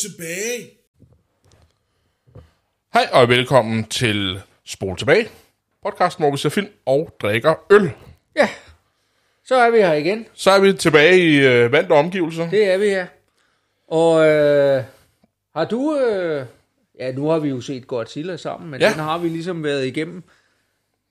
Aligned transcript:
Tilbage. 0.00 0.70
Hej 2.94 3.08
og 3.12 3.28
velkommen 3.28 3.84
til 3.84 4.40
Spol 4.64 4.96
tilbage, 4.96 5.28
podcasten, 5.82 6.22
hvor 6.22 6.30
vi 6.30 6.36
ser 6.36 6.48
film 6.48 6.68
og 6.86 7.16
drikker 7.22 7.54
øl. 7.70 7.90
Ja, 8.36 8.48
så 9.44 9.54
er 9.54 9.70
vi 9.70 9.78
her 9.78 9.92
igen. 9.92 10.26
Så 10.34 10.50
er 10.50 10.60
vi 10.60 10.72
tilbage 10.72 11.18
i 11.18 11.36
øh, 11.46 11.72
vante 11.72 11.92
omgivelser. 11.92 12.50
Det 12.50 12.64
er 12.64 12.78
vi 12.78 12.84
her. 12.84 13.06
Og 13.88 14.26
øh, 14.26 14.82
har 15.56 15.64
du... 15.64 15.96
Øh, 15.98 16.46
ja, 16.98 17.12
nu 17.12 17.28
har 17.28 17.38
vi 17.38 17.48
jo 17.48 17.60
set 17.60 17.86
Godzilla 17.86 18.36
sammen, 18.36 18.70
men 18.70 18.80
Ja. 18.80 18.90
den 18.90 18.98
har 18.98 19.18
vi 19.18 19.28
ligesom 19.28 19.64
været 19.64 19.86
igennem. 19.86 20.22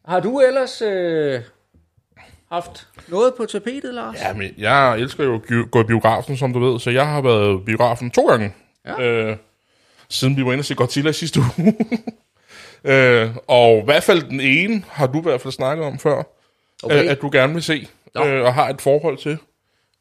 Har 0.05 0.19
du 0.19 0.39
ellers 0.39 0.81
øh, 0.81 1.41
haft 2.51 2.87
noget 3.07 3.33
på 3.37 3.45
tapetet, 3.45 3.93
Lars? 3.93 4.15
Ja, 4.21 4.33
men 4.33 4.53
jeg 4.57 4.99
elsker 4.99 5.23
jo 5.23 5.35
at 5.35 5.71
gå 5.71 5.81
i 5.81 5.85
biografen, 5.85 6.37
som 6.37 6.53
du 6.53 6.59
ved, 6.59 6.79
så 6.79 6.89
jeg 6.89 7.07
har 7.07 7.21
været 7.21 7.61
i 7.61 7.63
biografen 7.65 8.11
to 8.11 8.27
gange. 8.27 8.53
Ja. 8.85 9.01
Øh, 9.01 9.37
siden 10.09 10.37
vi 10.37 10.45
var 10.45 10.51
inde 10.51 10.61
og 10.61 10.65
se 10.65 10.75
Godzilla 10.75 11.09
i 11.09 11.13
sidste 11.13 11.39
uge. 11.39 11.75
øh, 12.93 13.29
og 13.47 13.77
i 13.81 13.85
hvert 13.85 14.03
fald 14.03 14.21
den 14.23 14.39
ene 14.41 14.83
har 14.89 15.07
du 15.07 15.19
i 15.19 15.23
hvert 15.23 15.41
fald 15.41 15.51
snakket 15.51 15.85
om 15.85 15.99
før, 15.99 16.23
Okay. 16.83 17.03
øh, 17.05 17.11
at 17.11 17.21
du 17.21 17.29
gerne 17.33 17.53
vil 17.53 17.63
se, 17.63 17.87
øh, 18.17 18.41
og 18.43 18.53
har 18.53 18.69
et 18.69 18.81
forhold 18.81 19.17
til. 19.17 19.37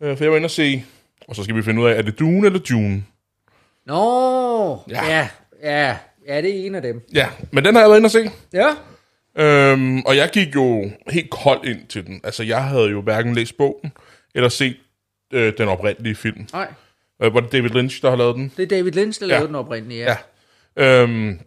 Øh, 0.02 0.16
for 0.16 0.24
jeg 0.24 0.30
var 0.30 0.36
inde 0.36 0.46
og 0.46 0.50
se, 0.50 0.84
og 1.28 1.36
så 1.36 1.44
skal 1.44 1.56
vi 1.56 1.62
finde 1.62 1.82
ud 1.82 1.88
af, 1.88 1.98
er 1.98 2.02
det 2.02 2.18
Dune 2.18 2.46
eller 2.46 2.58
Dune? 2.58 3.04
Nå, 3.86 4.82
Ja. 4.88 5.04
ja. 5.06 5.28
ja, 5.62 5.88
ja, 5.88 5.96
ja, 6.28 6.42
det 6.42 6.60
er 6.60 6.66
en 6.66 6.74
af 6.74 6.82
dem. 6.82 7.06
Ja, 7.14 7.28
men 7.50 7.64
den 7.64 7.74
har 7.74 7.82
jeg 7.82 7.90
været 7.90 7.98
inde 7.98 8.06
og 8.06 8.10
se. 8.10 8.30
Ja, 8.52 8.68
Øhm, 9.36 10.00
og 10.06 10.16
jeg 10.16 10.30
gik 10.32 10.54
jo 10.54 10.90
helt 11.10 11.30
kold 11.30 11.64
ind 11.68 11.86
til 11.86 12.06
den. 12.06 12.20
Altså, 12.24 12.42
jeg 12.42 12.64
havde 12.64 12.86
jo 12.90 13.00
hverken 13.00 13.34
læst 13.34 13.56
bogen, 13.56 13.92
eller 14.34 14.48
set 14.48 14.76
øh, 15.32 15.52
den 15.58 15.68
oprindelige 15.68 16.14
film. 16.14 16.46
nej, 16.52 16.68
Øh, 17.22 17.34
var 17.34 17.40
det 17.40 17.52
David 17.52 17.70
Lynch, 17.70 18.02
der 18.02 18.10
har 18.10 18.16
lavet 18.16 18.36
den? 18.36 18.52
det 18.56 18.62
er 18.62 18.66
David 18.66 18.92
Lynch, 18.92 19.20
der 19.20 19.26
Ja. 19.26 19.32
lavede 19.32 19.46
den 19.46 19.54
oprindelige. 19.54 20.04
Ja. 20.04 20.16
Ja. 20.76 21.02
Øhm, 21.02 21.38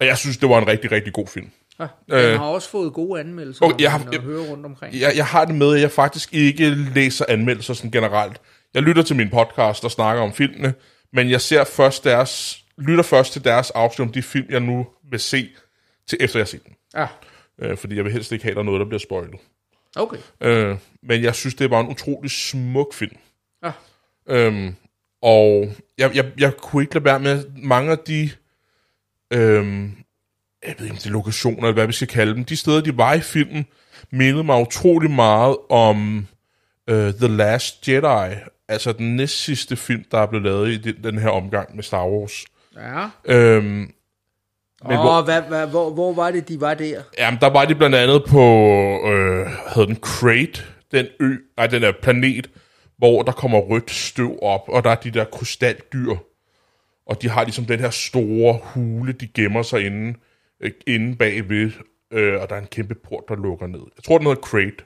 og 0.00 0.06
jeg 0.06 0.18
synes, 0.18 0.36
det 0.36 0.48
var 0.48 0.58
en 0.58 0.66
rigtig, 0.66 0.92
rigtig 0.92 1.12
god 1.12 1.26
film. 1.26 1.50
ja. 1.80 1.86
Den 2.10 2.14
Øh. 2.32 2.38
har 2.38 2.44
også 2.46 2.70
fået 2.70 2.92
gode 2.92 3.20
anmeldelser, 3.20 3.64
Okay, 3.64 3.80
jeg 3.82 3.90
har- 3.92 3.98
når 3.98 4.12
man 4.12 4.20
hører 4.20 4.42
rundt 4.42 4.66
omkring. 4.66 4.94
Jeg, 5.00 5.12
jeg 5.16 5.26
har 5.26 5.44
det 5.44 5.54
med, 5.54 5.74
at 5.74 5.80
jeg 5.80 5.90
faktisk 5.90 6.34
ikke 6.34 6.70
læser 6.70 7.24
anmeldelser 7.28 7.74
sådan 7.74 7.90
generelt. 7.90 8.40
Jeg 8.74 8.82
lytter 8.82 9.02
til 9.02 9.16
min 9.16 9.30
podcast 9.30 9.84
og 9.84 9.90
snakker 9.90 10.22
om 10.22 10.32
filmene, 10.32 10.74
men 11.12 11.30
jeg 11.30 11.40
ser 11.40 11.64
først 11.64 12.04
deres, 12.04 12.64
lytter 12.78 13.02
først 13.04 13.32
til 13.32 13.44
deres 13.44 13.70
afsnit 13.70 14.06
om 14.08 14.12
de 14.12 14.22
film, 14.22 14.46
jeg 14.50 14.60
nu 14.60 14.86
vil 15.10 15.20
se, 15.20 15.48
til 16.08 16.18
efter 16.20 16.38
jeg 16.38 16.44
har 16.44 16.46
set 16.48 16.64
den. 16.64 16.74
Ja, 16.96 17.06
Øh, 17.58 17.76
fordi 17.76 17.96
jeg 17.96 18.04
vil 18.04 18.12
helst 18.12 18.32
ikke 18.32 18.44
have, 18.44 18.54
der 18.54 18.60
er 18.60 18.64
noget, 18.64 18.80
der 18.80 18.86
bliver 18.86 18.98
spoilet. 18.98 19.34
okay. 19.96 20.16
Øh, 20.40 20.76
men 21.02 21.22
jeg 21.22 21.34
synes, 21.34 21.54
det 21.54 21.70
var 21.70 21.80
en 21.80 21.86
utrolig 21.88 22.30
smuk 22.30 22.94
film. 22.94 23.16
Ja. 23.64 23.72
Øhm, 24.28 24.74
og 25.22 25.68
jeg, 25.98 26.16
jeg, 26.16 26.24
jeg 26.38 26.56
kunne 26.56 26.82
ikke 26.82 26.94
lade 26.94 27.04
være 27.04 27.20
med 27.20 27.44
mange 27.62 27.90
af 27.90 27.98
de, 27.98 28.30
øhm, 29.32 29.92
jeg 30.66 30.74
ved 30.78 30.84
ikke 30.86 30.90
om 30.92 30.96
det 30.96 31.06
er 31.06 31.10
lokationer, 31.10 31.58
eller 31.62 31.72
hvad 31.72 31.86
vi 31.86 31.92
skal 31.92 32.08
kalde 32.08 32.34
dem, 32.34 32.44
de 32.44 32.56
steder, 32.56 32.80
de 32.80 32.96
var 32.96 33.14
i 33.14 33.20
filmen, 33.20 33.66
mindede 34.10 34.44
mig 34.44 34.60
utrolig 34.60 35.10
meget 35.10 35.56
om 35.70 36.26
uh, 36.90 36.96
The 36.96 37.28
Last 37.28 37.88
Jedi, 37.88 38.34
altså 38.68 38.92
den 38.92 39.16
næst 39.16 39.44
sidste 39.44 39.76
film, 39.76 40.04
der 40.10 40.18
er 40.18 40.26
blevet 40.26 40.44
lavet 40.44 40.68
i 40.70 40.76
den, 40.76 41.04
den 41.04 41.18
her 41.18 41.28
omgang 41.28 41.76
med 41.76 41.82
Star 41.84 42.06
Wars. 42.08 42.44
Ja. 42.76 43.08
Øhm, 43.24 43.64
Men 43.64 43.90
hvor- 44.80 44.96
hvor, 44.96 45.22
hvad, 45.22 45.42
hvad, 45.42 45.66
hvor, 45.66 45.90
hvor 45.90 46.12
var 46.12 46.30
det, 46.30 46.48
de 46.48 46.60
var 46.60 46.74
der? 46.74 47.02
Jamen, 47.18 47.40
der 47.40 47.50
var 47.50 47.64
de 47.64 47.74
blandt 47.74 47.96
andet 47.96 48.24
på, 48.28 48.42
øh, 49.08 49.36
hvad 49.36 49.74
hedder 49.74 49.86
den, 49.86 49.96
Crate, 49.96 50.62
den 50.92 51.06
ø, 51.20 51.34
nej, 51.56 51.66
den 51.66 51.82
der 51.82 51.92
planet, 52.02 52.50
hvor 52.98 53.22
der 53.22 53.32
kommer 53.32 53.58
rødt 53.58 53.90
støv 53.90 54.38
op, 54.42 54.68
og 54.68 54.84
der 54.84 54.90
er 54.90 54.94
de 54.94 55.10
der 55.10 55.24
krystaldyr, 55.24 56.14
og 57.06 57.22
de 57.22 57.28
har 57.28 57.44
ligesom 57.44 57.64
den 57.64 57.80
her 57.80 57.90
store 57.90 58.58
hule, 58.62 59.12
de 59.12 59.26
gemmer 59.26 59.62
sig 59.62 59.86
inde, 59.86 60.18
øh, 60.60 60.70
inde 60.86 61.16
bagved, 61.16 61.72
øh, 62.10 62.40
og 62.40 62.48
der 62.48 62.56
er 62.56 62.60
en 62.60 62.66
kæmpe 62.66 62.94
port, 62.94 63.24
der 63.28 63.36
lukker 63.36 63.66
ned. 63.66 63.80
Jeg 63.96 64.04
tror, 64.04 64.18
den 64.18 64.26
hedder 64.26 64.42
Crate. 64.42 64.84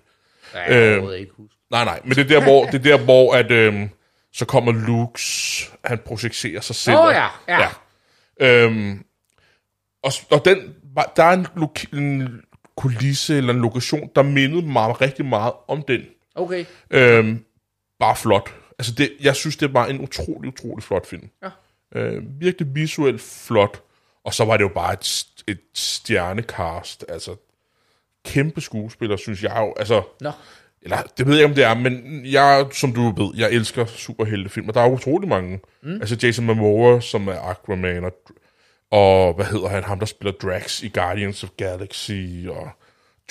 Ja, 0.55 0.75
jeg 0.75 1.03
øh, 1.03 1.19
ikke 1.19 1.33
huske. 1.37 1.57
Nej, 1.71 1.85
nej, 1.85 2.01
men 2.05 2.11
det 2.11 2.19
er 2.19 2.29
der, 2.29 2.43
hvor, 2.43 2.65
det 2.65 2.75
er 2.75 2.97
der, 2.97 3.05
hvor 3.05 3.35
at, 3.35 3.51
øhm, 3.51 3.89
så 4.33 4.45
kommer 4.45 4.73
Lukes, 4.73 5.73
han 5.85 5.99
projekterer 5.99 6.61
sig 6.61 6.77
selv. 6.77 6.97
Åh, 6.99 7.13
ja, 7.13 7.27
ja. 7.49 7.61
ja. 7.61 8.65
Øhm, 8.65 9.05
og, 10.03 10.13
og 10.31 10.45
den, 10.45 10.75
der 11.17 11.25
er 11.25 11.33
en, 11.33 11.47
loki- 11.57 11.97
en 11.97 12.41
kulisse 12.77 13.37
eller 13.37 13.53
en 13.53 13.61
lokation, 13.61 14.11
der 14.15 14.23
mindede 14.23 14.67
mig 14.67 15.01
rigtig 15.01 15.25
meget 15.25 15.53
om 15.69 15.83
den. 15.89 16.01
Okay. 16.35 16.65
Øhm, 16.91 17.45
bare 17.99 18.17
flot. 18.17 18.55
Altså, 18.79 18.93
det, 18.93 19.11
jeg 19.21 19.37
synes, 19.37 19.57
det 19.57 19.75
var 19.75 19.87
en 19.87 20.01
utrolig, 20.01 20.49
utrolig 20.49 20.85
flot 20.85 21.07
film. 21.07 21.31
Ja. 21.43 21.51
Øh, 22.01 22.23
virkelig 22.41 22.75
visuelt 22.75 23.21
flot. 23.21 23.83
Og 24.25 24.35
så 24.35 24.45
var 24.45 24.57
det 24.57 24.65
jo 24.65 24.69
bare 24.69 24.93
et, 24.93 25.25
et 25.47 25.61
stjernekast. 25.75 27.05
Altså, 27.09 27.37
kæmpe 28.25 28.61
skuespiller, 28.61 29.17
synes 29.17 29.43
jeg 29.43 29.57
jo. 29.59 29.75
Altså, 29.77 30.03
Nå. 30.21 30.31
eller 30.83 31.03
det 31.19 31.27
ved 31.27 31.35
jeg 31.35 31.43
ikke, 31.43 31.51
om 31.51 31.55
det 31.55 31.65
er, 31.65 31.75
men 31.75 32.27
jeg, 32.27 32.67
som 32.73 32.93
du 32.93 33.13
ved, 33.23 33.31
jeg 33.37 33.51
elsker 33.53 33.85
superheltefilm, 33.87 34.69
og 34.69 34.75
der 34.75 34.81
er 34.81 34.89
utrolig 34.91 35.29
mange. 35.29 35.61
Mm. 35.83 35.95
Altså 35.95 36.17
Jason 36.23 36.45
Momoa, 36.45 37.01
som 37.01 37.29
er 37.29 37.51
Aquaman, 37.51 38.05
og, 38.05 38.13
og 38.91 39.35
hvad 39.35 39.47
hedder 39.47 39.69
han, 39.69 39.85
ham 39.85 39.99
der 39.99 40.07
spiller 40.07 40.33
Drax 40.33 40.83
i 40.83 40.89
Guardians 40.89 41.45
of 41.45 41.51
Galaxy, 41.57 42.47
og 42.49 42.69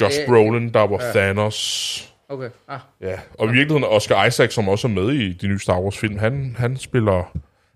Josh 0.01 0.19
Øh, 0.21 0.27
Brolin, 0.27 0.73
der 0.73 0.87
var 0.87 0.97
Thanos. 0.97 2.13
Okay. 2.29 2.49
Ah. 2.67 2.79
Ja, 3.01 3.19
og 3.39 3.47
i 3.47 3.51
virkeligheden 3.51 3.83
Oscar 3.95 4.25
Isaac, 4.25 4.53
som 4.53 4.69
også 4.69 4.87
er 4.87 4.91
med 4.91 5.09
i 5.11 5.33
de 5.33 5.47
nye 5.47 5.59
Star 5.59 5.79
Wars 5.81 5.97
film, 5.97 6.17
han, 6.17 6.55
han 6.57 6.77
spiller 6.77 7.23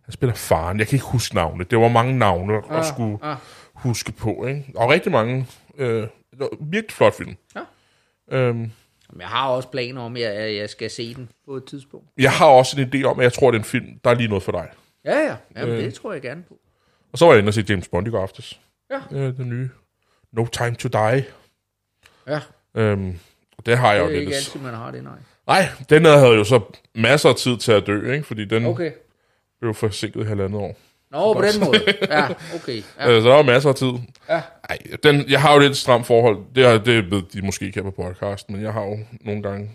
han 0.04 0.12
spiller 0.14 0.36
faren. 0.36 0.80
Jeg 0.80 0.88
kan 0.88 0.96
ikke 0.96 1.06
huske 1.06 1.36
navnet. 1.36 1.72
Det 1.72 1.80
var 1.80 1.88
mange 1.88 2.18
navne 2.20 2.58
at 2.58 2.64
Ah, 2.70 2.86
skulle 2.86 3.18
ah. 3.22 3.38
huske 3.74 4.12
på, 4.12 4.46
ikke? 4.46 4.66
Og 4.76 4.90
rigtig 4.90 5.12
mange. 5.12 5.48
Øh, 5.78 6.08
det 6.40 6.50
virkelig 6.60 6.92
flot 6.92 7.14
film. 7.18 7.36
Ja. 7.56 7.62
Øhm, 8.38 8.72
jeg 9.20 9.28
har 9.28 9.48
også 9.50 9.70
planer 9.70 10.02
om, 10.02 10.16
at 10.16 10.22
jeg, 10.22 10.32
at 10.32 10.56
jeg 10.56 10.70
skal 10.70 10.90
se 10.90 11.14
den 11.16 11.30
på 11.46 11.56
et 11.56 11.66
tidspunkt. 11.66 12.08
Jeg 12.18 12.32
har 12.32 12.46
også 12.48 12.82
en 12.82 12.88
idé 12.94 13.04
om, 13.04 13.20
at 13.20 13.24
jeg 13.24 13.34
tror, 13.34 13.52
det 13.52 13.58
er 13.58 13.60
en 13.62 13.66
film, 13.66 14.00
der 14.04 14.10
er 14.10 14.14
lige 14.16 14.28
noget 14.28 14.44
for 14.44 14.52
dig. 14.52 14.68
Ja, 15.06 15.20
ja. 15.20 15.36
Jamen, 15.56 15.76
Øh. 15.76 15.84
det 15.84 15.94
tror 15.94 16.14
jeg 16.14 16.22
gerne 16.22 16.44
på. 16.44 16.58
Og 17.12 17.18
så 17.18 17.26
var 17.26 17.32
jeg 17.34 17.40
inde 17.40 17.50
og 17.50 17.54
se 17.54 17.66
James 17.70 17.88
Bond 17.88 18.08
i 18.08 18.10
går 18.10 18.22
aftes. 18.22 18.60
Ja. 18.92 19.00
Øh, 19.12 19.38
den 19.38 19.50
nye. 19.50 19.70
No 20.32 20.46
Time 20.46 20.76
to 20.76 20.90
Die. 20.90 21.26
Ja, 22.28 22.40
Øhm, 22.76 23.20
det 23.66 23.78
har 23.78 23.94
jeg 23.94 24.00
det 24.04 24.10
jo 24.10 24.12
er 24.16 24.20
ikke 24.20 24.26
lidt. 24.26 24.36
altid, 24.38 24.60
man 24.60 24.74
har 24.74 24.92
det, 24.92 25.04
nej. 25.04 25.14
Nej, 25.48 25.68
den 25.90 26.06
her 26.06 26.18
havde 26.18 26.34
jo 26.34 26.44
så 26.44 26.60
masser 26.96 27.30
af 27.30 27.36
tid 27.36 27.58
til 27.58 27.72
at 27.72 27.88
dø, 27.88 28.12
ikke? 28.14 28.24
Fordi 28.24 28.46
den 28.46 28.66
okay. 28.66 28.92
Blev 29.62 29.74
forsinket 29.74 30.22
i 30.22 30.24
halvandet 30.24 30.60
år. 30.62 30.78
Nå, 31.12 31.34
på 31.34 31.42
den 31.42 31.66
måde. 31.66 31.84
Ja, 32.10 32.28
okay. 32.56 32.82
Ja. 33.00 33.12
Øh, 33.12 33.22
så 33.22 33.30
der 33.30 33.36
var 33.36 33.42
masser 33.44 33.70
af 33.70 33.76
tid. 33.76 33.92
Ja. 34.30 34.42
Ej, 34.70 34.78
den, 35.04 35.30
jeg 35.30 35.42
har 35.42 35.54
jo 35.54 35.60
lidt 35.60 35.78
stramt 35.78 36.06
forhold. 36.06 36.38
Det, 36.56 36.66
er, 36.66 36.78
det 36.78 37.12
ved 37.12 37.22
de 37.34 37.42
måske 37.42 37.66
ikke 37.66 37.84
her 37.84 37.92
på 37.92 38.04
podcast, 38.04 38.50
men 38.50 38.62
jeg 38.64 38.74
har 38.74 38.82
jo 38.84 38.98
nogle 39.22 39.44
gange 39.44 39.72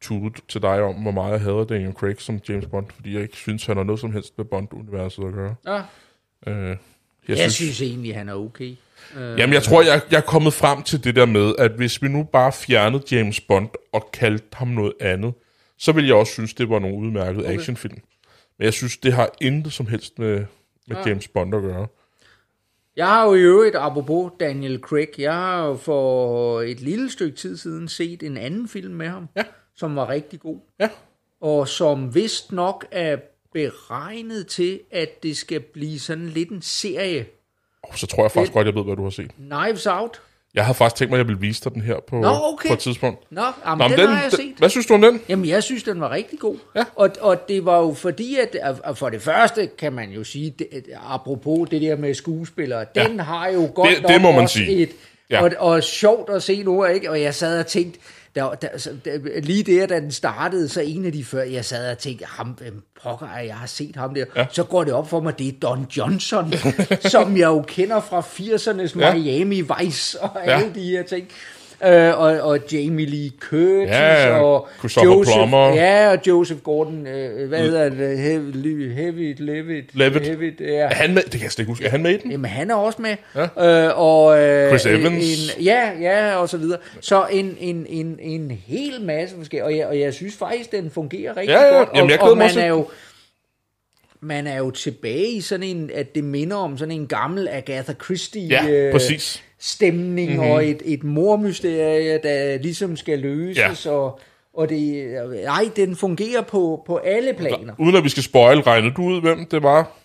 tudet 0.00 0.32
til 0.48 0.62
dig 0.62 0.82
om, 0.82 0.94
hvor 0.94 1.10
meget 1.10 1.32
jeg 1.32 1.40
hader 1.40 1.64
Daniel 1.64 1.92
Craig 1.92 2.20
som 2.20 2.40
James 2.48 2.66
Bond, 2.66 2.86
fordi 2.94 3.14
jeg 3.14 3.22
ikke 3.22 3.36
synes, 3.36 3.66
han 3.66 3.76
har 3.76 3.84
noget 3.84 4.00
som 4.00 4.12
helst 4.12 4.38
med 4.38 4.44
Bond-universet 4.44 5.24
at 5.28 5.32
gøre. 5.34 5.54
ja. 5.66 5.82
Øh, 6.52 6.76
Jeg, 7.28 7.38
jeg 7.38 7.52
synes 7.52 7.82
egentlig, 7.82 8.14
han 8.16 8.28
er 8.28 8.34
okay. 8.34 8.74
Øh, 9.16 9.38
Jamen, 9.38 9.52
jeg 9.54 9.62
tror, 9.62 9.82
jeg, 9.82 10.00
jeg 10.10 10.16
er 10.16 10.20
kommet 10.20 10.52
frem 10.52 10.82
til 10.82 11.04
det 11.04 11.16
der 11.16 11.26
med, 11.26 11.54
at 11.58 11.70
hvis 11.70 12.02
vi 12.02 12.08
nu 12.08 12.22
bare 12.22 12.52
fjernede 12.52 13.02
James 13.10 13.40
Bond 13.40 13.68
og 13.92 14.08
kaldte 14.12 14.46
ham 14.52 14.68
noget 14.68 14.92
andet, 15.00 15.34
så 15.78 15.92
ville 15.92 16.08
jeg 16.08 16.16
også 16.16 16.32
synes, 16.32 16.54
det 16.54 16.70
var 16.70 16.78
nogle 16.78 16.96
udmærkede 16.96 17.44
okay. 17.44 17.54
actionfilm. 17.58 17.98
Men 18.58 18.64
jeg 18.64 18.72
synes, 18.72 18.96
det 18.96 19.12
har 19.12 19.30
intet 19.40 19.72
som 19.72 19.86
helst 19.86 20.18
med, 20.18 20.44
med 20.88 20.96
Ah. 20.96 21.08
James 21.08 21.28
Bond 21.28 21.54
at 21.54 21.62
gøre. 21.62 21.86
Jeg 22.96 23.06
har 23.06 23.24
jo 23.26 23.34
i 23.34 23.40
øvrigt, 23.40 23.76
apropos 23.76 24.32
Daniel 24.40 24.78
Craig, 24.80 25.08
jeg 25.18 25.34
har 25.34 25.66
jo 25.66 25.76
for 25.76 26.60
et 26.60 26.80
lille 26.80 27.10
stykke 27.10 27.36
tid 27.36 27.56
siden 27.56 27.88
set 27.88 28.22
en 28.22 28.36
anden 28.36 28.68
film 28.68 28.94
med 28.94 29.08
ham, 29.08 29.28
Ja. 29.36 29.42
som 29.76 29.96
var 29.96 30.08
rigtig 30.08 30.40
god. 30.40 30.58
Ja. 30.80 30.88
Og 31.40 31.68
som 31.68 32.14
vist 32.14 32.52
nok 32.52 32.86
er 32.90 33.16
beregnet 33.52 34.46
til, 34.46 34.80
at 34.90 35.22
det 35.22 35.36
skal 35.36 35.60
blive 35.60 35.98
sådan 35.98 36.28
lidt 36.28 36.50
en 36.50 36.62
serie. 36.62 37.26
Og 37.88 37.98
så 37.98 38.06
tror 38.06 38.22
jeg 38.24 38.30
faktisk 38.30 38.52
godt, 38.52 38.66
jeg 38.66 38.74
ved, 38.74 38.84
hvad 38.84 38.96
du 38.96 39.02
har 39.02 39.10
set. 39.10 39.30
Knives 39.50 39.86
Out. 39.86 40.20
Jeg 40.54 40.64
havde 40.64 40.74
faktisk 40.76 40.96
tænkt 40.98 41.10
mig, 41.10 41.16
at 41.16 41.18
jeg 41.18 41.26
ville 41.28 41.40
vise 41.40 41.64
dig 41.64 41.74
den 41.74 41.82
her 41.82 41.94
på, 42.08 42.16
Nå, 42.20 42.28
okay. 42.52 42.68
på 42.68 42.72
et 42.74 42.78
tidspunkt. 42.78 43.32
Nå, 43.32 43.40
jamen, 43.66 43.78
Nå, 43.78 43.84
den, 43.84 43.90
men 43.90 43.98
den 43.98 44.08
har 44.16 44.22
jeg 44.22 44.32
set. 44.32 44.54
Hvad 44.58 44.68
synes 44.68 44.86
du 44.86 44.94
om 44.94 45.02
den? 45.02 45.20
Jamen, 45.28 45.48
jeg 45.48 45.62
synes, 45.62 45.82
den 45.82 46.00
var 46.00 46.10
rigtig 46.10 46.38
god. 46.38 46.56
Ja. 46.76 46.84
Og, 46.96 47.10
og 47.20 47.48
det 47.48 47.64
var 47.64 47.78
jo 47.78 47.94
fordi, 47.94 48.36
at, 48.36 48.56
at 48.84 48.98
for 48.98 49.08
det 49.10 49.22
første 49.22 49.66
kan 49.78 49.92
man 49.92 50.10
jo 50.10 50.24
sige, 50.24 50.54
det, 50.58 50.66
apropos 51.08 51.68
det 51.70 51.82
der 51.82 51.96
med 51.96 52.14
skuespillere, 52.14 52.84
Ja. 52.96 53.04
den 53.04 53.20
har 53.20 53.48
jo 53.48 53.70
godt 53.74 53.88
Det- 53.88 54.08
det 54.08 54.20
må 54.20 54.32
man 54.32 54.48
sige. 54.48 54.70
Et, 54.70 54.90
Ja. 55.30 55.42
og, 55.42 55.50
og 55.58 55.82
sjovt 55.82 56.30
at 56.30 56.42
se 56.42 56.62
nu, 56.62 56.84
ikke? 56.84 57.10
Og 57.10 57.20
jeg 57.22 57.34
sad 57.34 57.60
og 57.60 57.66
tænkte, 57.66 58.00
der, 58.38 58.50
der, 58.54 58.78
så- 58.78 58.96
der, 59.04 59.40
lige 59.40 59.62
der, 59.62 59.86
da 59.86 60.00
den 60.00 60.12
startede, 60.12 60.68
så 60.68 60.80
en 60.80 61.04
af 61.04 61.12
de 61.12 61.24
før, 61.24 61.42
jeg 61.42 61.64
sad 61.64 61.90
og 61.92 61.98
tænkte, 61.98 62.24
ham, 62.28 62.58
pokker 63.02 63.26
er, 63.26 63.40
jeg 63.42 63.54
har 63.56 63.66
set 63.66 63.96
ham 63.96 64.14
der. 64.14 64.24
Ja. 64.36 64.46
Så 64.52 64.62
går 64.64 64.84
det 64.84 64.92
op 64.92 65.08
for 65.10 65.20
mig, 65.20 65.38
det 65.38 65.48
er 65.48 65.52
Don 65.62 65.86
Johnson, 65.96 66.52
som 67.12 67.36
jeg 67.36 67.46
jo 67.46 67.64
kender 67.66 68.00
fra 68.00 68.20
80'ernes 68.20 68.98
Ja. 69.00 69.14
Miami 69.14 69.62
Vice 69.80 70.20
og 70.20 70.30
Ja. 70.46 70.58
alle 70.58 70.74
de 70.74 70.82
her 70.90 71.02
ting. 71.02 71.28
Øh, 71.84 72.18
og, 72.20 72.40
og 72.40 72.58
Jamie 72.72 73.06
Lee 73.06 73.30
Curtis, 73.40 73.90
Ja, 73.90 74.38
og 74.40 74.68
Christopher 74.78 75.10
Joseph, 75.12 75.34
Plummer. 75.36 75.74
ja, 75.74 76.10
og 76.10 76.18
Joseph 76.26 76.60
Gordon, 76.60 77.06
øh, 77.06 77.48
hvad 77.48 77.58
hedder 77.58 77.82
han, 77.82 77.96
Heavy, 78.18 78.92
Heavy, 78.94 79.34
Levitt, 79.38 79.94
Levitt. 79.94 80.26
Levitt, 80.26 80.60
ja. 80.60 80.66
Er 80.66 80.94
han 80.94 81.14
med? 81.14 81.22
Det 81.22 81.32
kan 81.32 81.42
jeg 81.42 81.52
slet 81.52 81.62
ikke 81.62 81.70
huske. 81.70 81.84
Er 81.84 81.90
han 81.90 82.02
med 82.02 82.10
i 82.10 82.16
den? 82.16 82.30
Jamen, 82.30 82.50
han 82.50 82.70
er 82.70 82.74
også 82.74 83.02
med. 83.02 83.16
Ja. 83.58 83.86
Øh, 83.88 83.98
og, 84.00 84.38
øh, 84.40 84.68
Chris 84.68 84.86
Evans. 84.86 85.56
En, 85.56 85.64
ja, 85.64 85.90
ja, 86.00 86.36
og 86.36 86.48
så 86.48 86.56
videre. 86.56 86.78
Så 87.00 87.26
en, 87.30 87.56
en, 87.60 87.86
en, 87.88 88.18
en 88.20 88.50
hel 88.66 89.00
masse 89.02 89.36
forskellige, 89.36 89.64
og 89.64 89.76
jeg, 89.76 89.86
og 89.86 90.00
jeg 90.00 90.14
synes 90.14 90.36
faktisk, 90.36 90.72
den 90.72 90.90
fungerer 90.90 91.36
rigtig 91.36 91.52
Ja, 91.54 91.62
ja. 91.66 91.76
godt. 91.78 91.88
Jamen, 91.94 92.10
jeg 92.10 92.20
og, 92.22 92.30
og 92.30 92.36
man 92.36 92.44
også. 92.44 92.60
er 92.60 92.66
jo 92.66 92.86
man 94.20 94.46
er 94.46 94.58
jo 94.58 94.70
tilbage 94.70 95.30
i 95.32 95.40
sådan 95.40 95.62
en, 95.66 95.90
at 95.94 96.14
det 96.14 96.24
minder 96.24 96.56
om 96.56 96.78
sådan 96.78 96.92
en 96.92 97.06
gammel 97.06 97.48
Agatha 97.48 97.92
Christie 98.04 98.42
Ja, 98.46 98.68
øh, 98.68 98.92
præcis. 98.92 99.42
Stemning, 99.58 100.30
mm-hmm. 100.30 100.50
og 100.50 100.66
et, 100.68 100.82
et 100.84 101.04
mormysterie, 101.04 102.20
der 102.22 102.58
ligesom 102.58 102.96
skal 102.96 103.18
løses, 103.18 103.86
ja. 103.86 103.90
og, 103.92 104.20
og 104.54 104.68
det, 104.68 105.10
nej, 105.44 105.68
den 105.76 105.96
fungerer 105.96 106.42
på, 106.42 106.82
på 106.86 106.96
alle 106.96 107.34
planer. 107.34 107.74
Uden 107.78 107.96
at 107.96 108.04
vi 108.04 108.08
skal 108.08 108.22
spoil, 108.22 108.60
regnede 108.60 108.94
du 108.94 109.02
ud, 109.02 109.20
hvem 109.20 109.46
det 109.46 109.62
var? 109.62 109.98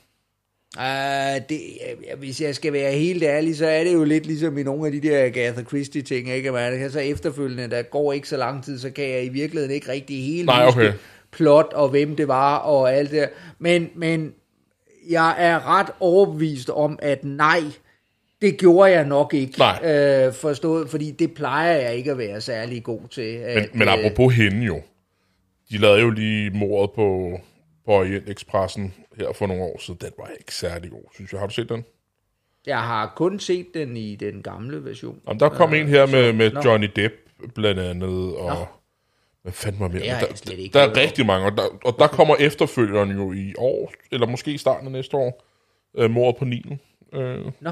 Uh, 0.78 1.42
det, 1.50 1.60
hvis 2.18 2.42
jeg 2.42 2.56
skal 2.56 2.74
være 2.74 2.92
helt 2.92 3.24
ærlig, 3.24 3.56
så 3.56 3.68
er 3.68 3.84
det 3.84 3.94
jo 3.94 4.04
lidt 4.04 4.26
ligesom 4.26 4.58
i 4.58 4.64
nogle 4.64 4.86
af 4.86 4.92
de 4.92 5.02
der 5.02 5.26
Agatha 5.26 5.64
Christie 5.64 6.02
ting, 6.02 6.30
ikke? 6.30 6.52
Man 6.52 6.92
så 6.92 7.00
efterfølgende, 7.00 7.70
der 7.70 7.82
går 7.82 8.14
ikke 8.14 8.28
så 8.28 8.38
lang 8.38 8.64
tid, 8.64 8.80
så 8.80 8.90
kan 8.90 9.10
jeg 9.10 9.26
i 9.26 9.30
virkeligheden 9.30 9.76
ikke 9.76 9.92
rigtig 9.92 10.26
helt 10.26 10.46
Nej, 10.46 10.66
huske 10.66 10.80
okay. 10.80 10.94
plot 11.32 11.74
og 11.74 11.90
hvem 11.90 12.16
det 12.16 12.28
var 12.28 12.58
og 12.58 12.94
alt 12.94 13.12
det. 13.12 13.30
Men, 13.60 13.90
men 13.96 14.34
jeg 15.10 15.36
er 15.38 15.80
ret 15.80 15.90
overbevist 16.00 16.70
om, 16.70 17.00
at 17.02 17.24
nej, 17.24 17.62
det 18.44 18.58
gjorde 18.58 18.92
jeg 18.92 19.06
nok 19.06 19.34
ikke. 19.34 19.60
Nej. 19.60 19.80
Øh, 19.84 20.34
forstået, 20.34 20.90
fordi 20.90 21.12
det 21.12 21.34
plejer 21.34 21.78
jeg 21.78 21.96
ikke 21.96 22.12
at 22.12 22.18
være 22.18 22.42
særlig 22.42 22.84
god 22.84 23.08
til. 23.12 23.40
Men, 23.40 23.48
At, 23.48 23.76
men 23.76 23.88
øh, 23.88 23.94
apropos 23.94 24.36
hende 24.36 24.66
jo. 24.66 24.82
De 25.70 25.78
lavede 25.78 26.02
jo 26.02 26.10
lige 26.10 26.50
mordet 26.50 26.92
på, 26.96 27.40
på 27.86 27.92
Orient 27.92 28.30
Expressen 28.30 28.94
her 29.18 29.34
for 29.34 29.48
nogle 29.48 29.64
år 29.64 29.80
siden. 29.80 30.00
Den 30.02 30.12
var 30.18 30.30
ikke 30.40 30.56
særlig 30.56 30.92
god, 30.92 31.04
synes 31.14 31.32
jeg. 31.32 31.40
Har 31.40 31.48
du 31.48 31.54
set 31.54 31.70
den? 31.70 31.86
Jeg 32.66 32.82
har 32.82 33.14
kun 33.16 33.40
set 33.40 33.68
den 33.74 33.98
i 33.98 34.16
den 34.16 34.42
gamle 34.42 34.86
version. 34.86 35.20
Jamen, 35.28 35.40
der 35.40 35.50
kom 35.50 35.74
en 35.74 35.88
her 35.88 36.06
med, 36.06 36.34
med. 36.34 36.52
Johnny 36.66 36.88
Depp 36.96 37.14
blandt 37.56 37.80
andet, 37.80 38.36
og 38.36 38.50
Nå. 38.50 38.66
hvad 39.42 39.54
fanden 39.54 39.80
var 39.80 39.88
mere? 39.88 40.00
Der, 40.00 40.52
ikke 40.52 40.74
der 40.74 40.80
er 40.80 40.98
rigtig 40.98 41.26
mange, 41.26 41.46
og 41.46 41.58
der, 41.58 41.64
og 41.86 41.96
der 42.00 42.08
kommer 42.08 42.36
efterfølgeren 42.36 43.12
jo 43.12 43.34
i 43.34 43.54
år, 43.58 43.94
eller 44.12 44.28
måske 44.28 44.52
i 44.52 44.58
starten 44.58 44.88
af 44.88 44.92
næste 44.92 45.18
år, 45.18 45.44
øh, 45.98 46.12
mordet 46.12 46.40
på 46.40 46.46
Nilen, 46.46 46.80
øh, 47.14 47.46
Nå, 47.60 47.72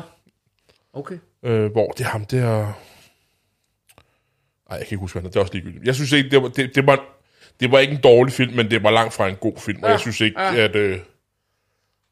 okay. 0.93 1.17
øh, 1.45 1.71
hvor 1.71 1.87
det 1.91 2.03
er 2.05 2.09
ham 2.09 2.25
der... 2.25 2.57
Nej, 4.69 4.77
jeg 4.77 4.87
kan 4.87 4.95
ikke 4.95 4.97
huske, 5.01 5.13
hvad 5.19 5.21
han 5.21 5.27
er. 5.27 5.31
Det 5.31 5.35
er 5.37 5.41
også 5.41 5.53
ligegyldigt. 5.53 5.85
Jeg 5.85 5.95
synes 5.95 6.11
ikke, 6.11 6.29
det 6.29 6.41
var, 6.41 6.47
det, 6.47 6.75
det 6.75 6.87
var, 6.87 7.05
det 7.59 7.71
var 7.71 7.79
ikke 7.79 7.93
en 7.93 8.01
dårlig 8.01 8.33
film, 8.33 8.53
men 8.55 8.71
det 8.71 8.83
var 8.83 8.91
langt 8.91 9.13
fra 9.13 9.27
en 9.29 9.35
god 9.35 9.57
film, 9.57 9.77
og 9.83 9.87
Ja, 9.87 9.91
jeg 9.91 9.99
synes 9.99 10.21
ikke, 10.21 10.41
ja. 10.41 10.55
at... 10.55 10.75
Øh, 10.75 10.97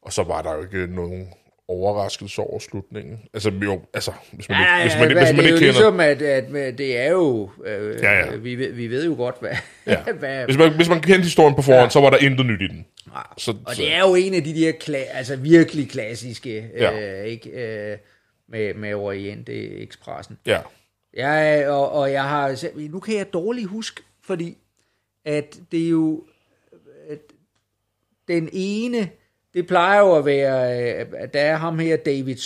og 0.02 0.12
så 0.12 0.22
var 0.22 0.42
der 0.42 0.54
jo 0.54 0.62
ikke 0.62 0.94
nogen 0.94 1.28
overraskelse 1.68 2.40
over 2.42 2.58
slutningen. 2.58 3.18
Altså, 3.34 3.52
jo, 3.64 3.80
altså, 3.94 4.12
hvis 4.32 4.48
man, 4.48 4.58
Ja, 4.60 4.82
ikke, 4.82 4.96
hvis 4.96 5.00
man, 5.00 5.10
ja, 5.10 5.18
hvis 5.24 5.36
man 5.36 5.44
det 5.44 5.50
er 5.50 5.54
ikke 5.54 5.66
jo 5.66 5.72
kender... 5.72 5.72
ligesom, 5.72 6.00
at, 6.00 6.22
at 6.66 6.78
det 6.78 6.98
er 6.98 7.10
jo... 7.10 7.50
Øh, 7.66 8.02
Ja, 8.02 8.12
ja. 8.12 8.36
Vi, 8.36 8.54
ved- 8.54 8.72
vi 8.72 8.86
ved 8.90 9.04
jo 9.06 9.14
godt, 9.14 9.36
hvad... 9.40 9.50
Ja. 9.86 10.02
hvad 10.18 10.44
Hvis 10.44 10.56
man, 10.58 10.72
hvis 10.76 10.88
man 10.88 11.00
kendte 11.00 11.22
historien 11.22 11.54
på 11.54 11.62
forhånd, 11.62 11.78
Ja. 11.80 11.84
ja. 11.84 11.90
så 11.90 12.00
var 12.00 12.10
der 12.10 12.16
intet 12.18 12.46
nyt 12.46 12.62
i 12.62 12.66
den. 12.66 12.86
Så, 13.38 13.54
og 13.66 13.74
så, 13.74 13.82
det 13.82 13.94
er 13.94 14.00
jo 14.00 14.14
en 14.14 14.34
af 14.34 14.44
de 14.44 14.54
der 14.54 14.72
kla- 14.72 15.16
altså 15.16 15.36
virkelig 15.36 15.90
klassiske, 15.90 16.68
Ja. 16.78 17.20
øh, 17.20 17.26
ikke, 17.26 17.50
øh, 17.50 17.98
med, 18.50 18.74
med 18.74 18.94
Oriente 18.94 19.82
Expressen. 19.82 20.38
ja. 20.46 20.60
Jeg, 21.14 21.68
og, 21.68 21.92
og 21.92 22.12
jeg 22.12 22.24
har... 22.24 22.78
Nu 22.90 23.00
kan 23.00 23.16
jeg 23.16 23.32
dårligt 23.32 23.68
huske, 23.68 24.02
fordi 24.22 24.58
at 25.24 25.60
det 25.72 25.84
er 25.84 25.90
jo... 25.90 26.24
At 27.10 27.18
den 28.28 28.48
ene... 28.52 29.10
Det 29.54 29.66
plejer 29.66 30.00
jo 30.00 30.16
at 30.16 30.24
være... 30.24 30.82
øh, 31.00 31.06
at 31.16 31.34
Der 31.34 31.40
er 31.40 31.56
ham 31.56 31.78
her, 31.78 31.96
David... 31.96 32.36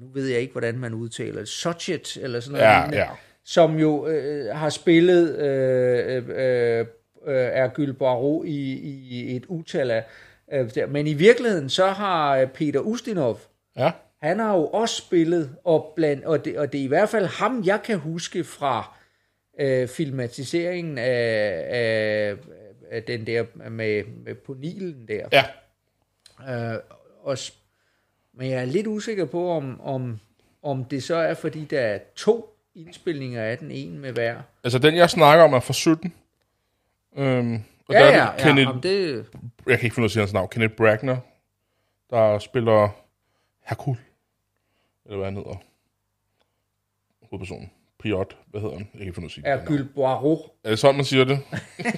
Nu 0.00 0.06
ved 0.14 0.26
jeg 0.28 0.40
ikke, 0.40 0.52
hvordan 0.52 0.78
man 0.78 0.94
udtaler 0.94 1.38
det. 1.38 1.48
Suchet, 1.48 2.16
eller 2.16 2.40
sådan 2.40 2.52
noget. 2.52 2.64
Ja, 2.64 2.80
lignende, 2.80 2.98
ja. 2.98 3.08
Som 3.44 3.78
jo 3.78 4.06
øh, 4.06 4.56
har 4.56 4.70
spillet 4.70 5.38
øh, 5.38 6.28
øh, 6.28 6.86
øh, 7.26 7.34
Hercule 7.34 7.94
Poirot 7.94 8.46
i, 8.46 8.72
i 9.10 9.36
et 9.36 9.46
utal 9.46 9.90
af... 9.90 10.04
Øh. 10.52 10.70
Men 10.88 11.06
i 11.06 11.14
virkeligheden, 11.14 11.68
så 11.68 11.86
har 11.86 12.36
øh, 12.36 12.48
Peter 12.48 12.80
Ustinov, 12.80 13.40
Ja. 13.76 13.92
Han 14.24 14.38
har 14.38 14.54
jo 14.56 14.66
også 14.66 14.96
spillet, 14.96 15.56
og, 15.64 15.92
blandt, 15.96 16.24
og, 16.24 16.44
det, 16.44 16.58
og 16.58 16.72
det 16.72 16.80
er 16.80 16.84
i 16.84 16.88
hvert 16.88 17.08
fald 17.08 17.26
ham, 17.26 17.62
jeg 17.64 17.82
kan 17.82 17.98
huske 17.98 18.44
fra 18.44 18.96
øh, 19.60 19.88
filmatiseringen 19.88 20.98
af, 20.98 21.64
af, 21.68 22.36
af 22.90 23.02
den 23.02 23.26
der 23.26 23.44
med, 23.70 24.04
med 24.24 24.34
på 24.34 24.54
Nilen 24.54 25.08
der. 25.08 25.28
Ja. 25.32 25.44
Øh, 26.74 26.80
og, 27.22 27.38
men 28.34 28.50
jeg 28.50 28.60
er 28.60 28.64
lidt 28.64 28.86
usikker 28.86 29.24
på, 29.24 29.50
om, 29.50 29.80
om, 29.80 30.20
om 30.62 30.84
det 30.84 31.02
så 31.02 31.16
er, 31.16 31.34
fordi 31.34 31.64
der 31.64 31.80
er 31.80 31.98
to 32.16 32.56
indspilninger 32.74 33.42
af 33.42 33.58
den, 33.58 33.70
en 33.70 33.98
med 33.98 34.12
hver. 34.12 34.40
Altså, 34.64 34.78
den 34.78 34.96
jeg 34.96 35.10
snakker 35.10 35.44
om 35.44 35.52
er 35.52 35.60
fra 35.60 35.72
17. 35.72 36.14
Øhm, 37.16 37.54
og 37.88 37.94
Ja, 37.94 37.98
der 37.98 38.04
er 38.04 38.16
ja, 38.16 38.32
det 38.36 38.38
ja, 38.38 38.46
Kenneth, 38.46 38.70
om 38.70 38.80
det, 38.80 39.26
jeg 39.66 39.78
kan 39.78 39.86
ikke 39.86 39.94
finde 39.94 40.00
ud 40.00 40.04
af 40.04 40.08
at 40.08 40.10
sige 40.10 40.20
hans 40.20 40.32
navn, 40.32 40.48
Kenneth 40.48 40.74
Bragner, 40.74 41.16
der 42.10 42.38
spiller 42.38 42.88
Hercule, 43.64 43.98
eller 45.06 45.16
hvad 45.16 45.26
han 45.26 45.36
hedder. 45.36 45.62
Hovedpersonen. 47.30 47.70
Piot, 48.02 48.36
hvad 48.50 48.60
hedder 48.60 48.76
han? 48.76 48.88
Jeg 48.92 48.98
kan 48.98 49.00
ikke 49.00 49.14
finde 49.14 49.26
ud 49.26 49.30
af 49.30 49.30
at 49.30 49.32
sige 49.32 49.44
det. 49.44 49.60
Hercule 49.60 49.88
Poirot. 49.94 50.38
Er 50.64 50.70
det 50.70 50.78
sådan, 50.78 50.96
man 50.96 51.04
siger 51.04 51.24
det? 51.24 51.38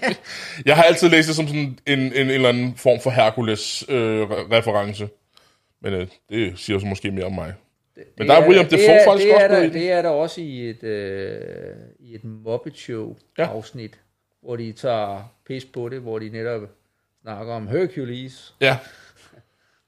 jeg 0.67 0.76
har 0.76 0.82
altid 0.82 1.08
læst 1.08 1.29
det 1.29 1.37
som 1.37 1.47
sådan 1.49 1.61
en, 1.61 1.79
en, 1.87 1.99
en 1.99 2.31
eller 2.31 2.49
anden 2.49 2.75
form 2.76 3.00
for 3.00 3.11
Hercules-reference. 3.11 5.08
Men 5.81 5.93
øh, 5.93 6.06
det 6.29 6.58
siger 6.58 6.79
så 6.79 6.87
måske 6.87 7.11
mere 7.11 7.25
om 7.25 7.32
mig. 7.32 7.55
Men 8.19 8.29
der 8.29 8.35
er 8.35 8.47
William 8.47 8.64
Dafoe 8.67 8.79
det 8.79 9.00
er, 9.00 9.05
faktisk 9.08 9.26
det 9.26 9.35
er 9.35 9.49
også 9.49 9.56
der. 9.62 9.70
Det 9.73 9.91
er 9.93 10.03
der 10.03 10.08
også 10.08 10.41
i 10.41 10.70
et, 10.70 10.82
øh, 10.82 11.75
i 12.00 12.14
et 12.14 12.25
Muppet 12.25 12.76
Show 12.76 13.17
Ja. 13.38 13.44
afsnit, 13.47 14.00
hvor 14.43 14.56
de 14.56 14.73
tager 14.73 15.35
pis 15.47 15.64
på 15.64 15.88
det, 15.88 16.00
hvor 16.00 16.19
de 16.19 16.29
netop 16.29 16.62
snakker 17.23 17.55
om 17.55 17.69
Hercules. 17.69 18.55
Ja. 18.60 18.79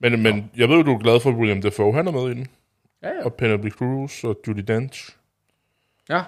Men, 0.01 0.23
men 0.23 0.51
jeg 0.57 0.69
ved 0.69 0.85
du 0.85 0.95
er 0.95 0.99
glad 0.99 1.21
for 1.21 1.31
William 1.33 1.63
Dafoe. 1.63 1.95
Han 1.95 2.07
er 2.09 2.13
med 2.13 2.31
i 2.31 2.35
den. 2.35 2.47
Ja, 3.03 3.09
ja. 3.09 3.25
Og 3.25 3.35
Penelope 3.35 3.71
Cruz 3.71 4.25
og 4.25 4.37
Judy 4.47 4.61
Dench. 4.61 5.11
Ja, 6.09 6.23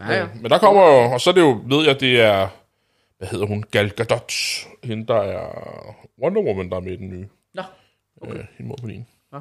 ja, 0.00 0.12
ja. 0.12 0.26
Men 0.42 0.50
der 0.50 0.58
kommer 0.58 0.82
jo, 0.82 1.12
og 1.12 1.20
så 1.20 1.30
er 1.30 1.34
det 1.34 1.40
jo, 1.40 1.62
ved 1.66 1.86
jeg, 1.86 2.00
det 2.00 2.20
er, 2.20 2.48
hvad 3.18 3.28
hedder 3.28 3.46
hun, 3.46 3.62
Gal 3.70 3.90
Gadot, 3.90 4.32
hende 4.84 5.06
der 5.06 5.20
er 5.22 5.96
Wonder 6.22 6.42
Woman, 6.42 6.70
der 6.70 6.76
er 6.76 6.80
med 6.80 6.92
i 6.92 6.96
den 6.96 7.08
nye, 7.08 7.28
Nå, 7.54 7.62
okay. 8.20 8.34
øh, 8.34 8.44
hende 8.58 8.68
mod. 8.68 8.90
Ja. 9.32 9.38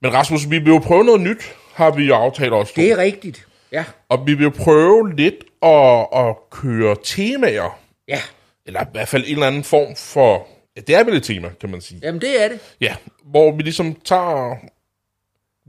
Men 0.00 0.12
Rasmus, 0.14 0.50
vi 0.50 0.58
vil 0.58 0.68
jo 0.72 0.78
prøve 0.78 1.04
noget 1.04 1.20
nyt, 1.20 1.54
har 1.74 1.90
vi 1.90 2.04
jo 2.04 2.14
aftalt 2.14 2.52
også. 2.52 2.72
det 2.76 2.92
er 2.92 2.96
rigtigt. 2.96 3.46
Ja, 3.72 3.84
Og 4.08 4.26
vi 4.26 4.34
vil 4.34 4.44
jo 4.44 4.52
prøve 4.58 5.14
lidt 5.16 5.44
at, 5.62 6.06
at 6.12 6.36
køre 6.50 6.96
temaer, 7.04 7.78
ja. 8.08 8.20
eller 8.66 8.82
i 8.82 8.86
hvert 8.92 9.08
fald 9.08 9.24
en 9.26 9.32
eller 9.32 9.46
anden 9.46 9.64
form 9.64 9.96
for, 9.96 10.46
ja, 10.76 10.80
det 10.80 10.94
er 10.94 11.04
vel 11.04 11.14
et 11.14 11.22
tema, 11.22 11.48
kan 11.60 11.70
man 11.70 11.80
sige. 11.80 12.00
Jamen 12.02 12.20
det 12.20 12.44
er 12.44 12.48
det. 12.48 12.60
Ja, 12.80 12.96
hvor 13.24 13.52
vi 13.52 13.62
ligesom 13.62 13.94
tager, 13.94 14.56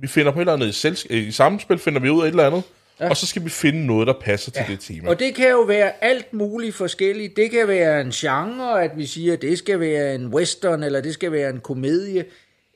vi 0.01 0.07
finder 0.07 0.31
på 0.31 0.39
et 0.39 0.41
eller 0.41 0.53
andet 0.53 0.67
i, 0.67 0.87
selsk- 0.87 1.13
i 1.13 1.31
samspil, 1.31 1.77
finder 1.77 1.99
vi 1.99 2.09
ud 2.09 2.21
af 2.21 2.25
et 2.25 2.29
eller 2.29 2.45
andet, 2.47 2.63
ja. 2.99 3.09
og 3.09 3.17
så 3.17 3.27
skal 3.27 3.43
vi 3.45 3.49
finde 3.49 3.85
noget, 3.85 4.07
der 4.07 4.13
passer 4.21 4.51
til 4.51 4.63
det 4.69 4.79
tema. 4.79 5.09
Og 5.09 5.19
det 5.19 5.35
kan 5.35 5.49
jo 5.49 5.59
være 5.61 6.03
alt 6.03 6.33
muligt 6.33 6.75
forskelligt. 6.75 7.35
Det 7.37 7.51
kan 7.51 7.67
være 7.67 8.01
en 8.01 8.11
genre, 8.11 8.83
at 8.83 8.91
vi 8.95 9.05
siger, 9.05 9.33
at 9.33 9.41
det 9.41 9.57
skal 9.57 9.79
være 9.79 10.15
en 10.15 10.27
western, 10.27 10.83
eller 10.83 11.01
det 11.01 11.13
skal 11.13 11.31
være 11.31 11.49
en 11.49 11.59
komedie, 11.59 12.25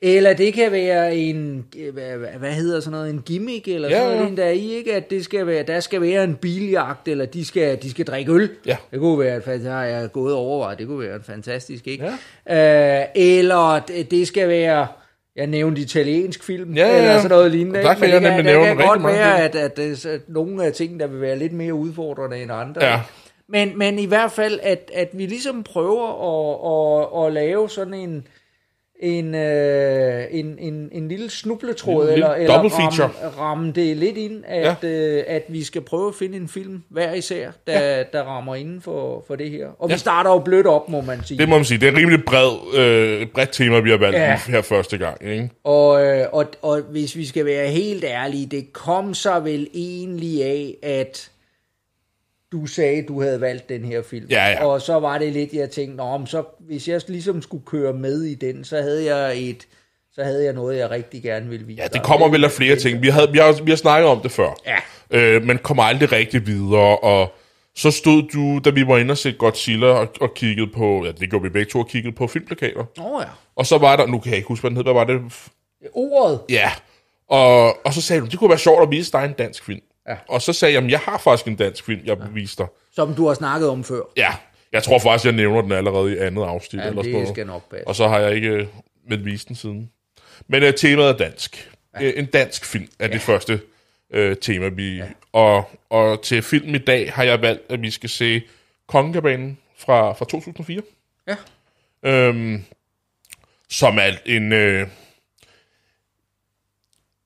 eller 0.04 0.32
det 0.32 0.54
kan 0.54 0.72
være 0.72 1.16
en, 1.16 1.64
øh, 1.78 1.94
hvad, 2.38 2.52
hedder 2.52 2.80
sådan 2.80 2.90
noget, 2.90 3.10
en 3.10 3.22
gimmick, 3.26 3.68
eller 3.68 3.88
Ja, 3.88 4.00
sådan 4.00 4.16
noget, 4.16 4.30
ja. 4.38 4.42
der 4.42 4.48
er 4.48 4.52
i, 4.52 4.72
ikke? 4.74 4.94
At 4.94 5.10
det 5.10 5.24
skal 5.24 5.46
være, 5.46 5.62
der 5.62 5.80
skal 5.80 6.00
være 6.00 6.24
en 6.24 6.34
biljagt, 6.34 7.08
eller 7.08 7.24
de 7.26 7.44
skal, 7.44 7.82
de 7.82 7.90
skal 7.90 8.04
drikke 8.04 8.32
øl. 8.32 8.50
Ja. 8.66 8.76
Det 8.90 8.98
kunne 9.00 9.18
være, 9.18 9.34
at 9.34 9.44
det 9.46 9.70
har 9.70 9.84
jeg 9.84 10.12
gået 10.12 10.34
overvejet, 10.34 10.78
det 10.78 10.86
kunne 10.86 11.06
være 11.06 11.16
en 11.16 11.22
fantastisk, 11.22 11.86
ikke? 11.86 12.10
Ja. 12.48 13.00
Øh, 13.00 13.06
eller 13.14 13.80
det 14.10 14.28
skal 14.28 14.48
være, 14.48 14.86
jeg 15.36 15.46
nævnte 15.46 15.82
italiensk 15.82 16.42
film, 16.44 16.74
Ja, 16.74 16.88
ja, 16.88 16.96
eller 16.96 17.10
ja. 17.10 17.16
sådan 17.16 17.36
noget 17.36 17.50
lignende. 17.50 17.78
Og 17.78 17.84
der 17.84 17.94
kan 17.94 18.04
jeg 18.10 18.12
det 18.12 18.22
nemlig 18.22 18.44
nævne 18.44 18.70
rigtig 18.70 18.86
godt 18.86 19.04
være, 19.04 19.42
at, 19.44 19.54
at, 19.54 19.78
at, 19.78 20.06
at 20.06 20.20
nogle 20.28 20.64
af 20.64 20.72
tingene, 20.72 21.00
der 21.00 21.06
vil 21.06 21.20
være 21.20 21.38
lidt 21.38 21.52
mere 21.52 21.74
udfordrende 21.74 22.42
end 22.42 22.52
andre. 22.52 22.84
Ja. 22.84 23.00
Men, 23.48 23.78
men 23.78 23.98
i 23.98 24.06
hvert 24.06 24.32
fald, 24.32 24.60
at, 24.62 24.90
at 24.94 25.08
vi 25.12 25.26
ligesom 25.26 25.62
prøver 25.62 26.08
at, 26.08 27.22
at, 27.22 27.26
at 27.26 27.32
lave 27.32 27.70
sådan 27.70 27.94
en, 27.94 28.26
en, 29.02 29.34
øh, 29.34 30.24
en, 30.30 30.56
en, 30.58 30.88
en 30.92 31.08
lille 31.08 31.30
snubletråd, 31.30 32.06
En 32.06 32.12
eller, 32.12 32.34
eller 32.34 32.54
ramme, 32.54 33.10
ramme 33.38 33.72
det 33.72 33.96
lidt 33.96 34.16
ind, 34.16 34.44
at, 34.46 34.76
ja. 34.82 34.88
øh, 34.88 35.24
at 35.26 35.42
vi 35.48 35.64
skal 35.64 35.80
prøve 35.80 36.08
at 36.08 36.14
finde 36.14 36.36
en 36.36 36.48
film 36.48 36.82
hver 36.88 37.14
især, 37.14 37.50
der, 37.66 37.80
ja. 37.80 38.02
der 38.12 38.22
rammer 38.22 38.54
inden 38.54 38.80
for, 38.80 39.24
for 39.26 39.36
det 39.36 39.50
her. 39.50 39.66
Og 39.78 39.88
ja. 39.88 39.94
Vi 39.94 39.98
starter 39.98 40.30
jo 40.30 40.38
blødt 40.38 40.66
op, 40.66 40.88
må 40.88 41.00
man 41.00 41.24
sige. 41.24 41.38
Det 41.38 41.48
må 41.48 41.56
man 41.56 41.64
sige. 41.64 41.78
Det 41.78 41.86
er 41.88 41.92
et 41.92 41.98
rimelig 41.98 42.24
bred, 42.24 42.50
øh, 42.76 43.26
bredt 43.26 43.52
tema, 43.52 43.80
vi 43.80 43.90
har 43.90 43.96
valgt 43.96 44.18
ja. 44.18 44.40
her 44.46 44.62
første 44.62 44.98
gang. 44.98 45.30
Ikke? 45.30 45.50
Og, 45.64 46.06
øh, 46.06 46.26
og, 46.32 46.46
og 46.62 46.80
hvis 46.90 47.16
vi 47.16 47.26
skal 47.26 47.44
være 47.44 47.68
helt 47.68 48.04
ærlige, 48.04 48.46
det 48.46 48.72
kom 48.72 49.14
så 49.14 49.40
vel 49.40 49.68
egentlig 49.74 50.44
af, 50.44 50.74
at 50.82 51.31
du 52.52 52.66
sagde, 52.66 53.02
du 53.02 53.22
havde 53.22 53.40
valgt 53.40 53.68
den 53.68 53.84
her 53.84 54.02
film. 54.02 54.26
Ja, 54.30 54.46
ja. 54.46 54.64
Og 54.64 54.82
så 54.82 55.00
var 55.00 55.18
det 55.18 55.32
lidt, 55.32 55.52
jeg 55.52 55.70
tænkte, 55.70 55.96
Nå, 55.96 56.18
men 56.18 56.26
så, 56.26 56.44
hvis 56.60 56.88
jeg 56.88 57.00
ligesom 57.08 57.42
skulle 57.42 57.64
køre 57.66 57.92
med 57.92 58.22
i 58.22 58.34
den, 58.34 58.64
så 58.64 58.76
havde 58.76 59.14
jeg 59.14 59.38
et 59.38 59.66
så 60.14 60.24
havde 60.24 60.44
jeg 60.44 60.52
noget, 60.52 60.78
jeg 60.78 60.90
rigtig 60.90 61.22
gerne 61.22 61.48
ville 61.48 61.66
vise 61.66 61.82
Ja, 61.82 61.88
det 61.88 62.02
kommer 62.02 62.28
vel 62.28 62.44
af 62.44 62.50
flere 62.50 62.76
ting. 62.76 63.02
Vi, 63.02 63.08
havde, 63.08 63.32
vi, 63.32 63.38
har, 63.38 63.62
vi 63.62 63.70
har 63.70 63.76
snakket 63.76 64.08
om 64.08 64.20
det 64.20 64.30
før. 64.30 64.50
Ja. 64.66 64.78
Øh, 65.10 65.44
men 65.44 65.58
kommer 65.58 65.82
aldrig 65.82 66.12
rigtig 66.12 66.46
videre, 66.46 66.98
og 66.98 67.32
så 67.74 67.90
stod 67.90 68.22
du, 68.22 68.60
da 68.64 68.70
vi 68.70 68.86
var 68.86 68.98
inde 68.98 69.12
og 69.12 69.18
set 69.18 69.38
Godzilla, 69.38 69.86
og, 69.86 70.08
og 70.20 70.34
kiggede 70.34 70.70
på, 70.74 71.04
ja, 71.04 71.12
det 71.12 71.30
gjorde 71.30 71.42
vi 71.42 71.48
begge 71.48 71.70
to, 71.70 71.78
og 71.78 71.88
kiggede 71.88 72.14
på 72.14 72.26
filmplakater. 72.26 72.84
Åh 73.00 73.06
oh, 73.06 73.22
ja. 73.22 73.28
Og 73.56 73.66
så 73.66 73.78
var 73.78 73.96
der, 73.96 74.06
nu 74.06 74.18
kan 74.18 74.30
jeg 74.30 74.36
ikke 74.36 74.48
huske, 74.48 74.62
hvad 74.62 74.70
den 74.70 74.76
hed, 74.76 74.84
hvad 74.84 74.92
var 74.92 75.04
det? 75.04 75.20
Ordet. 75.92 76.40
Ja. 76.48 76.70
Og, 77.28 77.86
og 77.86 77.94
så 77.94 78.02
sagde 78.02 78.20
du, 78.22 78.26
det 78.26 78.38
kunne 78.38 78.50
være 78.50 78.58
sjovt 78.58 78.82
at 78.82 78.90
vise 78.90 79.12
dig 79.12 79.24
en 79.24 79.32
dansk 79.32 79.64
film. 79.64 79.80
Ja. 80.08 80.16
Og 80.28 80.42
så 80.42 80.52
sagde 80.52 80.72
jeg, 80.72 80.76
jamen, 80.76 80.90
jeg 80.90 80.98
har 80.98 81.18
faktisk 81.18 81.46
en 81.46 81.56
dansk 81.56 81.84
film, 81.84 82.00
jeg 82.04 82.18
vil 82.18 82.34
vise 82.34 82.56
dig. 82.56 82.66
Som 82.92 83.14
du 83.14 83.26
har 83.26 83.34
snakket 83.34 83.68
om 83.68 83.84
før. 83.84 84.02
Ja, 84.16 84.34
jeg 84.72 84.82
tror 84.82 84.98
faktisk, 84.98 85.24
jeg 85.24 85.32
nævner 85.32 85.62
den 85.62 85.72
allerede 85.72 86.14
i 86.14 86.18
andet 86.18 86.42
afsnit. 86.42 86.82
Ja, 86.82 86.88
eller 86.88 87.02
det 87.02 87.12
noget. 87.12 87.28
skal 87.28 87.46
nok 87.46 87.70
passe. 87.70 87.88
Og 87.88 87.96
så 87.96 88.08
har 88.08 88.18
jeg 88.18 88.34
ikke 88.34 88.48
øh, 88.48 88.66
med 89.08 89.16
vist 89.16 89.48
den 89.48 89.56
siden. 89.56 89.90
Men 90.48 90.62
øh, 90.62 90.74
temaet 90.74 91.08
er 91.08 91.16
dansk. 91.16 91.72
Ja. 92.00 92.12
En 92.16 92.26
dansk 92.26 92.64
film 92.64 92.88
er 92.98 93.08
det 93.08 93.20
første 93.20 93.60
øh, 94.10 94.36
tema, 94.36 94.68
vi... 94.68 94.96
Ja. 94.96 95.04
Og, 95.32 95.70
og 95.90 96.22
til 96.22 96.42
filmen 96.42 96.74
i 96.74 96.78
dag 96.78 97.12
har 97.12 97.22
jeg 97.22 97.42
valgt, 97.42 97.72
at 97.72 97.82
vi 97.82 97.90
skal 97.90 98.10
se 98.10 98.42
Kongekabanen 98.86 99.58
fra, 99.78 100.12
fra 100.12 100.24
2004. 100.24 100.82
Ja. 101.28 101.36
Øhm, 102.02 102.64
som 103.68 103.98
er 103.98 104.10
en... 104.26 104.52
Øh, 104.52 104.88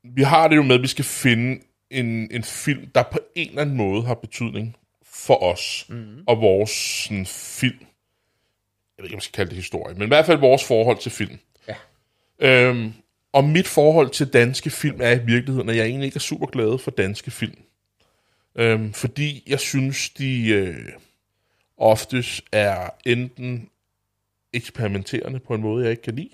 vi 0.05 0.23
har 0.23 0.49
det 0.49 0.57
jo 0.57 0.63
med, 0.63 0.75
at 0.75 0.83
vi 0.83 0.87
skal 0.87 1.05
finde 1.05 1.61
en, 1.91 2.29
en 2.31 2.43
film, 2.43 2.91
der 2.95 3.03
på 3.03 3.19
en 3.35 3.49
eller 3.49 3.63
anden 3.63 3.77
måde 3.77 4.03
har 4.03 4.15
betydning 4.15 4.77
for 5.03 5.43
os 5.43 5.87
mm. 5.89 6.23
og 6.27 6.41
vores 6.41 6.71
sådan, 6.71 7.27
film. 7.27 7.79
Jeg 7.79 9.03
ved 9.03 9.05
ikke, 9.05 9.15
om 9.15 9.17
jeg 9.17 9.23
skal 9.23 9.37
kalde 9.37 9.51
det 9.51 9.57
historie, 9.57 9.95
men 9.95 10.03
i 10.03 10.07
hvert 10.07 10.27
fald 10.27 10.39
vores 10.39 10.65
forhold 10.65 10.99
til 10.99 11.13
film. 11.13 11.39
Ja. 11.69 11.75
Øhm, 12.39 12.93
og 13.33 13.45
mit 13.45 13.67
forhold 13.67 14.11
til 14.11 14.33
danske 14.33 14.71
film 14.71 15.01
er 15.01 15.11
i 15.11 15.25
virkeligheden, 15.25 15.69
at 15.69 15.77
jeg 15.77 15.87
egentlig 15.87 16.07
ikke 16.07 16.17
er 16.17 16.21
super 16.21 16.47
glad 16.47 16.79
for 16.79 16.91
danske 16.91 17.31
film. 17.31 17.59
Øhm, 18.55 18.93
fordi 18.93 19.43
jeg 19.47 19.61
synes, 19.61 20.11
de 20.11 20.49
øh, 20.49 20.93
oftest 21.77 22.45
er 22.53 22.91
enten 23.07 23.71
eksperimenterende 24.53 25.41
på 25.41 25.55
en 25.55 25.61
måde, 25.61 25.85
jeg 25.85 25.91
ikke 25.91 26.03
kan 26.03 26.17
lide, 26.17 26.31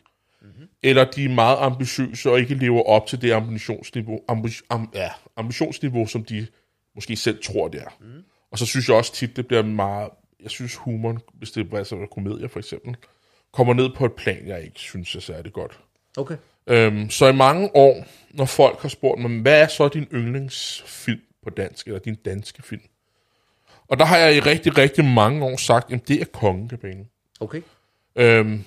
mm-hmm. 0.62 0.76
eller 0.82 1.04
de 1.04 1.24
er 1.24 1.28
meget 1.28 1.56
ambitiøse 1.60 2.30
og 2.30 2.40
ikke 2.40 2.54
lever 2.54 2.82
op 2.82 3.06
til 3.06 3.22
det 3.22 3.32
ambitionsniveau, 3.32 4.20
ambi, 4.28 4.48
am, 4.70 4.90
ja, 4.94 5.08
ambitionsniveau 5.36 6.06
som 6.06 6.24
de 6.24 6.46
måske 6.94 7.16
selv 7.16 7.42
tror, 7.42 7.68
det 7.68 7.80
er. 7.80 7.96
Mm. 8.00 8.22
Og 8.50 8.58
så 8.58 8.66
synes 8.66 8.88
jeg 8.88 8.96
også 8.96 9.14
tit, 9.14 9.36
det 9.36 9.46
bliver 9.46 9.62
meget... 9.62 10.08
Jeg 10.42 10.50
synes, 10.50 10.74
humoren, 10.74 11.18
hvis 11.34 11.50
det 11.50 11.72
er 11.72 11.76
altså 11.76 12.06
komedier 12.10 12.48
for 12.48 12.58
eksempel, 12.58 12.96
kommer 13.52 13.74
ned 13.74 13.90
på 13.96 14.04
et 14.04 14.12
plan, 14.12 14.46
jeg 14.46 14.62
ikke 14.62 14.78
synes 14.78 15.14
er 15.14 15.20
særlig 15.20 15.52
godt. 15.52 15.80
Okay. 16.16 16.36
Øhm, 16.66 17.10
så 17.10 17.26
i 17.26 17.32
mange 17.32 17.76
år, 17.76 18.06
når 18.30 18.44
folk 18.44 18.82
har 18.82 18.88
spurgt 18.88 19.20
mig, 19.20 19.40
hvad 19.40 19.62
er 19.62 19.66
så 19.66 19.88
din 19.88 20.06
yndlingsfilm 20.12 21.20
på 21.44 21.50
dansk, 21.50 21.86
eller 21.86 21.98
din 21.98 22.14
danske 22.14 22.62
film? 22.62 22.82
Og 23.88 23.98
der 23.98 24.04
har 24.04 24.16
jeg 24.16 24.36
i 24.36 24.40
rigtig, 24.40 24.78
rigtig 24.78 25.04
mange 25.04 25.44
år 25.44 25.56
sagt, 25.56 25.92
at 25.92 26.08
det 26.08 26.20
er 26.20 26.24
Kongekabanen. 26.24 27.08
Okay. 27.40 27.62
Øhm, 28.16 28.64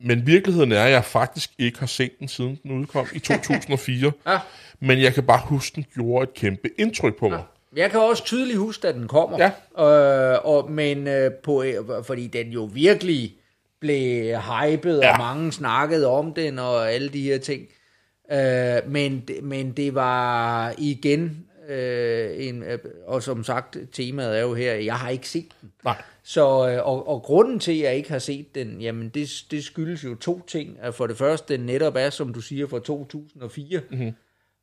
men 0.00 0.26
virkeligheden 0.26 0.72
er, 0.72 0.84
at 0.84 0.90
jeg 0.90 1.04
faktisk 1.04 1.50
ikke 1.58 1.78
har 1.78 1.86
set 1.86 2.18
den, 2.18 2.28
siden 2.28 2.58
den 2.62 2.70
udkom 2.70 3.06
i 3.14 3.18
2004. 3.34 4.12
Ja. 4.26 4.38
Men 4.80 5.02
jeg 5.02 5.14
kan 5.14 5.22
bare 5.24 5.40
huske, 5.44 5.74
den 5.74 5.84
gjorde 5.94 6.22
et 6.22 6.34
kæmpe 6.34 6.68
indtryk 6.78 7.16
på 7.16 7.28
mig. 7.28 7.42
Jeg 7.76 7.90
kan 7.90 8.00
også 8.00 8.24
tydeligt 8.24 8.58
huske, 8.58 8.88
at 8.88 8.94
den 8.94 9.08
kommer. 9.08 9.50
Ja. 9.78 10.34
Øh, 10.34 10.40
og, 10.44 10.70
men 10.70 11.08
øh, 11.08 11.30
på, 11.32 11.62
øh, 11.62 11.74
fordi 12.06 12.26
den 12.26 12.46
jo 12.46 12.70
virkelig 12.72 13.34
blev 13.80 14.36
hypet, 14.40 14.98
ja. 14.98 15.06
Ja. 15.06 15.12
og 15.12 15.18
mange 15.18 15.52
snakkede 15.52 16.06
om 16.06 16.34
den, 16.34 16.58
og 16.58 16.92
alle 16.92 17.08
de 17.08 17.22
her 17.22 17.38
ting. 17.38 17.62
Øh, 18.32 18.92
men, 18.92 19.28
men 19.42 19.72
det 19.72 19.94
var 19.94 20.74
igen, 20.78 21.46
øh, 21.68 22.30
en, 22.36 22.62
øh, 22.62 22.78
og 23.06 23.22
som 23.22 23.44
sagt, 23.44 23.76
temaet 23.92 24.38
er 24.38 24.42
jo 24.42 24.54
her, 24.54 24.74
jeg 24.74 24.94
har 24.94 25.08
ikke 25.08 25.28
set 25.28 25.48
den. 25.60 25.72
Nej. 25.84 26.02
Så, 26.28 26.68
øh, 26.70 26.86
og, 26.86 27.08
og 27.08 27.22
grunden 27.22 27.58
til, 27.58 27.72
at 27.72 27.78
jeg 27.78 27.96
ikke 27.96 28.10
har 28.10 28.18
set 28.18 28.54
den, 28.54 28.80
jamen 28.80 29.08
det, 29.08 29.44
det 29.50 29.64
skyldes 29.64 30.04
jo 30.04 30.14
to 30.14 30.42
ting. 30.46 30.78
At 30.82 30.94
For 30.94 31.06
det 31.06 31.16
første, 31.16 31.56
den 31.56 31.66
netop 31.66 31.96
er, 31.96 32.10
som 32.10 32.32
du 32.32 32.40
siger, 32.40 32.66
fra 32.66 32.78
2004. 32.78 33.80
Mm-hmm. 33.90 34.12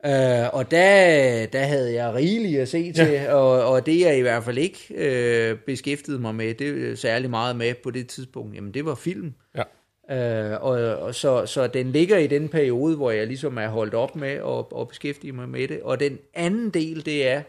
Øh, 0.05 0.53
og 0.53 0.72
der, 0.72 1.46
der 1.46 1.63
havde 1.63 1.93
jeg 1.93 2.13
rigeligt 2.13 2.62
at 2.62 2.67
se 2.70 2.93
til, 2.93 3.08
ja. 3.08 3.34
og, 3.34 3.72
og 3.72 3.86
det 3.86 4.00
jeg 4.00 4.17
i 4.17 4.22
hvert 4.22 4.43
fald 4.43 4.58
ikke 4.58 4.79
øh, 4.96 5.58
beskæftigede 5.58 6.22
mig 6.22 6.36
med, 6.36 6.53
det 6.53 6.91
er 6.91 6.96
særlig 6.96 7.29
meget 7.29 7.55
med 7.55 7.74
på 7.84 7.91
det 7.91 8.08
tidspunkt, 8.08 8.55
jamen 8.55 8.74
det 8.74 8.86
var 8.86 8.96
film. 8.96 9.34
Ja. 9.55 9.63
Øh, 10.12 10.63
og, 10.63 10.72
og 10.96 11.15
så, 11.15 11.46
så 11.46 11.67
den 11.67 11.91
ligger 11.91 12.17
i 12.17 12.27
den 12.27 12.50
periode, 12.50 12.96
hvor 12.96 13.12
jeg 13.12 13.27
ligesom 13.27 13.58
er 13.58 13.67
holdt 13.67 13.93
op 13.93 14.15
med 14.15 14.29
at, 14.29 14.79
at 14.79 14.88
beskæftige 14.88 15.34
mig 15.34 15.50
med 15.50 15.67
det. 15.67 15.82
Og 15.82 16.00
den 16.00 16.17
anden 16.34 16.70
del, 16.70 17.05
det 17.05 17.27
er, 17.27 17.41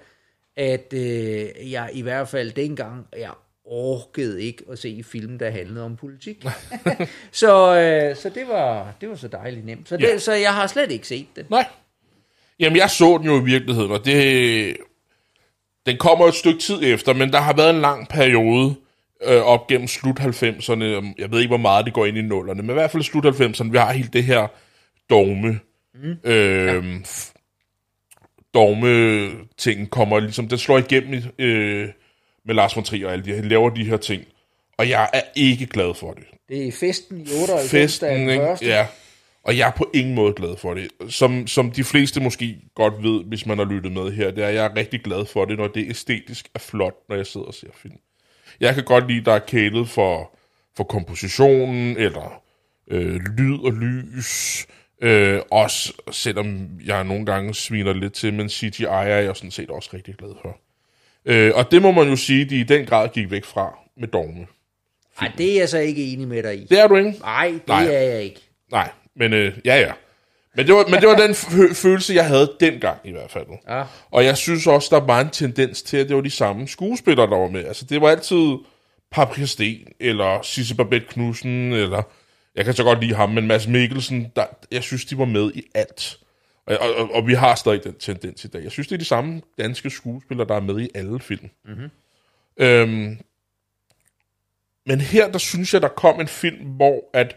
at 0.57 0.93
øh, 0.93 1.73
jeg 1.73 1.91
i 1.93 2.03
hvert 2.03 2.29
fald 2.29 2.53
dengang, 2.53 3.07
jeg 3.19 3.31
orkede 3.65 4.43
ikke 4.43 4.65
at 4.73 4.79
se 4.79 5.03
film, 5.03 5.39
der 5.39 5.51
handlede 5.51 5.85
om 5.85 5.97
politik. 5.97 6.45
så 7.33 7.77
øh, 7.77 8.17
så 8.17 8.29
det, 8.29 8.49
var, 8.49 8.93
det 9.01 9.09
var 9.09 9.15
så 9.15 9.29
dejligt 9.29 9.67
nemt. 9.67 9.89
Så, 9.89 9.97
det, 9.97 10.03
Ja. 10.03 10.19
så 10.19 10.33
jeg 10.33 10.55
har 10.55 10.67
slet 10.67 10.91
ikke 10.91 11.09
set 11.09 11.27
den. 11.37 11.45
Nej. 11.51 11.67
Jamen, 12.61 12.77
jeg 12.77 12.91
så 12.91 13.19
den 13.19 13.27
jo 13.27 13.41
i 13.41 13.45
virkeligheden, 13.45 13.91
og 13.91 14.05
det... 14.05 14.77
Den 15.87 15.97
kommer 15.99 16.27
et 16.27 16.35
stykke 16.35 16.59
tid 16.61 16.79
efter, 16.83 17.13
men 17.15 17.33
der 17.33 17.41
har 17.41 17.57
været 17.57 17.71
en 17.75 17.81
lang 17.81 18.09
periode 18.09 18.75
øh, 19.27 19.43
op 19.43 19.67
gennem 19.67 19.89
slut 19.89 20.21
90'erne. 20.21 20.85
Jeg 21.19 21.31
ved 21.31 21.39
ikke, 21.39 21.49
hvor 21.49 21.57
meget 21.57 21.85
det 21.87 21.95
går 21.95 22.07
ind 22.07 22.19
i 22.19 22.23
nullerne, 22.23 22.63
men 22.63 22.71
i 22.71 22.73
hvert 22.73 22.91
fald 22.91 23.03
slut 23.03 23.25
90'erne. 23.27 23.71
Vi 23.71 23.79
har 23.79 23.93
helt 23.93 24.13
det 24.13 24.25
her 24.25 24.47
dogme. 25.11 25.61
Mm. 25.95 26.17
Øh, 26.25 26.67
ja. 26.67 26.81
Dogme-ting 28.55 29.91
kommer 29.91 30.21
ligesom... 30.21 30.49
Den 30.49 30.59
slår 30.59 30.79
igennem 30.79 31.23
øh, 31.39 31.89
med 32.47 32.55
Lars 32.55 32.77
von 32.77 32.85
Trier 32.85 33.07
og 33.07 33.13
alle 33.13 33.25
de 33.25 33.35
Han 33.35 33.45
laver 33.45 33.71
de 33.71 33.85
her 33.85 33.97
ting. 33.97 34.25
Og 34.79 34.89
jeg 34.89 35.11
er 35.13 35.23
ikke 35.37 35.67
glad 35.67 35.95
for 35.95 36.13
det. 36.13 36.25
Det 36.49 36.69
er 36.69 36.73
festen 36.73 37.21
i 37.21 37.21
98, 37.21 37.49
der 37.49 37.55
er 37.55 37.83
festen, 37.83 38.29
den 38.29 38.41
første. 38.41 38.67
Ja. 38.67 38.87
Og 39.45 39.59
jeg 39.59 39.69
er 39.69 39.73
på 39.73 39.91
ingen 39.95 40.15
måde 40.15 40.33
glad 40.33 40.57
for 40.57 40.75
det. 40.75 40.89
Som, 41.09 41.47
som 41.47 41.71
de 41.71 41.85
fleste 41.85 42.21
måske 42.21 42.57
godt 42.75 43.03
ved, 43.03 43.25
hvis 43.25 43.47
man 43.47 43.59
har 43.59 43.65
lyttet 43.65 43.93
med 43.93 44.13
her, 44.13 44.31
det 44.31 44.45
er, 44.45 44.49
at 44.49 44.55
jeg 44.55 44.65
er 44.65 44.77
rigtig 44.77 45.01
glad 45.01 45.27
for 45.27 45.45
det, 45.45 45.59
når 45.59 45.69
det 45.69 45.91
æstetisk 45.91 46.49
er 46.55 46.59
flot, 46.59 46.95
når 47.09 47.17
jeg 47.17 47.27
sidder 47.27 47.47
og 47.47 47.55
ser 47.55 47.69
film. 47.75 47.97
Jeg 48.61 48.75
kan 48.75 48.85
godt 48.85 49.09
lide, 49.09 49.25
der 49.25 49.33
er 49.33 49.39
kælet 49.39 49.89
for, 49.89 50.37
for 50.77 50.85
kompositionen, 50.85 51.97
eller 51.97 52.43
øh, 52.91 53.21
lyd 53.39 53.59
og 53.59 53.73
lys. 53.73 54.67
Øh, 55.03 55.41
også 55.51 55.93
selvom 56.11 56.69
jeg 56.85 57.05
nogle 57.05 57.27
gange 57.27 57.55
sviner 57.55 57.93
lidt 57.93 58.13
til, 58.13 58.35
men 58.35 58.49
CGI 58.49 58.85
er 58.85 59.01
jeg 59.01 59.37
sådan 59.37 59.51
set 59.51 59.71
også 59.71 59.91
rigtig 59.95 60.15
glad 60.15 60.31
for. 60.43 60.59
Øh, 61.27 61.53
og 61.55 61.71
det 61.71 61.83
må 61.83 61.93
man 61.93 62.09
jo 62.09 62.17
sige, 62.17 62.45
de 62.45 62.57
i 62.61 62.63
den 62.63 62.87
grad 62.87 63.09
gik 63.09 63.31
væk 63.31 63.45
fra 63.45 63.79
med 63.97 64.09
dogme. 64.09 64.47
Ej, 65.21 65.33
det 65.39 65.53
er 65.53 65.59
jeg 65.59 65.69
så 65.69 65.79
ikke 65.79 66.13
enig 66.13 66.29
med 66.29 66.43
dig 66.43 66.57
i. 66.59 66.65
Det 66.71 66.81
er 66.81 66.87
du 66.87 66.97
ikke? 66.97 67.11
Nej, 67.21 67.47
det 67.51 67.69
Nej. 67.69 67.85
er 67.87 68.01
jeg 68.01 68.23
ikke. 68.23 68.41
Nej, 68.71 68.91
men 69.17 69.33
øh, 69.33 69.53
ja, 69.65 69.77
ja. 69.81 69.93
Men 70.57 70.67
det 70.67 70.75
var, 70.75 70.87
men 70.91 71.01
det 71.01 71.09
var 71.09 71.17
den 71.17 71.31
fø- 71.31 71.75
følelse, 71.75 72.15
jeg 72.15 72.27
havde 72.27 72.53
dengang 72.61 72.99
i 73.05 73.11
hvert 73.11 73.31
fald. 73.31 73.47
Ja. 73.69 73.83
Og 74.11 74.25
jeg 74.25 74.37
synes 74.37 74.67
også, 74.67 74.89
der 74.91 75.01
var 75.07 75.21
en 75.21 75.31
tendens 75.31 75.83
til, 75.83 75.97
at 75.97 76.09
det 76.09 76.17
var 76.17 76.23
de 76.23 76.31
samme 76.31 76.69
skuespillere, 76.69 77.31
der 77.31 77.37
var 77.37 77.49
med. 77.49 77.65
Altså, 77.65 77.85
det 77.85 78.01
var 78.01 78.09
altid 78.11 78.57
Paprika 79.13 79.47
Sten, 79.47 79.87
eller 80.01 80.43
Sisse 80.43 80.75
Babette 80.75 81.07
Knudsen, 81.11 81.73
eller... 81.73 82.03
Jeg 82.57 82.65
kan 82.65 82.75
så 82.75 82.83
godt 82.85 83.01
lide 83.01 83.15
ham, 83.15 83.31
men 83.31 83.47
Mads 83.47 83.67
Mikkelsen, 83.69 84.27
der, 84.37 84.45
jeg 84.73 84.83
synes, 84.83 85.05
de 85.05 85.19
var 85.19 85.25
med 85.25 85.51
i 85.55 85.63
alt. 85.75 86.19
Og, 86.67 86.79
og, 86.79 87.11
og, 87.15 87.27
vi 87.27 87.35
har 87.35 87.55
stadig 87.55 87.85
den 87.85 87.95
tendens 87.95 88.45
i 88.45 88.49
dag. 88.49 88.63
Jeg 88.63 88.73
synes, 88.73 88.89
det 88.89 88.95
er 88.95 88.99
de 88.99 89.05
samme 89.05 89.43
danske 89.59 89.91
skuespillere, 89.91 90.49
der 90.49 90.55
er 90.55 90.61
med 90.61 90.81
i 90.81 90.89
alle 90.95 91.21
film. 91.21 91.51
Mm-hmm. 91.65 91.91
Øhm, 92.57 93.19
men 94.87 95.01
her, 95.01 95.31
der 95.31 95.39
synes 95.39 95.75
jeg, 95.75 95.83
der 95.83 95.89
kom 95.89 96.21
en 96.21 96.29
film, 96.29 96.67
hvor 96.67 97.11
at 97.13 97.37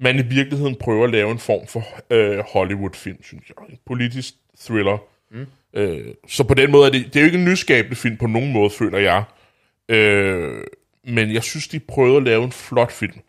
man 0.00 0.18
i 0.18 0.22
virkeligheden 0.22 0.76
prøver 0.76 1.04
at 1.04 1.10
lave 1.10 1.30
en 1.30 1.38
form 1.38 1.66
for 1.66 1.84
øh, 2.10 2.38
Hollywood-film, 2.38 3.22
synes 3.22 3.44
jeg. 3.48 3.68
En 3.68 3.78
politisk 3.86 4.34
thriller. 4.60 4.98
Mm. 5.30 5.46
Øh, 5.74 6.14
så 6.28 6.44
på 6.44 6.54
den 6.54 6.70
måde 6.70 6.86
er 6.86 6.90
det, 6.90 7.04
det 7.06 7.16
er 7.16 7.20
jo 7.20 7.26
ikke 7.26 7.38
en 7.38 7.44
nyskabende 7.44 7.96
film 7.96 8.16
på 8.16 8.26
nogen 8.26 8.52
måde, 8.52 8.70
føler 8.70 8.98
jeg. 8.98 9.24
Øh, 9.88 10.64
men 11.04 11.32
jeg 11.32 11.42
synes, 11.42 11.68
de 11.68 11.80
prøvede 11.80 12.16
at 12.16 12.22
lave 12.22 12.44
en 12.44 12.52
flot 12.52 12.92
film. 12.92 13.20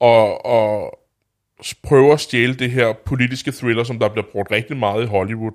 Og, 0.00 0.46
og 0.46 0.98
prøver 1.82 2.14
at 2.14 2.20
stjæle 2.20 2.54
det 2.54 2.70
her 2.70 2.92
politiske 2.92 3.52
thriller, 3.52 3.84
som 3.84 3.98
der 3.98 4.08
bliver 4.08 4.26
brugt 4.32 4.50
rigtig 4.50 4.76
meget 4.76 5.02
i 5.02 5.06
Hollywood. 5.06 5.52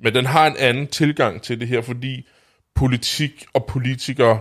Men 0.00 0.14
den 0.14 0.26
har 0.26 0.46
en 0.46 0.56
anden 0.58 0.86
tilgang 0.86 1.42
til 1.42 1.60
det 1.60 1.68
her, 1.68 1.80
fordi 1.80 2.28
politik 2.74 3.44
og 3.52 3.66
politikere 3.66 4.40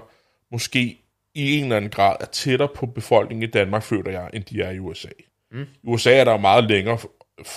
måske 0.52 1.00
i 1.36 1.58
en 1.58 1.64
eller 1.64 1.78
anden 1.78 1.92
grad 1.92 2.16
er 2.20 2.26
tættere 2.26 2.70
på 2.76 2.86
befolkningen 2.86 3.44
i 3.44 3.52
Danmark, 3.52 3.84
føler 3.84 4.12
jeg, 4.12 4.30
end 4.34 4.44
de 4.44 4.62
er 4.62 4.72
i 4.72 4.80
USA. 4.80 5.10
Mm. 5.52 5.62
I 5.62 5.88
USA 5.88 6.14
er 6.16 6.24
der 6.24 6.32
jo 6.32 6.38
meget 6.38 6.64
længere, 6.64 6.98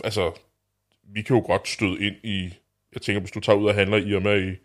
altså, 0.05 0.33
vi 1.15 1.23
kan 1.23 1.37
jo 1.37 1.43
godt 1.47 1.69
støde 1.69 1.99
ind 2.01 2.15
i, 2.23 2.55
jeg 2.95 3.03
tænker, 3.03 3.21
hvis 3.21 3.31
du 3.31 3.41
tager 3.41 3.57
ud 3.57 3.67
og 3.67 3.75
handler 3.75 3.97
i 3.97 4.49
i, 4.49 4.57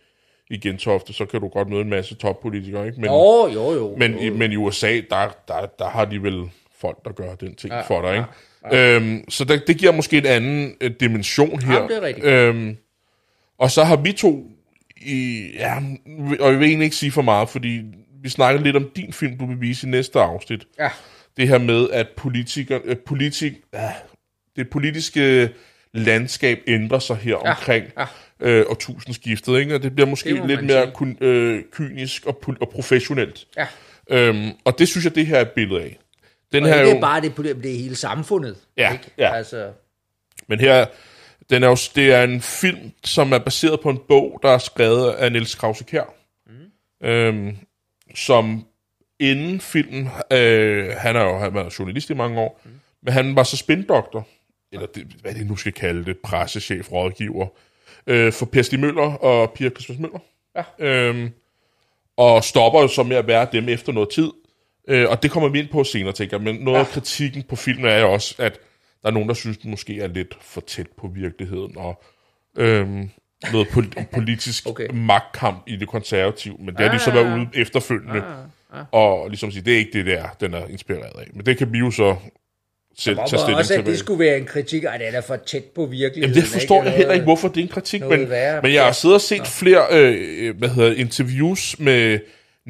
i 0.50 0.58
Gentofte, 0.58 1.14
så 1.14 1.26
kan 1.26 1.42
du 1.42 1.48
godt 1.48 1.70
møde 1.70 1.82
en 1.82 1.90
masse 1.90 2.16
toppolitikere, 2.16 2.88
ikke? 2.88 3.02
Men, 3.02 3.10
Jo, 3.10 3.48
jo, 3.48 3.72
jo. 3.74 3.96
men, 3.98 4.12
jo, 4.14 4.20
i, 4.20 4.28
jo. 4.28 4.34
men 4.34 4.52
i 4.52 4.56
USA, 4.56 5.02
der, 5.10 5.30
der, 5.48 5.66
der 5.66 5.90
har 5.90 6.06
de 6.06 6.24
vel 6.24 6.50
folk, 6.72 7.06
der 7.06 7.12
gør 7.12 7.36
den 7.36 7.56
ting 7.56 7.74
ja, 7.74 7.82
for 7.82 8.02
dig, 8.02 8.12
ikke? 8.12 8.20
Ja, 8.20 8.26
ja. 8.72 8.96
Øhm, 8.96 9.30
så 9.30 9.44
det, 9.44 9.68
det 9.68 9.78
giver 9.78 9.92
måske 9.92 10.18
en 10.18 10.26
anden 10.26 10.76
øh, 10.82 10.92
dimension 11.00 11.62
her. 11.62 11.74
Jamen, 11.74 11.90
det 11.90 11.98
er 11.98 12.02
rigtigt. 12.02 12.26
Øhm, 12.26 12.78
og 13.58 13.72
så 13.72 13.84
har 13.84 13.96
vi 13.96 14.12
to, 14.12 14.52
i, 15.02 15.50
ja, 15.54 15.78
og 16.40 16.52
jeg 16.52 16.60
vil 16.60 16.68
egentlig 16.68 16.86
ikke 16.86 16.96
sige 16.96 17.12
for 17.12 17.22
meget, 17.22 17.50
fordi 17.50 17.82
vi 18.24 18.30
snakker 18.30 18.62
lidt 18.62 18.76
om 18.76 18.90
din 18.96 19.14
film, 19.14 19.38
du 19.38 19.46
vil 19.46 19.62
vise 19.62 19.88
i 19.88 19.90
næste 19.90 20.20
afsnit. 20.20 20.68
Ja. 20.80 20.90
Det 21.38 21.48
her 21.48 21.58
med, 21.58 21.90
at 21.90 22.08
politikere, 22.18 22.82
øh, 22.86 22.96
politik, 22.96 23.54
ja, 23.74 23.92
det 24.56 24.70
politiske 24.70 25.50
landskab 25.94 26.60
ændrer 26.68 27.00
sig 27.00 27.16
her 27.16 27.32
ja, 27.32 27.50
omkring 27.50 27.86
ja. 27.98 28.06
øh, 28.40 28.66
årtusindskiftet, 28.70 29.60
ikke? 29.60 29.76
og 29.76 29.84
det 29.84 29.96
bliver 29.96 30.08
måske 30.08 30.30
Det 30.36 30.48
lidt 30.48 30.64
mere 30.64 30.92
kun, 30.94 31.18
øh, 31.22 31.64
kynisk 31.72 32.26
og, 32.26 32.44
og 32.62 32.70
professionelt. 32.70 33.48
Ja. 33.58 33.68
Øhm, 34.10 34.50
og 34.66 34.80
det 34.80 34.88
synes 34.88 35.06
jeg, 35.06 35.16
det 35.16 35.28
her 35.28 35.38
er 35.38 35.42
et 35.42 35.52
billede 35.52 35.82
af. 35.82 36.00
Den 36.52 36.64
Og 36.64 36.70
her 36.70 36.76
er 36.76 36.82
ikke 36.82 36.96
jo, 36.96 37.02
bare 37.02 37.22
det, 37.22 37.38
det 37.38 37.72
er 37.74 37.78
hele 37.78 37.96
samfundet. 37.96 38.58
Ja, 38.78 38.92
ikke? 38.92 39.12
ja. 39.18 39.36
Altså, 39.36 39.72
Men 40.48 40.60
her, 40.60 40.86
den 41.50 41.64
er 41.64 41.68
jo, 41.68 41.78
det 41.96 42.14
er 42.14 42.24
en 42.24 42.42
film, 42.42 42.92
som 43.04 43.34
er 43.34 43.40
baseret 43.40 43.80
på 43.80 43.90
en 43.90 44.00
bog, 44.08 44.40
der 44.44 44.50
er 44.50 44.58
skrevet 44.58 45.12
af 45.12 45.32
Niels 45.32 45.56
Krause 45.56 45.84
Kjær. 45.84 46.14
Mm. 46.48 47.08
Øhm, 47.08 47.58
som 48.16 48.66
inden 49.20 49.60
filmen, 49.60 50.10
øh, 50.32 50.96
han 50.98 51.16
har 51.16 51.24
jo 51.24 51.38
han 51.38 51.54
været 51.54 51.80
journalist 51.80 52.10
i 52.10 52.14
mange 52.14 52.40
år, 52.40 52.62
mm. 52.66 52.72
men 53.04 53.14
han 53.14 53.36
var 53.36 53.44
så 53.44 53.58
spindoktor, 53.58 54.28
eller 54.72 54.88
det, 54.88 55.08
hvad 55.22 55.34
det 55.34 55.48
nu 55.48 55.56
skal 55.56 55.74
kalde 55.74 56.06
det, 56.06 56.18
pressechef, 56.24 56.92
rådgiver, 56.92 57.48
øh, 58.08 58.34
for 58.34 58.46
Per 58.46 58.62
Stig 58.62 58.80
Møller 58.80 59.14
og 59.14 59.52
Pia 59.52 59.70
Christmas 59.70 60.00
Møller. 60.00 60.20
Ja. 60.56 60.64
Øhm, 60.80 61.32
og 62.18 62.44
stopper 62.44 62.82
jo 62.82 62.88
så 62.88 63.04
med 63.04 63.18
at 63.18 63.28
være 63.28 63.48
dem 63.52 63.70
efter 63.70 63.92
noget 63.92 64.10
tid. 64.10 64.32
Øh, 64.88 65.10
og 65.10 65.24
det 65.24 65.32
kommer 65.32 65.50
vi 65.50 65.60
ind 65.60 65.68
på 65.68 65.84
senere, 65.84 66.14
tænker 66.14 66.38
jeg. 66.38 66.44
Men 66.44 66.56
noget 66.56 66.78
ja. 66.78 66.84
af 66.84 66.88
kritikken 66.88 67.44
på 67.44 67.56
filmen 67.56 67.86
er 67.86 68.04
også, 68.04 68.36
at 68.38 68.60
der 69.02 69.08
er 69.08 69.12
nogen, 69.14 69.30
der 69.30 69.36
synes, 69.36 69.58
den 69.58 69.70
måske 69.72 70.00
er 70.02 70.08
lidt 70.08 70.38
for 70.42 70.62
tæt 70.62 70.88
på 70.98 71.08
virkeligheden, 71.16 71.78
og 71.78 72.04
øhm, 72.58 73.10
noget 73.54 73.68
pol- 73.68 74.04
politisk 74.16 74.68
Okay. 74.70 74.88
magtkamp 74.94 75.64
i 75.68 75.76
det 75.76 75.88
konservative. 75.88 76.56
Men 76.60 76.76
det 76.76 76.80
har 76.80 76.92
de 76.98 77.00
så 77.00 77.10
Ah. 77.10 77.16
været 77.16 77.40
ude 77.40 77.48
efterfølgende, 77.56 78.24
ah. 78.74 78.86
og 78.92 79.30
ligesom 79.30 79.52
sige, 79.52 79.64
det 79.66 79.74
er 79.74 79.78
ikke 79.78 79.92
det 79.94 80.06
der, 80.06 80.26
den 80.40 80.54
er 80.54 80.68
inspireret 80.68 81.20
af. 81.20 81.28
Men 81.34 81.46
det 81.46 81.58
kan 81.58 81.74
vi 81.74 81.78
jo 81.78 81.92
så 81.92 82.16
selv 82.98 83.18
tage 83.18 83.28
stilling 83.28 83.58
også, 83.58 83.74
at 83.74 83.86
det 83.86 84.00
skulle 84.00 84.20
være 84.26 84.38
en 84.38 84.46
kritik, 84.46 84.84
at 84.84 85.00
den 85.00 85.16
er 85.16 85.22
for 85.22 85.36
tæt 85.36 85.64
på 85.64 85.86
virkeligheden. 85.86 86.36
Jamen, 86.36 86.36
det 86.44 86.44
forstår 86.54 86.76
ikke? 86.76 86.90
jeg 86.90 86.98
heller 86.98 87.14
ikke, 87.14 87.24
hvorfor 87.24 87.48
det 87.48 87.58
er 87.58 87.62
en 87.62 87.68
kritik, 87.68 88.02
men, 88.02 88.30
værre 88.30 88.62
men 88.62 88.74
jeg 88.74 88.86
har 88.86 88.92
siddet 88.92 89.16
og 89.16 89.22
set 89.22 89.48
flere 89.48 89.86
øh, 89.92 90.58
hvad 90.58 90.70
hedder, 90.70 90.94
interviews 90.94 91.80
med 91.80 92.20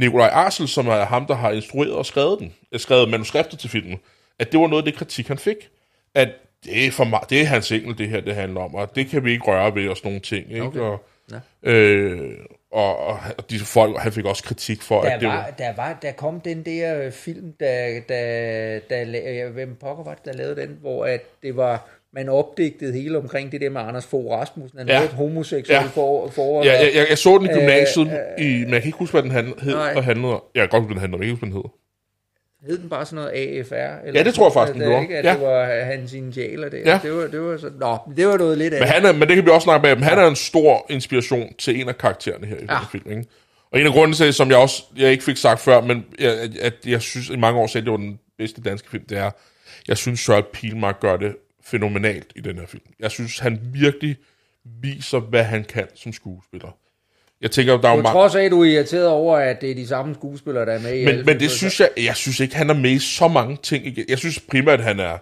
Nikolaj 0.02 0.28
Arsel, 0.28 0.68
som 0.68 0.88
er 0.88 1.06
ham, 1.06 1.26
der 1.26 1.36
har 1.36 1.52
instrueret 1.52 1.94
og 1.94 2.06
skrevet 2.06 2.40
den, 2.40 2.54
øh, 2.72 2.80
skrevet 2.80 3.10
manuskriptet 3.10 3.60
til 3.60 3.70
filmen, 3.70 4.00
at 4.40 4.52
det 4.52 4.60
var 4.60 4.68
noget 4.68 4.82
af 4.82 4.86
det 4.86 4.96
kritik, 4.96 5.28
han 5.28 5.38
fik. 5.38 5.70
At 6.16 6.30
det 6.64 6.86
er, 6.88 6.92
for 6.92 7.04
meget, 7.04 7.30
det 7.30 7.42
er 7.42 7.46
hans 7.46 7.72
engel, 7.72 7.98
det 7.98 8.10
her 8.10 8.22
det 8.22 8.36
handler 8.36 8.62
om, 8.62 8.76
og 8.76 8.96
det 8.96 9.08
kan 9.08 9.26
vi 9.26 9.32
ikke 9.32 9.46
røre 9.46 9.76
ved 9.76 9.90
og 9.90 9.98
sådan 9.98 10.10
nogle 10.10 10.22
ting. 10.22 10.52
Ikke? 10.52 10.62
Okay. 10.66 10.80
Og, 10.80 11.04
Ja. 11.32 11.72
øh, 11.72 12.38
og, 12.72 12.98
og, 12.98 13.50
de 13.50 13.60
folk, 13.60 14.00
han 14.00 14.12
fik 14.12 14.26
også 14.26 14.44
kritik 14.44 14.82
for, 14.82 15.02
at 15.02 15.12
Der 15.12 15.20
det 15.20 15.28
var, 15.28 15.36
var... 15.36 15.50
der, 15.58 15.76
var, 15.76 16.00
der 16.02 16.12
kom 16.12 16.42
den 16.42 16.66
der 16.66 17.06
øh, 17.06 17.12
film, 17.12 17.54
der, 17.60 18.02
der, 18.10 18.80
der, 18.90 19.32
ja, 19.32 19.48
hvem 19.50 19.76
pokker 19.76 20.04
var 20.04 20.14
det, 20.14 20.26
der 20.26 20.34
lavede 20.34 20.62
den, 20.62 20.78
hvor 20.82 21.06
at 21.06 21.22
det 21.44 21.56
var, 21.56 21.88
man 22.14 22.30
opdigtede 22.30 22.94
hele 22.94 23.18
omkring 23.18 23.52
det 23.52 23.62
der 23.62 23.70
med 23.70 23.82
Anders 23.82 24.06
Fogh 24.06 24.32
Rasmussen, 24.32 24.80
han 24.80 24.88
Ja. 24.88 24.94
havde 24.94 25.06
et 25.10 25.14
homoseksuelt 25.16 25.70
Ja. 25.70 25.82
for, 25.88 26.28
for 26.28 26.64
Ja, 26.64 26.72
jeg, 26.72 26.92
jeg, 26.96 27.06
jeg 27.10 27.18
så 27.18 27.38
den 27.38 27.46
i 27.46 27.54
gymnasiet, 27.54 28.08
Øh, 28.40 28.46
i, 28.46 28.50
men 28.64 28.74
jeg 28.74 28.82
kan 28.82 28.88
ikke 28.88 28.98
huske, 28.98 29.14
hvad 29.14 29.24
den 29.24 29.32
handlede, 29.32 29.62
hed 29.62 29.74
Nej. 29.74 29.94
og 29.96 30.04
handlede 30.04 30.34
om. 30.34 30.42
Jeg 30.56 30.62
kan 30.62 30.70
godt 30.70 30.84
huske, 30.84 30.94
den 30.94 31.00
handlede 31.00 31.16
om, 31.18 31.22
jeg 31.22 31.28
kan 31.28 31.34
ikke 31.36 31.46
huske, 31.46 31.54
hvad 31.54 31.62
den 31.64 31.72
hed. 31.72 32.70
hed 32.70 32.78
den 32.82 32.90
bare 32.90 33.06
sådan 33.06 33.16
noget 33.16 33.60
AFR? 33.60 34.06
Eller 34.08 34.20
Ja, 34.20 34.24
det 34.24 34.34
tror 34.34 34.46
jeg 34.46 34.54
faktisk, 34.54 34.74
den 34.80 34.82
gjorde. 34.88 35.02
Ikke, 35.02 35.18
at 35.18 35.26
Ja. 35.26 35.34
det 35.34 35.42
var 35.42 35.66
hans 35.84 36.14
initialer 36.14 36.70
der. 36.70 36.78
Ja. 36.78 37.00
Det 37.04 37.14
var, 37.14 37.28
det 37.28 37.42
var 37.42 37.58
så, 37.58 37.72
nå, 37.80 37.98
det 38.18 38.28
var 38.28 38.38
noget 38.38 38.58
lidt 38.58 38.74
af 38.74 38.80
Men, 38.82 38.88
han 38.88 39.06
er, 39.06 39.12
men 39.12 39.28
det 39.28 39.36
kan 39.36 39.46
vi 39.46 39.50
også 39.50 39.64
snakke 39.66 39.88
med, 39.88 39.96
men 39.96 40.04
han 40.04 40.20
er 40.20 40.28
en 40.28 40.36
stor 40.36 40.86
inspiration 40.90 41.54
til 41.58 41.82
en 41.82 41.90
af 41.90 41.98
karaktererne 41.98 42.48
her 42.48 42.56
i 42.56 42.60
ja. 42.70 42.74
Ja. 42.74 42.80
den 42.80 42.88
film. 42.92 43.10
Ikke? 43.20 43.30
Og 43.72 43.80
en 43.80 43.86
af 43.88 43.92
grundene 43.94 44.16
til, 44.16 44.34
som 44.34 44.50
jeg 44.50 44.58
også 44.58 44.84
jeg 44.98 45.12
ikke 45.12 45.24
fik 45.24 45.38
sagt 45.38 45.60
før, 45.60 45.82
men 45.82 46.06
jeg, 46.20 46.32
at- 46.40 46.58
at 46.62 46.74
jeg 46.86 47.02
synes 47.02 47.30
i 47.30 47.36
mange 47.36 47.60
år 47.60 47.68
selv, 47.68 47.84
det 47.86 47.92
var 47.92 47.98
den 47.98 48.20
bedste 48.38 48.62
danske 48.62 48.90
film, 48.90 49.04
det 49.10 49.18
er, 49.18 49.32
jeg 49.88 49.98
synes 49.98 50.20
Søren 50.20 50.44
Pilmark 50.54 51.00
gør 51.00 51.18
det 51.18 51.36
fænomenalt 51.64 52.34
i 52.36 52.42
den 52.42 52.56
her 52.56 52.66
film. 52.66 52.84
Jeg 53.00 53.12
synes, 53.12 53.40
han 53.40 53.60
virkelig 53.74 54.16
viser, 54.66 55.20
hvad 55.20 55.44
han 55.44 55.64
kan 55.64 55.88
som 55.96 56.14
skuespiller. 56.14 56.78
Jeg 57.42 57.52
tænker, 57.52 57.78
der 57.78 57.90
er 57.90 57.96
jo 57.96 58.02
mange... 58.02 58.14
trods 58.14 58.36
af, 58.36 58.44
at 58.44 58.52
du 58.52 58.62
er 58.62 58.66
irriteret 58.66 59.08
over, 59.08 59.38
at 59.38 59.62
det 59.62 59.72
er 59.72 59.76
de 59.76 59.88
samme 59.88 60.16
skuespillere, 60.16 60.66
der 60.66 60.72
er 60.72 60.80
med 60.80 61.00
i 61.00 61.06
Men, 61.06 61.26
men 61.26 61.40
det 61.40 61.52
synes 61.52 61.80
jeg, 61.80 61.90
jeg 61.98 62.16
synes 62.16 62.40
ikke, 62.40 62.56
han 62.56 62.70
er 62.70 62.74
med 62.74 62.92
i 62.92 63.00
så 63.00 63.28
mange 63.28 63.58
ting. 63.64 63.88
igen. 63.88 64.06
Jeg 64.10 64.18
synes 64.18 64.40
primært, 64.40 64.80
at 64.80 64.86
han 64.86 65.00
er, 65.00 65.18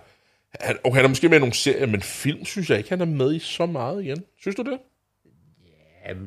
han, 0.59 0.77
okay, 0.83 0.95
han 0.95 1.05
er 1.05 1.09
måske 1.09 1.29
med 1.29 1.37
i 1.37 1.39
nogle 1.39 1.53
serier, 1.53 1.85
men 1.85 2.01
film 2.01 2.45
synes 2.45 2.69
jeg 2.69 2.77
ikke, 2.77 2.89
han 2.89 3.01
er 3.01 3.05
med 3.05 3.35
i 3.35 3.39
så 3.39 3.65
meget 3.65 4.03
igen. 4.03 4.23
Synes 4.41 4.55
du 4.55 4.61
det? 4.61 4.79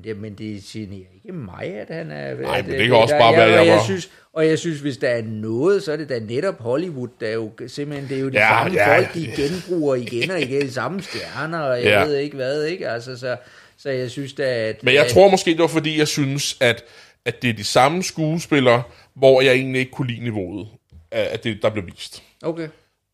Det, 0.05 0.17
men 0.17 0.35
det 0.35 0.63
generer 0.63 1.07
ikke 1.25 1.33
mig, 1.33 1.65
at 1.75 1.97
han 1.97 2.11
er... 2.11 2.35
Nej, 2.35 2.59
at, 2.59 2.67
men 2.67 2.79
det 2.79 2.87
kan 2.87 2.97
også 2.97 3.15
bare 3.19 3.33
ja, 3.33 3.39
være, 3.39 3.49
jeg 3.59 3.67
jeg 3.67 3.77
var- 3.77 3.85
synes, 3.85 4.11
Og 4.33 4.47
jeg 4.47 4.59
synes, 4.59 4.81
hvis 4.81 4.97
der 4.97 5.09
er 5.09 5.23
noget, 5.23 5.83
så 5.83 5.93
er 5.93 5.97
det 5.97 6.09
da 6.09 6.19
netop 6.19 6.61
Hollywood, 6.61 7.09
der 7.21 7.27
er 7.27 7.33
jo 7.33 7.51
simpelthen, 7.67 8.09
det 8.09 8.17
er 8.17 8.21
jo 8.21 8.29
de 8.29 8.39
Ja, 8.39 8.43
ja, 8.45 8.49
samme 8.65 8.79
ja, 8.79 8.97
folk, 8.97 9.17
ja. 9.17 9.21
de 9.21 9.27
genbruger 9.37 9.95
igen 9.95 10.31
og 10.31 10.41
igen, 10.41 10.63
de 10.63 10.73
samme 10.73 11.03
stjerner, 11.03 11.59
og 11.59 11.77
jeg 11.77 11.85
Ja. 11.85 12.01
ja. 12.01 12.05
ved 12.07 12.17
ikke 12.17 12.37
hvad, 12.37 12.65
ikke? 12.65 12.89
Altså, 12.89 13.19
så, 13.19 13.37
så 13.79 13.91
jeg 13.91 14.11
synes 14.11 14.33
da, 14.33 14.43
at... 14.43 14.83
Men 14.85 14.95
jeg 14.95 15.05
at, 15.05 15.11
tror 15.11 15.31
måske, 15.31 15.51
det 15.51 15.59
var 15.61 15.67
fordi, 15.67 15.99
jeg 15.99 16.09
synes, 16.09 16.57
at, 16.61 16.85
at 17.25 17.43
det 17.43 17.51
er 17.51 17.55
de 17.55 17.65
samme 17.65 18.03
skuespillere, 18.03 18.83
hvor 19.15 19.41
jeg 19.41 19.53
egentlig 19.55 19.79
ikke 19.81 19.93
kunne 19.93 20.09
lide 20.13 20.25
niveauet, 20.25 20.67
at 21.11 21.45
det, 21.45 21.59
der 21.63 21.71
blev 21.71 21.87
vist. 21.87 22.23
Okay. 22.43 22.69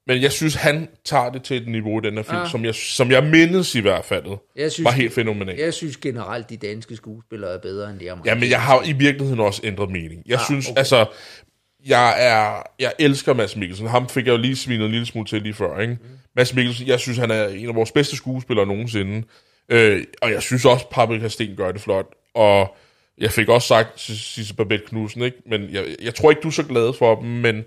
Men 0.08 0.22
jeg 0.22 0.32
synes, 0.32 0.54
han 0.54 0.88
tager 1.04 1.30
det 1.30 1.42
til 1.42 1.56
et 1.56 1.68
niveau 1.68 1.98
i 2.00 2.02
den 2.06 2.14
her 2.14 2.22
film, 2.22 2.36
Ah. 2.38 2.50
som, 2.50 2.64
jeg, 2.64 2.74
som 2.74 3.10
jeg 3.10 3.24
mindes 3.24 3.74
i 3.74 3.80
hvert 3.80 4.04
fald, 4.04 4.24
Jeg 4.56 4.72
synes, 4.72 4.84
var 4.84 4.90
helt 4.90 5.12
fænomenalt. 5.14 5.60
Jeg 5.60 5.74
synes 5.74 5.96
generelt, 5.96 6.50
de 6.50 6.56
danske 6.56 6.96
skuespillere 6.96 7.54
er 7.54 7.58
bedre 7.58 7.90
end 7.90 7.98
de 8.00 8.10
amerikanske. 8.12 8.28
Ja, 8.28 8.34
men 8.40 8.50
jeg 8.50 8.62
har 8.62 8.82
i 8.84 8.92
virkeligheden 8.92 9.40
også 9.40 9.60
ændret 9.64 9.90
mening. 9.90 10.22
Jeg 10.26 10.38
Ah, 10.38 10.44
synes, 10.44 10.68
okay. 10.68 10.78
altså, 10.78 11.06
jeg 11.86 12.14
er, 12.26 12.62
jeg 12.78 12.92
elsker 12.98 13.34
Mads 13.34 13.56
Mikkelsen. 13.56 13.86
Ham 13.88 14.08
fik 14.08 14.26
jeg 14.26 14.32
jo 14.32 14.36
lige 14.38 14.56
svinet 14.56 14.84
en 14.84 14.90
lille 14.90 15.06
smule 15.06 15.26
til 15.26 15.42
lige 15.42 15.54
før, 15.54 15.78
ikke? 15.80 15.92
Mm. 15.92 16.08
Mads 16.36 16.54
Mikkelsen, 16.54 16.86
jeg 16.86 17.00
synes, 17.00 17.18
han 17.18 17.30
er 17.30 17.46
en 17.48 17.68
af 17.68 17.74
vores 17.74 17.92
bedste 17.92 18.16
skuespillere 18.16 18.66
nogensinde. 18.66 19.22
Øh, 19.70 20.04
og 20.22 20.30
jeg 20.32 20.42
synes 20.42 20.64
også, 20.64 20.86
Paprika 20.90 21.28
Sten 21.28 21.56
gør 21.56 21.72
det 21.72 21.80
flot. 21.80 22.06
Og 22.34 22.76
jeg 23.18 23.30
fik 23.32 23.48
også 23.48 23.68
sagt 23.68 24.00
Sisse 24.00 24.54
Babette 24.54 24.86
Knudsen, 24.86 25.22
ikke? 25.22 25.36
Men 25.46 25.70
jeg, 25.72 25.84
jeg 26.02 26.14
tror 26.14 26.30
ikke, 26.30 26.42
du 26.42 26.48
er 26.48 26.52
så 26.52 26.62
glad 26.62 26.92
for 26.98 27.14
dem, 27.20 27.28
men, 27.30 27.64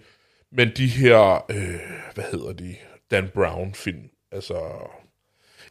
men 0.51 0.71
de 0.77 0.87
her, 0.87 1.45
øh, 1.51 1.79
hvad 2.15 2.23
hedder 2.31 2.53
de? 2.53 2.75
Dan 3.11 3.29
Brown-film. 3.33 4.09
Altså, 4.31 4.59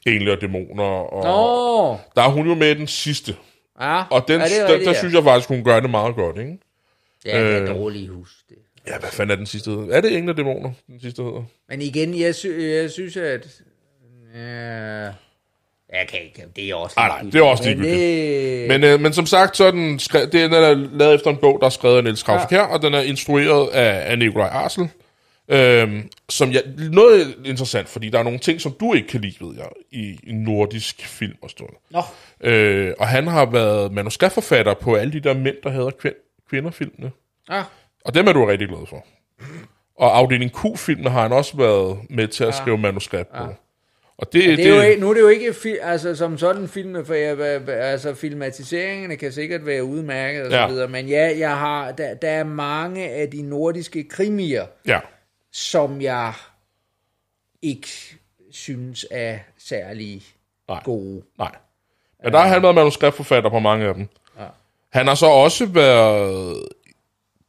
Engle 0.06 0.32
og 0.32 0.40
Dæmoner. 0.40 0.84
Og, 0.84 2.00
Der 2.16 2.22
er 2.22 2.28
hun 2.28 2.46
jo 2.48 2.54
med 2.54 2.74
den 2.74 2.86
sidste. 2.86 3.36
ja, 3.80 4.02
Og 4.10 4.28
den, 4.28 4.40
ja, 4.40 4.44
det 4.44 4.52
der, 4.56 4.64
rigtigt, 4.66 4.86
der 4.86 4.92
ja. 4.92 4.98
synes 4.98 5.14
jeg 5.14 5.22
faktisk, 5.24 5.48
hun 5.48 5.64
gør 5.64 5.80
det 5.80 5.90
meget 5.90 6.14
godt, 6.14 6.38
ikke? 6.38 6.58
Ja, 7.24 7.44
det 7.44 7.56
er 7.56 7.62
øh, 7.62 7.68
dårligt 7.68 8.10
hus. 8.10 8.44
Det. 8.48 8.56
Ja, 8.86 8.98
hvad 8.98 9.10
fanden 9.10 9.30
er 9.32 9.36
den 9.36 9.46
sidste 9.46 9.70
hedder? 9.70 9.96
Er 9.96 10.00
det 10.00 10.16
Engle 10.16 10.32
og 10.32 10.36
Dæmoner, 10.36 10.72
den 10.86 11.00
sidste 11.00 11.22
hedder? 11.22 11.42
Men 11.68 11.82
igen, 11.82 12.20
jeg, 12.20 12.34
sy- 12.34 12.46
jeg 12.60 12.90
synes, 12.90 13.16
at... 13.16 13.62
Ja, 14.34 15.08
jeg 15.92 16.09
kan 16.09 16.18
ikke, 16.24 16.44
det 16.57 16.64
er 16.70 16.74
også 16.74 16.94
nej, 16.98 17.20
det 17.22 17.35
er 17.35 17.42
også 17.42 17.64
Men 17.68 17.79
ligegyldigt. 17.79 18.61
det- 18.61 18.68
Men, 18.68 18.85
øh, 18.85 19.00
men 19.00 19.12
som 19.12 19.26
sagt, 19.26 19.57
så 19.57 19.64
er 19.64 19.70
den, 19.70 19.96
skre- 20.03 20.24
den 20.31 20.53
er 20.53 20.74
lavet 20.74 21.14
efter 21.14 21.31
en 21.31 21.37
bog, 21.37 21.59
der 21.61 21.66
er 21.66 21.70
skrevet 21.70 21.96
af 21.96 22.05
Niels 22.05 22.22
Krause 22.22 22.46
ja. 22.50 22.62
og 22.62 22.83
den 22.83 22.94
er 22.94 23.00
instrueret 23.00 23.68
af, 23.68 24.11
af 24.11 24.18
Nikolaj 24.18 24.48
Arsel. 24.48 24.88
Øhm, 25.48 26.11
som 26.29 26.53
jeg, 26.53 26.62
noget 26.92 27.35
interessant, 27.44 27.88
fordi 27.88 28.09
der 28.09 28.18
er 28.18 28.22
nogle 28.22 28.38
ting, 28.38 28.61
som 28.61 28.72
du 28.81 28.94
ikke 28.94 29.09
kan 29.09 29.20
lide, 29.20 29.35
ved 29.40 29.57
jeg, 29.57 29.66
i, 29.90 30.18
i 30.22 30.33
nordisk 30.33 31.07
film 31.07 31.37
og 31.42 31.50
sådan 31.50 31.66
noget. 31.90 32.07
Nå, 32.42 32.48
Øh, 32.50 32.94
og 32.98 33.09
han 33.09 33.26
har 33.26 33.46
været 33.46 33.92
manuskriptforfatter 33.92 34.74
på 34.74 34.94
alle 34.94 35.12
de 35.12 35.20
der 35.20 35.35
mænd, 35.35 35.57
der 35.62 35.70
hedder 35.70 35.90
kvind, 35.90 36.14
kvinderfilmene. 36.50 37.11
ah, 37.48 37.64
Og 38.05 38.14
dem 38.14 38.26
er 38.29 38.33
du 38.33 38.44
rigtig 38.44 38.68
glad 38.68 38.87
for. 38.88 39.07
Og 39.98 40.18
afdeling 40.18 40.50
Q-filmene 40.53 41.11
har 41.11 41.22
han 41.22 41.33
også 41.33 41.57
været 41.57 41.98
med 42.11 42.29
til 42.29 42.44
at 42.44 42.55
skrive 42.55 42.79
manuskript 42.79 43.29
på. 43.33 43.44
Og 44.20 44.33
det, 44.33 44.59
det 44.59 44.66
er 44.66 44.76
jo, 44.76 44.83
ikke- 44.83 45.00
nu 45.00 45.11
er 45.11 45.14
det 45.14 45.20
jo 45.20 45.28
ikke 45.28 45.54
altså, 45.83 46.16
som 46.16 46.38
sådan 46.38 46.68
filmen, 46.68 47.06
for 47.06 47.14
jeg, 47.14 47.40
altså, 47.68 48.14
filmatiseringerne 48.14 49.16
kan 49.16 49.33
sikkert 49.33 49.66
være 49.66 49.85
udmærket 49.85 50.42
og 50.44 50.50
så 50.50 50.56
Ja. 50.56 50.68
videre, 50.68 50.88
men 50.88 51.09
ja, 51.09 51.38
jeg 51.38 51.59
har, 51.59 51.92
der, 51.92 52.14
der 52.14 52.28
er 52.30 52.44
mange 52.44 53.09
af 53.09 53.30
de 53.30 53.42
nordiske 53.42 54.04
krimier, 54.04 54.66
Ja, 54.87 55.00
som 55.52 56.00
jeg 56.00 56.33
ikke 57.62 57.88
synes 58.50 59.06
er 59.11 59.38
særlig 59.59 60.22
Nej. 60.68 60.83
gode. 60.85 61.22
Nej. 61.38 61.54
Men 62.24 62.33
der 62.33 62.38
har 62.38 62.46
han 62.48 62.62
været 62.62 62.74
manuskriptforfatter 62.74 63.50
på 63.50 63.59
mange 63.59 63.87
af 63.87 63.94
dem. 63.94 64.09
Ja. 64.38 64.44
Han 64.92 65.06
har 65.06 65.14
så 65.14 65.26
også 65.26 65.66
været 65.66 66.56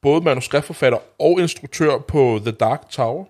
både 0.01 0.21
manuskriptforfatter 0.21 0.99
og 1.19 1.39
instruktør 1.39 1.97
på 1.97 2.39
The 2.45 2.51
Dark 2.51 2.89
Tower, 2.89 3.25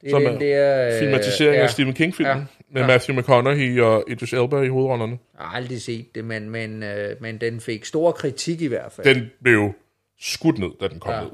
Det 0.00 0.06
er 0.06 0.10
Som 0.10 0.26
er 0.26 0.38
der... 0.38 0.86
øh, 0.94 0.98
filmatisering 1.00 1.54
ja. 1.56 1.62
af 1.62 1.70
Stephen 1.70 1.94
King-filmen, 1.94 2.36
Ja. 2.36 2.44
med 2.70 2.80
Ja. 2.82 2.86
Matthew 2.86 3.16
McConaughey 3.20 3.80
og 3.80 4.04
Idris 4.08 4.32
Elba 4.32 4.60
i 4.62 4.68
hovedrollerne. 4.68 5.18
Jeg 5.38 5.46
har 5.46 5.56
aldrig 5.56 5.82
set 5.82 6.14
det, 6.14 6.24
men, 6.24 6.50
men, 6.50 6.82
øh, 6.82 7.16
men 7.22 7.38
den 7.40 7.60
fik 7.60 7.84
stor 7.84 8.12
kritik 8.12 8.60
i 8.60 8.66
hvert 8.66 8.92
fald. 8.92 9.14
Den 9.14 9.30
blev 9.42 9.72
skudt 10.20 10.58
ned, 10.58 10.70
da 10.80 10.88
den 10.88 11.00
kom 11.00 11.12
Ja. 11.14 11.20
ned. 11.20 11.30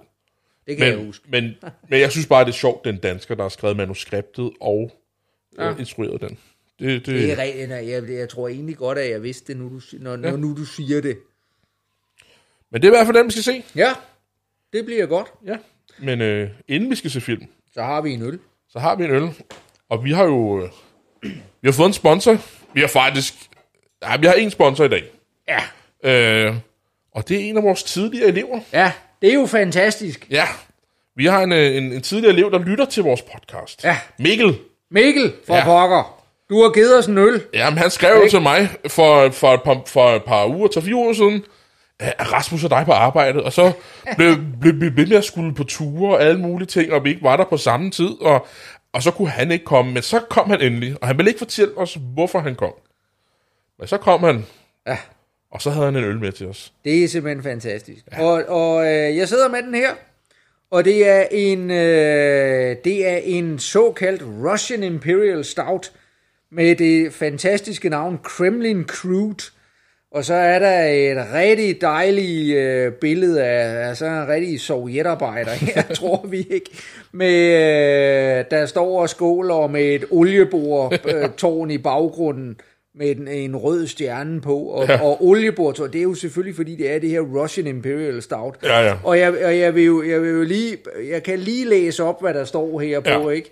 det 0.66 0.76
kan 0.76 0.86
jeg 0.86 0.96
Men, 0.96 1.06
huske. 1.06 1.24
men, 1.28 1.54
men 1.88 2.00
jeg 2.00 2.10
synes 2.10 2.26
bare, 2.26 2.44
det 2.44 2.50
er 2.50 2.54
sjovt, 2.54 2.84
den 2.84 2.96
dansker, 2.98 3.34
der 3.34 3.42
har 3.42 3.48
skrevet 3.48 3.76
manuskriptet 3.76 4.50
og 4.60 4.90
ja. 5.58 5.64
Ja. 5.64 5.70
øh, 5.70 5.78
instrueret 5.80 6.20
den. 6.20 6.38
Det, 6.78 7.06
det, 7.06 7.06
Det 7.06 7.32
er 7.32 7.66
nej, 7.66 7.88
Jeg, 7.90 8.10
jeg 8.10 8.28
tror 8.28 8.48
egentlig 8.48 8.76
godt, 8.76 8.98
at 8.98 9.10
jeg 9.10 9.22
vidste 9.22 9.52
det, 9.52 9.60
nu 9.60 9.68
du, 9.68 9.80
når, 10.00 10.16
når 10.16 10.36
nu 10.36 10.54
du 10.56 10.64
siger 10.64 11.00
det. 11.00 11.18
men 12.70 12.82
det 12.82 12.88
er 12.88 12.92
i 12.92 12.96
hvert 12.96 13.06
fald 13.06 13.16
den, 13.16 13.26
vi 13.26 13.30
skal 13.30 13.42
se. 13.42 13.64
Ja, 13.76 13.92
det 14.72 14.84
bliver 14.84 15.06
godt. 15.06 15.28
Ja. 15.46 15.56
Men 15.98 16.20
øh, 16.20 16.50
inden 16.68 16.90
vi 16.90 16.94
skal 16.94 17.10
se 17.10 17.20
film, 17.20 17.42
Så 17.74 17.82
har 17.82 18.00
vi 18.02 18.10
en 18.10 18.22
øl. 18.22 18.38
Så 18.76 18.80
har 18.80 18.94
vi 18.96 19.04
en 19.04 19.10
øl. 19.10 19.28
Og 19.90 20.04
vi 20.04 20.12
har 20.12 20.24
jo 20.24 20.62
øh, 20.62 20.68
vi 21.62 21.68
har 21.68 21.72
fået 21.72 21.86
en 21.86 21.92
sponsor. 21.92 22.36
Vi 22.74 22.80
har 22.80 22.88
faktisk... 22.88 23.34
Ja, 24.02 24.16
vi 24.16 24.26
har 24.26 24.34
en 24.34 24.50
sponsor 24.50 24.84
i 24.84 24.88
dag. 24.88 25.04
Ja. 25.48 25.60
Øh, 26.48 26.54
og 27.14 27.28
det 27.28 27.36
er 27.36 27.40
en 27.40 27.56
af 27.56 27.62
vores 27.62 27.82
tidligere 27.82 28.28
elever. 28.28 28.60
Ja, 28.72 28.92
det 29.22 29.30
er 29.30 29.34
jo 29.34 29.46
fantastisk. 29.46 30.26
Ja. 30.30 30.44
Vi 31.16 31.26
har 31.26 31.42
en, 31.42 31.52
øh, 31.52 31.76
en, 31.76 31.92
en 31.92 32.02
tidligere 32.02 32.32
elev, 32.34 32.50
der 32.50 32.58
lytter 32.58 32.84
til 32.84 33.02
vores 33.02 33.22
podcast. 33.22 33.84
Ja. 33.84 33.98
Mikkel. 34.18 34.58
Mikkel 34.90 35.32
for 35.46 35.54
Ja. 35.56 35.64
pokker. 35.64 36.22
Du 36.50 36.62
har 36.62 36.70
givet 36.70 36.98
os 36.98 37.06
en 37.06 37.18
øl. 37.18 37.42
Jamen, 37.54 37.78
han 37.78 37.90
skrev 37.90 38.22
jo 38.24 38.28
til 38.30 38.40
mig 38.42 38.68
for, 38.88 39.30
for, 39.30 39.54
et 39.54 39.62
par, 39.62 39.82
for 39.86 40.10
et 40.10 40.24
par 40.24 40.46
uger, 40.46 40.68
til 40.68 40.82
fire 40.82 40.94
uger 40.94 41.12
siden, 41.12 41.44
at 42.00 42.32
Rasmus 42.32 42.64
og 42.64 42.70
dig 42.70 42.82
på 42.86 42.92
arbejde, 42.92 43.42
og 43.42 43.52
så 43.52 43.72
blev, 44.16 44.34
blev, 44.60 44.72
blev 44.92 45.08
med 45.08 45.16
at 45.16 45.24
skulle 45.24 45.54
på 45.54 45.64
ture 45.64 46.14
og 46.16 46.22
alle 46.22 46.40
mulige 46.40 46.66
ting, 46.66 46.92
og 46.92 47.04
vi 47.04 47.08
ikke 47.10 47.22
var 47.22 47.36
der 47.36 47.44
på 47.44 47.56
samme 47.56 47.90
tid, 47.90 48.10
og, 48.20 48.46
og 48.92 49.02
så 49.02 49.10
kunne 49.10 49.28
han 49.28 49.50
ikke 49.50 49.64
komme, 49.64 49.92
men 49.92 50.02
så 50.02 50.20
kom 50.30 50.50
han 50.50 50.60
endelig, 50.60 50.96
og 51.00 51.06
han 51.08 51.18
ville 51.18 51.30
ikke 51.30 51.38
fortælle 51.38 51.78
os, 51.78 51.98
hvorfor 52.14 52.38
han 52.38 52.54
kom. 52.54 52.72
Men 53.78 53.88
så 53.88 53.96
kom 53.96 54.22
han, 54.22 54.46
Ja. 54.86 54.98
og 55.50 55.62
så 55.62 55.70
havde 55.70 55.84
han 55.84 55.96
en 55.96 56.04
øl 56.04 56.18
med 56.20 56.32
til 56.32 56.46
os. 56.46 56.72
Det 56.84 57.04
er 57.04 57.08
simpelthen 57.08 57.42
fantastisk. 57.42 58.04
Ja. 58.12 58.22
Og, 58.24 58.44
og 58.48 58.86
øh, 58.86 59.16
jeg 59.16 59.28
sidder 59.28 59.48
med 59.48 59.62
den 59.62 59.74
her, 59.74 59.90
og 60.70 60.84
det 60.84 61.08
er 61.08 61.24
en 61.30 61.70
øh, 61.70 62.76
det 62.84 63.08
er 63.08 63.16
en 63.16 63.58
såkaldt 63.58 64.22
Russian 64.52 64.82
Imperial 64.82 65.44
Stout 65.44 65.92
med 66.52 66.76
det 66.76 67.12
fantastiske 67.12 67.88
navn 67.88 68.18
Kremlin 68.24 68.84
Crude. 68.84 69.44
Og 70.16 70.24
så 70.24 70.34
er 70.34 70.58
der 70.58 70.82
et 70.82 71.26
rigtig 71.34 71.80
dejligt 71.80 72.56
øh, 72.56 72.92
billede 72.92 73.44
af, 73.44 73.88
af 73.88 73.96
sådan 73.96 74.22
en 74.22 74.28
rigtig 74.28 74.60
sovjetarbejder 74.60 75.50
her, 75.50 75.82
tror 76.00 76.26
vi 76.28 76.46
ikke. 76.50 76.70
Med, 77.12 77.34
øh, 78.38 78.44
der 78.50 78.66
står 78.66 79.00
og 79.00 79.08
skåler 79.08 79.66
med 79.66 79.82
et 79.84 80.04
oliebordtårn 80.10 81.70
i 81.76 81.78
baggrunden 81.78 82.60
med 82.94 83.16
en, 83.16 83.28
en 83.28 83.56
rød 83.56 83.86
stjerne 83.86 84.40
på. 84.40 84.58
Og, 84.58 84.88
ja. 84.88 85.02
og 85.02 85.24
oliebordtårn, 85.24 85.92
det 85.92 85.98
er 85.98 86.02
jo 86.02 86.14
selvfølgelig, 86.14 86.56
fordi 86.56 86.76
det 86.76 86.94
er 86.94 86.98
det 86.98 87.10
her 87.10 87.20
Russian 87.20 87.66
Imperial 87.66 88.22
Stout. 88.22 88.54
Ja, 88.62 88.80
ja. 88.80 88.94
Og 89.04 89.18
jeg, 89.18 89.44
og 89.44 89.58
jeg, 89.58 89.74
vil 89.74 89.84
jo, 89.84 90.02
jeg 90.02 90.22
vil 90.22 90.30
jo 90.30 90.42
lige, 90.42 90.76
jeg 91.10 91.22
kan 91.22 91.38
lige 91.38 91.68
læse 91.68 92.04
op, 92.04 92.20
hvad 92.20 92.34
der 92.34 92.44
står 92.44 92.80
her 92.80 93.00
på, 93.00 93.08
Ja. 93.08 93.28
ikke? 93.28 93.50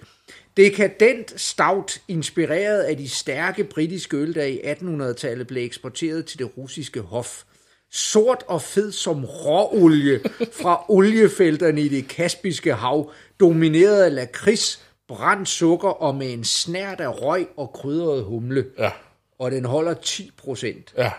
Dekadent 0.57 1.41
stout, 1.41 2.01
inspireret 2.09 2.83
af 2.83 2.97
de 2.97 3.09
stærke 3.09 3.65
britiske 3.65 4.17
øl, 4.17 4.35
der 4.35 4.45
i 4.45 4.59
1800-tallet 4.59 5.47
blev 5.47 5.65
eksporteret 5.65 6.27
til 6.27 6.39
det 6.39 6.51
russiske 6.59 7.01
hof. 7.01 7.43
Sort 7.91 8.45
og 8.47 8.63
fed 8.63 8.93
som 8.93 9.25
råolie 9.25 10.21
fra 10.53 10.85
oliefelterne 10.89 11.81
i 11.81 11.89
det 11.89 12.09
kaspiske 12.09 12.75
hav, 12.75 13.11
domineret 13.41 14.03
af 14.03 14.15
lakrids, 14.15 14.83
brændt 15.09 15.49
sukker 15.49 15.89
og 15.89 16.15
med 16.15 16.33
en 16.33 16.45
snært 16.45 17.01
af 17.01 17.23
røg 17.23 17.47
og 17.57 17.73
krydret 17.73 18.25
humle. 18.25 18.67
Ja, 18.79 18.91
Og 19.39 19.51
den 19.51 19.65
holder 19.65 19.95
10 19.95 20.31
procent. 20.37 20.95
ja. 20.97 21.11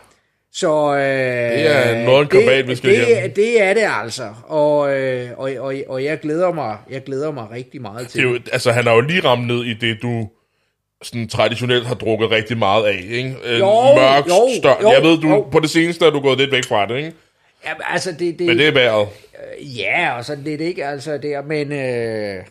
Så 0.55 0.95
øh, 0.95 0.99
Det 0.99 1.67
er 1.71 2.19
en 2.19 2.27
kabal, 2.27 2.67
vi 2.67 2.75
skal 2.75 2.89
det, 2.89 3.35
det, 3.35 3.61
er 3.61 3.73
det 3.73 3.83
altså. 4.03 4.33
Og, 4.43 4.97
øh, 4.99 5.29
og, 5.37 5.51
og, 5.59 5.75
og 5.87 6.03
jeg, 6.03 6.19
glæder 6.19 6.51
mig, 6.53 6.77
jeg 6.89 7.03
glæder 7.03 7.31
mig 7.31 7.51
rigtig 7.51 7.81
meget 7.81 8.07
til 8.07 8.21
Det 8.21 8.27
er 8.27 8.31
jo, 8.31 8.39
altså, 8.51 8.71
han 8.71 8.83
har 8.87 8.93
jo 8.93 9.01
lige 9.01 9.19
ramt 9.23 9.47
ned 9.47 9.63
i 9.65 9.73
det, 9.73 9.97
du 10.01 10.29
sådan 11.03 11.27
traditionelt 11.27 11.87
har 11.87 11.95
drukket 11.95 12.31
rigtig 12.31 12.57
meget 12.57 12.85
af, 12.85 12.97
ikke? 13.09 13.19
En 13.19 13.59
Jo, 13.59 13.81
mørk 13.95 14.27
jo, 14.27 14.49
stør. 14.59 14.75
jo, 14.81 14.91
Jeg 14.91 15.03
ved, 15.03 15.17
du 15.21 15.29
jo. 15.29 15.41
på 15.51 15.59
det 15.59 15.69
seneste 15.69 16.05
er 16.05 16.09
du 16.09 16.19
gået 16.19 16.37
lidt 16.37 16.51
væk 16.51 16.65
fra 16.65 16.85
det, 16.85 16.97
ikke? 16.97 17.13
Jamen, 17.65 17.81
altså, 17.89 18.11
det, 18.11 18.39
det, 18.39 18.47
Men 18.47 18.57
det 18.57 18.67
er 18.67 18.71
været 18.71 19.07
Ja, 19.61 20.17
og 20.17 20.25
sådan 20.25 20.43
lidt 20.43 20.61
ikke, 20.61 20.85
altså 20.85 21.17
der, 21.17 21.41
men... 21.41 21.71
Øh, 21.71 22.43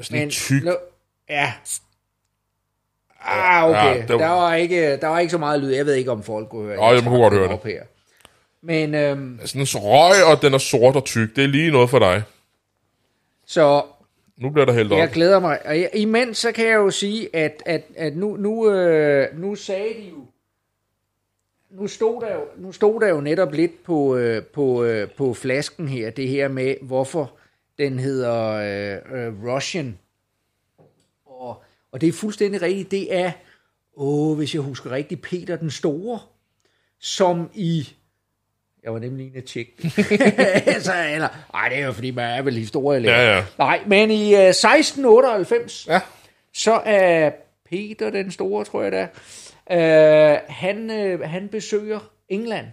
sådan 0.00 0.20
men 0.20 0.30
tyk. 0.30 0.64
nu, 0.64 0.72
ja. 1.30 1.52
Ah, 3.24 3.68
okay. 3.70 3.94
Ja, 3.94 4.00
det 4.00 4.08
der, 4.08 4.28
var- 4.28 4.54
ikke, 4.54 4.96
der 4.96 5.06
var 5.06 5.18
ikke 5.18 5.30
så 5.30 5.38
meget 5.38 5.60
lyd. 5.60 5.70
Jeg 5.70 5.86
ved 5.86 5.94
ikke, 5.94 6.10
om 6.10 6.22
folk 6.22 6.48
kunne 6.48 6.66
høre. 6.66 6.76
Nå, 6.76 6.92
jeg 6.92 7.02
kunne 7.02 7.18
godt 7.18 7.34
høre 7.34 7.48
det. 7.48 7.58
Her. 7.64 7.82
Men 8.62 8.94
øhm, 8.94 9.40
Sådan 9.44 9.60
en 9.60 9.66
røg, 9.74 10.24
og 10.24 10.42
den 10.42 10.54
er 10.54 10.58
sort 10.58 10.96
og 10.96 11.04
tyk. 11.04 11.36
Det 11.36 11.44
er 11.44 11.48
lige 11.48 11.70
noget 11.72 11.90
for 11.90 11.98
dig. 11.98 12.22
så 13.46 13.82
Nu 14.36 14.50
bliver 14.50 14.64
der 14.66 14.72
hældt 14.72 14.92
op. 14.92 14.98
jeg 14.98 15.08
glæder 15.10 15.40
mig. 15.40 15.58
Og 15.66 15.80
jeg, 15.80 15.90
imens 15.94 16.38
så 16.38 16.52
kan 16.52 16.66
jeg 16.66 16.74
jo 16.74 16.90
sige, 16.90 17.36
at, 17.36 17.62
at, 17.66 17.82
at 17.96 18.16
nu, 18.16 18.36
nu, 18.36 18.70
øh, 18.70 19.28
nu 19.38 19.54
sagde 19.54 19.88
de 19.88 20.08
jo, 20.10 20.26
nu 21.70 21.86
stod 21.86 22.20
der 22.20 22.34
jo, 22.34 22.40
nu 22.56 22.72
stod 22.72 23.00
der 23.00 23.08
jo 23.08 23.20
netop 23.20 23.52
lidt 23.52 23.84
på, 23.84 24.16
øh, 24.16 24.42
på, 24.44 24.84
øh, 24.84 25.08
på 25.10 25.34
flasken 25.34 25.88
her, 25.88 26.10
det 26.10 26.28
her 26.28 26.48
med, 26.48 26.74
hvorfor 26.82 27.32
den 27.78 27.98
hedder 27.98 28.48
øh, 29.12 29.26
øh, 29.26 29.32
Russian. 29.54 29.98
Og, 31.92 32.00
det 32.00 32.08
er 32.08 32.12
fuldstændig 32.12 32.62
rigtigt. 32.62 32.90
Det 32.90 33.16
er, 33.16 33.32
åh, 33.96 34.36
hvis 34.36 34.54
jeg 34.54 34.62
husker 34.62 34.90
rigtigt, 34.90 35.22
Peter 35.22 35.56
den 35.56 35.70
Store, 35.70 36.20
som 37.00 37.50
i 37.54 37.88
jeg 38.84 38.92
var 38.92 38.98
nemlig 38.98 39.26
en 39.26 39.36
at 39.36 39.44
tjekke 39.44 39.72
altså, 40.66 40.92
eller, 41.14 41.28
ej, 41.54 41.68
det 41.68 41.78
er 41.78 41.86
jo 41.86 41.92
fordi, 41.92 42.10
man 42.10 42.38
er 42.38 42.42
vel 42.42 42.54
historielærer. 42.54 43.22
Ja, 43.22 43.36
ja. 43.36 43.44
Nej, 43.58 43.82
men 43.86 44.10
i 44.10 44.34
uh, 44.34 44.40
1698, 44.40 45.86
Ja. 45.88 46.00
så 46.54 46.72
er 46.84 47.30
Peter 47.70 48.10
den 48.10 48.30
Store, 48.30 48.64
tror 48.64 48.82
jeg 48.82 48.92
det 48.92 49.08
er, 49.66 50.36
uh, 50.36 50.54
han, 50.54 50.90
uh, 51.14 51.20
han 51.20 51.48
besøger 51.48 52.10
England. 52.28 52.66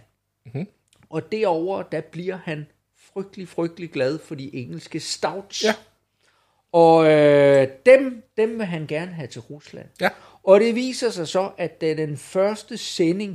Mm-hmm. 0.46 0.66
Og 1.10 1.32
derover 1.32 1.82
der 1.82 2.00
bliver 2.00 2.38
han 2.44 2.66
frygtelig, 3.12 3.48
frygtelig 3.48 3.90
glad 3.90 4.18
for 4.18 4.34
de 4.34 4.54
engelske 4.54 5.00
stouts. 5.00 5.64
Ja. 5.64 5.74
Og 6.72 7.10
øh, 7.10 7.68
dem, 7.86 8.22
dem 8.36 8.58
vil 8.58 8.66
han 8.66 8.86
gerne 8.86 9.10
have 9.10 9.26
til 9.26 9.40
Rusland. 9.40 9.86
Ja. 10.00 10.08
Og 10.42 10.60
det 10.60 10.74
viser 10.74 11.10
sig 11.10 11.28
så, 11.28 11.50
at 11.58 11.80
da 11.80 11.94
den 11.94 12.16
første 12.16 12.76
sending 12.76 13.32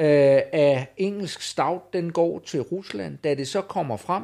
øh, 0.00 0.06
af 0.52 0.86
engelsk 0.96 1.42
stout, 1.42 1.92
den 1.92 2.12
går 2.12 2.38
til 2.38 2.60
Rusland, 2.60 3.18
da 3.24 3.34
det 3.34 3.48
så 3.48 3.60
kommer 3.60 3.96
frem, 3.96 4.22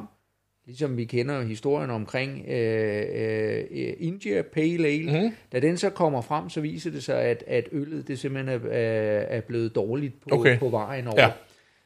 ligesom 0.67 0.97
vi 0.97 1.05
kender 1.05 1.43
historien 1.43 1.91
omkring 1.91 2.45
øh, 2.49 3.05
øh, 3.13 3.65
India 3.99 4.43
Pale 4.43 4.89
Ale, 4.89 5.23
mm. 5.23 5.35
da 5.53 5.61
den 5.61 5.77
så 5.77 5.91
kommer 5.91 6.21
frem, 6.21 6.49
så 6.49 6.61
viser 6.61 6.91
det 6.91 7.05
sig, 7.05 7.23
at, 7.23 7.45
at 7.47 7.69
øllet 7.73 8.09
det 8.09 8.19
simpelthen 8.19 8.61
er, 8.63 8.69
er 8.71 9.21
er 9.37 9.41
blevet 9.41 9.75
dårligt 9.75 10.21
på, 10.21 10.29
Okay. 10.33 10.59
på 10.59 10.69
vejen 10.69 11.07
over. 11.07 11.23
Ja. 11.23 11.31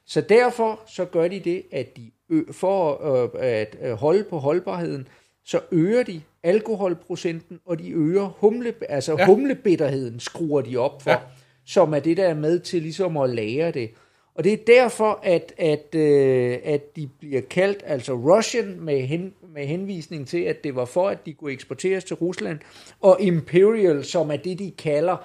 Så 0.07 0.21
derfor 0.21 0.81
så 0.87 1.05
gør 1.05 1.29
de 1.29 1.41
det, 1.41 1.63
at 1.73 1.97
de 1.97 2.11
ø- 2.31 2.53
for 2.53 3.07
øh, 3.23 3.31
at 3.39 3.77
øh, 3.83 3.93
holde 3.93 4.25
på 4.25 4.39
holdbarheden, 4.39 5.09
så 5.45 5.61
øger 5.73 6.03
de 6.03 6.21
alkoholprocenten, 6.43 7.61
og 7.67 7.79
de 7.79 7.91
øger 7.91 8.35
humle, 8.39 8.75
altså 8.89 9.17
Ja. 9.19 9.27
humlebitterheden, 9.27 10.21
skruer 10.21 10.61
de 10.61 10.77
op 10.77 11.03
for, 11.03 11.11
ja. 11.11 11.19
som 11.67 11.95
er 11.95 11.99
det, 11.99 12.17
der 12.17 12.25
er 12.25 12.35
med 12.35 12.59
til 12.61 12.83
ligesom 12.83 13.17
at 13.17 13.31
lære 13.31 13.71
det. 13.71 13.91
Og 14.35 14.45
det 14.45 14.53
er 14.53 14.57
derfor, 14.67 15.21
at, 15.23 15.53
at, 15.59 15.95
øh, 15.95 16.59
at 16.65 16.97
de 16.97 17.09
bliver 17.21 17.41
kaldt 17.41 17.83
altså 17.87 18.13
Russian 18.13 18.77
med, 18.81 19.01
hen, 19.03 19.35
med 19.55 19.67
henvisning 19.67 20.29
til, 20.29 20.39
at 20.39 20.65
det 20.65 20.77
var 20.77 20.85
for, 20.85 21.09
at 21.09 21.27
de 21.27 21.33
kunne 21.33 21.53
eksporteres 21.53 22.05
til 22.05 22.17
Rusland, 22.17 22.59
og 23.01 23.17
Imperial, 23.21 24.05
som 24.05 24.31
er 24.31 24.37
det, 24.37 24.59
de 24.59 24.71
kalder 24.79 25.17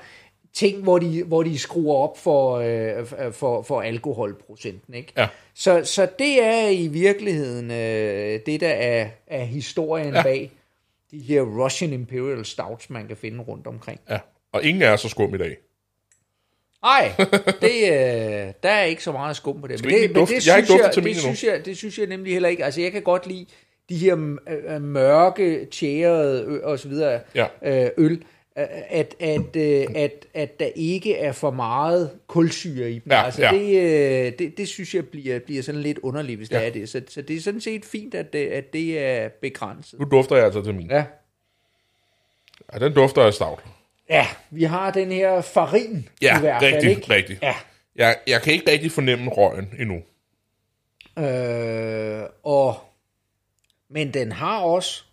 ting, 0.54 0.84
hvor 0.84 1.00
de, 1.00 1.24
hvor 1.24 1.44
de 1.44 1.60
skruer 1.60 1.96
op 1.98 2.18
for, 2.18 2.56
øh, 2.58 3.32
for, 3.34 3.62
for 3.62 3.82
alkoholprocenten. 3.82 4.94
Ikke? 4.94 5.14
Ja. 5.18 5.28
Så, 5.54 5.82
så 5.86 6.08
det 6.20 6.44
er 6.44 6.68
i 6.68 6.88
virkeligheden 6.88 7.72
øh, 7.72 8.40
det, 8.46 8.62
der 8.62 8.70
er, 8.70 9.08
er 9.28 9.44
historien 9.44 10.14
Ja. 10.14 10.24
bag 10.24 10.52
de 11.12 11.20
her 11.20 11.42
Russian 11.42 11.94
Imperial 11.94 12.46
Stouts, 12.46 12.90
man 12.90 13.08
kan 13.08 13.18
finde 13.18 13.44
rundt 13.44 13.68
omkring. 13.68 14.00
ja. 14.10 14.20
Og 14.52 14.64
ingen 14.64 14.82
er 14.82 14.96
så 14.96 15.10
skum 15.10 15.36
i 15.36 15.38
dag. 15.38 15.58
Nej, 16.84 17.12
det, 17.62 17.84
øh, 17.84 18.54
der 18.64 18.70
er 18.70 18.84
ikke 18.84 19.04
så 19.04 19.12
meget 19.12 19.36
skum 19.36 19.62
på 19.62 19.68
det. 19.68 19.80
Skal 19.80 19.94
ikke 19.94 20.08
det, 20.08 20.16
dufte? 20.16 20.36
Jeg 20.46 20.54
har 20.54 20.58
ikke 20.58 20.68
synes 20.68 20.94
til 20.94 21.04
det 21.04 21.16
synes, 21.18 21.44
jeg, 21.44 21.66
det 21.66 21.78
synes 21.78 22.00
jeg 22.00 22.08
nemlig 22.08 22.34
heller 22.34 22.50
ikke. 22.50 22.66
Altså, 22.66 22.82
jeg 22.82 22.92
kan 22.92 23.02
godt 23.02 23.28
lide 23.28 23.46
de 23.90 23.98
her 23.98 24.36
øh, 24.68 24.82
mørke, 24.82 25.66
tjærede 25.66 26.62
og 26.64 26.80
så 26.80 26.88
videre 26.88 27.20
Ja. 27.36 27.46
øh, 27.64 27.90
øl, 27.98 28.12
øh, 28.12 28.18
at, 28.90 29.16
at, 29.20 29.56
øh, 29.56 29.88
at, 29.96 30.26
at 30.34 30.60
der 30.60 30.70
ikke 30.76 31.16
er 31.18 31.32
for 31.32 31.52
meget 31.52 32.12
kulsyre 32.28 32.92
i 32.92 33.00
dem. 33.00 33.12
Ja, 33.12 33.24
altså 33.26 33.42
ja. 33.42 33.52
det, 33.52 33.78
øh, 33.78 34.34
det, 34.40 34.58
det 34.58 34.68
synes 34.68 34.96
jeg 34.96 35.08
bliver, 35.08 35.40
bliver 35.40 35.64
sådan 35.64 35.82
lidt 35.82 36.00
underligt, 36.00 36.38
hvis 36.38 36.52
ja. 36.52 36.60
Det 36.60 36.68
er 36.68 36.72
det. 36.72 36.90
Så, 36.90 37.02
så 37.08 37.22
det 37.22 37.36
er 37.36 37.42
sådan 37.42 37.62
set 37.62 37.86
fint, 37.86 38.16
at 38.16 38.34
det, 38.34 38.48
at 38.48 38.74
det 38.74 39.00
er 39.00 39.30
begrænset. 39.42 40.00
Nu 40.00 40.06
dufter 40.12 40.36
jeg 40.36 40.46
altså 40.46 40.64
til 40.64 40.76
min. 40.76 40.90
Ja. 40.90 41.04
Ja, 42.74 42.80
den 42.80 42.94
dufter 42.94 43.22
af 43.24 43.34
stout. 43.34 43.60
ja, 44.10 44.28
vi 44.50 44.64
har 44.64 44.92
den 44.92 45.12
her 45.12 45.42
farin 45.42 46.10
Ja, 46.22 46.38
i 46.38 46.40
hvert 46.42 46.62
fald, 46.62 46.74
rigtig, 46.74 46.90
ikke? 46.90 47.14
rigtig. 47.14 47.40
Ja. 47.42 47.54
Jeg, 47.96 48.16
jeg 48.28 48.42
kan 48.42 48.54
ikke 48.54 48.72
rigtig 48.72 48.92
fornemme 48.92 49.32
røgen 49.32 49.70
endnu. 49.80 50.02
Øh, 51.26 52.24
og, 52.44 52.76
men 53.90 54.14
den 54.14 54.32
har 54.32 54.60
også, 54.60 55.04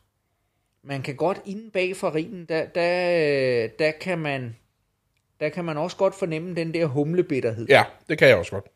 man 0.87 1.03
kan 1.03 1.17
godt 1.17 1.41
inde 1.45 1.71
bag 1.71 1.97
farinen, 1.97 2.45
der, 2.45 2.67
der, 2.67 3.69
der, 3.79 3.93
kan 4.01 4.19
man, 4.19 4.57
der 5.41 5.49
kan 5.49 5.65
man 5.65 5.77
også 5.79 5.97
godt 5.97 6.15
fornemme 6.15 6.55
den 6.55 6.75
der 6.75 6.87
humlebitterhed, 6.87 7.67
Ja, 7.69 7.85
det 8.09 8.19
kan 8.19 8.29
jeg 8.29 8.37
også 8.37 8.51
godt. 8.51 8.67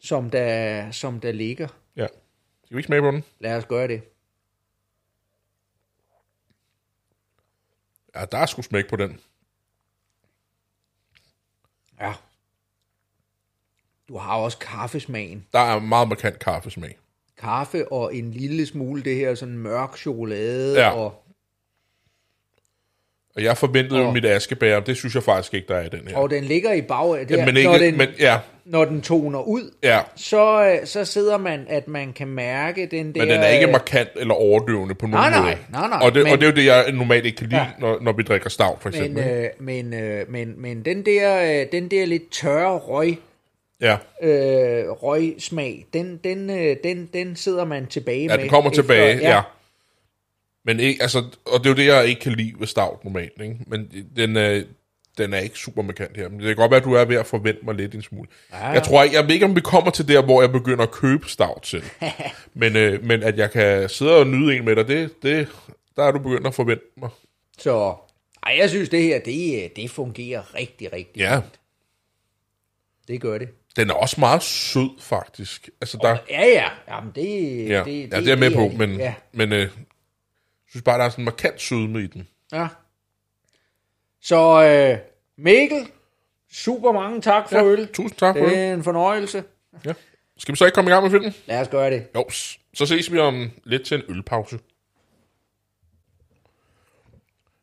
som, 0.00 0.30
der, 0.30 0.90
som 0.90 1.20
der 1.20 1.32
ligger. 1.32 1.68
Ja. 1.96 2.06
Skal 2.64 2.76
vi 2.76 2.78
ikke 2.78 2.86
smage 2.86 3.02
på 3.02 3.10
den? 3.10 3.24
Lad 3.40 3.56
os 3.56 3.64
gøre 3.66 3.88
det. 3.88 4.02
Ja, 8.14 8.24
der 8.24 8.38
er 8.38 8.46
sgu 8.46 8.62
smæk 8.62 8.88
på 8.88 8.96
den. 8.96 9.20
Ja. 12.00 12.12
Du 14.08 14.16
har 14.18 14.36
også 14.36 14.58
kaffesmagen. 14.58 15.46
Der 15.52 15.58
er 15.58 15.78
meget 15.78 16.08
markant 16.08 16.38
kaffesmag. 16.38 16.98
Kaffe 17.36 17.92
og 17.92 18.14
en 18.14 18.30
lille 18.30 18.66
smule 18.66 19.02
det 19.02 19.16
her 19.16 19.34
sådan 19.34 19.58
mørk 19.58 19.96
chokolade. 19.96 20.80
Ja. 20.80 20.90
Og, 20.90 21.23
Og 23.36 23.42
jeg 23.42 23.56
forventede 23.56 24.00
jo 24.00 24.06
Og- 24.06 24.12
mit 24.12 24.24
askebær, 24.24 24.80
det 24.80 24.96
synes 24.96 25.14
jeg 25.14 25.22
faktisk 25.22 25.54
ikke, 25.54 25.68
der 25.68 25.74
er 25.76 25.82
i 25.84 25.88
den 25.88 26.00
her. 26.08 26.16
og 26.16 26.30
den 26.30 26.44
ligger 26.44 26.72
i 26.72 26.82
bag, 26.82 27.08
der, 27.28 27.36
ja, 27.36 27.44
men 27.46 27.56
ikke, 27.56 27.70
når, 27.70 27.78
den, 27.78 27.96
men 27.98 28.08
ja, 28.20 28.38
når 28.64 28.84
den 28.84 29.00
toner 29.02 29.40
ud, 29.40 29.70
ja. 29.82 30.00
så, 30.16 30.64
øh, 30.80 30.86
så 30.86 31.04
sidder 31.04 31.36
man, 31.38 31.66
at 31.68 31.88
man 31.88 32.12
kan 32.12 32.28
mærke 32.28 32.86
den 32.90 33.12
der... 33.14 33.20
Men 33.20 33.28
den 33.30 33.40
er 33.40 33.48
ikke 33.48 33.66
øh, 33.66 33.72
markant 33.72 34.08
eller 34.16 34.34
overdøvende 34.34 34.94
på 34.94 35.06
nogen 35.06 35.30
Nej, 35.30 35.30
nej, 35.30 35.40
måde. 35.40 35.56
nej, 35.72 35.88
nej, 35.88 35.98
Og 36.02 36.14
det, 36.14 36.22
men- 36.24 36.32
og 36.32 36.38
det 36.40 36.46
er 36.46 36.50
jo 36.50 36.56
det, 36.56 36.64
jeg 36.64 36.92
normalt 36.92 37.26
ikke 37.26 37.36
kan 37.38 37.46
lide, 37.46 37.60
Ja. 37.60 37.66
ja. 37.66 37.80
når, 37.80 37.98
når 38.02 38.12
vi 38.12 38.22
drikker 38.22 38.50
stout, 38.50 38.76
for 38.80 38.88
Men, 38.90 38.98
eksempel. 39.00 39.24
øh, 39.28 39.48
men, 39.58 39.94
øh, 39.94 40.30
men, 40.30 40.54
men 40.62 40.84
den 40.84 41.06
der, 41.06 41.60
øh, 41.60 41.66
den 41.72 41.88
der 41.90 42.06
lidt 42.06 42.30
tørre 42.32 42.76
røg, 42.78 43.16
ja, 43.80 43.96
øh, 44.22 44.90
røgsmag, 44.90 45.86
den, 45.94 46.20
den, 46.24 46.50
øh, 46.50 46.76
den, 46.84 47.08
den 47.14 47.36
sidder 47.36 47.64
man 47.64 47.86
tilbage 47.86 48.22
ja, 48.22 48.28
med. 48.28 48.38
den 48.38 48.48
kommer 48.48 48.70
efter- 48.70 48.82
tilbage, 48.82 49.16
ja. 49.18 49.30
ja. 49.30 49.40
Men 50.64 50.80
ikke, 50.80 51.02
altså, 51.02 51.18
og 51.46 51.58
det 51.58 51.66
er 51.66 51.70
jo 51.70 51.76
det, 51.76 51.86
jeg 51.86 52.06
ikke 52.06 52.20
kan 52.20 52.32
lide 52.32 52.52
ved 52.58 52.66
stout 52.66 53.04
normalt, 53.04 53.32
ikke? 53.42 53.56
Men 53.66 53.90
den, 54.16 54.36
øh, 54.36 54.64
den 55.18 55.34
er 55.34 55.38
ikke 55.38 55.58
super 55.58 55.82
markant 55.82 56.16
her. 56.16 56.28
Men 56.28 56.38
det 56.38 56.46
kan 56.46 56.56
godt 56.56 56.70
være, 56.70 56.78
at 56.80 56.84
du 56.84 56.92
er 56.94 57.04
ved 57.04 57.16
at 57.16 57.26
forvente 57.26 57.60
mig 57.64 57.74
lidt 57.74 57.94
en 57.94 58.02
smule. 58.02 58.28
Ja. 58.52 58.66
Jeg 58.66 58.82
tror 58.82 59.02
ikke, 59.02 59.16
jeg 59.16 59.24
ved 59.24 59.34
ikke, 59.34 59.46
om 59.46 59.56
vi 59.56 59.60
kommer 59.60 59.90
til 59.90 60.08
der, 60.08 60.22
hvor 60.22 60.42
jeg 60.42 60.52
begynder 60.52 60.82
at 60.82 60.90
købe 60.90 61.28
stout 61.28 61.66
selv. 61.66 61.82
men, 62.54 62.76
øh, 62.76 63.04
men 63.04 63.22
at 63.22 63.38
jeg 63.38 63.50
kan 63.50 63.88
sidde 63.88 64.16
og 64.16 64.26
nyde 64.26 64.56
en 64.56 64.64
med 64.64 64.76
dig, 64.76 64.88
det, 64.88 65.22
det, 65.22 65.48
der 65.96 66.04
er 66.04 66.12
du 66.12 66.18
begyndt 66.18 66.46
at 66.46 66.54
forvente 66.54 66.84
mig. 66.96 67.10
Så 67.58 67.94
ej, 68.46 68.56
jeg 68.58 68.70
synes, 68.70 68.88
det 68.88 69.02
her, 69.02 69.18
det, 69.20 69.64
øh, 69.64 69.70
det 69.76 69.90
fungerer 69.90 70.54
rigtig, 70.54 70.92
rigtig 70.92 71.20
Ja, 71.20 71.34
fint. 71.36 71.60
Det 73.08 73.20
gør 73.20 73.38
det. 73.38 73.48
den 73.76 73.90
er 73.90 73.94
også 73.94 74.16
meget 74.20 74.42
sød, 74.42 74.90
faktisk. 75.00 75.68
Altså, 75.80 75.98
der, 76.02 76.16
Ja, 76.30 76.44
ja. 76.46 76.68
Jamen, 76.88 77.12
det, 77.14 77.68
ja, 77.68 77.78
det, 77.78 77.86
det, 77.86 78.12
ja, 78.12 78.16
det 78.20 78.24
er 78.26 78.30
jeg 78.30 78.38
med 78.38 78.50
på, 78.50 78.68
men, 78.76 78.96
Ja. 78.96 79.14
men 79.32 79.52
øh, 79.52 79.68
synes 80.74 80.82
bare, 80.84 80.98
der 80.98 81.04
er 81.04 81.08
sådan 81.08 81.22
en 81.22 81.24
markant 81.24 81.60
sødme 81.60 82.02
i 82.02 82.06
den. 82.06 82.28
ja. 82.52 82.68
Så 84.20 84.64
øh, 84.64 84.98
Mikkel, 85.38 85.86
super 86.52 86.92
mange 86.92 87.20
tak 87.20 87.48
for 87.48 87.56
Ja, 87.56 87.64
øl. 87.64 87.88
tusind 87.92 88.18
tak 88.18 88.36
for 88.36 88.42
Det 88.44 88.52
det. 88.52 88.58
er 88.60 88.74
en 88.74 88.84
fornøjelse. 88.84 89.44
Ja. 89.84 89.92
Skal 90.38 90.52
vi 90.52 90.56
så 90.56 90.64
ikke 90.64 90.74
komme 90.74 90.90
i 90.90 90.92
gang 90.92 91.02
med 91.02 91.10
filmen? 91.10 91.34
Lad 91.46 91.60
os 91.60 91.68
gøre 91.68 91.90
det. 91.90 92.06
Jo, 92.14 92.24
så 92.74 92.86
ses 92.86 93.12
vi 93.12 93.18
om 93.18 93.50
lidt 93.64 93.86
til 93.86 93.96
en 93.96 94.02
ølpause. 94.08 94.58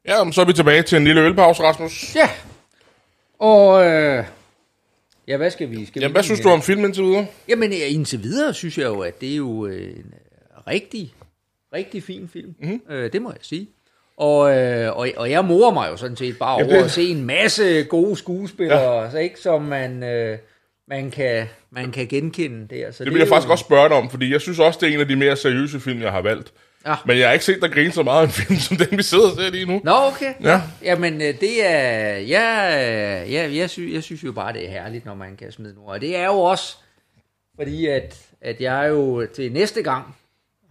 Ja, 0.06 0.24
men 0.24 0.34
så 0.34 0.42
er 0.42 0.46
vi 0.46 0.54
tilbage 0.54 0.84
til 0.84 0.96
en 0.98 1.04
lille 1.04 1.22
ølpause, 1.22 1.64
Rasmus. 1.64 2.16
Ja. 2.16 2.30
Og 3.40 3.86
øh, 3.86 4.26
ja, 5.28 5.38
hvad 5.38 5.52
skal 5.52 5.70
vi? 5.70 5.86
Skal 5.86 6.00
Jamen, 6.00 6.12
vi 6.12 6.16
hvad 6.16 6.24
synes 6.24 6.40
du 6.40 6.50
om 6.50 6.62
filmen 6.62 6.86
indtil 6.86 7.04
videre? 7.04 7.28
Jamen, 7.48 7.72
øh, 7.72 7.94
indtil 7.94 8.24
videre 8.24 8.54
synes 8.54 8.78
jeg 8.78 8.86
jo, 8.86 9.00
at 9.00 9.22
det 9.22 9.32
er 9.32 9.36
jo 9.36 9.66
øh, 9.66 9.82
en 9.84 10.14
øh, 10.14 10.68
rigtig, 10.68 11.14
rigtig 11.74 12.04
fin 12.04 12.30
film. 12.34 12.56
Mm-hmm. 12.60 12.82
Øh, 12.90 13.14
det 13.14 13.22
må 13.22 13.30
jeg 13.30 13.38
sige. 13.42 13.68
Og, 14.18 14.58
øh, 14.58 14.98
og, 14.98 15.08
og 15.18 15.32
jeg 15.32 15.46
morer 15.46 15.74
mig 15.74 15.88
jo 15.92 15.98
sådan 15.98 16.18
set 16.18 16.38
bare 16.40 16.56
over 16.56 16.64
det- 16.64 16.84
at 16.84 16.92
se 16.92 17.04
en 17.08 17.26
masse 17.26 17.84
gode 17.84 18.16
skuespillere, 18.16 19.02
ja. 19.04 19.12
så 19.12 19.18
ikke 19.18 19.40
som 19.40 19.62
man, 19.62 20.04
øh, 20.04 20.38
man, 20.88 21.12
kan, 21.12 21.48
man 21.72 21.92
kan 21.92 22.08
genkende 22.08 22.76
der. 22.76 22.92
Så 22.92 23.04
Det 23.04 23.14
vil 23.14 23.20
jeg 23.20 23.26
er 23.26 23.30
faktisk 23.30 23.48
jo- 23.48 23.52
også 23.52 23.64
spørge 23.64 23.90
dig 23.90 23.98
om, 23.98 24.10
fordi 24.10 24.32
jeg 24.32 24.42
synes 24.42 24.60
også, 24.60 24.80
det 24.82 24.90
er 24.90 24.94
en 24.94 25.00
af 25.00 25.08
de 25.08 25.16
mere 25.16 25.36
seriøse 25.36 25.80
film, 25.80 26.02
jeg 26.02 26.12
har 26.12 26.22
valgt. 26.22 26.54
Ja. 26.88 26.96
Men 27.06 27.18
jeg 27.18 27.28
har 27.28 27.34
ikke 27.34 27.46
set 27.46 27.62
dig 27.62 27.72
grine 27.72 27.92
så 27.92 28.04
meget 28.04 28.22
af 28.22 28.26
en 28.26 28.32
film, 28.32 28.60
som 28.60 28.78
den, 28.78 28.98
vi 28.98 29.04
sidder 29.04 29.30
og 29.30 29.36
ser 29.38 29.50
lige 29.52 29.66
nu. 29.66 29.82
Nå, 29.84 29.92
okay. 29.92 30.34
Ja. 30.44 30.62
Jamen, 30.84 31.14
øh, 31.22 31.40
det 31.40 31.66
er... 31.66 32.18
Ja, 32.18 32.76
ja 33.24 33.50
jeg, 33.56 33.70
sy, 33.70 33.80
jeg 33.94 34.04
synes 34.04 34.24
jo 34.24 34.32
bare, 34.32 34.54
det 34.54 34.66
er 34.66 34.72
herligt, 34.72 35.06
når 35.06 35.16
man 35.16 35.36
kan 35.36 35.52
smide 35.52 35.74
noget. 35.76 35.90
Og 35.90 36.02
det 36.02 36.16
er 36.16 36.26
jo 36.26 36.40
også, 36.40 36.78
fordi 37.56 37.86
at, 37.88 38.20
at 38.42 38.62
jeg 38.62 38.88
jo 38.90 39.28
til 39.36 39.52
næste 39.52 39.82
gang 39.84 40.16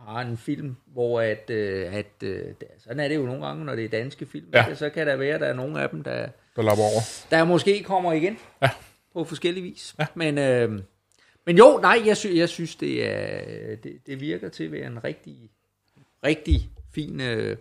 har 0.07 0.21
en 0.21 0.37
film, 0.37 0.77
hvor 0.87 1.21
at, 1.21 1.51
øh, 1.51 1.95
at 1.95 2.23
øh, 2.23 2.45
sådan 2.79 3.01
er 3.01 3.09
det 3.09 3.15
jo 3.17 3.23
nogle 3.27 3.47
gange, 3.47 3.65
når 3.65 3.75
det 3.77 3.85
er 3.85 3.89
danske 3.89 4.27
film, 4.27 4.47
Ja. 4.55 4.75
så 4.75 4.91
kan 4.91 5.07
der 5.07 5.17
være, 5.17 5.35
at 5.35 5.41
der 5.41 5.47
er 5.47 5.53
nogle 5.55 5.83
af 5.83 5.89
dem, 5.91 6.03
der, 6.03 6.29
Der 6.57 6.63
lapper 6.63 6.83
over. 6.85 7.01
der 7.31 7.45
måske 7.45 7.83
kommer 7.83 8.13
igen 8.13 8.39
Ja. 8.63 8.71
på 9.13 9.25
forskellige 9.25 9.65
vis. 9.65 9.95
Ja. 9.99 10.07
Men, 10.15 10.39
øh, 10.39 10.81
men 11.47 11.59
jo, 11.59 11.79
nej, 11.83 12.03
jeg, 12.07 12.17
sy, 12.17 12.27
jeg 12.35 12.49
synes, 12.49 12.77
det, 12.77 13.07
er, 13.11 13.77
det, 13.77 14.07
det 14.07 14.21
virker 14.21 14.49
til 14.49 14.65
at 14.65 14.73
være 14.73 14.87
en 14.87 15.05
rigtig, 15.05 15.51
rigtig 16.25 16.71
fin... 16.95 17.21
Øh, 17.21 17.57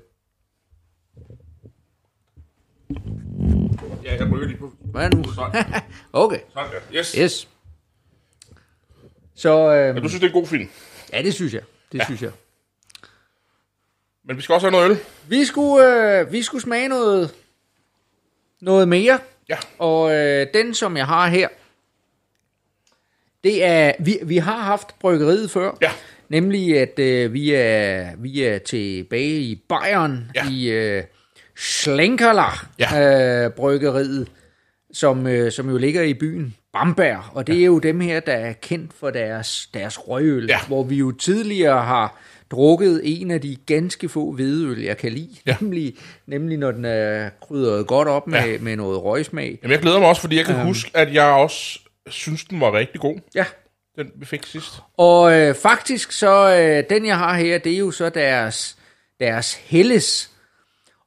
Ja, 4.03 4.15
jeg 4.15 4.31
rykker 4.33 4.47
lige 4.47 4.57
på. 4.57 4.73
hvad 4.79 5.09
nu? 5.09 5.23
Sådan. 5.23 5.65
okay. 6.13 6.39
Sådan 6.53 6.71
der. 6.71 6.79
Yes. 6.99 7.11
Yes. 7.11 7.49
Så 9.35 9.73
øh, 9.75 9.93
Men 9.93 10.03
du 10.03 10.09
synes, 10.09 10.19
det 10.21 10.27
er 10.27 10.33
en 10.33 10.41
god 10.41 10.47
film. 10.47 10.69
ja, 11.13 11.21
det 11.21 11.33
synes 11.33 11.53
jeg. 11.53 11.61
Det 11.91 11.97
ja. 11.99 12.05
synes 12.05 12.21
jeg. 12.21 12.31
Men 14.25 14.37
vi 14.37 14.41
skal 14.41 14.53
også 14.53 14.67
have 14.67 14.71
noget 14.71 14.89
øl. 14.89 14.97
Vi 15.27 15.45
skulle, 15.45 16.19
øh, 16.19 16.31
vi 16.31 16.43
skulle 16.43 16.61
smage 16.61 16.87
noget, 16.87 17.33
noget 18.61 18.87
mere. 18.87 19.19
Ja. 19.49 19.57
Og 19.79 20.11
øh, 20.15 20.47
den, 20.53 20.73
som 20.73 20.97
jeg 20.97 21.05
har 21.07 21.27
her, 21.27 21.47
det 23.43 23.63
er, 23.63 23.93
vi, 23.99 24.19
vi 24.23 24.37
har 24.37 24.57
haft 24.61 24.99
bryggeriet 24.99 25.51
før. 25.51 25.77
Ja. 25.81 25.91
Nemlig, 26.29 26.79
at 26.79 26.99
øh, 26.99 27.33
vi, 27.33 27.53
er, 27.53 28.15
vi 28.17 28.43
er 28.43 28.57
tilbage 28.57 29.39
i 29.39 29.55
Bayern, 29.69 30.31
Ja. 30.35 30.49
i 30.51 30.69
øh, 30.69 31.03
Schlenkerler 31.57 32.67
Ja. 32.79 33.45
øh, 33.45 33.51
bryggeriet, 33.51 34.27
som, 34.93 35.27
øh, 35.27 35.51
som 35.51 35.69
jo 35.69 35.77
ligger 35.77 36.01
i 36.01 36.13
byen 36.13 36.55
Bamberg. 36.73 37.23
Og 37.33 37.47
det 37.47 37.61
er 37.61 37.65
jo 37.65 37.79
dem 37.79 37.99
her, 37.99 38.19
der 38.19 38.33
er 38.33 38.53
kendt 38.53 38.93
for 38.93 39.09
deres, 39.09 39.69
deres 39.73 40.07
røgøl, 40.07 40.45
Ja. 40.49 40.59
hvor 40.67 40.83
vi 40.83 40.95
jo 40.95 41.11
tidligere 41.11 41.81
har 41.81 42.17
drukket 42.51 43.01
en 43.03 43.31
af 43.31 43.41
de 43.41 43.55
ganske 43.65 44.09
få 44.09 44.31
hvedeøl, 44.31 44.79
jeg 44.81 44.97
kan 44.97 45.11
lide. 45.11 45.35
Ja. 45.45 45.55
Nemlig, 45.61 45.95
nemlig 46.27 46.57
når 46.57 46.71
den 46.71 46.85
er 46.85 47.29
krydret 47.41 47.87
godt 47.87 48.07
op 48.07 48.27
med, 48.27 48.39
Ja. 48.45 48.57
med 48.59 48.75
noget 48.75 49.03
røgsmag. 49.03 49.59
Jamen, 49.63 49.71
jeg 49.71 49.81
glæder 49.81 49.99
mig 49.99 50.07
også, 50.07 50.21
fordi 50.21 50.35
jeg 50.37 50.45
kan 50.45 50.55
um. 50.55 50.61
huske, 50.65 50.91
at 50.93 51.13
jeg 51.13 51.25
også 51.25 51.79
synes, 52.07 52.43
den 52.45 52.61
var 52.61 52.73
rigtig 52.73 53.01
god. 53.01 53.19
Ja, 53.35 53.45
Den 53.97 54.11
vi 54.15 54.25
fik 54.25 54.45
sidst. 54.45 54.73
Og 54.97 55.33
øh, 55.39 55.55
faktisk 55.55 56.11
så, 56.11 56.55
øh, 56.59 56.83
den 56.89 57.05
jeg 57.05 57.17
har 57.17 57.37
her, 57.37 57.57
det 57.57 57.73
er 57.73 57.77
jo 57.77 57.91
så 57.91 58.09
deres, 58.09 58.77
deres 59.19 59.53
Helles. 59.53 60.31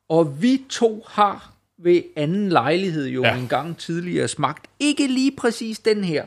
Og 0.09 0.43
vi 0.43 0.61
to 0.71 1.07
har 1.09 1.52
ved 1.83 2.03
anden 2.17 2.49
lejlighed 2.49 3.07
jo 3.07 3.23
Ja. 3.23 3.37
en 3.37 3.49
gang 3.49 3.79
tidligere 3.79 4.29
smagt. 4.29 4.67
Ikke 4.81 5.07
lige 5.07 5.33
præcis 5.37 5.79
den 5.79 6.05
her. 6.05 6.25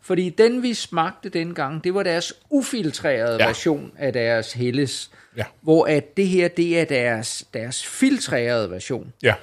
Fordi 0.00 0.28
den 0.28 0.62
vi 0.62 0.74
smagte 0.74 1.28
dengang, 1.28 1.84
det 1.84 1.94
var 1.94 2.02
deres 2.02 2.32
ufiltrerede 2.50 3.36
ja. 3.40 3.46
version 3.46 3.92
af 3.98 4.12
deres 4.12 4.52
Helles. 4.52 5.10
Ja. 5.36 5.44
Hvor 5.60 5.84
at 5.86 6.16
det 6.16 6.28
her, 6.28 6.48
det 6.48 6.80
er 6.80 6.84
deres, 6.84 7.44
deres 7.54 7.86
filtrerede 7.86 8.70
version. 8.70 9.12
Ja. 9.22 9.34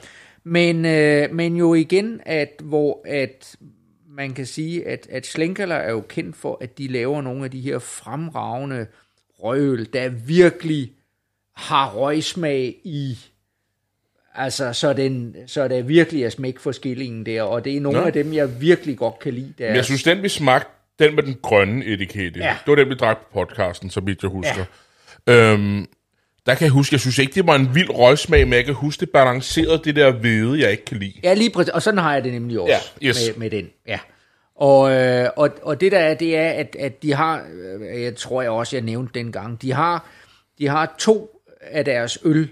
Men, 0.43 0.85
øh, 0.85 1.33
men 1.33 1.55
jo 1.55 1.73
igen, 1.73 2.21
at 2.25 2.51
hvor 2.63 3.01
at 3.05 3.55
man 4.09 4.33
kan 4.33 4.45
sige, 4.45 4.87
at, 4.87 5.07
at 5.09 5.25
Schlenkerler 5.25 5.75
er 5.75 5.91
jo 5.91 6.01
kendt 6.01 6.35
for, 6.35 6.57
at 6.61 6.77
de 6.77 6.87
laver 6.87 7.21
nogle 7.21 7.45
af 7.45 7.51
de 7.51 7.61
her 7.61 7.79
fremragende 7.79 8.87
røgøl, 9.43 9.87
der 9.93 10.09
virkelig 10.09 10.91
har 11.55 11.91
røgsmag 11.95 12.75
i, 12.83 13.17
altså 14.39 14.73
så, 14.73 14.93
den, 14.93 15.35
så 15.47 15.67
der 15.67 15.81
virkelig 15.81 16.23
er 16.23 16.29
smæk 16.29 16.59
for 16.59 16.71
skillingen 16.71 17.25
der, 17.25 17.41
og 17.41 17.65
det 17.65 17.77
er 17.77 17.81
nogle 17.81 17.99
Nå. 17.99 18.05
af 18.05 18.13
dem, 18.13 18.33
jeg 18.33 18.61
virkelig 18.61 18.97
godt 18.97 19.19
kan 19.19 19.33
lide. 19.33 19.53
Men 19.59 19.75
jeg 19.75 19.85
synes, 19.85 20.03
den 20.03 20.23
vi 20.23 20.29
smagte, 20.29 20.69
den 20.99 21.15
med 21.15 21.23
den 21.23 21.35
grønne 21.41 21.85
etikette, 21.85 22.39
Ja. 22.39 22.55
det 22.65 22.67
var 22.71 22.75
den, 22.75 22.89
vi 22.89 22.93
drak 22.95 23.17
på 23.17 23.25
podcasten, 23.45 23.89
så 23.89 23.99
vidt 24.01 24.23
jeg 24.23 24.29
husker. 24.31 24.65
Øhm, 25.27 25.85
der 26.45 26.55
kan 26.55 26.63
jeg 26.65 26.71
huske, 26.71 26.93
jeg 26.93 26.99
synes 26.99 27.17
ikke, 27.17 27.33
det 27.33 27.47
var 27.47 27.55
en 27.55 27.75
vild 27.75 27.89
røgsmag, 27.89 28.47
men 28.47 28.53
jeg 28.53 28.65
kan 28.65 28.73
huske, 28.73 28.99
det 29.01 29.09
balancerede 29.09 29.81
det 29.83 29.95
der 29.95 30.11
hvede, 30.11 30.59
jeg 30.61 30.71
ikke 30.71 30.85
kan 30.85 30.97
lide. 30.97 31.13
Ja, 31.23 31.33
lige 31.33 31.49
præcis. 31.49 31.69
Og 31.73 31.81
sådan 31.81 31.97
har 31.97 32.13
jeg 32.13 32.23
det 32.23 32.33
nemlig 32.33 32.59
også 32.59 32.73
Ja, 33.01 33.07
yes. 33.07 33.17
med, 33.27 33.35
med 33.39 33.49
den. 33.49 33.69
Ja. 33.87 33.99
Og, 34.55 34.91
øh, 34.91 35.29
og, 35.35 35.49
og 35.61 35.81
det 35.81 35.91
der 35.91 35.99
er, 35.99 36.13
det 36.13 36.37
er, 36.37 36.49
at, 36.49 36.75
at 36.79 37.03
de 37.03 37.13
har, 37.13 37.43
øh, 37.81 38.03
jeg 38.03 38.15
tror 38.15 38.41
jeg 38.41 38.51
også, 38.51 38.75
jeg 38.75 38.83
nævnte 38.83 39.19
dengang, 39.19 39.61
de 39.61 39.73
har, 39.73 40.07
de 40.59 40.67
har 40.67 40.95
to 40.99 41.41
af 41.61 41.85
deres 41.85 42.17
øl, 42.23 42.49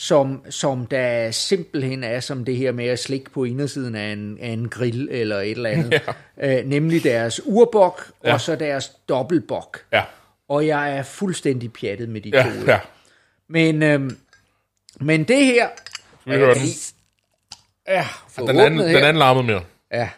som, 0.00 0.44
som 0.50 0.86
der 0.86 1.30
simpelthen 1.30 2.04
er 2.04 2.20
som 2.20 2.44
det 2.44 2.56
her 2.56 2.72
med 2.72 2.86
at 2.86 2.98
slikke 2.98 3.30
på 3.30 3.44
indersiden 3.44 3.94
af 3.94 4.12
en, 4.12 4.38
af 4.40 4.48
en 4.48 4.68
grill 4.68 5.08
eller 5.10 5.40
et 5.40 5.50
eller 5.50 5.70
andet. 5.70 6.00
Ja. 6.36 6.58
Øh, 6.60 6.66
nemlig 6.66 7.04
deres 7.04 7.40
urbok, 7.44 8.10
ja. 8.24 8.32
Og 8.32 8.40
så 8.40 8.56
deres 8.56 8.88
dobbeltbok. 9.08 9.78
Ja, 9.92 10.02
Og 10.48 10.66
jeg 10.66 10.96
er 10.96 11.02
fuldstændig 11.02 11.72
pjattet 11.72 12.08
med 12.08 12.20
de 12.20 12.30
ja, 12.34 12.42
to 12.42 12.48
ja. 12.66 12.78
Men, 13.48 13.82
øhm, 13.82 14.18
men 15.00 15.24
det 15.24 15.44
her... 15.44 15.68
Skal 16.20 16.32
vi 16.32 16.38
høre 16.38 16.54
den? 16.54 16.62
Ja, 17.88 18.06
Den 18.36 18.60
anden, 18.60 18.80
her. 18.80 18.86
den 18.86 19.04
anden 19.04 19.16
larmede 19.18 19.46
mere. 19.46 19.62
Ja, 19.92 20.08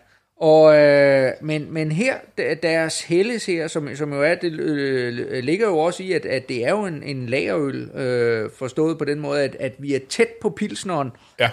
og, 0.42 0.76
øh, 0.76 1.33
men, 1.40 1.72
men 1.72 1.92
her, 1.92 2.16
der- 2.38 2.55
deres 2.55 3.02
helles 3.02 3.46
her, 3.46 3.68
som, 3.68 3.96
som 3.96 4.12
jo 4.12 4.22
er, 4.22 4.35
det 4.35 4.52
øh, 4.52 5.44
ligger 5.44 5.66
jo 5.68 5.78
også 5.78 6.02
i, 6.02 6.12
at, 6.12 6.26
at 6.26 6.48
det 6.48 6.64
er 6.64 6.70
jo 6.70 6.85
en, 6.85 7.02
en 7.02 7.26
lagerøl, 7.26 7.83
øh, 7.90 8.50
forstået 8.50 8.98
på 8.98 9.05
den 9.05 9.20
måde, 9.20 9.42
at, 9.42 9.57
at 9.61 9.72
vi 9.78 9.94
er 9.94 10.00
tæt 10.09 10.28
på 10.40 10.50
pilsneren. 10.50 11.11
Ja, 11.38 11.50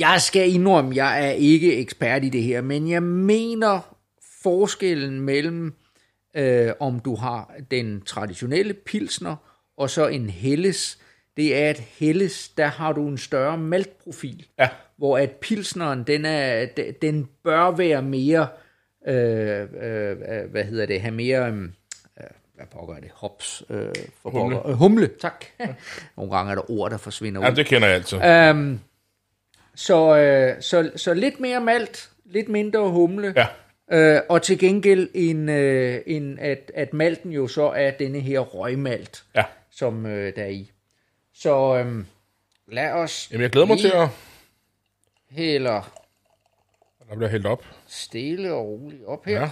Jeg 0.00 0.20
skal 0.20 0.54
indrømme, 0.54 0.96
jeg 0.96 1.26
er 1.26 1.30
ikke 1.30 1.76
ekspert 1.76 2.24
i 2.24 2.28
det 2.28 2.42
her, 2.42 2.60
men 2.60 2.90
jeg 2.90 3.02
mener 3.02 3.96
forskellen 4.42 5.20
mellem, 5.20 5.74
øh, 6.36 6.72
om 6.80 7.00
du 7.00 7.14
har 7.14 7.54
den 7.70 8.00
traditionelle 8.02 8.74
pilsner, 8.74 9.36
og 9.76 9.90
så 9.90 10.06
en 10.06 10.30
helles, 10.30 10.98
det 11.36 11.56
er, 11.56 11.70
at 11.70 11.80
helles, 11.80 12.48
der 12.48 12.66
har 12.66 12.92
du 12.92 13.08
en 13.08 13.18
større 13.18 13.58
maltprofil. 13.58 14.46
Ja, 14.58 14.68
hvor 15.00 15.18
at 15.18 15.30
pilsneren, 15.30 16.02
den, 16.02 16.24
er, 16.24 16.66
de- 16.66 16.94
den 17.02 17.28
bør 17.44 17.70
være 17.70 18.02
mere, 18.02 18.48
øh, 19.08 19.60
øh, 19.82 20.10
øh, 20.10 20.50
hvad 20.50 20.64
hedder 20.64 20.86
det, 20.86 21.00
have 21.00 21.14
mere, 21.14 21.48
øh, 21.48 21.68
hvad 22.54 22.66
pokker 22.72 22.94
er 22.94 23.00
det, 23.00 23.10
hops, 23.14 23.62
øh, 23.70 23.94
for 24.22 24.30
Humle. 24.30 24.56
Pokker, 24.56 24.70
øh, 24.70 24.76
humle, 24.76 25.10
tak. 25.20 25.44
Nogle 26.16 26.36
gange 26.36 26.50
er 26.50 26.54
der 26.54 26.70
ord, 26.70 26.90
der 26.90 26.96
forsvinder 26.96 27.40
ja 27.42 27.50
ud. 27.50 27.56
det 27.56 27.66
kender 27.66 27.88
jeg 27.88 27.96
altid. 27.96 28.24
Øhm, 28.24 28.80
så, 29.74 30.16
øh, 30.16 30.62
så, 30.62 30.90
så 30.96 31.14
lidt 31.14 31.40
mere 31.40 31.60
malt, 31.60 32.10
lidt 32.24 32.48
mindre 32.48 32.88
humle, 32.90 33.34
Ja, 33.36 33.46
øh, 34.16 34.20
og 34.28 34.42
til 34.42 34.58
gengæld 34.58 35.08
en, 35.14 35.48
øh, 35.48 36.00
en 36.06 36.38
at, 36.38 36.72
at 36.74 36.92
malten 36.94 37.32
jo 37.32 37.46
så 37.48 37.62
er 37.70 37.90
denne 37.90 38.20
her 38.20 38.40
røgmalt, 38.40 39.24
ja. 39.34 39.44
som 39.70 40.06
øh, 40.06 40.36
der 40.36 40.42
er 40.42 40.46
i. 40.46 40.70
Så 41.34 41.76
øh, 41.76 42.04
lad 42.68 42.92
os 42.92 43.28
Jamen, 43.32 43.42
jeg 43.42 43.50
glæder 43.50 43.66
mig 43.66 43.76
lige 43.76 43.88
til 43.90 43.96
at... 43.96 44.08
hælder 45.30 45.92
Der 47.10 47.16
bliver 47.16 47.30
hældt 47.30 47.46
op. 47.46 47.64
stille 47.88 48.52
og 48.52 48.66
roligt 48.66 49.04
op 49.06 49.24
her. 49.26 49.34
Ja. 49.34 49.40
Ja. 49.40 49.50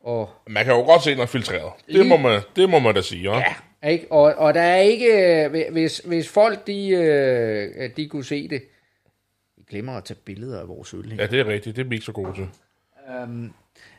Og 0.00 0.30
Man 0.46 0.64
kan 0.64 0.74
jo 0.74 0.80
godt 0.80 1.02
se, 1.02 1.10
det 1.10 1.20
er 1.20 1.26
filtreret. 1.26 1.72
Det 1.88 2.06
må 2.06 2.16
man, 2.16 2.40
det 2.56 2.70
må 2.70 2.78
man 2.78 2.94
da 2.94 3.02
sige, 3.02 3.22
ja. 3.32 3.42
ja, 3.82 3.88
ikke? 3.88 4.06
Og, 4.12 4.34
og 4.34 4.54
der 4.54 4.60
er 4.60 4.76
ikke, 4.80 5.06
øh, 5.44 5.72
hvis, 5.72 5.98
hvis 5.98 6.28
folk 6.28 6.66
de, 6.66 6.88
øh, 6.88 7.90
de 7.96 8.08
kunne 8.08 8.24
se 8.24 8.48
det, 8.48 8.62
vi 9.56 9.62
glemmer 9.70 9.92
at 9.92 10.04
tage 10.04 10.18
billeder 10.24 10.60
af 10.60 10.68
vores 10.68 10.94
øl 10.94 11.10
her. 11.12 11.16
Ja, 11.22 11.26
det 11.26 11.40
er 11.40 11.46
rigtigt. 11.46 11.76
Det 11.76 11.84
er 11.84 11.88
vi 11.88 11.94
ikke 11.94 12.06
så 12.06 12.12
gode 12.12 12.32
til. 12.34 12.48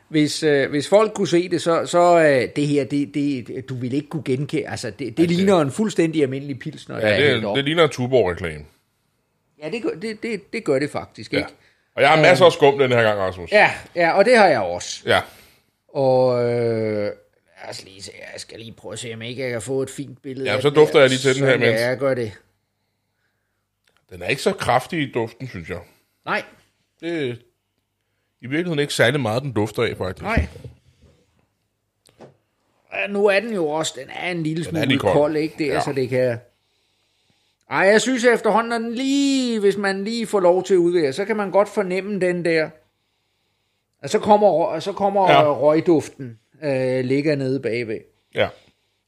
Hvis, 0.08 0.42
øh, 0.42 0.70
hvis 0.70 0.88
folk 0.88 1.12
kunne 1.14 1.28
se 1.28 1.48
det, 1.48 1.62
så, 1.62 1.86
så 1.86 2.18
øh, 2.18 2.48
det 2.56 2.66
her, 2.66 2.84
det, 2.84 3.14
det, 3.14 3.68
du 3.68 3.74
vil 3.74 3.92
ikke 3.94 4.08
kunne 4.08 4.22
genkende, 4.24 4.68
altså 4.68 4.90
det, 4.90 5.16
det 5.16 5.30
ligner 5.30 5.60
en 5.60 5.70
fuldstændig 5.70 6.22
almindelig 6.22 6.58
pilsner, 6.58 7.00
der 7.00 7.08
Ja, 7.08 7.30
er 7.34 7.40
det, 7.40 7.56
det 7.56 7.64
ligner 7.64 7.84
en 7.84 7.90
Tuborg-reklame. 7.90 8.64
Ja, 9.62 9.70
det 9.70 9.82
gør 9.82 9.90
det, 9.90 10.22
det, 10.22 10.52
det 10.52 10.64
gør 10.64 10.78
det 10.78 10.90
faktisk, 10.90 11.32
Ja. 11.32 11.38
ikke? 11.38 11.50
Og 11.94 12.02
jeg 12.02 12.10
har 12.10 12.22
masser 12.22 12.44
af 12.44 12.52
skum 12.52 12.78
den 12.78 12.92
her 12.92 13.02
gang, 13.02 13.18
Rasmus. 13.18 13.52
Ja, 13.52 13.70
ja, 13.94 14.12
og 14.12 14.24
det 14.24 14.36
har 14.36 14.46
jeg 14.46 14.60
også. 14.60 15.02
Ja. 15.06 15.20
Og 15.88 16.44
øh, 16.44 17.04
lad 17.04 17.70
os 17.70 17.84
lige 17.84 18.02
se, 18.02 18.12
jeg 18.32 18.40
skal 18.40 18.58
lige 18.58 18.72
prøve 18.72 18.92
at 18.92 18.98
se, 18.98 19.14
om 19.14 19.22
ikke 19.22 19.42
jeg 19.42 19.50
kan 19.50 19.62
få 19.62 19.82
et 19.82 19.90
fint 19.90 20.22
billede. 20.22 20.52
Ja, 20.52 20.60
så 20.60 20.70
dufter 20.70 20.94
her. 20.98 21.00
jeg 21.00 21.10
lige 21.10 21.18
til 21.18 21.34
den 21.34 21.44
her 21.44 21.54
imens. 21.54 21.80
Ja, 21.80 21.88
jeg 21.88 21.98
gør 21.98 22.14
det. 22.14 22.32
Den 24.10 24.22
er 24.22 24.26
ikke 24.26 24.42
så 24.42 24.52
kraftig 24.52 25.00
i 25.08 25.12
duften, 25.12 25.48
synes 25.48 25.68
jeg. 25.68 25.78
Nej, 26.24 26.42
Det 27.00 27.28
er 27.30 27.34
i 28.40 28.46
virkeligheden 28.46 28.78
ikke 28.78 28.94
særlig 28.94 29.20
meget, 29.20 29.42
den 29.42 29.52
dufter 29.52 29.82
af, 29.82 29.96
faktisk. 29.96 30.22
nej. 30.22 30.46
Ja, 32.92 33.06
nu 33.06 33.26
er 33.26 33.40
den 33.40 33.54
jo 33.54 33.68
også, 33.68 33.94
den 33.96 34.10
er 34.10 34.30
en 34.30 34.42
lille 34.42 34.64
smule 34.64 34.98
kold. 34.98 35.12
kold, 35.12 35.36
ikke? 35.36 35.54
Det, 35.58 35.64
Ja. 35.66 35.70
ja. 35.70 35.74
altså, 35.74 35.92
det 35.92 36.08
kan... 36.08 36.38
Ej, 37.70 37.78
jeg 37.78 38.00
synes 38.00 38.24
efterhånden, 38.24 38.72
at 38.72 38.80
den 38.80 38.94
lige, 38.94 39.60
hvis 39.60 39.76
man 39.76 40.04
lige 40.04 40.26
får 40.26 40.40
lov 40.40 40.64
til 40.64 40.74
at 40.74 40.78
udvære, 40.78 41.12
så 41.12 41.24
kan 41.24 41.36
man 41.36 41.50
godt 41.50 41.68
fornemme 41.68 42.20
den 42.20 42.44
der. 42.44 42.70
Og 44.02 44.10
så 44.10 44.18
kommer, 44.18 44.48
røg- 44.48 44.80
så 44.80 44.92
kommer 44.92 45.30
Ja. 45.30 45.52
røgduften, 45.54 46.38
øh, 46.64 47.04
ligger 47.04 47.36
nede 47.36 47.60
bagved. 47.60 47.98
Ja. 48.34 48.48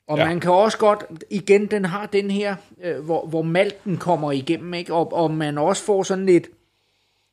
Og 0.06 0.18
Ja. 0.18 0.24
man 0.24 0.40
kan 0.40 0.50
også 0.50 0.78
godt, 0.78 1.04
igen, 1.30 1.66
den 1.66 1.84
har 1.84 2.06
den 2.06 2.30
her, 2.30 2.54
øh, 2.84 2.98
hvor, 3.04 3.26
hvor 3.26 3.42
malten 3.42 3.96
kommer 3.96 4.32
igennem, 4.32 4.74
ikke? 4.74 4.94
Og, 4.94 5.12
og 5.12 5.30
man 5.30 5.58
også 5.58 5.82
får 5.82 6.02
sådan 6.02 6.26
lidt, 6.26 6.46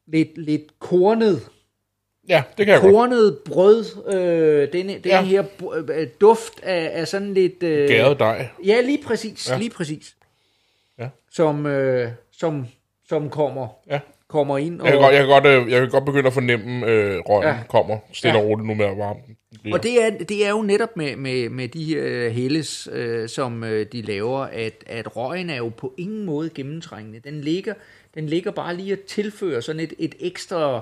lidt, 0.08 0.38
lidt 0.38 0.80
kornet, 0.80 1.42
Ja, 2.30 2.44
det 2.58 2.66
kan 2.66 2.74
jeg 2.74 2.82
godt. 2.82 2.94
kornet 2.94 3.38
brød, 3.46 3.86
øh, 4.14 4.74
denne, 4.74 4.94
den 4.94 5.02
Ja. 5.06 5.22
her 5.22 5.44
øh, 5.90 6.08
duft 6.22 6.64
af, 6.64 6.92
af 7.00 7.08
sådan 7.08 7.34
lidt... 7.34 7.64
Øh, 7.64 7.88
Gæret 7.88 8.20
dej. 8.20 8.48
Ja, 8.66 8.82
lige 8.82 9.04
præcis, 9.06 9.50
ja. 9.50 9.58
lige 9.58 9.70
præcis. 9.70 10.16
Ja. 11.00 11.10
Som, 11.32 11.66
øh, 11.66 12.12
som, 12.32 12.66
som 13.10 13.30
kommer, 13.30 13.68
Ja. 13.90 14.00
kommer 14.28 14.58
ind. 14.58 14.82
Jeg 14.84 14.92
kan, 14.92 15.02
godt, 15.02 15.14
jeg, 15.14 15.20
kan 15.20 15.28
godt, 15.30 15.46
øh, 15.46 15.72
jeg 15.72 15.82
kan 15.82 15.90
godt 15.90 16.06
begynde 16.06 16.28
at 16.28 16.34
fornemme, 16.34 16.86
øh, 16.88 17.20
røgen 17.20 17.48
ja. 17.50 17.58
Kommer 17.70 17.98
stille 18.14 18.38
Ja. 18.38 18.44
og 18.44 18.50
roligt 18.50 18.68
nu 18.68 18.74
mere 18.74 18.98
varm. 18.98 19.18
den 19.28 19.38
bliver. 19.62 19.78
Og 19.78 19.84
det 19.84 20.04
er, 20.06 20.10
det 20.10 20.46
er 20.46 20.50
jo 20.50 20.62
netop 20.62 20.98
med, 20.98 21.16
med, 21.16 21.50
med 21.50 21.68
de 21.68 21.84
her 21.86 22.30
helles, 22.30 22.90
øh, 22.92 23.30
som 23.30 23.64
øh, 23.64 23.86
de 23.92 24.02
laver, 24.02 24.40
at, 24.40 24.84
at 24.88 25.16
røgen 25.18 25.50
er 25.50 25.58
jo 25.58 25.70
på 25.78 25.94
ingen 25.98 26.26
måde 26.26 26.50
gennemtrængende. 26.50 27.20
Den 27.20 27.42
ligger, 27.42 27.74
den 28.16 28.26
ligger 28.28 28.52
bare 28.52 28.76
lige 28.76 28.94
at 28.94 29.02
tilføre 29.02 29.62
sådan 29.62 29.80
et, 29.80 29.94
et 30.00 30.16
ekstra 30.20 30.82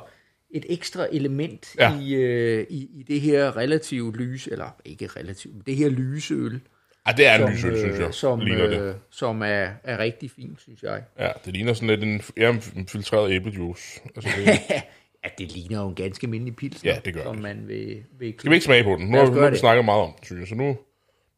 et 0.52 0.66
ekstra 0.70 1.08
element 1.12 1.76
Ja. 1.80 2.00
i, 2.00 2.14
øh, 2.14 2.66
i, 2.70 2.90
i 2.94 3.04
det 3.08 3.22
her 3.22 3.58
relativt 3.58 4.16
lyse, 4.18 4.52
eller 4.52 4.76
ikke 4.86 5.08
relativt, 5.08 5.68
det 5.68 5.76
her 5.76 5.90
lyse 5.90 6.34
øl, 6.34 6.60
Ah, 7.08 7.18
det 7.18 7.28
er 7.28 7.36
en 7.36 7.42
som, 7.42 7.50
lysøl, 7.52 7.78
synes 7.80 8.00
jeg. 8.00 8.14
som, 8.14 8.40
ligner 8.40 8.68
det. 8.68 8.82
øh, 8.82 8.96
som 9.10 9.42
er, 9.42 9.70
er 9.84 9.98
rigtig 9.98 10.32
fint, 10.32 10.62
synes 10.62 10.84
jeg. 10.84 11.04
Ja, 11.20 11.32
det 11.46 11.54
ligner 11.54 11.74
sådan 11.74 11.88
lidt 11.88 12.04
en, 12.04 12.22
ja, 12.38 12.50
en 12.76 12.88
filtreret 12.88 13.32
æblejuice. 13.32 14.02
Altså, 14.16 14.30
det, 14.38 14.60
Ja, 15.24 15.30
det 15.38 15.52
ligner 15.52 15.82
jo 15.82 15.88
en 15.90 15.96
ganske 15.96 16.26
almindelig 16.26 16.56
pilsner, 16.56 16.94
Ja, 16.94 17.00
det 17.06 17.14
gør 17.14 17.24
som 17.24 17.34
det. 17.36 17.44
man 17.44 17.68
vil, 17.68 18.04
vil 18.20 18.34
skal 18.40 18.50
vi 18.52 18.56
ikke 18.56 18.66
smage 18.66 18.84
på 18.84 18.90
den? 18.90 19.08
Nu 19.08 19.18
har 19.18 19.26
vi, 19.26 19.32
nu 19.32 19.40
vi 19.40 19.46
det. 19.46 19.60
snakket 19.60 19.86
meget 19.86 20.02
om 20.02 20.12
den, 20.14 20.24
synes 20.24 20.40
jeg. 20.40 20.48
Så 20.48 20.56
nu, 20.56 20.78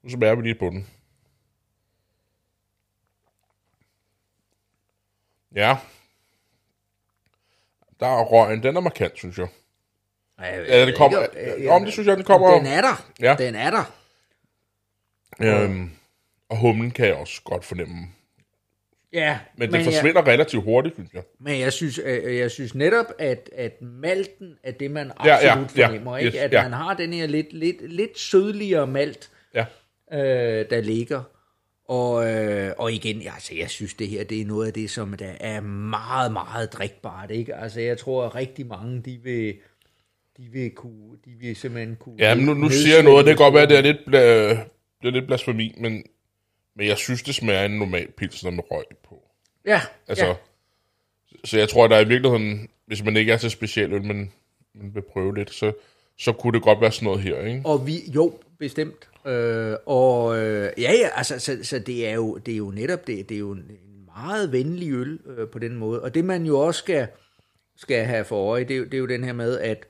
nu 0.03 0.09
smager 0.09 0.35
vi 0.35 0.41
lige 0.41 0.55
på 0.55 0.65
den. 0.65 0.87
Ja. 5.55 5.77
Der 7.99 8.07
er 8.07 8.23
røgen, 8.23 8.63
den 8.63 8.75
er 8.77 8.79
markant, 8.81 9.17
synes 9.17 9.37
jeg. 9.37 9.47
Ja, 10.39 10.85
det 10.85 10.95
kommer, 10.97 11.23
Ikke- 11.57 11.71
om 11.71 11.83
det 11.83 11.93
synes 11.93 12.07
jeg, 12.07 12.17
den 12.17 12.25
kommer. 12.25 12.57
Den 12.57 12.65
er 12.65 12.81
der. 12.81 13.05
Ja. 13.19 13.35
Den 13.39 13.55
er 13.55 13.69
der. 13.69 13.93
Øhm, 15.41 15.89
og 16.49 16.57
humlen 16.57 16.91
kan 16.91 17.05
jeg 17.07 17.15
også 17.15 17.41
godt 17.43 17.65
fornemme. 17.65 17.95
Ja, 19.13 19.39
Men, 19.57 19.71
det 19.71 19.75
jeg, 19.77 19.85
forsvinder 19.85 20.27
relativt 20.27 20.63
hurtigt, 20.63 20.95
synes 20.95 21.13
jeg. 21.13 21.23
men 21.39 21.59
jeg 21.59 21.73
synes, 21.73 21.99
øh, 22.03 22.37
jeg 22.37 22.51
synes 22.51 22.75
netop, 22.75 23.05
at, 23.19 23.49
at 23.55 23.81
malten 23.81 24.53
er 24.63 24.71
det, 24.71 24.91
man 24.91 25.11
Ja, 25.25 25.35
absolut 25.35 25.75
ja, 25.77 25.81
ja, 25.81 25.87
fornemmer. 25.87 26.17
ikke? 26.17 26.27
yes, 26.27 26.35
at 26.35 26.53
ja. 26.53 26.63
man 26.63 26.73
har 26.73 26.93
den 26.93 27.13
her 27.13 27.27
lidt, 27.27 27.53
lidt, 27.53 27.91
lidt 27.91 28.19
sødligere 28.19 28.87
malt, 28.87 29.29
Ja. 29.53 29.65
øh, 30.13 30.65
der 30.69 30.81
ligger. 30.81 31.23
Og, 31.89 32.31
øh, 32.33 32.71
og 32.77 32.93
igen, 32.93 33.21
altså, 33.33 33.55
jeg 33.55 33.69
synes, 33.69 33.93
det 33.93 34.07
her 34.07 34.23
det 34.23 34.41
er 34.41 34.45
noget 34.45 34.67
af 34.67 34.73
det, 34.73 34.89
som 34.89 35.13
der 35.13 35.31
er 35.39 35.61
meget, 35.61 36.31
meget 36.33 36.73
drikbart. 36.73 37.31
Ikke? 37.31 37.55
Altså, 37.55 37.81
jeg 37.81 37.97
tror, 37.97 38.25
at 38.25 38.35
rigtig 38.35 38.67
mange, 38.67 39.01
de 39.01 39.19
vil, 39.23 39.55
de 40.37 40.43
vil, 40.53 40.71
kunne, 40.71 41.17
de 41.25 41.31
vil 41.39 41.55
simpelthen 41.55 41.95
kunne... 41.99 42.15
Ja, 42.19 42.35
men 42.35 42.45
nu, 42.45 42.53
nu 42.53 42.69
siger 42.69 42.95
jeg 42.95 43.03
noget, 43.03 43.19
og 43.19 43.25
det 43.25 43.37
kan 43.37 43.43
godt 43.43 43.53
være, 43.53 43.65
det. 43.65 43.69
det 43.69 43.77
er 43.77 43.81
lidt, 43.81 44.07
bla, 45.01 45.09
det 45.09 45.15
er 45.15 45.19
lidt 45.19 45.27
blasfemi, 45.27 45.75
men, 45.77 46.03
men 46.75 46.87
jeg 46.87 46.97
synes, 46.97 47.23
det 47.23 47.35
smager 47.35 47.65
en 47.65 47.71
normal 47.71 48.11
pilsner 48.11 48.51
med 48.51 48.63
røg 48.71 48.85
på. 49.03 49.23
Ja, 49.65 49.81
Altså, 50.07 50.25
ja. 50.25 50.35
Så 51.43 51.59
jeg 51.59 51.69
tror, 51.69 51.85
at 51.85 51.91
der 51.91 51.97
er 51.97 52.01
i 52.01 52.07
virkeligheden, 52.07 52.69
hvis 52.85 53.03
man 53.03 53.17
ikke 53.17 53.31
er 53.31 53.37
så 53.37 53.49
speciel, 53.49 53.89
men 53.89 54.31
man 54.73 54.95
vil 54.95 55.01
prøve 55.01 55.35
lidt, 55.35 55.53
så, 55.53 55.73
så 56.17 56.33
kunne 56.33 56.53
det 56.53 56.63
godt 56.63 56.81
være 56.81 56.91
sådan 56.91 57.05
noget 57.05 57.21
her, 57.21 57.41
ikke? 57.41 57.61
Og 57.65 57.87
vi, 57.87 57.93
jo, 58.15 58.39
bestemt. 58.59 59.09
Øh, 59.25 59.75
og 59.85 60.37
øh, 60.37 60.69
ja, 60.77 60.91
ja, 60.93 61.09
altså, 61.15 61.39
så, 61.39 61.59
så 61.63 61.79
det, 61.79 62.07
er 62.07 62.13
jo, 62.13 62.37
det 62.37 62.53
er 62.53 62.57
jo 62.57 62.71
netop 62.71 63.07
det, 63.07 63.29
det 63.29 63.35
er 63.35 63.39
jo 63.39 63.51
en 63.51 63.71
en 63.97 64.05
meget 64.05 64.51
venlig 64.51 64.91
øl 64.91 65.19
øh, 65.25 65.49
på 65.49 65.59
den 65.59 65.75
måde. 65.75 66.01
Og 66.01 66.13
det 66.13 66.25
man 66.25 66.45
jo 66.45 66.59
også 66.59 66.77
skal, 66.77 67.07
skal 67.75 68.05
have 68.05 68.25
for 68.25 68.51
øje, 68.51 68.63
det 68.63 68.73
er, 68.73 68.77
jo, 68.77 68.83
det 68.83 68.93
er 68.93 68.97
jo 68.97 69.05
den 69.05 69.23
her 69.23 69.33
med, 69.33 69.59
at 69.59 69.87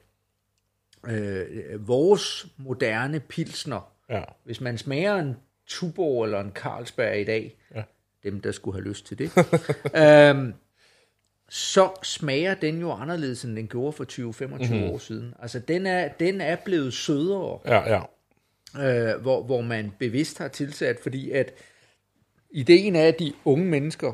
øh, 1.07 1.87
vores 1.87 2.47
moderne 2.57 3.19
pilsner, 3.19 3.91
Ja. 4.09 4.21
hvis 4.43 4.61
man 4.61 4.77
smager 4.77 5.15
en 5.15 5.35
Tuborg 5.67 6.23
eller 6.25 6.39
en 6.39 6.51
Carlsberg 6.55 7.19
i 7.19 7.23
dag, 7.23 7.55
Ja. 7.75 7.83
dem 8.23 8.41
der 8.41 8.51
skulle 8.51 8.77
have 8.81 8.87
lyst 8.89 9.05
til 9.05 9.17
det, 9.19 9.31
øhm, 10.03 10.53
så 11.49 11.89
smager 12.03 12.53
den 12.53 12.79
jo 12.79 12.91
anderledes, 12.91 13.43
end 13.45 13.55
den 13.55 13.67
gjorde 13.67 13.91
for 13.93 14.03
20-25 14.05 14.45
Mhm. 14.47 14.61
mm-hmm. 14.77 14.83
år 14.89 14.97
siden. 14.97 15.33
Altså, 15.39 15.59
den 15.59 15.85
er, 15.85 16.07
den 16.07 16.41
er 16.41 16.55
blevet 16.65 16.93
sødere, 16.93 17.59
Ja, 17.65 18.01
ja. 18.75 19.13
øh, 19.13 19.21
hvor, 19.21 19.43
hvor 19.43 19.61
man 19.61 19.91
bevidst 19.99 20.37
har 20.37 20.47
tilsat, 20.47 20.99
fordi 21.03 21.31
at 21.31 21.53
ideen 22.49 22.95
er, 22.95 23.07
at 23.07 23.19
de 23.19 23.33
unge 23.45 23.65
mennesker, 23.65 24.13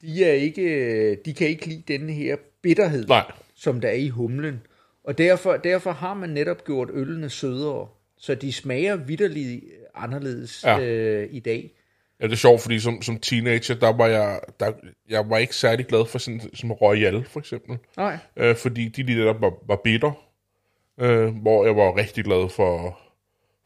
de, 0.00 0.24
er 0.24 0.32
ikke, 0.32 1.14
de 1.24 1.34
kan 1.34 1.46
ikke 1.48 1.66
lide 1.66 1.98
den 1.98 2.08
her 2.10 2.36
bitterhed, 2.62 3.06
Nej. 3.06 3.32
som 3.54 3.80
der 3.80 3.88
er 3.88 3.92
i 3.92 4.08
humlen. 4.08 4.66
Og 5.04 5.18
derfor, 5.18 5.56
derfor 5.56 5.90
har 5.92 6.14
man 6.14 6.30
netop 6.30 6.64
gjort 6.64 6.88
ølene 6.92 7.30
sødere, 7.30 7.88
så 8.22 8.34
de 8.34 8.52
smager 8.52 8.96
vidderligt 8.96 9.64
anderledes 9.94 10.64
Ja. 10.64 10.76
ja. 10.78 10.84
øh, 10.84 11.28
i 11.30 11.40
dag. 11.40 11.70
Ja, 12.20 12.26
det 12.26 12.32
er 12.32 12.36
sjovt, 12.36 12.60
fordi 12.62 12.80
som, 12.80 13.02
som 13.02 13.18
teenager, 13.18 13.74
der 13.74 13.92
var 13.92 14.06
jeg, 14.06 14.40
der, 14.60 14.72
jeg 15.08 15.30
var 15.30 15.38
ikke 15.38 15.56
særlig 15.56 15.86
glad 15.86 16.06
for 16.06 16.18
sådan, 16.18 16.40
som 16.54 16.72
Royal, 16.72 17.24
for 17.24 17.40
eksempel. 17.40 17.78
Nej. 17.96 18.18
Øh, 18.36 18.56
fordi 18.56 18.88
de 18.88 19.02
lige 19.02 19.18
der 19.24 19.32
var, 19.32 19.52
var 19.66 19.76
bitter. 19.84 20.12
Øh, 21.00 21.36
hvor 21.36 21.64
jeg 21.66 21.76
var 21.76 21.96
rigtig 21.96 22.24
glad 22.24 22.48
for, 22.48 23.00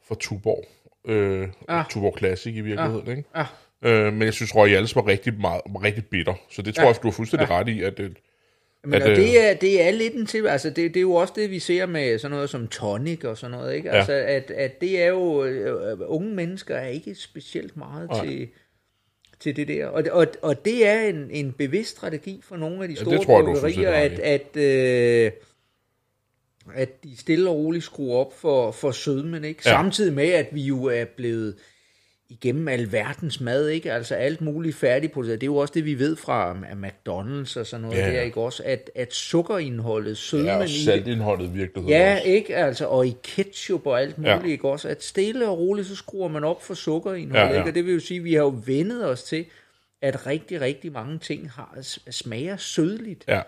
for 0.07 0.15
Tuborg. 0.15 0.65
Øh, 1.07 1.47
Ah. 1.67 1.85
Tuborg 1.89 2.17
Classic 2.17 2.55
i 2.55 2.61
virkeligheden, 2.61 3.07
ikke? 3.17 3.23
Ah. 3.33 3.45
Øh, 3.81 4.13
men 4.13 4.21
jeg 4.21 4.33
synes, 4.33 4.55
Royals 4.55 4.95
var 4.95 5.07
rigtig, 5.07 5.33
meget, 5.41 5.61
var 5.69 5.83
rigtig 5.83 6.05
bitter. 6.05 6.33
Så 6.49 6.61
det 6.61 6.75
tror 6.75 6.83
Ja. 6.83 6.87
jeg, 6.89 7.03
du 7.03 7.07
har 7.07 7.11
fuldstændig 7.13 7.49
ret 7.49 7.67
i, 7.69 7.81
at 7.83 7.97
det, 7.97 8.17
Men 8.83 8.93
At, 8.93 9.03
og 9.03 9.09
øh, 9.09 9.15
det, 9.15 9.43
er, 9.49 9.53
det 9.53 9.81
er 9.81 9.91
lidt 9.91 10.13
en 10.13 10.25
til, 10.25 10.47
altså 10.47 10.69
det, 10.69 10.75
det 10.93 10.97
er 10.97 11.01
jo 11.01 11.13
også 11.13 11.33
det, 11.37 11.51
vi 11.51 11.59
ser 11.59 11.85
med 11.85 12.19
sådan 12.19 12.35
noget 12.35 12.49
som 12.49 12.67
tonic 12.67 13.23
og 13.23 13.37
sådan 13.37 13.57
noget, 13.57 13.75
ikke? 13.75 13.89
Ja. 13.89 13.95
Altså 13.95 14.13
at, 14.13 14.51
at 14.51 14.81
det 14.81 15.01
er 15.01 15.07
jo, 15.07 15.43
øh, 15.45 15.97
unge 16.07 16.35
mennesker 16.35 16.75
er 16.75 16.87
ikke 16.87 17.15
specielt 17.15 17.77
meget 17.77 18.09
Nej. 18.09 18.25
til, 18.25 18.47
til 19.39 19.55
det 19.55 19.67
der. 19.67 19.85
Og, 19.87 20.03
det- 20.03 20.11
og, 20.11 20.27
og 20.41 20.65
det 20.65 20.87
er 20.87 21.01
en, 21.01 21.31
en 21.31 21.51
bevidst 21.51 21.89
strategi 21.91 22.41
for 22.43 22.57
nogle 22.57 22.81
af 22.83 22.87
de 22.89 22.95
det 22.95 23.01
store 23.01 23.17
har 23.37 23.43
bryggerier, 23.61 23.91
at, 23.91 24.19
at, 24.19 24.57
øh, 24.57 25.31
at 26.75 27.03
de 27.03 27.17
stille 27.17 27.49
og 27.49 27.55
roligt 27.55 27.83
skruer 27.83 28.17
op 28.17 28.33
for, 28.39 28.71
for 28.71 28.91
sødmen, 28.91 29.43
ikke? 29.43 29.61
Ja. 29.65 29.71
Samtidig 29.71 30.13
med, 30.13 30.29
at 30.29 30.47
vi 30.51 30.61
jo 30.61 30.83
er 30.83 31.05
blevet 31.05 31.55
igennem 32.29 32.67
alverdens 32.67 33.41
mad, 33.41 33.67
ikke? 33.67 33.93
Altså 33.93 34.15
alt 34.15 34.41
muligt 34.41 34.75
færdigproduceret. 34.75 35.41
Det 35.41 35.47
er 35.47 35.51
jo 35.51 35.55
også 35.55 35.71
det, 35.73 35.85
vi 35.85 35.99
ved 35.99 36.15
fra 36.15 36.51
um, 36.51 36.57
McDonald's 36.83 37.59
og 37.59 37.65
sådan 37.67 37.81
noget 37.81 37.97
Ja, 37.97 38.11
der, 38.11 38.21
ikke 38.21 38.39
også? 38.41 38.63
At, 38.65 38.91
at 38.95 39.13
sukkerindholdet, 39.13 40.17
sødmen 40.17 40.47
ja, 40.47 40.57
og 40.61 40.69
saltindholdet 40.69 41.45
i 41.45 41.51
virkeligheden 41.51 41.89
Ja, 41.97 42.13
også. 42.15 42.27
ikke? 42.27 42.55
Altså, 42.55 42.85
og 42.87 43.07
i 43.07 43.15
ketchup 43.23 43.85
og 43.85 44.01
alt 44.01 44.17
muligt, 44.17 44.33
Ja. 44.33 44.39
ja. 44.45 44.51
ikke 44.51 44.67
også? 44.69 44.87
At 44.89 45.03
stille 45.03 45.47
og 45.49 45.59
roligt, 45.59 45.87
så 45.87 45.95
skruer 45.95 46.27
man 46.27 46.43
op 46.43 46.63
for 46.63 46.73
sukkerindholdet, 46.73 47.45
Ja, 47.47 47.51
ja. 47.53 47.57
ikke? 47.59 47.69
Og 47.69 47.75
det 47.75 47.85
vil 47.85 47.93
jo 47.93 47.99
sige, 47.99 48.17
at 48.17 48.23
vi 48.23 48.33
har 48.33 48.41
jo 48.41 48.55
vendet 48.65 49.05
os 49.05 49.23
til, 49.23 49.45
at 50.01 50.27
rigtig, 50.27 50.61
rigtig 50.61 50.91
mange 50.91 51.19
ting 51.19 51.51
har, 51.51 51.77
smager 52.09 52.57
sødligt. 52.57 53.23
Ja, 53.27 53.41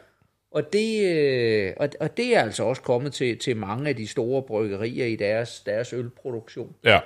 Og 0.51 0.73
det, 0.73 1.15
øh, 1.15 1.73
og, 1.77 1.89
og 1.99 2.17
det 2.17 2.35
er 2.35 2.41
altså 2.41 2.63
også 2.63 2.81
kommet 2.81 3.13
til, 3.13 3.37
til 3.37 3.57
mange 3.57 3.89
af 3.89 3.95
de 3.95 4.07
store 4.07 4.41
bryggerier 4.43 5.05
i 5.05 5.15
deres, 5.15 5.59
deres 5.65 5.93
ølproduktion. 5.93 6.75
ja, 6.83 6.99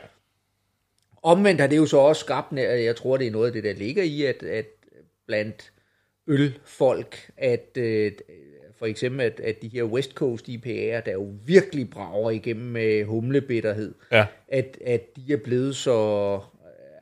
Omvendt 1.24 1.62
har 1.62 1.68
det 1.68 1.78
jo 1.78 1.86
så 1.86 1.98
også 1.98 2.20
skabt, 2.20 2.54
jeg 2.58 2.96
tror 2.96 3.18
det 3.18 3.28
er 3.28 3.32
noget 3.32 3.48
af 3.48 3.54
det, 3.54 3.64
der 3.64 3.74
ligger 3.74 4.04
i, 4.04 4.24
at, 4.24 4.44
at 4.44 4.66
blandt 5.28 5.72
ølfolk, 6.28 7.32
at 7.38 7.78
øh, 7.78 8.12
for 8.80 8.86
eksempel, 8.86 9.22
at, 9.22 9.40
at 9.40 9.62
de 9.62 9.68
her 9.68 9.84
West 9.84 10.12
Coast 10.12 10.50
IPA'er, 10.50 11.02
der 11.06 11.12
jo 11.12 11.34
virkelig 11.46 11.90
brager 11.90 12.32
igennem 12.32 12.66
med 12.66 13.06
humlebitterhed, 13.06 13.94
ja, 14.12 14.26
at, 14.48 14.78
at 14.86 15.02
de 15.16 15.34
er 15.34 15.38
blevet 15.38 15.76
så, 15.76 16.40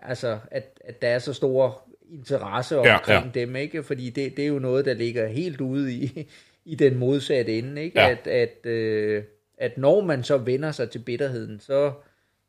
altså, 0.01 0.39
at, 0.51 0.79
at 0.85 1.01
der 1.01 1.07
er 1.07 1.19
så 1.19 1.33
stor 1.33 1.83
interesse 2.11 2.75
Ja, 2.75 2.95
omkring 2.95 3.33
dem, 3.33 3.55
ikke? 3.55 3.83
Fordi 3.83 4.09
det, 4.09 4.37
det 4.37 4.43
er 4.43 4.47
jo 4.47 4.59
noget, 4.59 4.85
der 4.85 4.93
ligger 4.93 5.27
helt 5.27 5.61
ude 5.61 5.93
i, 5.93 6.27
i 6.65 6.75
den 6.75 6.97
modsatte 6.97 7.57
ende, 7.57 7.83
ikke? 7.83 7.99
Ja. 7.99 8.09
At, 8.09 8.27
at, 8.27 8.65
øh, 8.65 9.23
at 9.57 9.77
når 9.77 10.01
man 10.01 10.23
så 10.23 10.37
vender 10.37 10.71
sig 10.71 10.89
til 10.89 10.99
bitterheden, 10.99 11.59
så, 11.59 11.91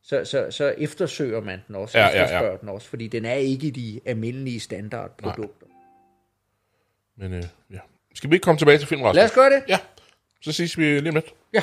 så, 0.04 0.24
så, 0.24 0.46
så 0.50 0.74
eftersøger 0.78 1.40
man 1.40 1.58
den 1.68 1.76
også, 1.76 1.98
Ja, 1.98 2.06
ja, 2.08 2.44
ja, 2.44 2.56
den 2.60 2.68
også, 2.68 2.88
fordi 2.88 3.08
den 3.08 3.24
er 3.24 3.34
ikke 3.34 3.66
i 3.66 3.70
de 3.70 4.00
almindelige 4.06 4.60
standardprodukter. 4.60 5.66
men 7.18 7.32
øh, 7.34 7.42
ja. 7.70 7.78
Skal 8.14 8.30
vi 8.30 8.34
ikke 8.36 8.44
komme 8.44 8.58
tilbage 8.58 8.78
til 8.78 8.86
filmen, 8.88 9.06
Rasmus? 9.06 9.16
Lad 9.16 9.24
os 9.24 9.32
gøre 9.32 9.50
det. 9.50 9.62
Ja, 9.68 9.78
så 10.40 10.52
ses 10.52 10.78
vi 10.78 10.84
lige 10.84 11.08
om 11.08 11.14
lidt. 11.14 11.34
Ja, 11.54 11.62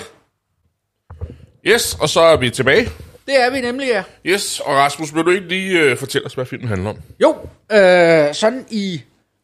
Yes, 1.68 1.98
og 2.02 2.10
så 2.10 2.20
er 2.22 2.38
vi 2.38 2.50
tilbage. 2.50 2.86
det 3.28 3.42
er 3.42 3.50
vi 3.50 3.62
nemlig, 3.62 3.88
ja. 3.88 4.04
Yes, 4.26 4.60
og 4.60 4.74
Rasmus, 4.76 5.16
vil 5.16 5.24
du 5.26 5.30
ikke 5.30 5.48
lige 5.48 5.80
øh, 5.82 5.98
fortælle 5.98 6.26
os, 6.26 6.34
hvad 6.34 6.46
filmen 6.46 6.68
handler 6.68 6.90
om? 6.90 6.98
Jo, 7.22 7.36
øh, 7.72 8.34
sådan 8.34 8.66
i 8.70 9.02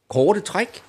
korte 0.10 0.40
træk. 0.40 0.82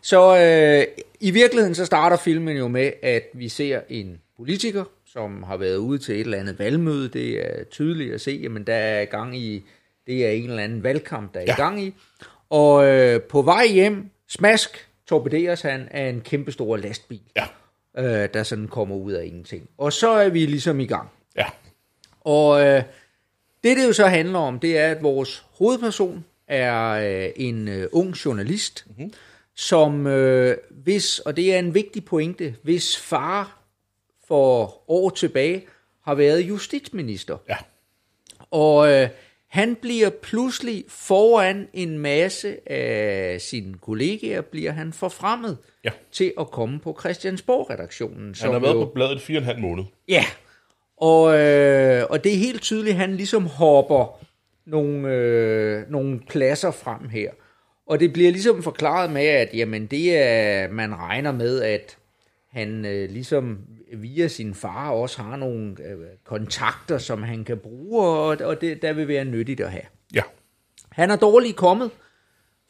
Så 0.00 0.36
øh, 0.38 1.04
i 1.20 1.30
virkeligheden 1.30 1.74
så 1.74 1.86
starter 1.86 2.16
filmen 2.16 2.56
jo 2.56 2.68
med, 2.68 2.92
at 3.02 3.22
vi 3.34 3.48
ser 3.48 3.80
en 3.88 4.20
politiker, 4.36 4.84
som 5.12 5.42
har 5.42 5.56
været 5.56 5.76
ude 5.76 5.98
til 5.98 6.14
et 6.14 6.20
eller 6.20 6.38
andet 6.38 6.58
valgmøde. 6.58 7.08
Det 7.08 7.46
er 7.46 7.64
tydeligt 7.64 8.14
at 8.14 8.20
se, 8.20 8.40
jamen 8.42 8.64
der 8.64 8.74
er 8.74 9.04
gang 9.04 9.38
i, 9.38 9.64
det 10.06 10.26
er 10.26 10.30
en 10.30 10.50
eller 10.50 10.62
anden 10.62 10.82
valgkamp, 10.82 11.34
der 11.34 11.40
er 11.40 11.44
ja. 11.44 11.52
I 11.52 11.56
gang 11.56 11.82
i. 11.82 11.94
Og 12.50 12.86
øh, 12.86 13.22
på 13.22 13.42
vej 13.42 13.66
hjem, 13.66 14.10
smask, 14.28 14.88
torpederes 15.06 15.62
han 15.62 15.88
af 15.90 16.08
en 16.08 16.20
kæmpestor 16.20 16.76
lastbil, 16.76 17.20
Ja, 17.36 17.44
øh, 17.98 18.28
der 18.34 18.42
sådan 18.42 18.68
kommer 18.68 18.96
ud 18.96 19.12
af 19.12 19.24
ingenting. 19.24 19.68
Og 19.78 19.92
så 19.92 20.10
er 20.10 20.28
vi 20.28 20.46
ligesom 20.46 20.80
i 20.80 20.86
gang. 20.86 21.08
ja, 21.36 21.46
Og 22.20 22.60
øh, 22.66 22.82
det, 23.64 23.76
det 23.76 23.86
jo 23.86 23.92
så 23.92 24.06
handler 24.06 24.38
om, 24.38 24.58
det 24.58 24.78
er, 24.78 24.90
at 24.90 25.02
vores 25.02 25.44
hovedperson 25.58 26.24
er 26.48 26.88
øh, 26.88 27.30
en 27.36 27.68
øh, 27.68 27.88
ung 27.92 28.10
journalist, 28.10 28.84
mm-hmm. 28.88 29.12
som 29.54 30.06
øh, 30.06 30.56
hvis, 30.70 31.18
og 31.18 31.36
det 31.36 31.54
er 31.54 31.58
en 31.58 31.74
vigtig 31.74 32.04
pointe, 32.04 32.54
hvis 32.62 32.98
far 32.98 33.61
for 34.32 34.82
år 34.90 35.10
tilbage 35.10 35.64
har 36.04 36.14
været 36.14 36.40
justitsminister. 36.40 37.36
ja, 37.48 37.56
Og 38.50 38.92
øh, 38.92 39.08
han 39.48 39.76
bliver 39.82 40.10
pludselig 40.10 40.84
foran 40.88 41.68
en 41.72 41.98
masse 41.98 42.72
af 42.72 43.40
sine 43.40 43.74
kollegaer, 43.80 44.40
bliver 44.40 44.70
han 44.72 44.92
forfremmet 44.92 45.58
ja. 45.84 45.90
til 46.12 46.32
at 46.40 46.50
komme 46.50 46.78
på 46.80 46.96
Christiansborg-redaktionen. 47.00 48.34
Han 48.40 48.52
har 48.52 48.58
været 48.58 48.74
jo- 48.74 48.84
på 48.84 48.90
bladet 48.94 49.20
fire 49.20 49.38
og 49.38 49.40
en 49.42 49.46
halv 49.46 49.58
måned. 49.58 49.84
Ja, 50.08 50.24
og, 50.96 51.38
øh, 51.38 52.04
og 52.10 52.24
det 52.24 52.32
er 52.32 52.38
helt 52.38 52.62
tydeligt, 52.62 52.94
at 52.94 53.00
han 53.00 53.16
ligesom 53.16 53.46
hopper 53.46 54.24
nogle, 54.66 55.08
øh, 55.08 55.90
nogle 55.90 56.20
pladser 56.28 56.70
frem 56.70 57.08
her. 57.08 57.30
Og 57.86 58.00
det 58.00 58.12
bliver 58.12 58.30
ligesom 58.30 58.62
forklaret 58.62 59.10
med, 59.12 59.26
at 59.26 59.48
jamen, 59.54 59.86
det 59.86 60.16
er, 60.18 60.68
man 60.68 60.94
regner 60.94 61.32
med, 61.32 61.62
at 61.62 61.96
han 62.50 62.84
øh, 62.84 63.10
ligesom 63.10 63.58
via 63.92 64.28
sin 64.28 64.54
far 64.54 64.90
også 64.90 65.22
har 65.22 65.36
nogle 65.36 65.76
øh, 65.84 65.98
kontakter, 66.24 66.98
som 66.98 67.22
han 67.22 67.44
kan 67.44 67.58
bruge, 67.58 68.02
og, 68.02 68.36
og 68.40 68.60
det, 68.60 68.82
der 68.82 68.92
vil 68.92 69.08
være 69.08 69.24
nyttigt 69.24 69.60
at 69.60 69.70
have. 69.70 69.84
Ja, 70.14 70.22
Han 70.88 71.10
er 71.10 71.16
dårligt 71.16 71.56
kommet, 71.56 71.90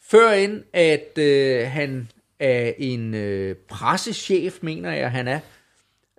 før 0.01 0.31
end 0.31 0.63
at 0.73 1.17
øh, 1.17 1.67
han 1.67 2.09
er 2.39 2.73
en 2.77 3.13
øh, 3.13 3.55
pressechef, 3.55 4.59
mener 4.61 4.91
jeg, 4.91 5.11
han 5.11 5.27
er, 5.27 5.39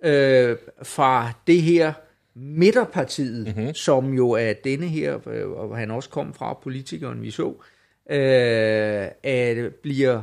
øh, 0.03 0.57
fra 0.83 1.31
det 1.47 1.61
her 1.61 1.93
midterpartiet, 2.35 3.55
mm-hmm. 3.55 3.73
som 3.73 4.13
jo 4.13 4.31
er 4.31 4.53
denne 4.53 4.87
her, 4.87 5.27
øh, 5.27 5.49
og 5.49 5.77
han 5.77 5.91
også 5.91 6.09
kom 6.09 6.33
fra, 6.33 6.59
politikeren 6.63 7.21
vi 7.21 7.31
så, 7.31 7.53
øh, 8.09 9.07
at 9.23 9.75
bliver 9.75 10.21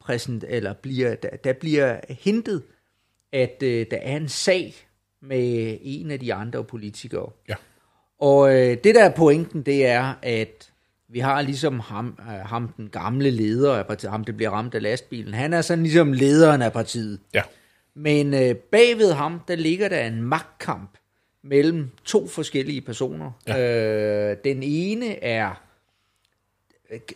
præsent, 0.00 0.44
eller 0.48 0.72
bliver, 0.72 1.14
der, 1.14 1.28
der 1.44 1.52
bliver 1.52 2.00
hintet, 2.08 2.62
at 3.32 3.62
øh, 3.62 3.86
der 3.90 3.96
er 3.96 4.16
en 4.16 4.28
sag 4.28 4.74
med 5.22 5.78
en 5.82 6.10
af 6.10 6.20
de 6.20 6.34
andre 6.34 6.64
politikere. 6.64 7.30
ja, 7.48 7.54
Og 8.18 8.54
øh, 8.54 8.76
det 8.84 8.94
der 8.94 9.04
er 9.04 9.10
pointen, 9.14 9.62
det 9.62 9.86
er, 9.86 10.14
at 10.22 10.70
vi 11.08 11.18
har 11.18 11.42
ligesom 11.42 11.80
ham, 11.80 12.18
øh, 12.20 12.26
ham 12.26 12.68
den 12.76 12.88
gamle 12.88 13.30
leder 13.30 13.74
af 13.74 13.86
partiet, 13.86 14.10
ham 14.10 14.24
det 14.24 14.36
bliver 14.36 14.50
ramt 14.50 14.74
af 14.74 14.82
lastbilen. 14.82 15.34
Han 15.34 15.52
er 15.52 15.60
sådan 15.60 15.82
ligesom 15.82 16.12
lederen 16.12 16.62
af 16.62 16.72
partiet. 16.72 17.20
ja, 17.34 17.42
Men 17.94 18.34
øh, 18.34 18.54
bagved 18.54 19.12
ham, 19.12 19.40
der 19.48 19.56
ligger 19.56 19.88
der 19.88 20.06
en 20.06 20.22
magtkamp 20.22 20.90
mellem 21.44 21.90
to 22.04 22.28
forskellige 22.28 22.80
personer. 22.80 23.30
Ja. 23.48 24.30
Øh, 24.30 24.36
den 24.44 24.62
ene 24.62 25.24
er, 25.24 25.62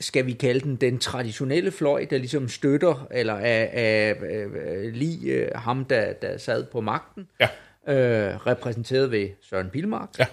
skal 0.01 0.27
vi 0.27 0.33
kalde 0.33 0.61
den, 0.61 0.77
den 0.77 0.99
traditionelle 0.99 1.71
fløj, 1.71 2.05
der 2.11 2.19
ligesom 2.19 2.49
støtter, 2.49 3.07
eller 3.11 3.35
er, 3.35 3.67
er, 3.73 4.15
er 4.15 4.91
lige 4.91 5.33
øh, 5.33 5.49
ham, 5.55 5.85
der, 5.85 6.13
der 6.13 6.39
sad 6.39 6.65
på 6.65 6.81
magten, 6.81 7.29
ja, 7.41 7.49
øh, 7.95 8.47
repræsenteret 8.47 9.11
ved 9.11 9.29
Søren 9.43 9.71
Pilmark. 9.71 10.09
Ja. 10.19 10.27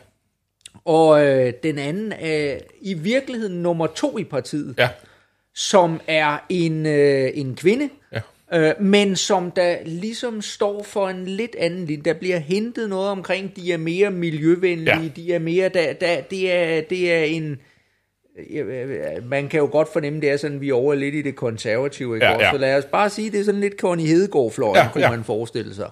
Og 0.86 1.26
øh, 1.26 1.54
den 1.64 1.78
anden 1.78 2.12
er 2.12 2.58
i 2.82 2.94
virkeligheden 2.94 3.62
nummer 3.64 3.88
to 3.88 4.18
i 4.18 4.24
partiet, 4.24 4.76
ja, 4.78 4.90
som 5.54 6.02
er 6.08 6.46
en, 6.50 6.86
øh, 6.86 7.30
en 7.34 7.56
kvinde, 7.56 7.90
ja, 8.14 8.22
øh, 8.54 8.82
men 8.82 9.16
som 9.16 9.52
der 9.52 9.78
ligesom 9.86 10.42
står 10.42 10.84
for 10.84 11.10
en 11.10 11.26
lidt 11.26 11.56
anden 11.56 11.86
linje. 11.86 12.04
Der 12.04 12.14
bliver 12.14 12.38
hentet 12.40 12.90
noget 12.90 13.10
omkring, 13.10 13.56
de 13.56 13.74
er 13.74 13.78
mere 13.78 14.12
miljøvenlige, 14.12 15.02
Ja. 15.02 15.10
de 15.16 15.34
er 15.34 15.40
mere, 15.40 15.70
der, 15.70 15.94
der, 15.94 16.22
det, 16.22 16.54
er, 16.54 16.82
det 16.82 17.14
er 17.14 17.24
en, 17.24 17.58
man 19.24 19.50
kan 19.50 19.60
jo 19.60 19.70
godt 19.72 19.94
fornemme, 19.94 20.22
det 20.22 20.30
er 20.30 20.38
sådan, 20.38 20.62
vi 20.62 20.70
er 20.70 20.74
over 20.74 20.96
lidt 20.96 21.16
i 21.16 21.22
det 21.22 21.36
konservative, 21.36 22.16
ikke? 22.16 22.26
Ja, 22.26 22.40
ja. 22.40 22.52
Så 22.52 22.58
lad 22.58 22.78
os 22.78 22.86
bare 22.86 23.10
sige, 23.10 23.32
det 23.32 23.40
er 23.40 23.44
sådan 23.44 23.62
lidt 23.62 23.80
Connie 23.80 24.08
Hedegaard-fløjen, 24.08 24.76
Ja, 24.76 24.92
kunne 24.92 25.04
ja. 25.04 25.12
man 25.12 25.24
forestille 25.24 25.76
sig. 25.76 25.90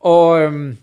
Og 0.00 0.40
øhm, 0.40 0.76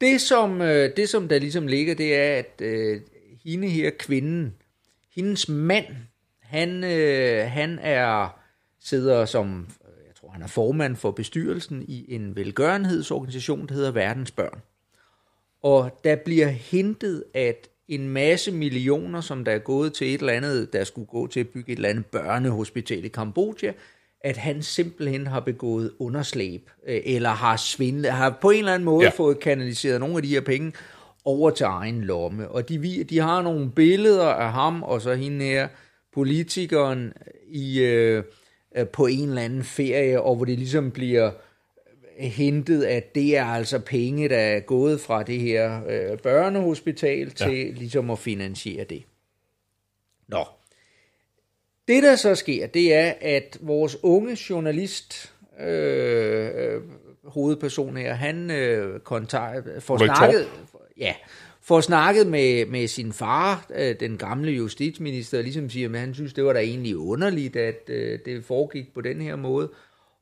det, 0.00 0.20
som, 0.20 0.62
øh, 0.62 0.96
det, 0.96 1.08
som 1.08 1.28
der 1.28 1.38
ligesom 1.38 1.66
ligger, 1.66 1.94
det 1.94 2.16
er, 2.16 2.36
at 2.36 2.60
øh, 2.60 3.00
hende 3.44 3.68
her, 3.68 3.90
kvinden, 3.98 4.54
hendes 5.14 5.48
mand, 5.48 5.86
han, 6.40 6.84
øh, 6.84 7.50
han 7.50 7.78
er 7.82 8.38
sidder 8.84 9.24
som, 9.24 9.68
jeg 10.06 10.14
tror 10.20 10.28
han 10.28 10.42
er 10.42 10.46
formand 10.46 10.96
for 10.96 11.10
bestyrelsen 11.10 11.84
i 11.88 12.14
en 12.14 12.36
velgørenhedsorganisation, 12.36 13.66
der 13.66 13.74
hedder 13.74 13.90
Verdens 13.90 14.30
Børn. 14.30 14.60
Og 15.62 16.00
der 16.04 16.16
bliver 16.16 16.48
hintet, 16.48 17.24
at 17.34 17.68
en 17.88 18.08
masse 18.08 18.52
millioner, 18.52 19.20
som 19.20 19.44
der 19.44 19.52
er 19.52 19.58
gået 19.58 19.92
til 19.92 20.14
et 20.14 20.20
eller 20.20 20.32
andet, 20.32 20.72
der 20.72 20.84
skulle 20.84 21.06
gå 21.06 21.26
til 21.26 21.40
at 21.40 21.48
bygge 21.48 21.72
et 21.72 21.76
eller 21.76 21.88
andet 21.88 22.06
børnehospital 22.06 23.04
i 23.04 23.08
Kambodja, 23.08 23.72
at 24.20 24.36
han 24.36 24.62
simpelthen 24.62 25.26
har 25.26 25.40
begået 25.40 25.92
underslæb, 25.98 26.70
øh, 26.88 27.00
eller 27.04 27.30
har 27.30 27.56
svindlet, 27.56 28.12
har 28.12 28.38
på 28.40 28.50
en 28.50 28.58
eller 28.58 28.74
anden 28.74 28.84
måde 28.84 29.04
Ja. 29.04 29.10
fået 29.10 29.40
kanaliseret 29.40 30.00
nogle 30.00 30.16
af 30.16 30.22
de 30.22 30.28
her 30.28 30.40
penge 30.40 30.72
over 31.24 31.50
til 31.50 31.64
egen 31.64 32.00
lomme. 32.04 32.48
Og 32.48 32.68
de, 32.68 33.04
de 33.04 33.18
har 33.18 33.42
nogle 33.42 33.70
billeder 33.70 34.26
af 34.28 34.52
ham, 34.52 34.82
og 34.82 35.02
så 35.02 35.14
hende 35.14 35.44
her, 35.44 35.68
politikeren, 36.14 37.12
i, 37.48 37.80
øh, 37.80 38.22
øh, 38.76 38.86
på 38.88 39.06
en 39.06 39.28
eller 39.28 39.42
anden 39.42 39.64
ferie, 39.64 40.22
og 40.22 40.36
hvor 40.36 40.44
det 40.44 40.58
ligesom 40.58 40.90
bliver 40.90 41.30
hentet, 42.28 42.84
at 42.84 43.14
det 43.14 43.36
er 43.36 43.44
altså 43.44 43.78
penge, 43.78 44.28
der 44.28 44.38
er 44.38 44.60
gået 44.60 45.00
fra 45.00 45.22
det 45.22 45.40
her 45.40 45.80
øh, 45.88 46.18
børnehospital 46.18 47.30
til 47.30 47.66
ja. 47.66 47.70
ligesom 47.70 48.10
at 48.10 48.18
finansiere 48.18 48.84
det. 48.84 49.02
Nå. 50.28 50.44
Det, 51.88 52.02
der 52.02 52.16
så 52.16 52.34
sker, 52.34 52.66
det 52.66 52.94
er, 52.94 53.14
at 53.20 53.58
vores 53.60 53.96
unge 54.02 54.38
journalist, 54.50 55.32
øh, 55.60 56.50
øh, 56.54 56.80
hovedperson 57.24 57.96
her, 57.96 58.14
han 58.14 58.50
øh, 58.50 59.00
kontakt, 59.00 59.68
får 59.82 59.94
Ulrik 59.94 60.08
Torp. 60.08 60.16
snakket, 60.16 60.48
ja, 60.98 61.14
får 61.62 61.80
snakket 61.80 62.26
med, 62.26 62.66
med 62.66 62.86
sin 62.86 63.12
far, 63.12 63.66
øh, 63.74 64.00
den 64.00 64.18
gamle 64.18 64.52
justitsminister, 64.52 65.38
og 65.38 65.44
ligesom 65.44 65.70
siger, 65.70 65.88
at 65.88 65.98
han 65.98 66.14
synes, 66.14 66.32
det 66.32 66.44
var 66.44 66.52
da 66.52 66.58
egentlig 66.58 66.96
underligt, 66.96 67.56
at 67.56 67.80
øh, 67.88 68.18
det 68.24 68.44
foregik 68.44 68.94
på 68.94 69.00
den 69.00 69.20
her 69.20 69.36
måde. 69.36 69.70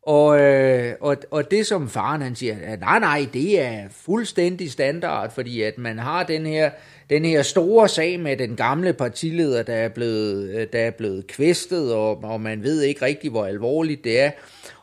Og, 0.03 0.40
øh, 0.40 0.94
og, 1.01 1.16
og 1.30 1.51
det 1.51 1.66
som 1.66 1.88
faren 1.88 2.22
han 2.22 2.34
siger, 2.34 2.57
at 2.62 2.80
nej, 2.80 2.98
nej, 2.98 3.26
det 3.32 3.61
er 3.61 3.88
fuldstændig 3.90 4.70
standard, 4.70 5.30
fordi 5.30 5.62
at 5.62 5.78
man 5.78 5.98
har 5.98 6.24
den 6.24 6.46
her, 6.46 6.70
den 7.11 7.24
her 7.24 7.42
store 7.42 7.88
sag 7.88 8.20
med 8.20 8.36
den 8.36 8.57
gamle 8.57 8.92
partileder, 8.92 9.62
der 9.62 9.74
er 9.74 9.88
blevet, 9.88 10.51
øh, 10.51 10.66
der 10.72 10.78
er 10.78 10.90
blevet 10.90 11.26
kvæstet, 11.26 11.94
og, 11.94 12.24
og 12.24 12.40
man 12.40 12.62
ved 12.62 12.82
ikke 12.82 13.05
rigtig, 13.05 13.30
hvor 13.30 13.46
alvorligt 13.46 14.05
det 14.05 14.20
er. 14.20 14.30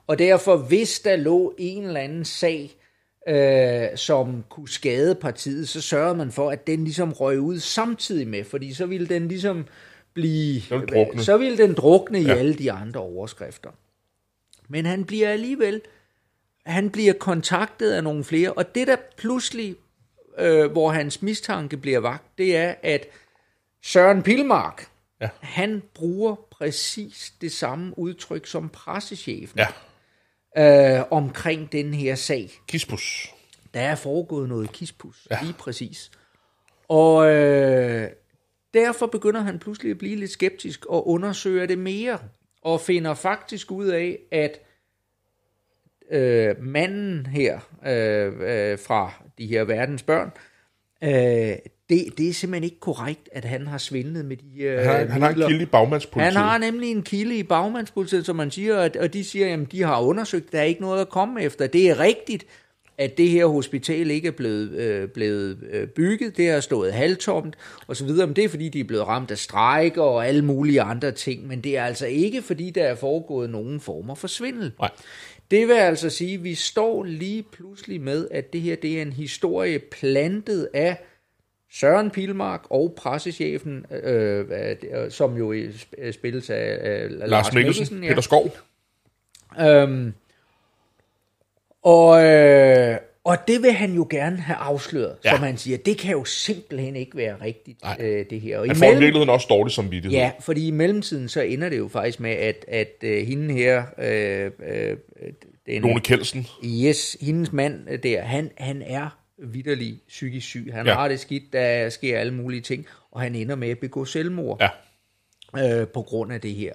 Og 0.07 0.20
derfor, 0.20 0.57
hvis 0.57 0.99
der 0.99 1.15
lå 1.15 1.53
en 1.57 1.84
eller 1.84 1.99
anden 1.99 2.26
sag, 2.26 2.72
øh, 3.28 3.88
som 3.95 4.43
kunne 4.49 4.70
skade 4.70 5.15
partiet, 5.15 5.70
så 5.70 5.82
sørgede 5.82 6.15
man 6.15 6.32
for, 6.32 6.51
at 6.51 6.68
den 6.68 6.84
ligesom 6.84 7.11
røg 7.13 7.39
ud 7.39 7.59
samtidig 7.59 8.28
med, 8.28 8.43
fordi 8.43 8.74
så 8.74 8.86
ville 8.86 9.07
den 9.07 9.28
ligesom 9.28 9.65
blive... 10.13 10.61
Den 10.70 10.82
ville 10.82 10.95
drukne. 10.95 11.24
Så 11.24 11.38
ville 11.38 11.57
den 11.57 11.74
drukne 11.74 12.20
ja. 12.20 12.28
Ja. 12.28 12.36
i 12.36 12.39
alle 12.39 12.53
de 12.53 12.72
andre 12.72 12.99
overskrifter. 12.99 13.70
Men 14.70 14.86
han 14.86 15.05
bliver 15.05 15.30
alligevel, 15.30 15.82
han 16.65 16.89
bliver 16.89 17.13
kontaktet 17.13 17.91
af 17.91 18.03
nogle 18.03 18.24
flere, 18.24 18.53
og 18.53 18.76
det 18.76 18.88
der 18.88 18.95
pludselig, 19.18 19.76
øh, 20.39 20.72
hvor 20.72 20.91
hans 20.91 21.22
mistanke 21.22 21.78
bliver 21.78 21.99
vagt, 21.99 22.38
det 22.38 22.55
er, 22.57 22.76
at 22.84 23.05
Søren 23.84 24.24
Pilmark, 24.24 24.88
Ja. 25.22 25.30
han 25.41 25.84
bruger 25.93 26.36
præcis 26.51 27.34
det 27.41 27.51
samme 27.51 27.99
udtryk 27.99 28.45
som 28.47 28.70
pressechefen 28.70 29.59
Ja. 30.57 30.97
øh, 30.99 31.05
omkring 31.11 31.72
den 31.72 31.93
her 31.93 32.15
sag. 32.15 32.51
Kispus. 32.68 33.34
Der 33.74 33.80
er 33.82 33.95
foregået 33.95 34.49
noget 34.49 34.72
kispus, 34.72 35.28
ja. 35.32 35.38
lige 35.41 35.53
præcis. 35.53 36.11
Og 36.88 37.32
øh, 37.36 38.09
derfor 38.74 39.05
begynder 39.07 39.41
han 39.41 39.59
pludselig 39.59 39.91
at 39.91 39.97
blive 39.97 40.15
lidt 40.15 40.32
skeptisk 40.32 40.86
og 40.86 41.07
undersøger 41.07 41.65
det 41.65 41.78
mere, 41.78 42.20
og 42.68 42.82
finder 42.82 43.13
faktisk 43.13 43.72
ud 43.72 43.88
af, 43.88 44.20
at 44.32 44.59
øh, 46.11 46.55
manden 46.63 47.26
her 47.26 47.59
øh, 47.88 48.34
øh, 48.72 48.80
fra 48.80 49.11
de 49.38 49.47
her 49.47 49.63
verdens 49.63 50.03
børn, 50.03 50.32
øh, 51.03 51.55
det, 51.89 52.18
det 52.18 52.30
er 52.30 52.34
simpelthen 52.34 52.63
ikke 52.63 52.80
korrekt, 52.80 53.30
at 53.32 53.45
han 53.45 53.68
har 53.68 53.78
svindlet 53.78 54.26
med 54.26 54.38
de 54.38 54.49
her 54.55 54.82
Han, 54.91 55.09
han 55.11 55.22
har 55.22 55.30
en 55.30 55.36
kilde 55.47 55.61
i 55.63 55.65
bagmandspolitiet. 55.65 56.34
Han 56.34 56.43
har 56.43 56.57
nemlig 56.57 56.91
en 56.91 57.03
kilde 57.03 57.38
i 57.38 57.43
bagmandspolitiet, 57.43 58.26
som 58.26 58.36
man 58.36 58.51
siger, 58.51 58.76
og- 58.78 58.91
og 58.99 59.13
de 59.13 59.24
siger, 59.24 59.53
at 59.53 59.72
de 59.72 59.84
har 59.84 60.01
undersøgt, 60.01 60.51
der 60.51 60.59
er 60.59 60.63
ikke 60.63 60.82
noget 60.82 61.01
at 61.01 61.09
komme 61.09 61.41
efter. 61.43 61.68
Det 61.68 61.89
er 61.89 61.99
rigtigt, 61.99 62.45
at 62.97 63.17
det 63.17 63.29
her 63.29 63.45
hospital 63.45 64.11
ikke 64.11 64.27
er 64.27 64.31
blevet, 64.31 64.71
øh, 64.71 65.09
blevet 65.09 65.57
øh, 65.71 65.87
bygget, 65.87 66.37
det 66.37 66.49
har 66.49 66.59
stået 66.59 66.93
halvtomt 66.93 67.55
og 67.87 67.95
så 67.95 68.05
videre, 68.05 68.27
men 68.27 68.35
det 68.35 68.43
er 68.43 68.49
fordi, 68.49 68.69
de 68.69 68.79
er 68.79 68.83
blevet 68.83 69.07
ramt 69.07 69.31
af 69.31 69.37
strejker 69.37 70.01
og 70.01 70.27
alle 70.27 70.45
mulige 70.45 70.81
andre 70.81 71.11
ting, 71.11 71.47
men 71.47 71.61
det 71.61 71.77
er 71.77 71.83
altså 71.83 72.05
ikke 72.05 72.41
fordi, 72.41 72.69
der 72.69 72.83
er 72.83 72.95
foregået 72.95 73.49
nogen 73.49 73.79
former 73.79 74.15
for 74.15 74.27
svindel. 74.27 74.71
Nej. 74.79 74.91
Det 75.51 75.67
vil 75.67 75.73
altså 75.73 76.09
sige, 76.09 76.33
at 76.33 76.43
vi 76.43 76.55
står 76.55 77.03
lige 77.03 77.43
pludselig 77.51 78.01
med, 78.01 78.27
at 78.31 78.53
det 78.53 78.61
her 78.61 78.75
det 78.75 78.97
er 78.97 79.01
en 79.01 79.13
historie 79.13 79.79
plantet 79.79 80.69
af 80.73 80.97
Søren 81.71 82.11
Pilmark 82.11 82.61
og 82.69 82.93
pressechefen, 82.97 83.85
øh, 84.03 84.45
som 85.09 85.37
jo 85.37 85.53
spilles 86.11 86.49
af 86.49 86.79
øh, 86.83 87.11
Lars, 87.11 87.29
Lars 87.29 87.53
Mikkelsen, 87.53 88.01
Peter 88.01 88.21
Skov. 88.21 88.57
Øhm, 89.61 90.13
og, 91.84 92.23
øh, 92.23 92.97
og 93.23 93.38
det 93.47 93.61
vil 93.61 93.71
han 93.71 93.93
jo 93.93 94.07
gerne 94.09 94.38
have 94.38 94.57
afsløret, 94.57 95.15
ja. 95.25 95.30
Som 95.32 95.39
han 95.39 95.57
siger. 95.57 95.78
Det 95.78 95.97
kan 95.97 96.11
jo 96.11 96.23
simpelthen 96.25 96.95
ikke 96.95 97.17
være 97.17 97.36
rigtigt, 97.41 97.84
Nej. 97.84 97.97
øh, 97.99 98.25
det 98.30 98.41
her. 98.41 98.59
Og 98.59 98.67
Han 98.67 98.75
får 98.75 98.86
i 98.86 98.89
virkeligheden 98.89 99.30
også 99.30 99.47
dårlig 99.49 99.73
samvittighed. 99.73 100.19
Ja, 100.19 100.32
fordi 100.39 100.67
i 100.67 100.71
mellemtiden 100.71 101.30
så 101.30 101.41
ender 101.41 101.69
det 101.69 101.78
jo 101.78 101.88
faktisk 101.88 102.19
med, 102.19 102.32
at, 102.32 102.65
at 102.67 102.93
øh, 103.03 103.28
hende 103.28 103.53
her, 103.53 103.84
øh, 103.97 104.51
øh, 104.67 104.97
den, 105.65 105.82
Lone 105.82 105.99
Kelsen. 106.01 106.47
yes, 106.65 107.17
hendes 107.21 107.53
mand 107.53 107.89
øh, 107.89 108.03
der, 108.03 108.21
han, 108.21 108.51
han 108.57 108.82
er 108.82 109.17
vidderlig 109.43 109.99
psykisk 110.07 110.47
syg. 110.47 110.69
Han 110.73 110.86
ja. 110.86 110.93
har 110.93 111.07
det 111.07 111.19
skidt, 111.19 111.53
der 111.53 111.89
sker 111.89 112.19
alle 112.19 112.34
mulige 112.34 112.61
ting, 112.61 112.86
og 113.11 113.21
han 113.21 113.36
ender 113.36 113.55
med 113.55 113.69
at 113.69 113.80
begå 113.80 114.05
selvmord 114.05 114.61
Ja. 115.57 115.82
øh, 115.82 115.88
på 115.88 116.01
grund 116.01 116.34
af 116.34 116.41
det 116.41 116.53
her. 116.53 116.73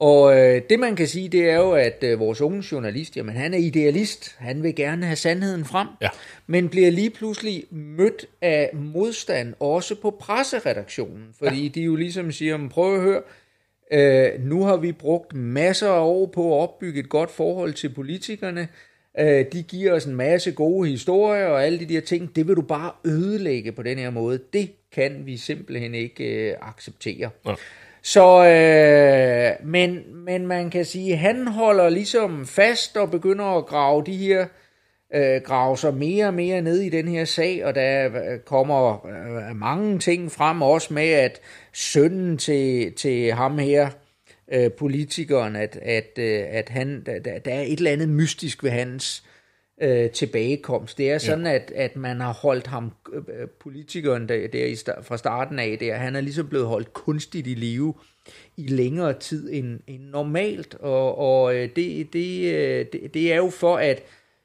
Og 0.00 0.38
øh, 0.38 0.62
det 0.70 0.80
man 0.80 0.96
kan 0.96 1.06
sige, 1.08 1.28
det 1.28 1.50
er 1.50 1.56
jo, 1.56 1.72
at 1.72 2.04
øh, 2.04 2.18
vores 2.18 2.40
unge 2.40 2.64
journalist, 2.72 3.16
jamen 3.16 3.36
han 3.36 3.54
er 3.54 3.58
idealist, 3.58 4.34
han 4.38 4.62
vil 4.62 4.74
gerne 4.74 5.06
have 5.06 5.16
sandheden 5.16 5.64
frem, 5.64 5.88
Ja. 6.02 6.08
men 6.46 6.68
bliver 6.68 6.90
lige 6.90 7.10
pludselig 7.10 7.64
mødt 7.70 8.26
af 8.42 8.70
modstand, 8.72 9.54
også 9.60 9.94
på 9.94 10.10
presseredaktionen, 10.20 11.24
fordi 11.38 11.62
ja. 11.62 11.68
de 11.68 11.80
jo 11.82 11.96
ligesom 11.96 12.32
siger, 12.32 12.56
"Men 12.56 12.68
prøv 12.68 12.94
at 12.94 13.00
høre, 13.02 13.22
øh, 13.92 14.44
nu 14.44 14.62
har 14.64 14.76
vi 14.76 14.92
brugt 14.92 15.32
masser 15.34 15.88
af 15.90 16.00
år 16.00 16.26
på 16.26 16.56
at 16.58 16.62
opbygge 16.62 17.00
et 17.00 17.08
godt 17.08 17.30
forhold 17.30 17.72
til 17.72 17.88
politikerne, 17.88 18.68
øh, 19.18 19.44
de 19.52 19.62
giver 19.62 19.92
os 19.92 20.04
en 20.04 20.14
masse 20.14 20.52
gode 20.52 20.88
historier 20.88 21.46
og 21.46 21.64
alle 21.64 21.78
de 21.78 21.86
der 21.94 22.00
ting, 22.00 22.36
det 22.36 22.48
vil 22.48 22.56
du 22.56 22.62
bare 22.62 22.92
ødelægge 23.04 23.72
på 23.72 23.82
den 23.82 23.98
her 23.98 24.10
måde, 24.10 24.38
det 24.52 24.70
kan 24.92 25.22
vi 25.26 25.36
simpelthen 25.36 25.94
ikke 25.94 26.24
øh, 26.24 26.54
acceptere. 26.62 27.30
Ja. 27.46 27.54
Så, 28.06 28.44
øh, 28.44 29.66
men, 29.66 30.16
men 30.24 30.46
man 30.46 30.70
kan 30.70 30.84
sige, 30.84 31.12
at 31.12 31.18
han 31.18 31.46
holder 31.46 31.88
ligesom 31.88 32.46
fast 32.46 32.96
og 32.96 33.10
begynder 33.10 33.44
at 33.44 33.66
grave 33.66 34.04
de 34.06 34.16
her, 34.16 34.46
øh, 35.14 35.42
grave 35.44 35.78
sig 35.78 35.94
mere 35.94 36.26
og 36.26 36.34
mere 36.34 36.62
ned 36.62 36.80
i 36.80 36.88
den 36.88 37.08
her 37.08 37.24
sag, 37.24 37.64
og 37.64 37.74
der 37.74 38.06
øh, 38.06 38.38
kommer 38.38 39.06
øh, 39.06 39.56
mange 39.56 39.98
ting 39.98 40.32
frem, 40.32 40.62
også 40.62 40.94
med, 40.94 41.08
at 41.08 41.40
sønnen 41.72 42.38
til, 42.38 42.92
til 42.92 43.32
ham 43.32 43.58
her, 43.58 43.90
øh, 44.52 44.72
politikeren, 44.72 45.56
at, 45.56 45.78
at, 45.82 46.18
øh, 46.18 46.44
at 46.48 46.68
han, 46.68 47.02
der, 47.06 47.18
der 47.18 47.38
der 47.38 47.54
er 47.54 47.62
et 47.62 47.78
eller 47.78 47.90
andet 47.90 48.08
mystisk 48.08 48.64
ved 48.64 48.70
hans 48.70 49.23
øh, 49.82 50.10
tilbagekomst. 50.10 50.98
Det 50.98 51.10
er 51.10 51.18
sådan, 51.18 51.46
ja. 51.46 51.54
at, 51.54 51.72
at 51.74 51.96
man 51.96 52.20
har 52.20 52.32
holdt 52.32 52.66
ham, 52.66 52.92
øh, 53.12 53.48
politikeren 53.60 54.28
der, 54.28 54.48
der 54.48 54.66
i, 54.66 54.76
fra 55.02 55.16
starten 55.16 55.58
af, 55.58 55.76
der, 55.80 55.94
han 55.94 56.16
er 56.16 56.20
ligesom 56.20 56.48
blevet 56.48 56.66
holdt 56.66 56.92
kunstigt 56.92 57.46
i 57.46 57.54
live 57.54 57.94
i 58.56 58.66
længere 58.66 59.12
tid 59.12 59.52
end, 59.52 59.80
end 59.86 60.02
normalt, 60.02 60.74
og, 60.74 61.18
og 61.18 61.54
øh, 61.56 61.68
det, 61.76 62.12
det, 62.12 62.54
øh, 62.54 62.86
det, 62.92 63.14
det 63.14 63.32
er 63.32 63.36
jo 63.36 63.50
for, 63.50 63.76
at 63.76 64.02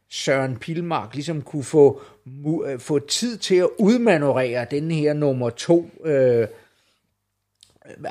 Søren 0.09 0.57
Pilmark 0.57 1.13
ligesom 1.13 1.41
kunne 1.41 1.63
få, 1.63 2.01
mu- 2.27 2.67
øh, 2.67 2.79
få 2.79 2.99
tid 2.99 3.37
til 3.37 3.55
at 3.55 3.69
udmanøvrere 3.79 4.65
den 4.71 4.91
her 4.91 5.13
nummer 5.13 5.49
to 5.49 5.91
øh, 6.05 6.47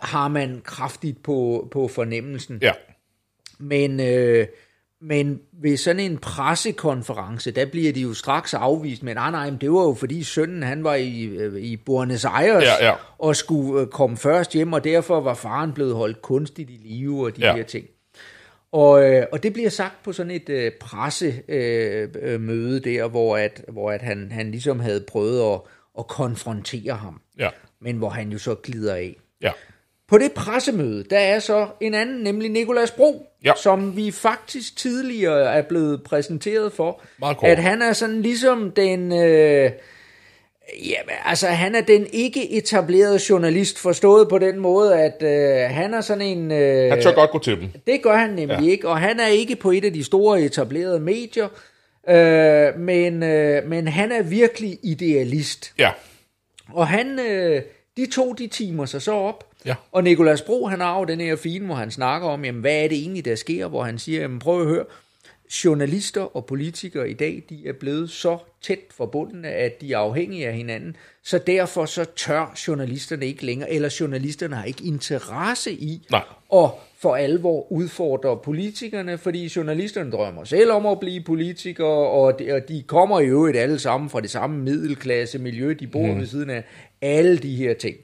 har 0.03 0.29
man 0.29 0.61
kraftigt 0.65 1.23
på, 1.23 1.69
på 1.71 1.89
fornemmelsen. 1.89 2.59
Ja. 2.63 2.73
Men, 3.59 4.01
øh, 4.01 4.47
men 5.01 5.41
ved 5.63 5.77
sådan 5.77 6.01
en 6.01 6.19
pressekonference, 6.19 7.51
der 7.51 7.67
bliver 7.67 7.93
de 7.93 8.01
jo 8.01 8.15
straks 8.15 8.55
afvist. 8.55 9.03
Men 9.03 9.17
nej, 9.17 9.31
nej, 9.31 9.51
men 9.51 9.61
det 9.61 9.73
var 9.73 9.83
jo 9.83 9.95
fordi 9.95 10.23
sønnen 10.23 10.63
han 10.63 10.85
var 10.85 10.95
i, 10.95 11.23
øh, 11.25 11.61
i 11.63 11.77
Buenos 11.77 12.25
Aires 12.25 12.65
Ja, 12.65 12.87
ja. 12.87 12.95
og 13.19 13.37
skulle 13.37 13.81
øh, 13.83 13.87
komme 13.87 14.17
først 14.17 14.53
hjem, 14.53 14.73
og 14.73 14.85
derfor 14.85 15.21
var 15.21 15.35
faren 15.35 15.73
blevet 15.73 15.95
holdt 15.95 16.23
kunstigt 16.23 16.71
i 16.71 16.81
live 16.83 17.25
og 17.27 17.37
de 17.37 17.41
Ja. 17.41 17.57
her 17.57 17.63
ting. 17.65 17.87
Og, 18.73 19.05
øh, 19.05 19.27
og 19.33 19.43
det 19.43 19.53
bliver 19.53 19.71
sagt 19.71 20.03
på 20.05 20.13
sådan 20.13 20.31
et 20.33 20.49
øh, 20.49 20.73
pressemøde 20.81 22.11
øh, 22.23 22.41
møde 22.41 22.81
der, 22.81 23.09
hvor, 23.09 23.37
at, 23.37 23.65
hvor 23.69 23.91
at 23.91 24.03
han, 24.03 24.33
han 24.33 24.51
ligesom 24.51 24.81
havde 24.81 25.05
prøvet 25.09 25.55
at, 25.55 25.61
at 25.99 26.07
konfrontere 26.07 26.93
ham, 26.97 27.21
Ja. 27.39 27.49
men 27.81 27.97
hvor 27.97 28.09
han 28.09 28.33
jo 28.33 28.39
så 28.39 28.55
glider 28.55 28.95
af. 28.95 29.17
Ja. 29.43 29.53
På 30.09 30.19
det 30.19 30.33
pressemøde, 30.33 31.05
der 31.11 31.19
er 31.19 31.39
så 31.39 31.67
en 31.81 31.95
anden, 31.95 32.23
nemlig 32.23 32.51
Nikolas 32.51 32.91
Bro, 32.91 33.27
Ja. 33.45 33.53
som 33.63 33.97
vi 33.97 34.11
faktisk 34.11 34.77
tidligere 34.77 35.55
er 35.55 35.63
blevet 35.63 36.03
præsenteret 36.03 36.73
for. 36.73 37.01
At 37.43 37.59
han 37.59 37.83
er 37.83 37.93
sådan 37.93 38.23
ligesom 38.23 38.71
den... 38.71 39.13
Øh, 39.13 39.71
ja, 40.87 40.97
altså 41.25 41.47
han 41.47 41.75
er 41.75 41.81
den 41.81 42.07
ikke 42.13 42.53
etablerede 42.53 43.21
journalist, 43.31 43.79
forstået 43.79 44.29
på 44.29 44.39
den 44.39 44.59
måde, 44.59 45.01
at 45.01 45.23
øh, 45.23 45.75
han 45.75 45.95
er 45.95 46.01
sådan 46.01 46.23
en... 46.23 46.53
Øh, 46.53 46.91
Han 46.91 47.03
tør 47.03 47.15
godt 47.15 47.31
gå 47.31 47.39
til 47.39 47.61
dem. 47.61 47.69
det 47.87 48.03
gør 48.03 48.17
han 48.17 48.31
nemlig 48.31 48.59
ja. 48.63 48.71
ikke, 48.71 48.89
og 48.89 48.99
han 49.01 49.21
er 49.21 49.27
ikke 49.27 49.57
på 49.57 49.71
et 49.71 49.85
af 49.85 49.93
de 49.93 50.05
store 50.05 50.41
etablerede 50.43 51.01
medier, 51.01 51.49
øh, 52.09 52.81
men, 52.81 53.23
øh, 53.23 53.69
men 53.69 53.89
han 53.89 54.13
er 54.13 54.23
virkelig 54.23 54.79
idealist. 54.83 55.73
Ja. 55.79 55.91
Og 56.73 56.89
han, 56.89 57.19
øh, 57.19 57.63
de 57.97 58.07
to, 58.07 58.33
de 58.33 58.47
timer 58.47 58.87
sig 58.87 59.03
så 59.03 59.13
op. 59.13 59.45
Ja. 59.69 59.75
Og 59.93 60.05
Nikolas 60.05 60.43
Bro, 60.43 60.67
han 60.67 60.81
har 60.81 60.99
jo 60.99 61.05
den 61.05 61.21
her 61.21 61.37
fine, 61.37 61.67
hvor 61.67 61.75
han 61.75 61.91
snakker 61.91 62.29
om, 62.29 62.45
jamen, 62.45 62.61
hvad 62.61 62.85
er 62.85 62.89
det 62.89 62.99
egentlig, 62.99 63.25
der 63.25 63.35
sker? 63.35 63.69
Hvor 63.69 63.83
han 63.83 63.99
siger, 63.99 64.21
jamen, 64.21 64.39
prøv 64.39 64.61
at 64.61 64.67
høre, 64.67 64.85
journalister 65.65 66.37
og 66.37 66.47
politikere 66.47 67.11
i 67.11 67.15
dag, 67.15 67.43
de 67.49 67.69
er 67.69 67.73
blevet 67.73 68.11
så 68.11 68.39
tæt 68.63 68.79
forbundne, 68.91 69.49
at 69.49 69.81
de 69.81 69.93
er 69.93 69.99
afhængige 69.99 70.49
af 70.49 70.55
hinanden. 70.55 70.97
Så 71.23 71.39
derfor 71.39 71.85
så 71.85 72.05
tør 72.17 72.55
journalisterne 72.69 73.27
ikke 73.27 73.47
længere, 73.47 73.71
eller 73.71 73.97
journalisterne 74.01 74.57
har 74.57 74.65
ikke 74.65 74.85
interesse 74.85 75.73
i 75.73 76.07
Nej. 76.11 76.23
at 76.55 76.71
for 77.01 77.17
alvor 77.17 77.73
udfordre 77.73 78.37
politikerne, 78.45 79.19
fordi 79.19 79.53
journalisterne 79.57 80.11
drømmer 80.11 80.45
selv 80.45 80.73
om 80.73 80.87
at 80.87 81.01
blive 81.01 81.23
politikere, 81.23 82.09
og 82.09 82.39
de, 82.39 82.53
og 82.53 82.69
de 82.69 82.83
kommer 82.87 83.21
i 83.21 83.27
øvrigt 83.27 83.57
alle 83.57 83.79
sammen 83.79 84.11
fra 84.11 84.21
det 84.21 84.31
samme 84.31 84.59
middelklasse 84.59 85.39
miljø, 85.39 85.75
de 85.81 85.87
bor 85.87 86.07
mm. 86.07 86.19
ved 86.19 86.27
siden 86.27 86.51
af 86.51 86.65
alle 87.03 87.39
de 87.39 87.57
her 87.57 87.75
ting. 87.75 87.97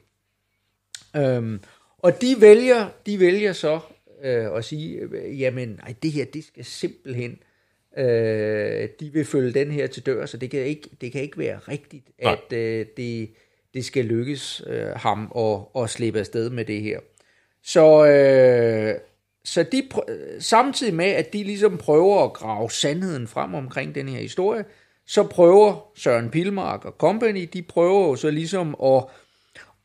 Øhm, 1.16 1.60
og 1.98 2.20
de 2.20 2.36
vælger, 2.40 2.88
de 3.06 3.20
vælger 3.20 3.52
så 3.52 3.80
øh, 4.24 4.56
at 4.56 4.64
sige, 4.64 4.98
øh, 4.98 5.40
jamen, 5.40 5.80
ej, 5.82 5.94
det 6.02 6.12
her, 6.12 6.24
det 6.24 6.44
skal 6.44 6.64
simpelthen, 6.64 7.38
øh, 7.98 8.88
de 9.00 9.12
vil 9.12 9.24
følge 9.24 9.52
den 9.52 9.70
her 9.70 9.86
til 9.86 10.06
dør, 10.06 10.26
så 10.26 10.36
det 10.36 10.50
kan 10.50 10.60
ikke, 10.60 10.88
det 11.00 11.12
kan 11.12 11.22
ikke 11.22 11.38
være 11.38 11.58
rigtigt, 11.58 12.04
Nej. 12.22 12.32
at 12.32 12.56
øh, 12.58 12.86
det, 12.96 13.30
det 13.74 13.84
skal 13.84 14.04
lykkes 14.04 14.62
øh, 14.66 14.86
ham 14.86 15.32
at, 15.36 15.82
at 15.82 15.90
slippe 15.90 16.18
afsted 16.18 16.50
med 16.50 16.64
det 16.64 16.82
her. 16.82 17.00
Så, 17.62 18.06
øh, 18.06 18.94
så 19.44 19.62
de 19.62 19.88
pr- 19.94 20.40
samtidig 20.40 20.94
med, 20.94 21.04
at 21.04 21.32
de 21.32 21.42
ligesom 21.42 21.78
prøver 21.78 22.24
at 22.24 22.32
grave 22.32 22.70
sandheden 22.70 23.26
frem 23.26 23.54
omkring 23.54 23.94
den 23.94 24.08
her 24.08 24.20
historie, 24.20 24.64
så 25.06 25.22
prøver 25.22 25.90
Søren 25.96 26.30
Pilmark 26.30 26.84
og 26.84 26.92
company, 26.98 27.48
de 27.52 27.62
prøver 27.62 28.08
jo 28.08 28.16
så 28.16 28.30
ligesom 28.30 28.76
at, 28.84 29.04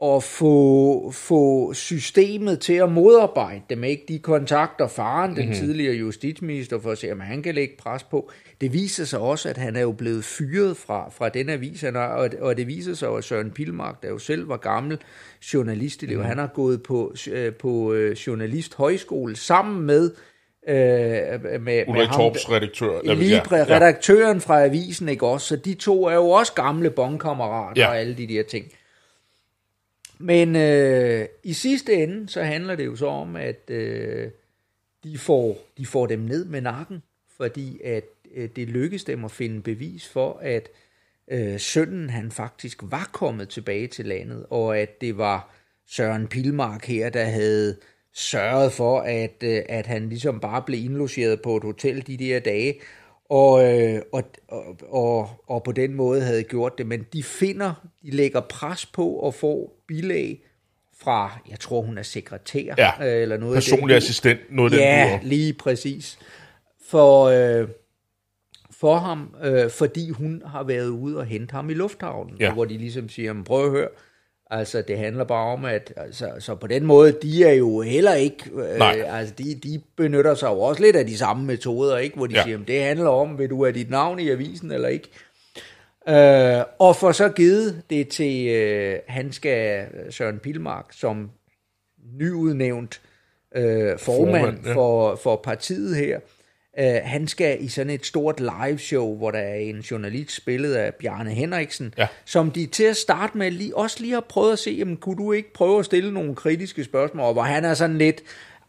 at 0.04 0.24
få, 0.24 1.12
få 1.12 1.74
systemet 1.74 2.60
til 2.60 2.74
at 2.74 2.92
modarbejde 2.92 3.62
dem. 3.70 3.84
Ikke? 3.84 4.06
De 4.08 4.20
kontakter 4.20 4.88
faren, 4.88 5.36
den 5.36 5.40
mm-hmm. 5.40 5.56
tidligere 5.56 5.96
justitsminister, 5.96 6.80
for 6.80 6.92
at 6.92 6.98
se, 6.98 7.12
om 7.12 7.20
han 7.20 7.44
kan 7.44 7.56
lægge 7.56 7.74
pres 7.80 8.04
på. 8.04 8.32
Det 8.62 8.74
viser 8.74 9.06
sig 9.06 9.20
også, 9.20 9.50
at 9.50 9.58
han 9.58 9.76
er 9.76 9.82
jo 9.82 9.92
blevet 9.92 10.24
fyret 10.24 10.78
fra, 10.78 11.10
fra 11.10 11.30
den 11.30 11.50
avis, 11.50 11.82
han 11.82 11.96
er, 11.96 12.00
og, 12.00 12.30
og 12.42 12.58
det 12.58 12.68
viser 12.68 12.94
sig, 12.94 13.18
at 13.18 13.24
Søren 13.24 13.52
Pilmark, 13.52 14.04
der 14.04 14.10
jo 14.10 14.18
selv 14.18 14.50
var 14.50 14.58
gammel 14.58 14.98
journalistelev, 15.54 16.18
mm. 16.18 16.26
han 16.26 16.38
har 16.38 16.48
gået 16.48 16.84
på, 16.84 17.14
øh, 17.32 17.54
på 17.54 17.94
øh, 17.94 18.12
journalisthøjskole 18.12 19.36
sammen 19.36 19.82
med 19.82 20.12
øh, 20.70 20.76
med, 20.76 21.60
med 21.60 21.84
Ulrik 21.88 22.08
ham, 22.08 22.18
Torps 22.20 22.52
redaktør. 22.52 23.16
Lige 23.16 23.36
ja, 23.52 23.58
ja. 23.58 23.76
redaktøren 23.76 24.42
fra 24.42 24.66
avisen, 24.66 25.10
ikke 25.10 25.28
også? 25.28 25.48
Så 25.48 25.56
de 25.56 25.74
to 25.74 26.06
er 26.06 26.16
jo 26.16 26.30
også 26.30 26.54
gamle 26.54 26.90
bondkammerater 26.90 27.82
Ja. 27.82 27.88
og 27.88 28.00
alle 28.00 28.18
de 28.18 28.28
der 28.28 28.44
ting. 28.44 28.66
Men 30.20 30.56
øh, 30.56 31.28
i 31.44 31.54
sidste 31.54 31.94
ende, 31.94 32.30
så 32.30 32.44
handler 32.44 32.76
det 32.76 32.86
jo 32.86 32.96
så 32.96 33.08
om, 33.08 33.36
at 33.36 33.70
øh, 33.70 34.32
de, 35.04 35.18
får, 35.18 35.58
de 35.78 35.86
får 35.86 36.06
dem 36.06 36.20
ned 36.20 36.46
med 36.46 36.62
nakken, 36.62 37.04
fordi 37.38 37.82
at 37.84 38.04
øh, 38.36 38.50
det 38.56 38.70
lykkes 38.70 39.04
dem 39.04 39.26
at 39.26 39.32
finde 39.32 39.62
bevis 39.62 40.08
for, 40.08 40.40
at 40.42 40.70
øh, 41.32 41.60
sønnen 41.60 42.10
han 42.10 42.32
faktisk 42.32 42.80
var 42.84 43.10
kommet 43.14 43.50
tilbage 43.50 43.88
til 43.88 44.06
landet, 44.06 44.46
og 44.50 44.78
at 44.78 45.02
det 45.02 45.18
var 45.18 45.56
Søren 45.88 46.28
Pilmark 46.28 46.86
her, 46.86 47.10
der 47.10 47.24
havde 47.24 47.78
sørget 48.14 48.72
for, 48.72 49.00
at, 49.00 49.44
øh, 49.44 49.62
at 49.70 49.86
han 49.86 50.10
ligesom 50.10 50.40
bare 50.40 50.62
blev 50.62 50.86
indlogeret 50.86 51.42
på 51.42 51.58
et 51.58 51.64
hotel 51.64 52.08
de 52.08 52.18
der 52.18 52.40
dage, 52.40 52.80
og, 53.30 53.64
øh, 53.80 54.02
og, 54.14 54.24
og, 54.48 54.78
og, 54.90 55.30
og 55.48 55.64
på 55.64 55.72
den 55.72 55.94
måde 55.94 56.22
havde 56.22 56.44
gjort 56.44 56.78
det. 56.78 56.86
Men 56.88 57.06
de 57.14 57.24
finder, 57.24 57.74
de 58.04 58.12
lægger 58.12 58.42
pres 58.42 58.86
på 58.86 59.28
at 59.28 59.34
få 59.34 59.72
bilag 59.88 60.44
fra, 61.02 61.40
jeg 61.50 61.60
tror 61.60 61.82
hun 61.82 61.98
er 61.98 62.04
sekretær, 62.04 62.74
Ja. 62.78 62.92
øh, 63.16 63.22
eller 63.22 63.38
noget 63.38 63.56
af 63.56 63.62
den 63.62 63.70
Personlig 63.72 63.94
dur. 63.94 63.98
assistent, 63.98 64.40
noget 64.50 64.74
af 64.74 64.78
den 64.78 64.86
Ja, 64.88 65.20
lige 65.24 65.54
præcis. 65.54 66.20
For, 66.90 67.24
øh, 67.26 67.68
for 68.80 68.96
ham, 68.98 69.36
øh, 69.44 69.70
fordi 69.70 70.10
hun 70.10 70.42
har 70.46 70.64
været 70.64 70.88
ude 70.88 71.18
og 71.18 71.26
hente 71.26 71.52
ham 71.52 71.70
i 71.70 71.74
lufthavnen, 71.74 72.36
Ja. 72.40 72.46
ja. 72.46 72.54
hvor 72.54 72.66
de 72.66 72.78
ligesom 72.78 73.10
siger, 73.10 73.34
"Men 73.34 73.44
prøv 73.44 73.66
at 73.66 73.72
høre, 73.72 73.88
altså 74.50 74.82
det 74.82 74.98
handler 74.98 75.24
bare 75.24 75.54
om, 75.54 75.66
at 75.66 75.94
altså, 75.98 76.30
så 76.40 76.56
på 76.56 76.68
den 76.68 76.86
måde, 76.86 77.12
de 77.22 77.44
er 77.46 77.54
jo 77.54 77.82
heller 77.82 78.14
ikke, 78.14 78.44
Nej. 78.78 78.98
øh, 79.00 79.20
altså 79.20 79.34
de, 79.38 79.56
de 79.56 79.82
benytter 79.98 80.36
sig 80.36 80.48
jo 80.48 80.60
også 80.60 80.82
lidt 80.82 80.96
af 80.96 81.06
de 81.06 81.18
samme 81.18 81.46
metoder, 81.46 81.98
ikke? 81.98 82.16
hvor 82.16 82.28
de 82.28 82.36
Ja. 82.36 82.44
siger, 82.44 82.58
"Men 82.58 82.68
det 82.68 82.82
handler 82.84 83.10
om, 83.10 83.40
vil 83.40 83.50
du 83.50 83.64
have 83.64 83.74
dit 83.74 83.90
navn 83.90 84.20
i 84.20 84.30
avisen 84.30 84.72
eller 84.72 84.88
ikke? 84.88 85.08
Øh, 86.10 86.64
og 86.80 86.96
for 86.96 87.12
så 87.12 87.30
givet 87.30 87.82
det 87.90 88.08
til, 88.08 88.48
øh, 88.48 89.00
han 89.08 89.32
skal, 89.32 89.86
Søren 90.10 90.40
Pilmark, 90.40 90.86
som 90.92 91.30
nyudnævnt 92.20 93.02
øh, 93.56 94.00
formand, 94.00 94.00
Formand, 94.44 94.66
ja. 94.66 94.74
for, 94.76 95.16
for 95.16 95.36
partiet 95.44 95.96
her, 95.96 96.20
øh, 96.80 97.02
han 97.04 97.28
skal 97.28 97.64
i 97.64 97.68
sådan 97.68 97.90
et 97.90 98.06
stort 98.06 98.40
live 98.40 98.78
show, 98.78 99.18
hvor 99.18 99.32
der 99.32 99.40
er 99.40 99.56
en 99.56 99.80
journalist 99.80 100.36
spillet 100.36 100.74
af 100.76 100.96
Bjarne 100.96 101.30
Henriksen, 101.32 101.94
Ja. 101.98 102.08
som 102.26 102.52
de 102.52 102.66
til 102.66 102.84
at 102.84 102.98
starte 102.98 103.38
med 103.38 103.52
lige, 103.52 103.78
også 103.78 103.98
lige 104.00 104.14
har 104.14 104.26
prøvet 104.30 104.54
at 104.54 104.60
se, 104.60 104.72
jamen, 104.72 104.98
kunne 104.98 105.18
du 105.18 105.32
ikke 105.32 105.54
prøve 105.54 105.80
at 105.80 105.86
stille 105.86 106.14
nogle 106.14 106.36
kritiske 106.36 106.84
spørgsmål, 106.84 107.26
og 107.26 107.34
hvor 107.34 107.42
han 107.42 107.66
er 107.66 107.74
sådan 107.74 107.98
lidt, 107.98 108.22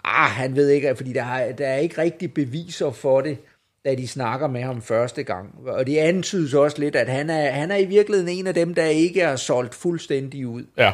ah, 0.04 0.30
han 0.30 0.56
ved 0.56 0.68
ikke, 0.68 0.96
fordi 0.96 1.12
der, 1.12 1.22
har, 1.22 1.52
der 1.52 1.66
er 1.66 1.76
ikke 1.76 1.98
rigtig 1.98 2.34
beviser 2.34 2.90
for 2.90 3.20
det, 3.20 3.38
da 3.84 3.94
de 3.94 4.08
snakker 4.08 4.46
med 4.46 4.62
ham 4.62 4.82
første 4.82 5.22
gang. 5.22 5.54
Og 5.66 5.86
det 5.86 5.96
antydes 5.98 6.54
også 6.54 6.78
lidt, 6.78 6.96
at 6.96 7.08
han 7.08 7.30
er, 7.30 7.50
han 7.50 7.70
er 7.70 7.76
i 7.76 7.84
virkeligheden 7.84 8.28
en 8.38 8.46
af 8.46 8.54
dem, 8.54 8.74
der 8.74 8.84
ikke 8.84 9.20
er 9.20 9.36
solgt 9.36 9.74
fuldstændig 9.74 10.46
ud. 10.46 10.64
Ja. 10.76 10.92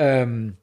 Øhm, 0.00 0.54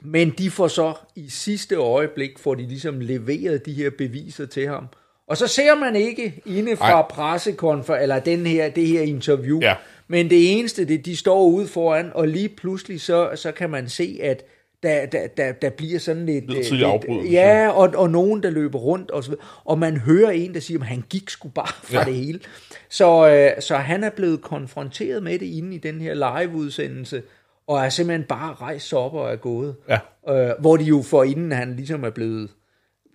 men 0.00 0.30
de 0.30 0.50
får 0.50 0.68
så 0.68 0.94
i 1.16 1.28
sidste 1.28 1.74
øjeblik, 1.74 2.38
får 2.38 2.54
de 2.54 2.62
ligesom 2.62 3.00
leveret 3.00 3.66
de 3.66 3.72
her 3.72 3.90
beviser 3.98 4.46
til 4.46 4.68
ham. 4.68 4.86
Og 5.28 5.36
så 5.36 5.46
ser 5.46 5.74
man 5.74 5.96
ikke 5.96 6.42
inde 6.46 6.76
fra 6.76 7.02
pressekonfer 7.02 7.94
eller 7.94 8.18
den 8.18 8.46
her, 8.46 8.70
det 8.70 8.86
her 8.86 9.02
interview. 9.02 9.60
Ja. 9.60 9.74
Men 10.08 10.30
det 10.30 10.58
eneste, 10.58 10.84
det, 10.84 11.06
de 11.06 11.16
står 11.16 11.44
ude 11.44 11.66
foran, 11.66 12.10
og 12.14 12.28
lige 12.28 12.48
pludselig 12.48 13.00
så, 13.00 13.30
så 13.34 13.52
kan 13.52 13.70
man 13.70 13.88
se, 13.88 14.18
at 14.22 14.44
der, 14.82 15.06
der, 15.06 15.26
der, 15.26 15.52
der 15.52 15.70
bliver 15.70 15.98
sådan 15.98 16.26
lidt... 16.26 16.50
Lidt- 16.50 16.82
afbrydelse. 16.82 17.32
Ja, 17.32 17.68
og, 17.68 17.92
og 17.94 18.10
nogen, 18.10 18.42
der 18.42 18.50
løber 18.50 18.78
rundt, 18.78 19.10
og, 19.10 19.24
så, 19.24 19.30
videre. 19.30 19.44
og 19.64 19.78
man 19.78 19.96
hører 19.96 20.30
en, 20.30 20.54
der 20.54 20.60
siger, 20.60 20.80
at 20.80 20.86
han 20.86 21.04
gik 21.10 21.30
sgu 21.30 21.48
bare 21.48 21.72
fra 21.92 21.98
ja. 21.98 22.04
det 22.04 22.14
hele. 22.14 22.40
Så, 22.88 23.28
øh, 23.28 23.62
så 23.62 23.76
han 23.76 24.04
er 24.04 24.10
blevet 24.10 24.42
konfronteret 24.42 25.22
med 25.22 25.38
det 25.38 25.46
inde 25.46 25.74
i 25.74 25.78
den 25.78 26.00
her 26.00 26.14
live-udsendelse, 26.14 27.22
og 27.68 27.84
er 27.84 27.88
simpelthen 27.88 28.26
bare 28.28 28.54
rejst 28.54 28.88
sig 28.88 28.98
op 28.98 29.14
og 29.14 29.32
er 29.32 29.36
gået. 29.36 29.74
Ja. 29.88 29.98
Øh, 30.34 30.54
hvor 30.60 30.76
de 30.76 30.84
jo 30.84 31.02
for 31.02 31.24
inden 31.24 31.52
han 31.52 31.76
ligesom 31.76 32.04
er 32.04 32.10
blevet 32.10 32.50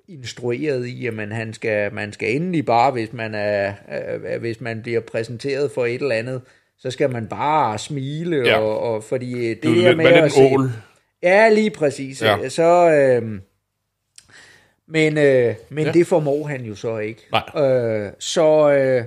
instrueret 0.08 0.86
i, 0.86 1.08
at 1.08 1.14
man, 1.14 1.32
han 1.32 1.54
skal, 1.54 1.94
man 1.94 2.14
skal 2.14 2.36
endelig 2.36 2.66
bare, 2.66 2.92
hvis 2.92 3.14
man, 3.14 3.36
er, 3.36 3.74
øh, 4.26 4.40
hvis 4.40 4.62
man 4.62 4.82
bliver 4.82 5.00
præsenteret 5.00 5.72
for 5.72 5.86
et 5.86 6.02
eller 6.02 6.16
andet, 6.16 6.42
så 6.78 6.92
skal 6.92 7.10
man 7.12 7.28
bare 7.28 7.78
smile, 7.78 8.38
Ja. 8.46 8.58
og, 8.58 8.80
og 8.80 9.04
fordi 9.04 9.50
det, 9.50 9.64
Det 9.64 9.88
er 9.88 9.96
med 9.96 10.06
at 10.06 10.32
se, 10.32 10.42
ål? 10.42 10.70
Ja, 11.24 11.50
lige 11.50 11.70
præcis. 11.70 12.22
Ja. 12.22 12.50
Så, 12.50 12.92
øh, 12.92 13.40
men 14.88 15.18
øh, 15.18 15.56
men 15.70 15.86
ja. 15.86 15.92
det 15.92 16.08
formår 16.08 16.48
han 16.48 16.62
jo 16.66 16.76
så 16.76 16.98
ikke. 16.98 17.22
Nej. 17.32 17.64
Øh, 17.72 18.12
så, 18.20 18.72
øh, 18.74 19.04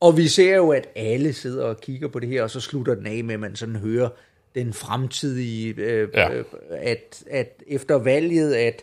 og 0.00 0.16
vi 0.16 0.28
ser 0.28 0.56
jo, 0.56 0.70
at 0.70 0.88
alle 0.96 1.32
sidder 1.32 1.64
og 1.64 1.80
kigger 1.80 2.08
på 2.08 2.18
det 2.18 2.28
her, 2.28 2.42
og 2.42 2.50
så 2.50 2.60
slutter 2.60 2.94
den 2.94 3.06
af 3.06 3.24
med, 3.24 3.34
at 3.34 3.40
man 3.40 3.56
sådan 3.56 3.76
hører 3.76 4.08
den 4.54 4.72
fremtidige, 4.72 5.74
øh, 5.78 6.08
Ja. 6.14 6.32
øh, 6.32 6.44
at, 6.70 7.22
at 7.30 7.62
efter 7.66 7.94
valget, 7.94 8.54
at, 8.54 8.82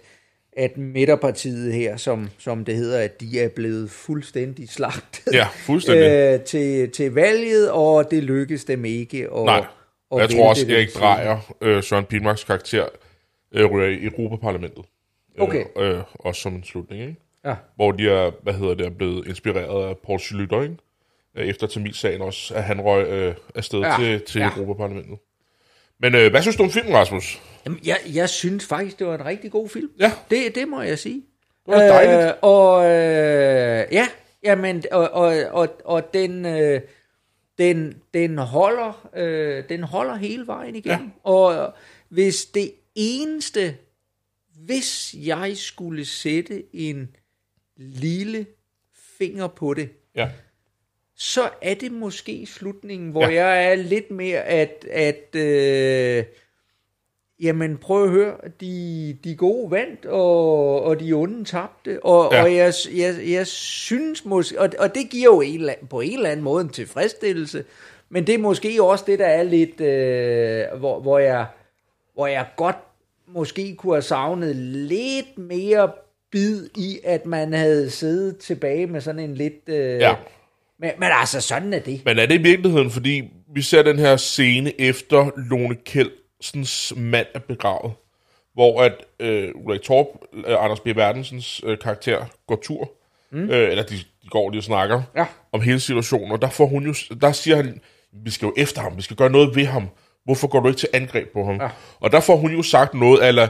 at 0.58 0.78
midterpartiet 0.78 1.74
her, 1.74 1.98
som, 1.98 2.30
som 2.38 2.66
det 2.66 2.76
hedder, 2.76 3.00
at 3.00 3.22
de 3.22 3.40
er 3.40 3.48
blevet 3.50 3.92
fuldstændig 3.92 4.70
slagtet 4.70 5.34
Ja, 5.34 5.48
fuldstændig. 5.66 6.10
øh, 6.10 6.42
til, 6.42 6.92
til 6.92 7.12
valget, 7.14 7.72
og 7.72 8.12
det 8.12 8.24
lykkes 8.24 8.66
dem 8.66 8.86
ikke. 8.86 9.32
Og, 9.32 9.46
Nej, 9.46 9.66
og 10.10 10.20
jeg 10.22 10.30
tror 10.30 10.50
også, 10.50 10.66
vælte 10.66 10.78
Erik. 10.82 10.94
Drejer, 10.96 11.54
øh, 11.62 11.84
Søren 11.84 12.06
Pilmarks 12.06 12.44
karakter, 12.44 12.86
øh, 13.52 13.66
ryger 13.66 13.88
i 13.88 14.06
Europaparlamentet. 14.06 14.86
Okay. 15.40 15.64
Øh, 15.78 15.98
øh, 15.98 16.04
også 16.14 16.42
som 16.42 16.56
en 16.56 16.64
slutning, 16.64 17.02
ikke? 17.02 17.16
Ja. 17.46 17.56
Hvor 17.76 17.92
de 17.92 18.10
er, 18.10 18.32
hvad 18.44 18.54
hedder 18.54 18.74
det, 18.74 18.86
er 18.86 18.90
blevet 18.90 19.28
inspireret 19.28 19.90
af 19.90 19.98
Poul 20.06 20.20
Schlüter, 20.20 20.62
ikke? 20.62 20.78
Øh, 21.38 21.48
Efter 21.48 21.68
Tamilsagen 21.68 22.22
også, 22.22 22.54
at 22.56 22.64
han 22.64 22.82
røg 22.82 23.08
øh, 23.08 23.36
afsted 23.56 23.80
Ja, 23.80 23.96
til, 24.00 24.22
til 24.22 24.40
ja. 24.40 24.50
Europaparlamentet. 24.58 25.18
Men 26.00 26.16
øh, 26.16 26.32
hvad 26.32 26.42
synes 26.42 26.56
du 26.56 26.64
om 26.64 26.72
filmen, 26.72 26.94
Rasmus? 26.94 27.42
Jamen, 27.66 27.80
jeg, 27.86 27.98
jeg 28.14 28.30
synes 28.30 28.66
faktisk, 28.66 29.00
det 29.00 29.08
var 29.08 29.16
en 29.16 29.26
rigtig 29.26 29.52
god 29.52 29.70
film. 29.70 29.92
Ja. 30.00 30.12
Det, 30.30 30.56
det 30.56 30.68
må 30.68 30.82
jeg 30.82 31.00
sige. 31.00 31.24
Det 31.66 31.74
var 31.74 31.80
dejligt. 31.80 32.28
Øh, 32.28 32.34
og 32.42 32.86
øh, 32.86 33.88
ja, 33.92 34.08
jamen, 34.44 34.84
og, 34.92 35.10
og, 35.10 35.36
og, 35.52 35.82
og 35.86 36.14
den, 36.14 36.46
øh, 36.46 36.82
den, 37.58 38.02
den, 38.14 38.38
holder, 38.38 39.10
øh, 39.16 39.64
den 39.70 39.84
holder 39.84 40.16
hele 40.16 40.48
vejen 40.48 40.76
igennem. 40.76 41.12
Ja. 41.26 41.30
Og 41.30 41.74
hvis 42.10 42.46
det 42.46 42.72
eneste, 42.96 43.76
hvis 44.56 45.16
jeg 45.18 45.52
skulle 45.56 46.06
sætte 46.06 46.64
en 46.76 47.16
lille 47.78 48.46
finger 49.18 49.48
på 49.48 49.74
det, 49.74 49.90
Ja. 50.16 50.30
Så 51.18 51.50
er 51.62 51.74
det 51.74 51.92
måske 51.92 52.46
slutningen, 52.46 53.12
hvor 53.12 53.28
Ja. 53.30 53.44
jeg 53.46 53.72
er 53.72 53.76
lidt 53.76 54.12
mere 54.12 54.40
at, 54.44 54.86
at 54.92 55.36
øh, 55.36 56.24
jamen 57.42 57.78
prøv 57.78 58.04
at 58.04 58.10
høre, 58.10 58.36
de, 58.62 59.18
de 59.24 59.36
gode 59.36 59.72
vandt, 59.72 60.06
og, 60.06 60.82
og 60.84 61.00
de 61.00 61.14
onde 61.14 61.44
tabte, 61.46 62.04
og, 62.06 62.30
Ja. 62.32 62.38
ja. 62.38 62.44
og 62.44 62.56
jeg, 62.56 62.74
jeg, 62.96 63.16
jeg 63.32 63.48
synes 63.48 64.26
måske, 64.26 64.60
og, 64.62 64.70
og 64.80 64.96
det 64.96 65.10
giver 65.10 65.24
jo 65.36 65.42
en, 65.42 65.60
eller 65.60 65.74
anden- 65.74 65.88
på 65.88 66.02
en 66.02 66.14
eller 66.18 66.30
anden 66.30 66.44
måde 66.44 66.62
en 66.64 66.70
tilfredsstillelse, 66.70 67.66
men 68.10 68.28
det 68.28 68.36
er 68.36 68.40
måske 68.40 68.84
også 68.84 69.04
det, 69.08 69.20
der 69.20 69.26
er 69.26 69.44
lidt, 69.44 69.82
øh, 69.82 70.80
hvor, 70.80 71.00
hvor, 71.00 71.20
jeg, 71.20 71.46
hvor 72.14 72.28
jeg 72.28 72.46
godt 72.56 72.78
måske 73.28 73.76
kunne 73.76 73.94
have 73.94 74.02
savnet 74.02 74.56
lidt 74.56 75.38
mere 75.38 75.92
bid 76.32 76.70
i, 76.78 77.00
at 77.04 77.26
man 77.26 77.54
havde 77.54 77.90
siddet 77.90 78.38
tilbage 78.38 78.88
med 78.88 79.02
sådan 79.02 79.20
en 79.20 79.34
lidt... 79.36 79.70
Øh, 79.70 79.76
Ja. 80.00 80.16
Men, 80.80 80.92
men 81.00 81.10
altså, 81.12 81.42
sådan 81.42 81.74
er 81.74 81.80
det. 81.80 82.02
Men 82.06 82.20
er 82.20 82.26
det 82.26 82.36
i 82.40 82.44
virkeligheden, 82.44 82.92
fordi 82.92 83.24
vi 83.56 83.62
ser 83.62 83.84
den 83.84 84.00
her 84.00 84.18
scene 84.18 84.82
efter 84.82 85.30
Lone 85.50 85.76
Keldsens 85.86 86.94
mand 86.98 87.28
er 87.34 87.40
begravet, 87.40 87.94
hvor 88.54 88.82
at 88.82 88.94
øh, 89.20 89.50
Ulrik 89.56 89.82
Torp, 89.82 90.08
øh, 90.34 90.64
Anders 90.64 90.80
B. 90.80 90.86
Verdensens 90.88 91.62
øh, 91.66 91.78
karakter, 91.80 92.26
går 92.48 92.60
tur, 92.64 92.92
mm. 93.32 93.50
øh, 93.50 93.72
eller 93.72 93.84
de, 93.84 93.96
de 93.96 94.28
går 94.30 94.50
lige 94.50 94.60
og 94.60 94.64
snakker 94.64 95.02
Ja. 95.16 95.26
om 95.52 95.62
hele 95.62 95.80
situationen, 95.80 96.32
og 96.32 96.42
der, 96.42 96.50
får 96.50 96.66
hun 96.66 96.86
jo, 96.86 96.94
der 97.22 97.32
siger 97.32 97.56
han, 97.56 97.82
vi 98.24 98.30
skal 98.32 98.46
jo 98.46 98.54
efter 98.58 98.82
ham, 98.82 98.98
vi 98.98 99.02
skal 99.02 99.18
gøre 99.18 99.30
noget 99.30 99.56
ved 99.56 99.66
ham, 99.66 99.90
hvorfor 100.26 100.48
går 100.48 100.60
du 100.60 100.68
ikke 100.68 100.80
til 100.80 100.90
angreb 100.94 101.34
på 101.34 101.44
ham? 101.46 101.56
Ja. 101.62 101.70
Og 102.00 102.12
der 102.12 102.20
får 102.20 102.36
hun 102.36 102.52
jo 102.52 102.62
sagt 102.64 102.94
noget, 102.94 103.28
eller 103.28 103.48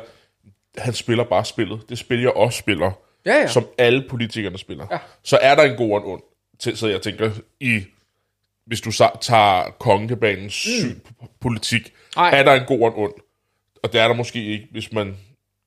han 0.77 0.93
spiller 0.93 1.23
bare 1.23 1.45
spillet, 1.45 1.81
det 1.89 1.97
spiller 1.97 2.23
jeg 2.23 2.31
også 2.31 2.59
spiller, 2.59 2.91
Ja, 3.25 3.35
ja. 3.35 3.47
som 3.47 3.65
alle 3.77 4.05
politikerne 4.09 4.57
spiller. 4.57 4.85
Ja. 4.91 4.97
Så 5.23 5.37
er 5.41 5.55
der 5.55 5.63
en 5.63 5.77
god 5.77 5.91
og 5.91 5.97
en 5.97 6.03
ond, 6.13 6.21
til, 6.59 6.77
så 6.77 6.87
jeg 6.87 7.01
tænker, 7.01 7.31
i 7.59 7.83
hvis 8.67 8.81
du 8.81 8.91
så 8.91 9.09
tager 9.21 9.75
kongebanens 9.79 10.67
mm. 10.67 10.71
syn 10.71 10.99
på 10.99 11.27
politik, 11.39 11.93
Ej. 12.17 12.39
er 12.39 12.43
der 12.43 12.53
en 12.53 12.65
god 12.65 12.81
og 12.81 12.87
en 12.87 12.93
ond. 13.03 13.13
Og 13.83 13.93
det 13.93 14.01
er 14.01 14.07
der 14.07 14.15
måske 14.15 14.45
ikke, 14.45 14.67
hvis 14.71 14.91
man 14.91 15.17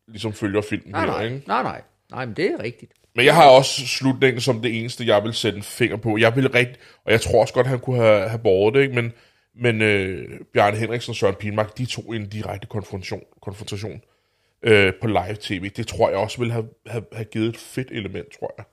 ligesom 0.09 0.33
følger 0.33 0.63
filmen 0.63 0.91
Nej, 0.91 1.01
her, 1.01 1.13
nej, 1.13 1.25
ikke? 1.25 1.43
nej, 1.47 1.63
nej. 1.63 1.83
Nej, 2.11 2.27
men 2.27 2.37
det 2.37 2.47
er 2.47 2.63
rigtigt. 2.63 2.93
Men 3.15 3.25
jeg 3.25 3.35
har 3.35 3.49
også 3.49 3.87
slutningen 3.87 4.41
som 4.41 4.63
det 4.63 4.79
eneste, 4.79 5.07
jeg 5.07 5.25
vil 5.25 5.35
sætte 5.35 5.57
en 5.57 5.63
finger 5.63 5.97
på. 5.97 6.19
Jeg 6.19 6.37
vil 6.37 6.49
rigtig, 6.49 6.77
og 7.05 7.13
jeg 7.13 7.21
tror 7.21 7.41
også 7.41 7.55
godt, 7.55 7.67
han 7.67 7.79
kunne 7.79 7.97
have, 7.97 8.29
have 8.29 8.39
båret 8.39 8.75
det, 8.75 8.83
ikke? 8.83 8.95
men, 8.95 9.13
men 9.55 9.83
øh, 9.83 10.41
Bjarne 10.53 10.77
Henriksen 10.77 11.11
og 11.11 11.17
Søren 11.17 11.35
Pilmark, 11.35 11.79
de 11.79 11.87
tog 11.87 12.17
en 12.17 12.29
direkte 12.29 12.67
konfrontation, 12.67 13.23
konfrontation 13.43 14.03
øh, 14.63 14.93
på 15.01 15.07
live-tv. 15.07 15.69
Det 15.69 15.87
tror 15.87 16.09
jeg 16.09 16.19
også 16.19 16.39
ville 16.39 16.53
have, 16.53 16.69
have, 16.87 17.05
have 17.13 17.25
givet 17.25 17.49
et 17.49 17.57
fedt 17.57 17.89
element, 17.91 18.27
tror 18.39 18.55
jeg. 18.59 18.65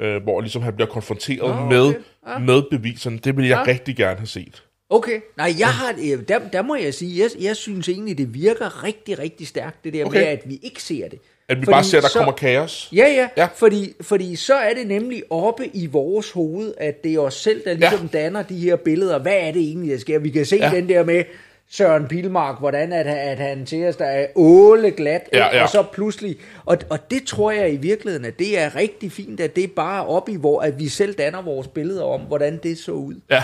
Øh, 0.00 0.22
hvor 0.22 0.40
ligesom 0.40 0.62
han 0.62 0.74
bliver 0.74 0.88
konfronteret 0.88 1.52
Ah, 1.52 1.68
med, 1.68 1.80
okay. 1.88 2.40
med 2.40 2.62
beviserne. 2.70 3.18
Det 3.18 3.36
vil 3.36 3.46
jeg 3.48 3.60
Ah. 3.60 3.66
rigtig 3.66 3.96
gerne 3.96 4.16
have 4.18 4.26
set. 4.26 4.62
Okay. 4.90 5.20
Nej, 5.36 5.52
jeg 5.58 5.68
har, 5.68 5.94
øh, 6.12 6.18
der, 6.28 6.38
der 6.52 6.62
må 6.62 6.74
jeg 6.76 6.94
sige, 6.94 7.22
jeg, 7.22 7.30
jeg 7.44 7.56
synes 7.56 7.88
egentlig, 7.88 8.18
det 8.18 8.34
virker 8.34 8.84
rigtig, 8.84 9.18
rigtig 9.18 9.46
stærkt, 9.46 9.84
det 9.84 9.92
der 9.92 10.04
Okay. 10.04 10.18
med, 10.18 10.26
at 10.26 10.42
vi 10.46 10.58
ikke 10.62 10.82
ser 10.82 11.08
det. 11.08 11.18
At 11.48 11.56
vi 11.60 11.64
Fordi 11.64 11.72
bare 11.72 11.84
ser, 11.84 11.98
at 11.98 12.02
der 12.02 12.08
så- 12.08 12.18
kommer 12.18 12.32
kaos. 12.32 12.88
Ja, 12.92 12.96
ja, 13.06 13.12
Ja. 13.14 13.28
ja. 13.36 13.48
Fordi, 13.54 13.92
fordi 14.00 14.36
så 14.36 14.54
er 14.54 14.74
det 14.74 14.86
nemlig 14.86 15.22
oppe 15.30 15.70
i 15.76 15.86
vores 15.86 16.30
hoved, 16.30 16.74
at 16.78 17.04
det 17.04 17.14
er 17.14 17.18
os 17.18 17.34
selv, 17.34 17.62
der 17.64 17.74
ligesom 17.74 18.08
ja. 18.12 18.18
danner 18.18 18.42
de 18.42 18.58
her 18.58 18.76
billeder. 18.76 19.18
Hvad 19.18 19.36
er 19.40 19.50
det 19.52 19.62
egentlig, 19.62 19.90
der 19.92 19.98
sker? 19.98 20.18
Vi 20.18 20.30
kan 20.30 20.46
se 20.46 20.56
Ja. 20.56 20.70
ja. 20.70 20.76
den 20.76 20.88
der 20.88 21.04
med 21.04 21.24
Søren 21.70 22.08
Pilmark, 22.08 22.58
hvordan 22.58 22.92
at, 22.92 23.06
at 23.06 23.38
han 23.38 23.66
til 23.66 23.84
os, 23.88 23.96
der 23.96 24.04
er 24.04 24.26
åle 24.34 24.90
glat, 24.90 25.28
Ja, 25.32 25.56
ja. 25.56 25.62
og 25.62 25.68
så 25.68 25.82
pludselig, 25.92 26.36
og, 26.64 26.78
og 26.90 27.10
det 27.10 27.26
tror 27.26 27.50
jeg 27.50 27.72
i 27.72 27.76
virkeligheden, 27.76 28.24
at 28.24 28.38
det 28.38 28.58
er 28.58 28.76
rigtig 28.76 29.12
fint, 29.12 29.40
at 29.40 29.56
det 29.56 29.64
er 29.64 29.68
bare 29.76 30.06
oppe 30.06 30.32
i, 30.32 30.36
hvor 30.36 30.60
at 30.60 30.78
vi 30.78 30.88
selv 30.88 31.14
danner 31.14 31.42
vores 31.42 31.68
billeder 31.68 32.04
om, 32.04 32.20
hvordan 32.20 32.60
det 32.62 32.78
så 32.78 32.92
ud. 32.92 33.20
Ja. 33.30 33.42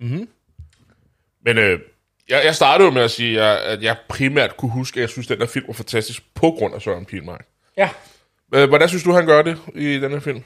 Mm-hmm. 0.00 0.28
Men 1.44 1.58
øh, 1.58 1.80
jeg, 2.28 2.40
jeg 2.44 2.54
startede 2.54 2.86
jo 2.86 2.94
med 2.94 3.02
at 3.02 3.10
sige, 3.10 3.42
at, 3.42 3.56
at 3.58 3.82
jeg 3.82 3.96
primært 4.08 4.56
kunne 4.56 4.70
huske, 4.70 4.98
at 4.98 5.00
jeg 5.00 5.08
synes, 5.08 5.26
at 5.26 5.30
den 5.30 5.40
der 5.40 5.46
film 5.46 5.66
var 5.66 5.72
fantastisk 5.74 6.22
på 6.34 6.50
grund 6.50 6.74
af 6.74 6.82
Søren 6.82 7.04
Pilmark. 7.04 7.46
Ja. 7.76 7.88
Øh, 8.54 8.68
Hvordan 8.68 8.88
synes 8.88 9.04
du, 9.04 9.12
han 9.12 9.26
gør 9.26 9.42
det 9.42 9.58
i 9.74 9.98
den 9.98 10.10
her 10.12 10.20
film? 10.20 10.42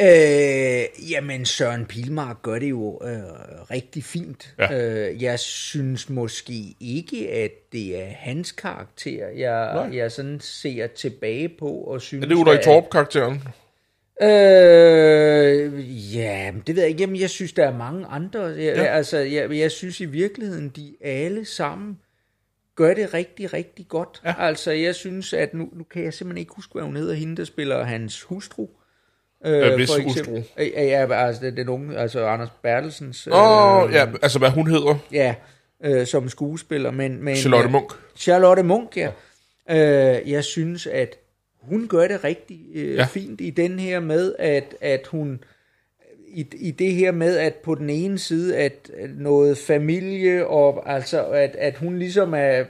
Øh, 0.00 1.10
jamen, 1.10 1.44
Søren 1.44 1.86
Pilmark 1.86 2.42
gør 2.42 2.58
det 2.58 2.70
jo 2.70 3.00
øh, 3.04 3.70
rigtig 3.70 4.04
fint. 4.04 4.54
Ja. 4.58 4.72
Øh, 4.72 5.22
jeg 5.22 5.38
synes 5.38 6.08
måske 6.08 6.76
ikke, 6.80 7.30
at 7.30 7.50
det 7.72 8.02
er 8.02 8.06
hans 8.06 8.52
karakter, 8.52 9.28
jeg, 9.28 9.88
jeg 9.92 10.12
sådan 10.12 10.40
ser 10.40 10.86
tilbage 10.86 11.48
på 11.48 11.68
og 11.68 12.02
synes... 12.02 12.24
Er 12.24 12.28
det 12.28 12.34
Ulrik 12.34 12.60
Torp-karakteren? 12.60 13.42
Øh, 14.22 16.16
ja, 16.16 16.52
det 16.66 16.76
ved 16.76 16.82
jeg 16.82 16.90
ikke. 16.90 17.00
Jamen, 17.00 17.20
jeg 17.20 17.30
synes, 17.30 17.52
der 17.52 17.66
er 17.66 17.76
mange 17.76 18.06
andre. 18.06 18.40
Jeg, 18.40 18.58
ja. 18.58 18.84
Altså, 18.84 19.18
jeg, 19.18 19.50
jeg 19.50 19.70
synes 19.70 20.00
i 20.00 20.04
virkeligheden, 20.04 20.68
de 20.68 20.96
alle 21.00 21.44
sammen 21.44 21.98
gør 22.74 22.94
det 22.94 23.14
rigtig, 23.14 23.52
rigtig 23.52 23.88
godt. 23.88 24.22
Ja. 24.24 24.34
Altså, 24.38 24.70
jeg 24.70 24.94
synes, 24.94 25.32
at 25.32 25.54
nu, 25.54 25.68
nu 25.72 25.84
kan 25.84 26.04
jeg 26.04 26.14
simpelthen 26.14 26.40
ikke 26.40 26.52
huske, 26.56 26.72
hvad 26.72 26.82
hun 26.82 26.96
hedder, 26.96 27.14
hende, 27.14 27.36
der 27.36 27.44
spiller 27.44 27.84
hans 27.84 28.22
hustru. 28.22 28.62
Øh, 28.62 28.68
hvis 29.76 29.90
for 29.94 30.02
hustru? 30.02 30.36
Øh, 30.36 30.66
Ja, 30.74 30.84
ja, 30.84 31.12
altså 31.26 31.42
den, 31.46 31.56
den 31.56 31.68
unge, 31.68 31.98
altså 31.98 32.26
Anders 32.26 32.50
Bertelsens. 32.62 33.28
Åh, 33.32 33.88
øh, 33.88 33.94
ja, 33.94 34.06
altså 34.22 34.38
hvad 34.38 34.50
hun 34.50 34.70
hedder. 34.70 34.98
ja 35.12 35.34
øh, 35.84 36.06
som 36.06 36.28
skuespiller. 36.28 36.90
Men, 36.90 37.24
men, 37.24 37.36
Charlotte 37.36 37.68
Munch. 37.70 37.96
Charlotte 38.16 38.62
Munk, 38.62 38.96
ja. 38.96 39.08
Øh, 39.70 40.30
jeg 40.30 40.44
synes, 40.44 40.86
at 40.86 41.16
hun 41.62 41.88
gør 41.88 42.08
det 42.08 42.24
rigtig 42.24 42.60
øh, 42.74 42.88
Ja. 42.94 42.94
ja. 42.94 43.04
fint 43.04 43.40
i 43.40 43.50
den 43.50 43.78
her 43.78 44.00
med, 44.00 44.34
at, 44.38 44.74
at 44.80 45.06
hun 45.06 45.40
i, 46.28 46.46
i 46.56 46.70
det 46.70 46.92
her 46.92 47.12
med, 47.12 47.36
at 47.36 47.54
på 47.54 47.74
den 47.74 47.90
ene 47.90 48.18
side, 48.18 48.56
at 48.56 48.90
noget 49.18 49.58
familie, 49.58 50.46
og 50.46 50.82
altså, 50.94 51.24
at, 51.24 51.56
at 51.58 51.76
hun 51.76 51.98
ligesom 51.98 52.34
er, 52.34 52.38
er, 52.38 52.64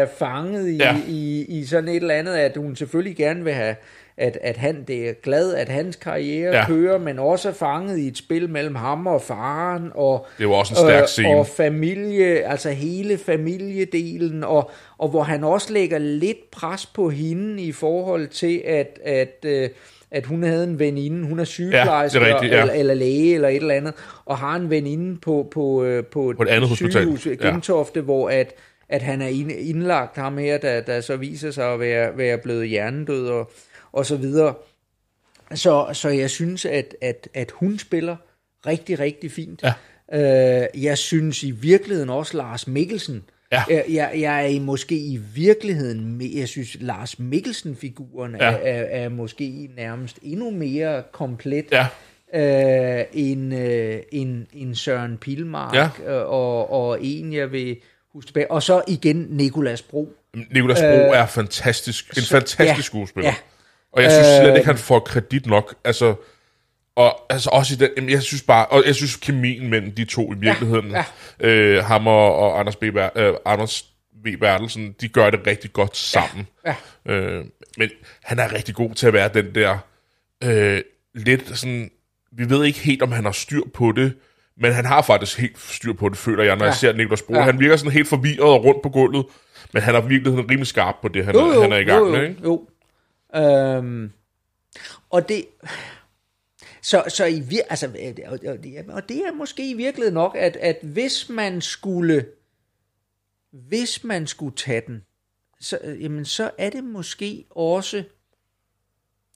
er 0.00 0.06
fanget 0.18 0.68
i, 0.68 0.76
Ja. 0.76 0.84
ja. 0.94 1.00
i, 1.08 1.44
i 1.48 1.64
sådan 1.66 1.88
et 1.88 1.96
eller 1.96 2.14
andet, 2.14 2.34
at 2.34 2.56
hun 2.56 2.76
selvfølgelig 2.76 3.16
gerne 3.16 3.44
vil 3.44 3.52
have, 3.52 3.76
at, 4.16 4.38
at 4.42 4.56
han 4.56 4.84
det 4.88 5.08
er 5.08 5.12
glad, 5.22 5.54
at 5.54 5.68
hans 5.68 5.96
karriere 5.96 6.50
Ja. 6.52 6.58
ja. 6.58 6.66
kører, 6.66 6.98
men 6.98 7.18
også 7.18 7.48
er 7.48 7.52
fanget 7.52 7.98
i 7.98 8.08
et 8.08 8.18
spil 8.18 8.48
mellem 8.50 8.74
ham 8.74 9.06
og 9.06 9.22
faren, 9.22 9.90
og, 9.94 10.26
Det 10.38 10.48
var 10.48 10.54
også 10.54 10.72
en 10.74 10.76
stærk 10.76 11.08
scene. 11.08 11.28
og 11.36 11.46
familie, 11.46 12.26
altså 12.26 12.70
hele 12.70 13.18
familiedelen, 13.18 14.44
og, 14.44 14.70
og 14.98 15.08
hvor 15.08 15.22
han 15.22 15.44
også 15.44 15.72
lægger 15.72 15.98
lidt 15.98 16.50
pres 16.50 16.86
på 16.86 17.08
hende 17.10 17.62
i 17.62 17.72
forhold 17.72 18.26
til, 18.28 18.62
at, 18.66 18.98
at, 19.04 19.44
øh, 19.44 19.68
at 20.10 20.26
hun 20.26 20.42
havde 20.42 20.64
en 20.64 20.78
veninde, 20.78 21.28
hun 21.28 21.38
er 21.38 21.44
sygeplejerske, 21.44 22.18
Ja, 22.18 22.24
er 22.28 22.34
rigtigt, 22.34 22.52
ja. 22.52 22.60
eller, 22.60 22.74
eller 22.74 22.94
læge, 22.94 23.34
eller 23.34 23.48
et 23.48 23.56
eller 23.56 23.74
andet, 23.74 23.94
og 24.24 24.38
har 24.38 24.56
en 24.56 24.70
veninde 24.70 25.20
på, 25.20 25.48
på, 25.50 25.84
øh, 25.84 26.04
på, 26.04 26.32
På 26.36 26.42
et 26.42 26.48
andet 26.48 26.70
sygehus, 26.76 27.26
Ja. 27.26 27.48
Gentofte, 27.48 28.00
hvor 28.00 28.28
at, 28.30 28.54
at 28.88 29.02
han 29.02 29.22
er 29.22 29.26
ind- 29.26 29.52
indlagt 29.52 30.16
ham 30.16 30.38
her, 30.38 30.58
der, 30.58 30.80
der 30.80 31.00
så 31.00 31.16
viser 31.16 31.50
sig 31.50 31.72
at 31.72 31.80
være, 31.80 32.16
være 32.18 32.38
blevet 32.38 32.68
hjernedød, 32.68 33.28
og, 33.28 33.50
og 33.92 34.06
så 34.06 34.16
videre. 34.16 34.54
Så, 35.54 35.86
så 35.92 36.08
jeg 36.08 36.30
synes, 36.30 36.64
at, 36.64 36.94
at, 37.00 37.28
at 37.34 37.50
hun 37.50 37.78
spiller 37.78 38.16
rigtig, 38.66 38.98
rigtig 38.98 39.32
fint. 39.32 39.62
Ja. 39.62 39.72
Øh, 40.62 40.82
jeg 40.84 40.98
synes 40.98 41.42
i 41.42 41.50
virkeligheden 41.50 42.10
også 42.10 42.36
Lars 42.36 42.66
Mikkelsen. 42.66 43.22
Ja. 43.52 43.62
Jeg, 43.70 43.84
jeg, 43.88 44.10
jeg 44.14 44.42
er 44.42 44.46
i- 44.46 44.58
måske 44.58 44.96
i 44.96 45.20
virkeligheden, 45.34 46.22
jeg 46.38 46.48
synes 46.48 46.76
Lars 46.80 47.18
Mikkelsen-figuren 47.18 48.36
Ja. 48.40 48.44
er, 48.44 48.50
er, 48.50 49.04
er 49.04 49.08
måske 49.08 49.68
nærmest 49.76 50.18
endnu 50.22 50.50
mere 50.50 51.02
komplet 51.12 51.64
Ja, 51.72 51.86
øh, 52.34 53.04
end, 53.12 53.54
øh, 53.54 54.00
end, 54.12 54.46
end 54.52 54.74
Søren 54.74 55.18
Pilmark, 55.18 55.74
Ja. 55.74 56.12
øh, 56.12 56.28
og, 56.28 56.72
og 56.72 56.98
en 57.04 57.32
jeg 57.32 57.52
vil 57.52 57.76
huske 58.12 58.28
tilbage. 58.28 58.50
Og 58.50 58.62
så 58.62 58.82
igen 58.88 59.26
Nikolas 59.30 59.82
Bro. 59.82 60.12
Nikolas 60.54 60.80
Bro 60.80 60.86
øh, 60.86 61.18
er 61.18 61.26
fantastisk, 61.26 62.10
en 62.16 62.22
fantastisk 62.22 62.60
ja, 62.60 62.74
ja, 62.74 62.80
skuespiller. 62.80 63.28
ja. 63.30 63.34
Og 63.92 64.02
jeg 64.02 64.10
synes 64.10 64.26
slet 64.26 64.56
ikke, 64.56 64.66
han 64.66 64.78
får 64.78 64.98
kredit 64.98 65.46
nok. 65.46 65.74
Altså, 65.84 66.14
og 66.96 67.32
altså 67.32 67.50
også 67.52 67.74
i 67.74 67.76
den, 67.76 67.90
jamen, 67.96 68.10
jeg 68.10 68.22
synes 68.22 68.42
bare, 68.42 68.66
og 68.66 68.82
jeg 68.86 68.94
synes 68.94 69.16
kemien 69.16 69.70
mellem 69.70 69.92
de 69.92 70.04
to 70.04 70.32
i 70.32 70.36
virkeligheden, 70.38 70.90
ja. 70.90 71.04
Øh, 71.40 71.84
ham 71.84 72.06
og, 72.06 72.36
og 72.36 72.60
Anders, 72.60 72.76
B. 72.76 72.80
Ber, 72.80 73.08
øh, 73.16 73.34
Anders 73.44 73.84
V. 74.24 74.36
Bertelsen, 74.36 74.94
de 75.00 75.08
gør 75.08 75.30
det 75.30 75.46
rigtig 75.46 75.72
godt 75.72 75.96
sammen. 75.96 76.46
Ja, 76.66 76.74
Øh, 77.06 77.44
men 77.78 77.90
han 78.22 78.38
er 78.38 78.52
rigtig 78.52 78.74
god 78.74 78.94
til 78.94 79.06
at 79.06 79.12
være 79.12 79.30
den 79.34 79.54
der 79.54 79.78
øh, 80.44 80.80
lidt 81.14 81.58
sådan, 81.58 81.90
vi 82.32 82.50
ved 82.50 82.64
ikke 82.64 82.78
helt, 82.78 83.02
om 83.02 83.12
han 83.12 83.24
har 83.24 83.32
styr 83.32 83.60
på 83.74 83.92
det, 83.92 84.12
men 84.56 84.72
han 84.72 84.84
har 84.84 85.02
faktisk 85.02 85.38
helt 85.38 85.60
styr 85.60 85.92
på 85.92 86.08
det, 86.08 86.18
føler 86.18 86.44
jeg, 86.44 86.56
når 86.56 86.64
ja. 86.64 86.70
jeg 86.70 86.76
ser 86.76 86.92
Niklas 86.92 87.22
Bro. 87.22 87.34
Ja. 87.34 87.38
Ja. 87.38 87.44
Han 87.44 87.60
virker 87.60 87.76
sådan 87.76 87.92
helt 87.92 88.08
forvirret 88.08 88.40
og 88.40 88.64
rundt 88.64 88.82
på 88.82 88.88
gulvet, 88.88 89.26
men 89.72 89.82
han 89.82 89.94
er 89.94 90.00
virkelig 90.00 90.38
rimelig 90.38 90.66
skarp 90.66 90.94
på 91.02 91.08
det, 91.08 91.24
han, 91.24 91.34
jo, 91.34 91.52
jo, 91.52 91.62
han 91.62 91.72
er 91.72 91.76
i 91.76 91.84
gang 91.84 92.00
jo, 92.00 92.06
jo, 92.06 92.12
med. 92.12 92.28
Ikke? 92.28 92.40
Jo. 92.44 92.68
Øhm, 93.36 94.10
og 95.10 95.28
det... 95.28 95.46
Så, 96.82 97.04
så 97.08 97.24
i 97.24 97.40
vir, 97.40 97.62
altså, 97.70 97.86
og, 98.26 98.38
det- 98.42 98.88
og 98.88 99.08
det 99.08 99.18
er 99.26 99.32
måske 99.32 99.70
i 99.70 99.74
virkeligheden 99.74 100.14
nok, 100.14 100.36
at, 100.36 100.56
at 100.56 100.78
hvis 100.82 101.28
man 101.28 101.60
skulle, 101.60 102.26
hvis 103.50 104.04
man 104.04 104.26
skulle 104.26 104.56
tage 104.56 104.82
den, 104.86 105.04
så, 105.60 105.78
øh, 105.84 106.02
jamen, 106.02 106.24
så 106.24 106.50
er 106.58 106.70
det 106.70 106.84
måske 106.84 107.44
også, 107.50 108.04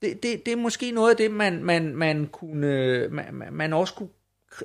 det, 0.03 0.23
det, 0.23 0.47
det 0.47 0.53
er 0.53 0.57
måske 0.57 0.91
noget 0.91 1.11
af 1.11 1.17
det, 1.17 1.31
man, 1.31 1.65
man, 1.65 1.97
man 1.97 2.27
kunne, 2.27 2.67
øh, 2.67 3.13
man, 3.13 3.35
man- 3.35 3.53
man 3.53 3.73
også 3.73 3.95
kunne, 3.95 4.09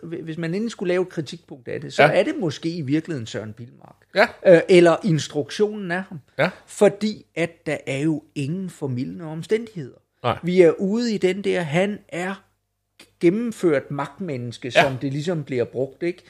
hvis 0.04 0.38
man 0.38 0.54
endelig 0.54 0.72
skulle 0.72 0.88
lave 0.94 1.02
et 1.02 1.10
kritikpunkt 1.10 1.68
af 1.68 1.82
det, 1.82 1.94
så 1.94 2.04
ja. 2.04 2.10
Er 2.20 2.24
det 2.24 2.34
måske 2.40 2.70
i 2.70 2.82
virkeligheden 2.82 3.28
Søren 3.28 3.54
Pilmark. 3.54 3.96
Ja. 4.16 4.28
Øh, 4.56 4.62
eller 4.70 4.96
instruktionen 5.04 5.92
af 5.92 6.02
ham. 6.04 6.20
Ja. 6.38 6.50
Fordi 6.68 7.26
at 7.36 7.66
der 7.66 7.78
er 7.88 8.00
jo 8.00 8.24
ingen 8.36 8.70
formidlende 8.70 9.26
omstændigheder. 9.26 9.98
Nej. 10.24 10.38
Vi 10.44 10.62
er 10.62 10.72
ude 10.72 11.14
i 11.14 11.18
den 11.18 11.42
der, 11.44 11.62
han 11.62 12.00
er 12.10 12.44
gennemført 13.20 13.92
magtmenneske, 13.92 14.72
Ja. 14.76 14.84
som 14.84 14.98
det 14.98 15.12
ligesom 15.12 15.44
bliver 15.44 15.64
brugt, 15.64 16.04
ikke? 16.04 16.24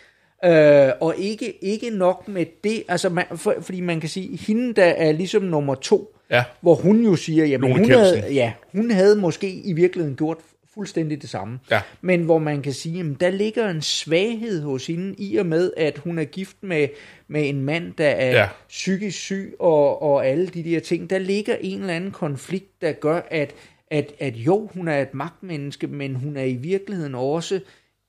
Øh, 0.45 0.91
og 1.01 1.15
ikke, 1.17 1.63
ikke 1.63 1.89
nok 1.89 2.27
med 2.27 2.45
det, 2.63 2.83
altså 2.87 3.09
man, 3.09 3.25
for, 3.35 3.55
fordi 3.61 3.81
man 3.81 3.99
kan 3.99 4.09
sige, 4.09 4.37
hende 4.37 4.73
der 4.73 4.85
er 4.85 5.11
ligesom 5.11 5.43
nummer 5.43 5.75
to, 5.75 6.15
Ja. 6.29 6.43
hvor 6.61 6.75
hun 6.75 7.03
jo 7.03 7.15
siger, 7.15 7.45
jamen 7.45 7.69
Lone 7.69 7.81
hun 7.83 7.91
havde, 7.91 8.33
ja, 8.33 8.53
hun 8.71 8.91
havde 8.91 9.15
måske 9.15 9.51
i 9.53 9.73
virkeligheden 9.73 10.15
gjort 10.17 10.37
fuldstændig 10.73 11.21
det 11.21 11.29
samme. 11.29 11.59
Ja. 11.71 11.81
Men 12.01 12.23
hvor 12.23 12.39
man 12.39 12.61
kan 12.61 12.73
sige, 12.73 12.99
at 12.99 13.19
der 13.19 13.29
ligger 13.29 13.69
en 13.69 13.81
svaghed 13.81 14.61
hos 14.61 14.87
hende, 14.87 15.15
i 15.17 15.37
og 15.37 15.45
med, 15.45 15.71
at 15.77 15.97
hun 15.97 16.19
er 16.19 16.23
gift 16.23 16.57
med, 16.61 16.87
med 17.27 17.49
en 17.49 17.61
mand, 17.61 17.93
der 17.93 18.09
er 18.09 18.31
ja. 18.31 18.49
Psykisk 18.67 19.19
syg, 19.19 19.55
og, 19.59 20.01
og 20.01 20.27
alle 20.27 20.47
de 20.47 20.63
der 20.63 20.79
ting. 20.79 21.09
Der 21.09 21.17
ligger 21.17 21.55
en 21.55 21.81
eller 21.81 21.93
anden 21.93 22.11
konflikt, 22.11 22.81
der 22.81 22.91
gør, 22.91 23.21
at, 23.31 23.55
at, 23.87 24.11
at 24.19 24.35
jo, 24.35 24.69
hun 24.73 24.87
er 24.87 25.01
et 25.01 25.13
magtmenneske, 25.13 25.87
men 25.87 26.15
hun 26.15 26.37
er 26.37 26.43
i 26.43 26.55
virkeligheden 26.55 27.15
også 27.15 27.59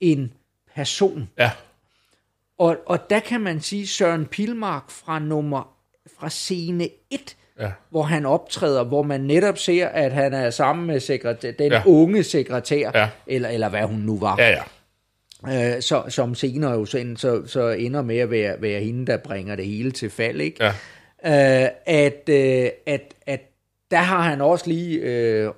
en 0.00 0.32
person. 0.74 1.28
Ja. 1.38 1.50
Og, 2.58 2.76
og 2.86 3.10
der 3.10 3.20
kan 3.20 3.40
man 3.40 3.60
sige, 3.60 3.86
Søren 3.86 4.26
Pilmark 4.26 4.90
fra 4.90 5.18
nummer 5.18 5.76
fra 6.18 6.28
scene 6.28 6.88
1, 7.10 7.36
Ja. 7.62 7.70
hvor 7.90 8.02
han 8.02 8.26
optræder, 8.26 8.84
hvor 8.84 9.02
man 9.02 9.20
netop 9.20 9.58
ser, 9.58 9.88
at 9.88 10.12
han 10.12 10.34
er 10.34 10.50
sammen 10.50 10.86
med 10.86 11.00
sekretær, 11.00 11.50
den 11.52 11.72
ja. 11.72 11.82
Unge 11.86 12.22
sekretær, 12.22 12.90
Ja. 12.94 13.08
eller, 13.26 13.48
eller 13.48 13.68
hvad 13.68 13.82
hun 13.82 13.98
nu 14.00 14.18
var, 14.18 14.36
Ja, 14.38 14.48
ja. 15.46 15.76
øh, 15.76 15.82
så, 15.82 16.02
som 16.08 16.34
senere 16.34 16.72
jo 16.72 16.84
så, 16.84 17.14
så, 17.16 17.42
så 17.46 17.68
ender 17.68 18.02
med 18.02 18.18
at 18.18 18.30
være, 18.30 18.56
være 18.62 18.80
hende, 18.80 19.06
der 19.06 19.16
bringer 19.16 19.56
det 19.56 19.64
hele 19.66 19.90
til 19.90 20.10
fald, 20.10 20.40
ikke? 20.40 20.64
Ja. 21.24 21.64
Øh, 21.64 21.68
at, 21.86 22.28
øh, 22.28 22.68
at, 22.86 23.14
at 23.26 23.40
der 23.90 23.96
har 23.98 24.20
han 24.22 24.40
også 24.40 24.66
lige 24.68 24.98
øh, 24.98 25.50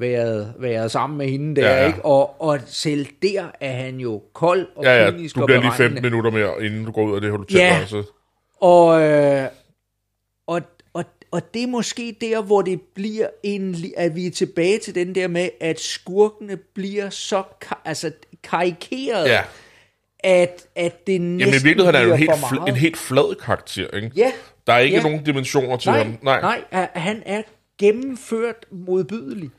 været, 0.00 0.54
været 0.58 0.90
sammen 0.90 1.18
med 1.18 1.28
hende 1.28 1.60
der, 1.60 1.68
Ja, 1.70 1.80
ja. 1.80 1.86
ikke? 1.86 2.04
Og, 2.04 2.42
og 2.42 2.58
selv 2.66 3.06
der 3.22 3.44
er 3.60 3.72
han 3.72 3.96
jo 4.00 4.22
kold 4.32 4.66
og 4.76 4.84
Ja, 4.84 5.04
ja, 5.04 5.06
du 5.06 5.12
bliver 5.12 5.20
lige 5.20 5.32
beregnende. 5.46 5.76
15 5.76 6.02
minutter 6.02 6.30
mere, 6.30 6.64
inden 6.66 6.84
du 6.84 6.90
går 6.92 7.02
ud 7.02 7.14
af 7.14 7.20
det 7.20 7.30
hotel. 7.30 7.56
Ja. 7.56 7.76
Altså. 7.80 8.02
Og, 8.60 9.02
øh, 9.02 9.46
og, 10.46 10.62
og, 10.92 11.04
og 11.30 11.54
det 11.54 11.62
er 11.62 11.66
måske 11.66 12.16
der, 12.20 12.42
hvor 12.42 12.62
det 12.62 12.80
bliver 12.94 13.26
en, 13.42 13.76
at 13.96 14.14
vi 14.14 14.26
er 14.26 14.30
tilbage 14.30 14.78
til 14.78 14.94
den 14.94 15.14
der 15.14 15.28
med, 15.28 15.48
at 15.60 15.80
skurkene 15.80 16.56
bliver 16.56 17.10
så 17.10 17.42
altså, 17.84 18.12
karikeret, 18.42 19.28
Ja. 19.28 19.42
at, 20.18 20.66
at 20.76 21.06
det 21.06 21.20
næsten 21.20 21.38
Jamen 21.40 21.60
i 21.60 21.64
virkeligheden 21.64 21.94
er 21.94 21.98
han 21.98 22.08
jo 22.08 22.12
en 22.14 22.18
helt, 22.18 22.30
fl- 22.30 22.68
en 22.68 22.76
helt 22.76 22.96
flad 22.96 23.34
karakter, 23.34 23.86
ikke? 23.90 24.10
Ja. 24.16 24.32
Der 24.66 24.72
er 24.72 24.78
ikke 24.78 24.96
Ja. 24.96 25.02
nogen 25.02 25.24
dimensioner 25.24 25.76
til 25.76 25.90
nej, 25.90 25.98
ham. 25.98 26.18
Nej. 26.22 26.40
nej, 26.40 26.88
han 26.94 27.22
er 27.26 27.42
gennemført 27.78 28.66
modbydelig. 28.70 29.50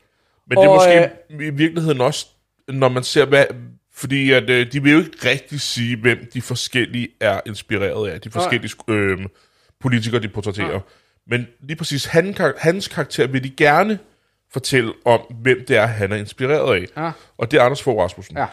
Men 0.48 0.58
det 0.58 0.64
er 0.64 0.68
Og, 0.68 0.74
måske 0.74 1.10
i 1.30 1.50
virkeligheden 1.50 2.00
også, 2.00 2.26
når 2.68 2.88
man 2.88 3.02
ser, 3.04 3.24
hvad... 3.24 3.44
Fordi 3.92 4.32
at, 4.32 4.50
øh, 4.50 4.72
de 4.72 4.82
vil 4.82 4.92
jo 4.92 4.98
ikke 4.98 5.30
rigtig 5.30 5.60
sige, 5.60 5.96
hvem 5.96 6.18
de 6.34 6.42
forskellige 6.42 7.08
er 7.20 7.40
inspireret 7.46 8.10
af. 8.10 8.20
De 8.20 8.30
forskellige 8.30 8.72
øh, 8.88 9.18
politikere, 9.80 10.22
de 10.22 10.28
portrætterer. 10.28 10.68
Nej. 10.68 10.80
Men 11.26 11.46
lige 11.60 11.76
præcis 11.76 12.04
han, 12.04 12.34
hans 12.58 12.88
karakter 12.88 13.26
vil 13.26 13.44
de 13.44 13.50
gerne 13.50 13.98
fortælle 14.52 14.92
om, 15.04 15.20
hvem 15.42 15.64
det 15.68 15.76
er, 15.76 15.86
han 15.86 16.12
er 16.12 16.16
inspireret 16.16 16.74
af. 16.74 17.02
Ja. 17.02 17.10
Og 17.38 17.50
det 17.50 17.60
er 17.60 17.62
Anders 17.62 17.82
Fogh 17.82 18.02
Rasmussen. 18.02 18.36
Ja. 18.36 18.46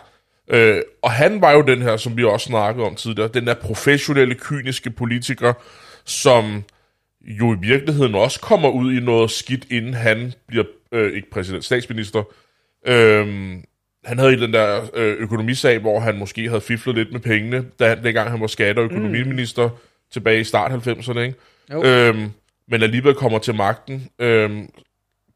Øh, 0.47 0.81
og 1.01 1.11
han 1.11 1.41
var 1.41 1.51
jo 1.51 1.61
den 1.61 1.81
her, 1.81 1.97
som 1.97 2.17
vi 2.17 2.23
også 2.23 2.45
snakkede 2.45 2.85
om 2.85 2.95
tidligere, 2.95 3.29
den 3.33 3.47
der 3.47 3.53
professionelle, 3.53 4.35
kyniske 4.35 4.89
politiker, 4.89 5.53
som 6.05 6.63
jo 7.21 7.53
i 7.53 7.57
virkeligheden 7.61 8.15
også 8.15 8.39
kommer 8.39 8.69
ud 8.69 8.93
i 8.93 8.99
noget 8.99 9.31
skidt, 9.31 9.65
inden 9.71 9.93
han 9.93 10.33
bliver, 10.47 10.65
øh, 10.91 11.13
ikke 11.13 11.29
præsident, 11.31 11.65
statsminister. 11.65 12.23
Øhm, 12.87 13.63
han 14.05 14.19
havde 14.19 14.33
i 14.33 14.39
den 14.39 14.53
der 14.53 14.81
øh, 14.93 15.15
økonomisag, 15.19 15.79
hvor 15.79 15.99
han 15.99 16.17
måske 16.17 16.47
havde 16.47 16.61
fiflet 16.61 16.95
lidt 16.95 17.11
med 17.11 17.19
pengene, 17.19 17.65
da, 17.79 17.95
dengang 18.03 18.29
han 18.29 18.41
var 18.41 18.47
skatte- 18.47 18.79
og 18.79 18.85
økonomiminister 18.85 19.67
mm. 19.67 19.75
Tilbage 20.13 20.39
i 20.39 20.43
start 20.43 20.71
90'erne, 20.71 21.19
ikke? 21.19 21.35
Jo. 21.71 21.83
Øhm, 21.83 22.31
men 22.67 22.83
alligevel 22.83 23.15
kommer 23.15 23.39
til 23.39 23.55
magten. 23.55 24.09
Øhm, 24.19 24.69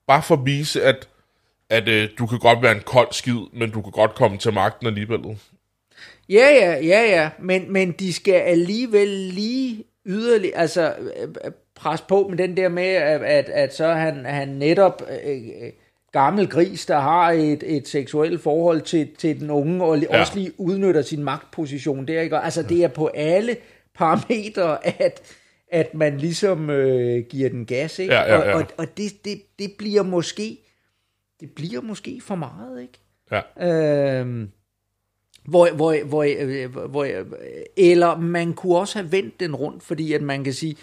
bare 0.07 0.21
for 0.21 0.35
at 0.35 0.45
vise, 0.45 0.83
at, 0.83 1.07
at 1.69 1.87
øh, 1.87 2.09
du 2.17 2.25
kan 2.25 2.39
godt 2.39 2.61
være 2.61 2.75
en 2.75 2.81
kold 2.85 3.07
skid, 3.11 3.39
men 3.53 3.71
du 3.71 3.81
kan 3.81 3.91
godt 3.91 4.15
komme 4.15 4.37
til 4.37 4.53
magten 4.53 4.87
alligevel. 4.87 5.19
Ja, 6.29 6.47
ja, 6.49 6.71
ja, 6.85 7.21
ja, 7.21 7.29
men, 7.39 7.73
men 7.73 7.91
de 7.91 8.13
skal 8.13 8.33
alligevel 8.33 9.07
lige 9.07 9.83
yderligere, 10.05 10.57
altså 10.57 10.93
øh, 10.99 11.51
pres 11.75 12.01
på 12.01 12.27
med 12.29 12.37
den 12.37 12.57
der 12.57 12.69
med, 12.69 12.83
at, 12.83 13.21
at, 13.21 13.49
at 13.49 13.75
så 13.75 13.87
han, 13.87 14.25
han 14.25 14.47
netop 14.47 15.01
øh, 15.25 15.37
øh, 15.37 15.71
gammel 16.11 16.47
gris, 16.47 16.85
der 16.85 16.99
har 16.99 17.31
et, 17.31 17.63
et 17.65 17.87
seksuelt 17.87 18.41
forhold 18.41 18.81
til, 18.81 19.07
til 19.17 19.39
den 19.39 19.49
unge, 19.49 19.83
og 19.83 19.99
ja. 19.99 20.05
Ja. 20.11 20.19
også 20.19 20.35
lige 20.35 20.51
udnytter 20.57 21.01
sin 21.01 21.23
magtposition 21.23 22.07
der, 22.07 22.21
ikke? 22.21 22.35
Og 22.35 22.43
Altså 22.45 22.63
det 22.63 22.83
er 22.83 22.87
på 22.87 23.07
alle 23.07 23.57
parametre, 23.97 24.87
at, 25.01 25.21
at 25.71 25.93
man 25.93 26.17
ligesom 26.17 26.69
øh, 26.69 27.25
giver 27.29 27.49
den 27.49 27.65
gas, 27.65 27.99
ikke? 27.99 28.13
Ja, 28.13 28.21
ja, 28.21 28.49
ja. 28.49 28.53
Og, 28.53 28.59
og, 28.59 28.67
og 28.77 28.97
det, 28.97 29.25
det, 29.25 29.41
det 29.59 29.71
bliver 29.77 30.03
måske, 30.03 30.57
det 31.39 31.51
bliver 31.51 31.81
måske 31.81 32.21
for 32.21 32.35
meget, 32.35 32.81
ikke? 32.81 32.99
Ja. 33.31 34.19
Øhm, 34.19 34.51
hvor, 35.45 35.75
hvor, 35.75 36.05
hvor, 36.05 36.23
øh, 36.23 36.75
hvor, 36.89 37.07
eller 37.77 38.17
man 38.17 38.53
kunne 38.53 38.77
også 38.77 38.99
have 38.99 39.11
vendt 39.11 39.39
den 39.39 39.55
rundt, 39.55 39.83
fordi 39.83 40.13
at 40.13 40.21
man 40.21 40.43
kan 40.43 40.53
sige, 40.53 40.75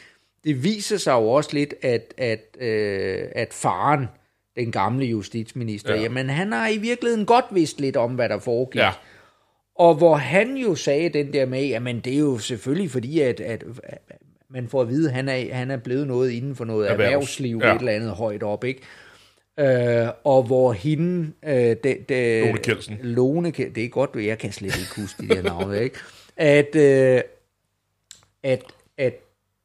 det 0.45 0.65
viser 0.65 0.97
sig 0.97 1.13
jo 1.13 1.29
også 1.29 1.51
lidt, 1.53 1.75
at, 1.83 2.15
at, 2.19 2.57
øh, 2.61 3.29
at 3.33 3.55
faren, 3.55 4.07
den 4.57 4.73
gamle 4.73 5.07
justitsminister. 5.07 5.95
Ja. 5.95 6.03
jamen 6.03 6.31
han 6.31 6.53
har 6.53 6.69
i 6.69 6.79
virkeligheden 6.79 7.27
godt 7.27 7.45
vidst 7.51 7.81
lidt 7.81 7.97
om, 7.97 8.15
hvad 8.15 8.29
der 8.29 8.39
foregik. 8.39 8.81
Ja. 8.81 8.91
Og 9.79 9.95
hvor 9.95 10.15
han 10.17 10.57
jo 10.57 10.75
sagde 10.75 11.09
den 11.09 11.33
der 11.33 11.47
med, 11.47 11.67
jamen 11.67 12.01
det 12.01 12.15
er 12.15 12.19
jo 12.19 12.39
selvfølgelig 12.39 12.91
fordi, 12.91 13.21
at, 13.21 13.41
at, 13.41 13.65
at 13.85 13.99
man 14.51 14.69
får 14.69 14.81
at 14.81 14.89
vide, 14.89 15.09
at 15.09 15.15
han 15.15 15.29
er, 15.29 15.55
han 15.55 15.71
er 15.71 15.77
blevet 15.77 16.07
noget 16.07 16.31
inden 16.31 16.57
for 16.57 16.65
noget 16.65 16.91
Erhvervs. 16.91 17.07
erhvervsliv, 17.13 17.61
Ja. 17.63 17.75
et 17.75 17.79
eller 17.79 17.93
andet 17.93 18.11
højt 18.11 18.43
op, 18.43 18.65
ikke? 18.65 18.81
Øh, 19.61 20.09
og 20.25 20.43
hvor 20.43 20.73
hende... 20.73 21.33
Øh, 21.47 21.55
det, 21.55 22.09
det, 22.09 22.47
Lone 22.47 22.59
Kjeldsen. 22.59 22.99
Lone 23.03 23.49
Kjeld- 23.49 23.73
det 23.73 23.85
er 23.85 23.89
godt, 23.89 24.11
jeg 24.17 24.39
kan 24.39 24.53
slet 24.53 24.77
ikke 24.79 25.01
huske 25.01 25.23
de 25.23 25.29
der 25.29 25.43
navne, 25.43 25.83
ikke? 25.83 25.97
At, 26.37 26.77
øh, 26.77 27.21
at, 28.43 28.63
at 28.99 29.15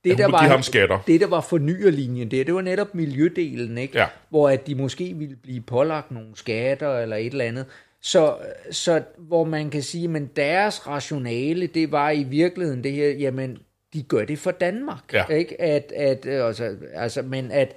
det, 0.03 0.17
der 0.17 0.27
var, 0.31 0.37
ham 0.37 0.61
skatter. 0.63 0.99
det, 1.07 1.21
der 1.21 1.27
var 1.27 1.41
fornyerlinjen 1.41 2.31
der, 2.31 2.43
det 2.43 2.53
var 2.53 2.61
netop 2.61 2.95
miljødelen, 2.95 3.77
ikke? 3.77 3.97
Ja. 3.97 4.05
Hvor 4.29 4.49
at 4.49 4.67
de 4.67 4.75
måske 4.75 5.13
ville 5.13 5.35
blive 5.35 5.61
pålagt 5.61 6.11
nogle 6.11 6.29
skatter 6.35 6.97
eller 6.99 7.15
et 7.15 7.31
eller 7.31 7.45
andet. 7.45 7.65
Så, 8.01 8.37
så 8.71 9.03
hvor 9.17 9.43
man 9.43 9.69
kan 9.69 9.83
sige, 9.83 10.07
men 10.07 10.25
deres 10.35 10.87
rationale, 10.87 11.67
det 11.67 11.91
var 11.91 12.11
i 12.11 12.23
virkeligheden 12.23 12.83
det 12.83 12.91
her, 12.91 13.09
jamen, 13.09 13.57
de 13.93 14.03
gør 14.03 14.25
det 14.25 14.39
for 14.39 14.51
Danmark. 14.51 15.13
Ja. 15.13 15.25
Ikke? 15.27 15.61
At, 15.61 15.91
at, 15.95 16.25
øh, 16.25 16.45
altså, 16.47 16.75
altså, 16.93 17.21
men 17.21 17.51
at, 17.51 17.75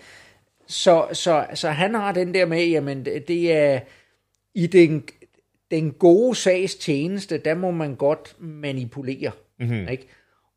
så, 0.67 1.07
så, 1.13 1.47
så 1.55 1.69
han 1.71 1.95
har 1.95 2.13
den 2.13 2.35
der 2.35 2.47
med, 2.47 2.67
jamen, 2.67 3.05
det- 3.05 3.53
er 3.53 3.81
i 4.55 4.67
den, 4.67 5.05
den 5.71 5.93
gode 5.93 6.35
sags 6.35 6.75
tjeneste, 6.75 7.39
der 7.39 7.55
må 7.55 7.71
man 7.71 7.95
godt 7.95 8.37
manipulere. 8.41 9.31
Mhm. 9.59 9.69
Mm-hmm. 9.71 9.89
Ikke? 9.89 10.07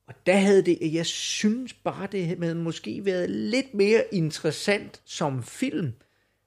Og 0.07 0.13
der 0.25 0.35
havde 0.35 0.61
det, 0.65 0.93
jeg 0.93 1.05
synes 1.05 1.73
bare, 1.73 2.07
det 2.11 2.25
havde 2.43 2.55
måske 2.55 3.05
været 3.05 3.29
lidt 3.29 3.73
mere 3.73 4.03
interessant 4.11 5.01
som 5.05 5.43
film, 5.43 5.91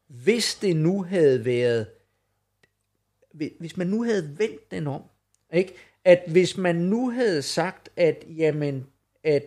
hvis 0.09 0.55
det 0.55 0.77
nu 0.77 1.03
havde 1.03 1.45
været, 1.45 1.87
hvis 3.59 3.77
man 3.77 3.87
nu 3.87 4.05
havde 4.05 4.39
vendt 4.39 4.71
den 4.71 4.87
om, 4.87 5.03
ikke? 5.53 5.75
At 6.05 6.23
hvis 6.27 6.57
man 6.57 6.77
nu 6.77 7.11
havde 7.11 7.43
sagt, 7.43 7.89
at 7.97 8.25
jamen, 8.29 8.87
at 9.25 9.43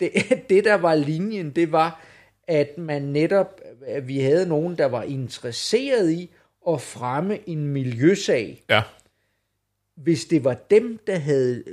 det, 0.00 0.12
det 0.50 0.64
der 0.64 0.74
var 0.74 0.94
linjen, 0.94 1.50
det 1.50 1.72
var, 1.72 2.04
at 2.48 2.78
man 2.78 3.02
netop, 3.02 3.60
at 3.86 4.08
vi 4.08 4.20
havde 4.20 4.48
nogen, 4.48 4.78
der 4.78 4.86
var 4.86 5.02
interesseret 5.02 6.10
i 6.10 6.30
at 6.68 6.80
fremme 6.80 7.48
en 7.48 7.68
miljøsag. 7.68 8.62
Ja. 8.70 8.82
Hvis 9.96 10.24
det 10.24 10.44
var 10.44 10.54
dem, 10.54 10.98
der 11.06 11.18
havde 11.18 11.64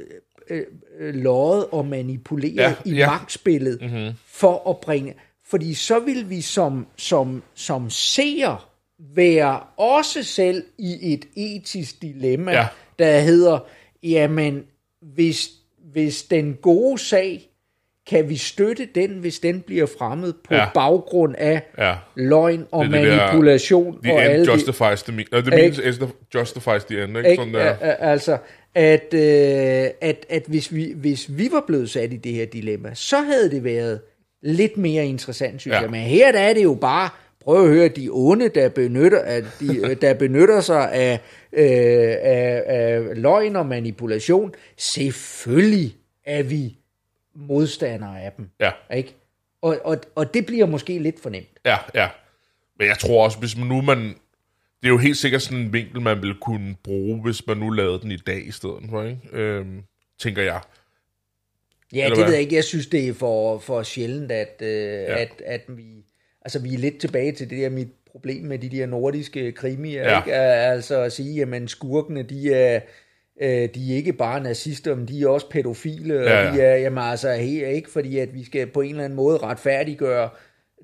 øh, 0.50 0.66
øh, 1.00 1.16
løjet 1.16 1.66
og 1.68 1.88
manipuleret 1.88 2.56
Ja, 2.56 2.76
i 2.86 2.94
ja. 2.94 3.10
magtspillet 3.10 3.82
mm-hmm. 3.82 4.12
for 4.26 4.70
at 4.70 4.80
bringe... 4.80 5.16
Fordi 5.46 5.74
så 5.74 6.00
vil 6.00 6.30
vi 6.30 6.42
som, 6.42 6.88
som, 6.98 7.44
som 7.54 7.90
seer 7.90 8.71
være 9.16 9.60
også 9.78 10.24
selv 10.24 10.64
i 10.78 11.14
et 11.14 11.26
etisk 11.36 12.02
dilemma, 12.02 12.52
Ja. 12.52 12.68
der 13.00 13.20
hedder, 13.20 13.60
jamen, 14.04 14.64
hvis, 15.02 15.50
hvis 15.94 16.24
den 16.24 16.54
gode 16.62 16.98
sag, 17.00 17.48
kan 18.10 18.30
vi 18.30 18.38
støtte 18.38 18.88
den, 18.96 19.10
hvis 19.12 19.40
den 19.40 19.62
bliver 19.62 19.86
fremmet 20.00 20.36
på 20.44 20.54
Ja. 20.56 20.66
baggrund 20.74 21.36
af 21.38 21.62
Ja. 21.78 21.96
løgn 22.16 22.66
og 22.72 22.86
Det 22.86 22.94
det 22.94 23.04
der, 23.04 23.18
manipulation 23.18 24.00
The 24.04 24.14
og 24.14 24.22
alle 24.24 24.36
end 24.38 24.46
de- 24.48 24.52
justifies 24.52 25.04
the. 25.04 25.26
No, 25.32 25.42
the 25.42 25.50
means 25.50 25.78
is 25.78 25.96
the 25.98 26.08
justifies 26.36 26.84
the 26.84 27.04
end, 27.04 27.18
ikke? 27.18 27.30
ikke? 27.30 27.42
Sådan 27.42 27.54
der. 27.54 27.60
Al- 27.62 27.78
al- 27.82 27.98
Altså, 28.00 28.38
at, 28.76 29.14
øh, 29.14 29.90
at, 30.02 30.26
at 30.30 30.44
hvis, 30.48 30.74
vi, 30.74 30.94
hvis 30.96 31.38
vi 31.38 31.50
var 31.52 31.64
blevet 31.68 31.90
sat 31.90 32.14
i 32.14 32.18
det 32.18 32.32
her 32.34 32.46
dilemma, 32.46 32.92
så 32.94 33.18
havde 33.22 33.52
det 33.52 33.64
været 33.64 34.02
lidt 34.44 34.78
mere 34.78 35.06
interessant, 35.06 35.62
synes 35.62 35.76
ja. 35.76 35.82
jeg. 35.82 35.90
Men 35.92 36.02
her 36.02 36.32
der 36.32 36.40
er 36.40 36.54
det 36.54 36.64
jo 36.64 36.74
bare, 36.82 37.10
prøv 37.42 37.64
at 37.64 37.70
høre, 37.70 37.88
de 37.88 38.10
onde, 38.12 38.50
der 38.50 38.70
benytter, 38.70 39.20
at 39.20 39.44
de, 39.60 39.78
øh, 39.78 40.02
der 40.02 40.14
benytter 40.14 40.62
sig 40.62 40.94
af, 40.94 41.20
øh, 41.54 42.16
af, 42.22 42.64
af 42.66 43.22
løgn 43.22 43.56
og 43.56 43.66
manipulation. 43.66 44.54
Selvfølgelig 44.78 45.96
er 46.26 46.44
vi 46.44 46.78
modstandere 47.36 48.22
af 48.22 48.32
dem. 48.38 48.50
Ja. 48.60 48.72
Ikke? 48.94 49.16
Og, 49.62 49.78
og, 49.84 49.98
og 50.16 50.34
det 50.34 50.46
bliver 50.46 50.66
måske 50.66 51.00
lidt 51.00 51.20
for 51.20 51.30
nemt. 51.30 51.60
Ja, 51.66 51.78
ja. 51.96 52.10
Men 52.80 52.88
jeg 52.88 52.98
tror 52.98 53.24
også, 53.24 53.40
hvis 53.40 53.58
man 53.58 53.68
nu 53.68 53.82
man... 53.82 54.16
Det 54.82 54.88
er 54.88 54.92
jo 54.92 54.98
helt 54.98 55.18
sikkert 55.18 55.42
sådan 55.42 55.58
en 55.58 55.74
vinkel, 55.74 56.02
man 56.02 56.22
ville 56.22 56.36
kunne 56.42 56.76
bruge, 56.84 57.22
hvis 57.22 57.48
man 57.48 57.58
nu 57.58 57.70
lavede 57.70 58.02
den 58.02 58.12
i 58.12 58.18
dag 58.18 58.48
i 58.48 58.52
stedet 58.52 58.84
for, 58.90 59.04
ikke? 59.04 59.20
Øhm, 59.32 59.84
tænker 60.20 60.42
jeg. 60.44 60.62
Ja, 61.94 62.04
Eller 62.04 62.10
det 62.10 62.18
hvad? 62.18 62.26
ved 62.26 62.34
jeg 62.34 62.42
ikke. 62.42 62.56
Jeg 62.56 62.64
synes, 62.64 62.88
det 62.88 63.08
er 63.08 63.14
for, 63.14 63.60
for 63.60 63.84
sjældent, 63.84 64.32
at, 64.32 64.62
øh, 64.62 64.68
ja. 64.70 65.22
at, 65.22 65.42
at 65.46 65.62
vi... 65.68 66.06
Altså, 66.42 66.60
vi 66.60 66.74
er 66.74 66.78
lidt 66.78 66.98
tilbage 67.00 67.32
til 67.32 67.50
det 67.50 67.58
der 67.58 67.70
mit 67.70 67.88
problem 68.12 68.44
med 68.44 68.60
de 68.60 68.70
der 68.70 68.86
nordiske 68.86 69.52
krimier, 69.52 70.10
Ja. 70.12 70.20
ikke? 70.22 70.34
Altså 70.36 71.02
at 71.02 71.14
sige, 71.14 71.36
jamen 71.36 71.68
skurkene, 71.68 72.24
de 72.24 72.54
er, 72.54 72.80
øh, 73.42 73.70
de 73.76 73.92
er 73.92 73.96
ikke 73.96 74.14
bare 74.14 74.44
nazister, 74.44 74.96
men 74.96 75.08
de 75.08 75.22
er 75.24 75.28
også 75.28 75.50
pædofile, 75.50 76.14
Ja, 76.14 76.22
og 76.22 76.46
ja. 76.46 76.54
de 76.54 76.62
er, 76.62 76.76
jamen 76.76 77.04
altså, 77.04 77.34
he- 77.36 77.66
ikke 77.66 77.92
fordi, 77.92 78.18
at 78.18 78.34
vi 78.34 78.44
skal 78.44 78.68
på 78.68 78.82
en 78.82 78.90
eller 78.90 79.04
anden 79.04 79.16
måde 79.16 79.38
retfærdiggøre 79.38 80.30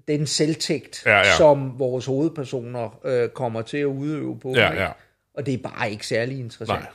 den 0.08 0.26
selvtægt, 0.28 1.04
Ja, 1.06 1.18
ja. 1.18 1.24
som 1.38 1.80
vores 1.80 2.06
hovedpersoner 2.06 3.00
øh, 3.06 3.30
kommer 3.30 3.62
til 3.62 3.78
at 3.78 3.86
udøve 3.86 4.40
på. 4.40 4.54
Ja, 4.56 4.70
ikke? 4.72 4.84
ja. 4.84 4.90
Og 5.34 5.46
det 5.46 5.54
er 5.54 5.58
bare 5.58 5.92
ikke 5.92 6.08
særlig 6.08 6.40
interessant. 6.40 6.80
Nej. 6.80 6.90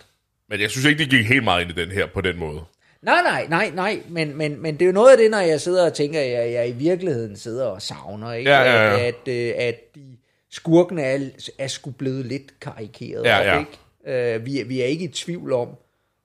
Men 0.49 0.61
jeg 0.61 0.71
synes 0.71 0.85
ikke, 0.87 1.05
de 1.05 1.09
gik 1.11 1.27
helt 1.27 1.45
meget 1.45 1.63
ind 1.63 1.79
i 1.79 1.85
den 1.85 1.91
her 1.91 2.07
på 2.15 2.21
den 2.21 2.39
måde. 2.39 2.61
Nej, 3.03 3.23
nej, 3.23 3.47
nej, 3.49 3.71
nej, 3.75 4.03
men, 4.09 4.37
men, 4.37 4.63
men 4.63 4.75
det 4.75 4.83
er 4.83 4.87
jo 4.87 4.93
noget 4.93 5.11
af 5.13 5.17
det, 5.19 5.31
når 5.31 5.39
jeg 5.39 5.61
sidder 5.61 5.87
og 5.87 5.95
tænker, 5.95 6.21
at 6.21 6.31
jeg, 6.31 6.53
jeg 6.53 6.69
i 6.69 6.73
virkeligheden 6.73 7.37
sidder 7.37 7.67
og 7.67 7.83
savner, 7.83 8.33
ikke? 8.33 8.51
Ja, 8.51 8.61
ja, 8.63 8.91
ja. 8.97 8.99
At, 9.07 9.15
at, 9.15 9.29
øh, 9.29 9.55
at 9.57 9.95
de 9.95 10.17
skurkene 10.51 11.03
er, 11.03 11.29
er 11.59 11.67
sgu 11.67 11.91
blevet 11.91 12.27
lidt 12.27 12.61
karikeret 12.61 13.25
Ja, 13.25 13.39
ja. 13.39 13.59
ikke? 13.59 14.37
Uh, 14.39 14.47
vi, 14.47 14.61
er- 14.61 14.65
vi 14.65 14.81
er 14.81 14.85
ikke 14.85 15.05
i 15.05 15.09
tvivl 15.09 15.53
om, 15.53 15.69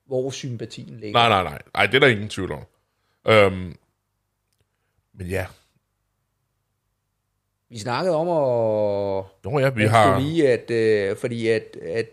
hvor 0.06 0.30
sympatien 0.30 0.98
ligger. 1.00 1.18
Nej, 1.18 1.28
nej, 1.28 1.42
nej. 1.42 1.62
Nej, 1.74 1.86
det 1.86 1.94
er 1.94 2.00
der 2.00 2.06
ingen 2.06 2.28
tvivl 2.28 2.52
om. 2.52 2.62
Øhm, 3.28 3.76
men 5.14 5.26
ja. 5.26 5.46
Vi 7.70 7.78
snakkede 7.78 8.16
om 8.16 8.28
at, 8.28 9.24
Nå 9.44 9.58
ja, 9.58 9.68
vi 9.70 9.84
at 9.84 9.90
har... 9.90 10.20
lige, 10.20 10.48
at, 10.52 10.70
øh, 10.70 11.16
fordi 11.16 11.48
at, 11.48 11.76
at 11.82 12.08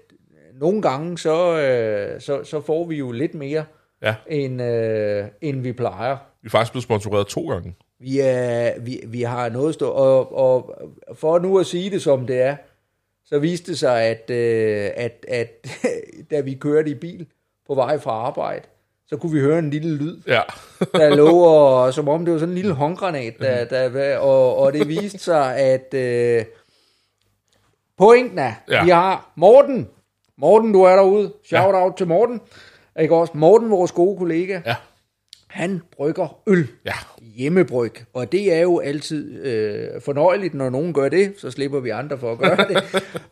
nogle 0.54 0.82
gange, 0.82 1.18
så, 1.18 1.58
øh, 1.60 2.22
så, 2.22 2.44
så 2.44 2.62
får 2.62 2.86
vi 2.86 2.96
jo 2.96 3.12
lidt 3.12 3.34
mere, 3.34 3.66
Ja, 4.02 4.16
end, 4.30 4.62
øh, 4.62 5.26
end 5.42 5.62
vi 5.62 5.74
plejer. 5.74 6.18
vi 6.42 6.46
er 6.48 6.50
faktisk 6.50 6.72
blevet 6.72 6.84
sponsoreret 6.84 7.28
to 7.28 7.50
gange. 7.50 7.76
Vi, 8.00 8.20
er, 8.20 8.80
vi, 8.80 9.00
vi 9.08 9.22
har 9.22 9.50
noget 9.50 9.74
stå, 9.74 9.90
og, 9.90 10.38
og 10.38 10.76
for 11.14 11.40
nu 11.40 11.60
at 11.60 11.66
sige 11.66 11.90
det 11.90 12.02
som 12.02 12.28
det 12.28 12.42
er, 12.42 12.56
så 13.26 13.40
viste 13.40 13.72
det 13.72 13.80
sig, 13.80 14.02
at, 14.04 14.30
øh, 14.30 14.90
at, 14.96 15.26
at 15.28 15.68
da 16.32 16.40
vi 16.42 16.54
kørte 16.54 16.90
i 16.92 16.96
bil 16.96 17.26
på 17.68 17.76
vej 17.76 18.00
fra 18.00 18.12
arbejde, 18.12 18.62
så 19.08 19.18
kunne 19.18 19.32
vi 19.32 19.40
høre 19.40 19.60
en 19.60 19.70
lille 19.70 19.96
lyd, 19.98 20.22
Ja. 20.28 20.42
der 20.94 21.16
lå, 21.16 21.40
og, 21.40 21.94
som 21.94 22.08
om 22.08 22.26
det 22.26 22.34
var 22.34 22.40
sådan 22.40 22.52
en 22.54 22.58
lille 22.58 22.74
håndgranat, 22.74 23.34
der, 23.40 23.66
der, 23.90 24.18
og, 24.18 24.58
og 24.58 24.74
det 24.74 24.88
viste 24.88 25.18
sig, 25.20 25.58
at 25.58 25.94
øh, 25.94 26.46
pointen 27.98 28.40
er, 28.40 28.54
Ja. 28.70 28.76
ja. 28.78 28.84
vi 28.84 28.90
har 28.90 29.32
Morten, 29.36 29.88
Morten, 30.38 30.74
du 30.74 30.82
er 30.82 30.96
derude, 30.96 31.34
shout 31.44 31.76
ja. 31.76 31.84
out 31.84 31.94
til 31.98 32.08
Morten, 32.08 32.42
ikke 33.02 33.16
også? 33.16 33.34
Morten, 33.36 33.70
vores 33.70 33.92
gode 33.92 34.18
kollega, 34.18 34.62
ja. 34.66 34.76
han 35.48 35.82
brygger 35.98 36.40
øl 36.48 36.68
Ja. 36.86 36.92
hjemmebryg, 37.36 37.92
og 38.14 38.32
det 38.32 38.54
er 38.54 38.60
jo 38.62 38.80
altid 38.80 39.46
øh, 39.46 40.02
fornøjeligt, 40.06 40.54
når 40.54 40.70
nogen 40.70 40.94
gør 40.94 41.10
det, 41.10 41.34
så 41.38 41.52
slipper 41.52 41.80
vi 41.80 41.90
andre 41.90 42.18
for 42.18 42.32
at 42.32 42.38
gøre 42.38 42.58
det. 42.68 42.78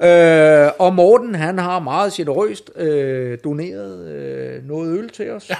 øh, 0.67 0.71
og 0.79 0.93
Morten, 0.95 1.35
han 1.35 1.57
har 1.57 1.79
meget 1.79 2.13
generøst 2.13 2.71
øh, 2.75 3.37
doneret 3.43 4.07
øh, 4.07 4.67
noget 4.67 4.97
øl 4.99 5.09
til 5.09 5.31
os. 5.31 5.49
Ja. 5.49 5.55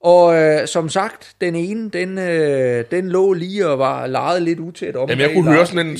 Og 0.00 0.34
øh, 0.36 0.66
som 0.68 0.88
sagt, 0.88 1.34
den 1.40 1.54
ene, 1.54 1.90
den, 1.90 2.18
øh, 2.18 2.84
den 2.90 3.08
lå 3.08 3.32
lige 3.32 3.68
og 3.68 3.78
var 3.78 4.06
lejet 4.06 4.42
lidt 4.42 4.60
utæt 4.60 4.96
om. 4.96 5.08
Jamen, 5.08 5.22
jeg 5.22 5.30
kunne 5.34 5.52
høre 5.52 5.66
sådan 5.66 5.86
en 5.86 5.96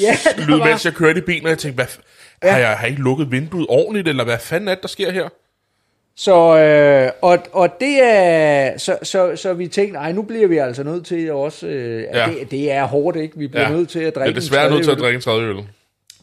Ja, 0.00 0.16
ja, 0.38 0.44
lyd, 0.44 0.58
var- 0.58 0.64
mens 0.66 0.84
jeg 0.84 0.92
kørte 0.92 1.18
i 1.18 1.22
bilen, 1.22 1.44
og 1.44 1.50
jeg 1.50 1.58
tænkte, 1.58 1.74
hvad, 1.76 1.84
f- 1.86 2.00
har, 2.42 2.58
jeg, 2.58 2.68
har 2.68 2.80
jeg 2.82 2.90
ikke 2.90 3.02
lukket 3.02 3.30
vinduet 3.30 3.66
ordentligt, 3.68 4.08
eller 4.08 4.24
hvad 4.24 4.38
fanden 4.38 4.68
er 4.68 4.74
det, 4.74 4.82
der 4.82 4.88
sker 4.88 5.10
her? 5.10 5.28
Så, 6.18 6.58
øh, 6.58 7.10
og, 7.22 7.38
og 7.52 7.70
det 7.80 8.02
er, 8.02 8.78
så, 8.78 8.98
så, 9.02 9.36
så 9.36 9.54
vi 9.54 9.68
tænkte, 9.68 9.92
nej, 9.92 10.12
nu 10.12 10.22
bliver 10.22 10.46
vi 10.46 10.56
altså 10.56 10.82
nødt 10.82 11.06
til 11.06 11.32
også, 11.32 11.66
øh, 11.66 12.02
Ja. 12.02 12.18
ja. 12.18 12.34
det, 12.34 12.50
det 12.50 12.72
er 12.72 12.84
hårdt, 12.84 13.16
ikke? 13.16 13.38
Vi 13.38 13.46
bliver 13.46 13.68
ja. 13.68 13.72
nødt 13.76 13.88
til 13.88 13.98
at 13.98 14.14
drikke 14.14 14.30
er 14.30 14.40
desværre 14.40 14.66
en 14.66 14.72
nødt 14.72 14.84
til 14.84 14.90
at 14.90 14.98
drikke 14.98 15.16
en 15.16 15.20
tredje 15.20 15.46
øl. 15.48 15.56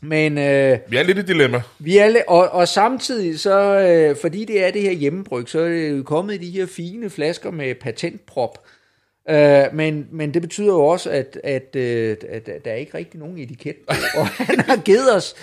Men 0.02 0.38
øh, 0.38 0.78
Vi 0.88 0.98
er 0.98 1.04
lidt 1.04 1.18
i 1.18 1.22
dilemma. 1.22 1.62
Vi 1.80 1.98
er, 1.98 2.22
og, 2.28 2.50
og 2.50 2.68
samtidig 2.68 3.40
så, 3.40 3.80
øh, 3.80 4.16
fordi 4.22 4.46
det 4.46 4.66
er 4.66 4.72
det 4.72 4.82
her 4.82 4.92
hjemmebryg, 4.92 5.50
så 5.50 5.60
er 5.60 5.70
det 5.70 5.98
jo 5.98 6.04
kommet 6.04 6.34
i 6.34 6.38
de 6.38 6.52
her 6.52 6.66
fine 6.66 7.10
flasker 7.10 7.52
med 7.52 7.76
patentprop. 7.76 8.58
Øh, 9.30 9.64
men, 9.74 10.08
men 10.12 10.34
det 10.34 10.42
betyder 10.42 10.68
jo 10.74 10.86
også, 10.86 11.10
at, 11.10 11.40
at, 11.44 11.76
øh, 11.76 12.18
at, 12.30 12.50
at 12.50 12.66
der 12.66 12.72
er 12.72 12.76
ikke 12.76 12.98
rigtig 12.98 13.20
nogen 13.20 13.38
etiket. 13.38 13.76
Og 14.16 14.28
han 14.48 14.60
har 14.60 14.78
givet 14.78 15.16
os, 15.16 15.36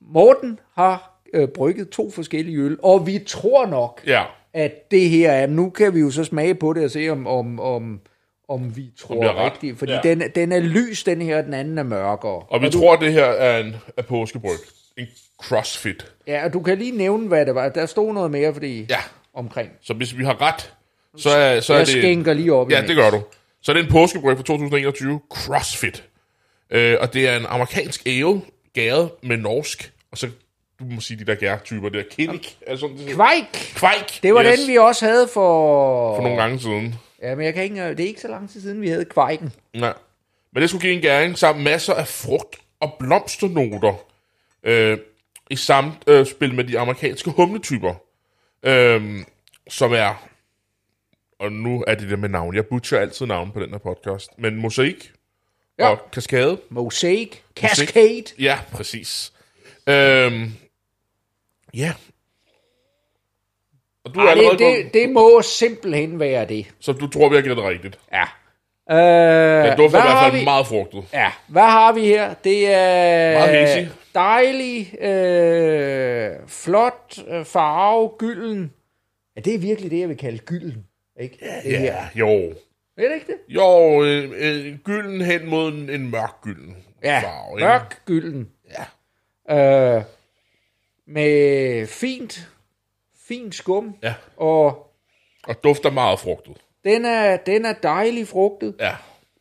Morten 0.00 0.58
har 0.74 1.13
øh, 1.34 1.48
brygget 1.48 1.88
to 1.90 2.10
forskellige 2.10 2.58
øl, 2.58 2.76
og 2.82 3.06
vi 3.06 3.18
tror 3.26 3.66
nok, 3.66 4.00
Ja. 4.06 4.22
at 4.52 4.90
det 4.90 5.10
her 5.10 5.32
er, 5.32 5.46
nu 5.46 5.70
kan 5.70 5.94
vi 5.94 6.00
jo 6.00 6.10
så 6.10 6.24
smage 6.24 6.54
på 6.54 6.72
det 6.72 6.84
og 6.84 6.90
se, 6.90 7.08
om, 7.08 7.26
om, 7.26 7.60
om, 7.60 8.00
om 8.48 8.76
vi 8.76 8.90
tror 8.98 9.24
er 9.24 9.34
ret. 9.34 9.52
rigtigt. 9.52 9.78
Fordi 9.78 9.92
Ja. 9.92 10.00
den, 10.04 10.22
den 10.34 10.52
er 10.52 10.60
lys, 10.60 11.04
den 11.04 11.22
her, 11.22 11.38
og 11.38 11.44
den 11.44 11.54
anden 11.54 11.78
er 11.78 11.82
mørkere. 11.82 12.42
Og 12.48 12.62
vi 12.62 12.70
tror, 12.70 12.94
at 12.94 13.00
det 13.00 13.12
her 13.12 13.24
er 13.24 13.58
en 13.58 13.76
er 13.96 14.02
påskebryg. 14.02 14.58
En 14.98 15.06
crossfit. 15.42 16.06
Ja, 16.26 16.44
og 16.44 16.52
du 16.52 16.60
kan 16.60 16.78
lige 16.78 16.96
nævne, 16.96 17.28
hvad 17.28 17.46
det 17.46 17.54
var. 17.54 17.68
Der 17.68 17.86
stod 17.86 18.12
noget 18.14 18.30
mere, 18.30 18.52
fordi 18.52 18.86
Ja. 18.90 18.98
omkring. 19.34 19.70
Så 19.82 19.94
hvis 19.94 20.18
vi 20.18 20.24
har 20.24 20.40
ret, 20.42 20.72
så 21.16 21.30
er, 21.30 21.60
så 21.60 21.72
er 21.72 21.78
Jeg 21.78 21.86
det... 21.86 21.94
skænker 21.98 22.32
lige 22.32 22.52
op. 22.52 22.70
Ja, 22.70 22.76
imens. 22.76 22.88
det 22.88 22.96
gør 22.96 23.10
du. 23.10 23.20
Så 23.62 23.72
er 23.72 23.76
det 23.76 23.84
en 23.84 23.90
påskebryg 23.90 24.36
fra 24.36 24.42
2021, 24.44 25.20
CrossFit. 25.34 26.04
Øh, 26.70 26.96
og 27.00 27.14
det 27.14 27.28
er 27.28 27.36
en 27.36 27.46
amerikansk 27.48 28.06
ale, 28.06 28.40
gæret 28.74 29.10
med 29.22 29.36
norsk, 29.36 29.92
og 30.12 30.18
så, 30.18 30.28
du 30.90 30.94
må 30.94 31.00
sige 31.00 31.18
de 31.18 31.24
der 31.24 31.34
gærtyper 31.34 31.88
der, 31.88 32.02
er 32.66 32.76
sådan 32.76 32.96
det 32.96 33.14
Kvejk! 33.14 33.72
Kvejk! 33.74 34.22
Det 34.22 34.34
var 34.34 34.44
yes, 34.44 34.58
den, 34.58 34.68
vi 34.68 34.78
også 34.78 35.04
havde 35.04 35.28
for... 35.28 36.16
For 36.16 36.22
nogle 36.22 36.42
gange 36.42 36.60
siden. 36.60 36.94
Ja, 37.22 37.34
men 37.34 37.44
jeg 37.46 37.54
kan 37.54 37.62
ikke, 37.64 37.90
det 37.90 38.00
er 38.00 38.06
ikke 38.08 38.20
så 38.20 38.28
lang 38.28 38.50
tid 38.50 38.60
siden, 38.60 38.80
vi 38.80 38.88
havde 38.88 39.04
kvejken. 39.04 39.52
Nej. 39.74 39.94
Men 40.52 40.60
det 40.60 40.70
skulle 40.70 40.82
give 40.82 40.94
en 40.94 41.00
gæring 41.00 41.38
sammen 41.38 41.64
masser 41.64 41.94
af 41.94 42.08
frugt 42.08 42.56
og 42.80 42.94
blomsternoter. 42.98 43.94
Øh, 44.64 44.98
I 45.50 45.56
samspil 45.56 46.14
øh, 46.14 46.26
spil 46.26 46.54
med 46.54 46.64
de 46.64 46.78
amerikanske 46.78 47.30
humletyper. 47.30 47.94
Øh, 48.62 49.24
som 49.68 49.92
er... 49.92 50.28
Og 51.38 51.52
nu 51.52 51.84
er 51.86 51.94
det 51.94 52.10
der 52.10 52.16
med 52.16 52.28
navn. 52.28 52.54
Jeg 52.54 52.66
butcher 52.66 52.98
altid 52.98 53.26
navn 53.26 53.50
på 53.52 53.60
den 53.60 53.70
her 53.70 53.78
podcast. 53.78 54.30
Men 54.38 54.56
mosaik 54.56 55.12
Ja. 55.78 55.88
og 55.88 56.10
kaskade. 56.12 56.60
Mosaic, 56.68 57.30
Cascade. 57.56 58.24
Ja, 58.38 58.58
præcis. 58.72 59.32
Øhm, 59.88 60.52
ja. 61.76 61.92
Og 64.04 64.14
du 64.14 64.20
er 64.20 64.24
Ej, 64.24 64.30
allerede 64.30 64.58
det, 64.58 64.84
det, 64.84 64.94
det 64.94 65.10
må 65.10 65.42
simpelthen 65.42 66.20
være 66.20 66.44
det. 66.46 66.66
Så 66.80 66.92
du 66.92 67.08
tror, 67.08 67.28
vi 67.28 67.34
har 67.34 67.42
gættet 67.42 67.64
rigtigt. 67.64 67.98
Ja. 68.12 68.22
Øh, 68.90 69.68
Det 69.70 69.78
dufter 69.78 69.98
i 69.98 70.02
hvert 70.02 70.12
har 70.12 70.30
fald 70.30 70.38
vi? 70.40 70.44
meget 70.44 70.66
frugtet. 70.66 71.04
Ja, 71.12 71.32
hvad 71.48 71.62
har 71.62 71.92
vi 71.92 72.00
her? 72.06 72.34
Det 72.34 72.74
er 72.74 73.32
Meget 73.38 73.68
hazy. 73.68 73.88
dejlig, 74.14 75.02
øh, 75.02 76.30
flot 76.48 77.18
øh, 77.28 77.44
farve, 77.44 78.10
gylden. 78.18 78.72
Ja, 79.36 79.40
det 79.40 79.54
er 79.54 79.58
virkelig 79.58 79.90
det, 79.90 80.00
jeg 80.00 80.08
vil 80.08 80.16
kalde 80.16 80.38
gylden. 80.38 80.86
Ikke? 81.20 81.38
Det 81.64 81.72
Ja, 81.72 81.78
her. 81.78 81.96
jo. 82.14 82.28
Er 82.96 83.08
det 83.08 83.14
ikke 83.14 83.26
det? 83.26 83.38
Jo, 83.48 84.02
øh, 84.04 84.30
øh, 84.36 84.78
gylden 84.78 85.20
hen 85.20 85.46
mod 85.50 85.72
en, 85.72 85.90
en 85.90 86.10
mørk 86.10 86.40
gylden 86.42 86.76
Ja, 87.04 87.20
farve. 87.24 87.58
ikke? 87.58 87.66
mørk 87.66 88.04
gylden. 88.06 88.48
Ja. 89.48 89.96
Øh, 89.96 90.02
med 91.06 91.86
fint, 91.86 92.48
fint 93.28 93.54
skum. 93.54 93.94
Ja, 94.02 94.14
Og 94.36 94.90
og 95.46 95.64
dufter 95.64 95.90
meget 95.90 96.20
frugtet. 96.20 96.56
den 96.84 97.04
er, 97.04 97.36
den 97.36 97.64
er 97.64 97.72
dejlig 97.82 98.28
frugtet. 98.28 98.74
Ja, 98.80 98.96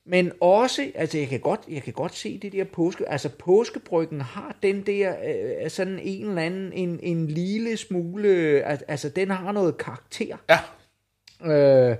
Men 0.05 0.32
også, 0.41 0.91
altså 0.95 1.18
jeg 1.18 1.28
kan 1.28 1.39
godt, 1.39 1.59
jeg 1.70 1.84
kan 1.84 1.93
godt 1.93 2.16
se 2.16 2.38
det 2.38 2.51
der 2.53 2.64
påske, 2.64 3.09
altså 3.09 3.30
påskebryggen 3.30 4.22
har 4.22 4.55
den 4.64 4.82
der, 4.86 5.16
øh, 5.64 5.70
sådan 5.70 5.99
en 5.99 6.28
eller 6.30 6.41
anden, 6.41 6.74
en, 6.74 6.99
en 7.03 7.28
lille 7.28 7.78
smule, 7.78 8.30
al- 8.64 8.84
altså 8.88 9.09
den 9.09 9.30
har 9.32 9.51
noget 9.51 9.78
karakter, 9.78 10.38
ja. 10.49 10.59
øh, 11.51 11.97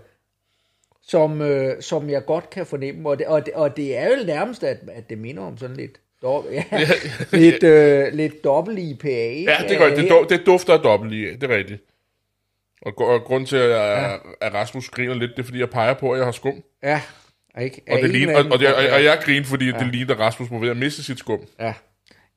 som, 1.02 1.42
øh, 1.42 1.82
som 1.82 2.10
jeg 2.10 2.26
godt 2.26 2.50
kan 2.50 2.66
fornemme, 2.66 3.10
og 3.10 3.20
det, 3.20 3.28
og 3.28 3.46
det, 3.46 3.54
og 3.54 3.78
det 3.78 3.98
er 3.98 4.18
jo 4.18 4.26
nærmest, 4.26 4.64
at, 4.64 4.78
at 4.92 5.10
det 5.10 5.18
minder 5.18 5.44
om 5.44 5.58
sådan 5.58 5.76
lidt, 5.76 6.00
dob, 6.24 6.46
ja, 6.52 6.64
lidt, 7.32 7.64
øh, 7.64 8.14
lidt 8.14 8.44
dobbelt 8.44 8.80
IPA. 8.80 9.42
Ja, 9.42 9.58
det 9.70 9.78
gør 9.78 9.96
det. 9.96 9.98
Det, 9.98 10.30
det 10.30 10.46
dufter 10.46 10.74
af 10.74 10.80
dobbelt 10.80 11.14
i. 11.14 11.36
Det 11.36 11.44
er 11.44 11.58
rigtigt. 11.58 11.84
Og, 12.82 12.94
og 12.98 13.22
grunden 13.22 13.48
til, 13.48 13.56
at, 13.56 13.70
jeg, 13.70 14.20
at 14.42 14.54
Rasmus 14.54 14.90
griner 14.90 15.14
lidt, 15.14 15.32
det 15.32 15.40
er, 15.40 15.44
fordi 15.44 15.60
jeg 15.60 15.70
peger 15.70 15.94
på, 15.94 16.12
at 16.12 16.18
jeg 16.18 16.26
har 16.26 16.32
skum. 16.32 16.64
Ja, 16.84 17.02
ikke? 17.62 17.82
Og, 17.92 18.00
det 18.00 18.10
ligner, 18.10 18.38
og, 18.38 18.46
og, 18.52 18.60
det, 18.60 18.68
grund, 18.68 18.78
og, 18.78 18.84
ja. 18.84 18.96
og 18.96 19.04
jeg 19.04 19.20
griner, 19.22 19.46
fordi 19.46 19.66
ja. 19.66 19.78
det 19.80 19.88
ligner, 19.88 20.14
at 20.14 20.20
Rasmus 20.20 20.52
må 20.52 20.60
ved 20.60 20.70
at 20.70 20.78
miste 20.78 21.04
sit 21.04 21.20
skum. 21.20 21.40
Ja. 21.60 21.74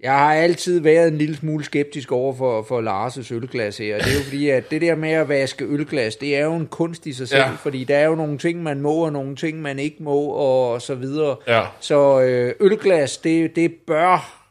Jeg 0.01 0.12
har 0.12 0.34
altid 0.34 0.80
været 0.80 1.09
en 1.09 1.18
lille 1.18 1.36
smule 1.36 1.64
skeptisk 1.64 2.12
over 2.12 2.34
for, 2.34 2.62
for 2.62 2.80
Lars' 2.80 3.34
ølglas 3.34 3.78
her. 3.78 3.99
Det 3.99 4.07
er 4.12 4.16
jo 4.16 4.22
fordi, 4.24 4.49
at 4.49 4.70
det 4.70 4.80
der 4.80 4.94
med 4.94 5.11
at 5.11 5.28
vaske 5.28 5.64
ølglas, 5.64 6.16
det 6.16 6.36
er 6.36 6.44
jo 6.44 6.55
en 6.55 6.66
kunst 6.66 7.07
i 7.07 7.12
sig 7.12 7.28
selv, 7.28 7.40
Ja. 7.40 7.51
fordi 7.51 7.84
der 7.84 7.97
er 7.97 8.05
jo 8.07 8.14
nogle 8.14 8.38
ting, 8.38 8.62
man 8.62 8.80
må, 8.80 8.94
og 8.94 9.12
nogle 9.12 9.36
ting, 9.36 9.62
man 9.62 9.78
ikke 9.78 10.03
må, 10.03 10.18
og 10.28 10.82
så 10.82 10.94
videre. 10.94 11.36
Ja. 11.49 11.62
Så 11.80 12.20
øh, 12.20 12.55
ølglas, 12.61 13.16
det, 13.18 13.57
det 13.57 13.72
bør 13.86 14.42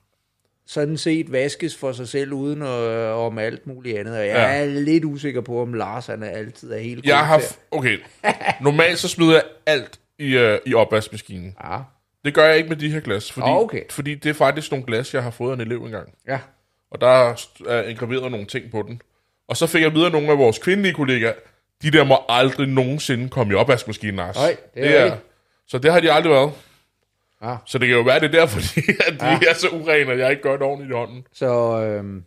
sådan 0.67 0.97
set 0.97 1.31
vaskes 1.31 1.75
for 1.75 1.91
sig 1.91 2.07
selv, 2.07 2.33
uden 2.33 2.61
at, 2.61 2.67
om 3.13 3.37
alt 3.37 3.67
muligt 3.67 3.97
andet. 3.99 4.13
Og 4.17 4.25
jeg 4.27 4.35
Ja. 4.35 4.61
er 4.61 4.65
lidt 4.65 5.05
usikker 5.05 5.41
på, 5.41 5.61
om 5.61 5.73
Lars 5.73 6.05
han 6.05 6.23
er 6.23 6.29
altid 6.29 6.71
er 6.71 6.79
helt 6.79 7.05
Jeg 7.05 7.25
har... 7.25 7.39
f- 7.39 7.57
Okay, 7.71 7.97
normalt 8.61 8.99
så 8.99 9.07
smider 9.07 9.33
jeg 9.33 9.43
alt 9.65 9.99
i, 10.19 10.37
uh, 10.37 10.57
i 10.65 10.73
opvaskemaskinen. 10.73 11.55
Ja, 11.63 11.77
Det 12.25 12.33
gør 12.33 12.45
jeg 12.45 12.57
ikke 12.57 12.69
med 12.69 12.77
de 12.77 12.89
her 12.89 12.99
glas, 12.99 13.31
fordi, 13.31 13.47
Ah, 13.47 13.57
okay. 13.57 13.81
fordi 13.89 14.15
det 14.15 14.29
er 14.29 14.33
faktisk 14.33 14.71
nogle 14.71 14.85
glas, 14.85 15.13
jeg 15.13 15.23
har 15.23 15.31
fået 15.31 15.49
af 15.51 15.55
en 15.55 15.61
elev 15.61 15.77
engang. 15.77 16.09
ja. 16.27 16.39
Og 16.91 17.01
der 17.01 17.07
er 17.07 17.35
er 17.67 17.81
engraveret 17.81 18.31
nogle 18.31 18.45
ting 18.45 18.71
på 18.71 18.83
den. 18.87 19.01
Og 19.47 19.57
så 19.57 19.67
fik 19.67 19.81
jeg 19.81 19.93
videre 19.93 20.09
nogle 20.11 20.31
af 20.31 20.37
vores 20.37 20.59
kvindelige 20.59 20.93
kollegaer, 20.93 21.33
de 21.81 21.91
der 21.91 22.03
må 22.03 22.17
aldrig 22.29 22.67
nogensinde 22.67 23.29
komme 23.29 23.53
i 23.53 23.55
opvaskemaskinen, 23.55 24.15
Lars. 24.15 24.35
Nej, 24.35 24.55
det 24.75 24.97
er 24.99 25.03
rigtigt. 25.03 25.21
Så 25.67 25.77
det 25.77 25.91
har 25.93 25.99
de 25.99 26.11
aldrig 26.11 26.31
været. 26.33 26.51
Ja. 27.43 27.55
Så 27.65 27.77
det 27.77 27.87
kan 27.87 27.97
jo 27.97 28.03
være, 28.03 28.19
det 28.19 28.35
er 28.35 28.39
derfor, 28.39 28.59
de, 28.75 28.81
at 29.07 29.19
de 29.21 29.25
ja. 29.25 29.39
er 29.49 29.53
så 29.53 29.67
urene, 29.69 30.11
at 30.11 30.19
jeg 30.19 30.29
ikke 30.31 30.41
gør 30.43 30.51
det 30.51 30.61
ordentligt 30.61 30.91
i 30.91 30.95
hånden. 30.95 31.27
Så 31.33 31.81
øh, 31.81 32.21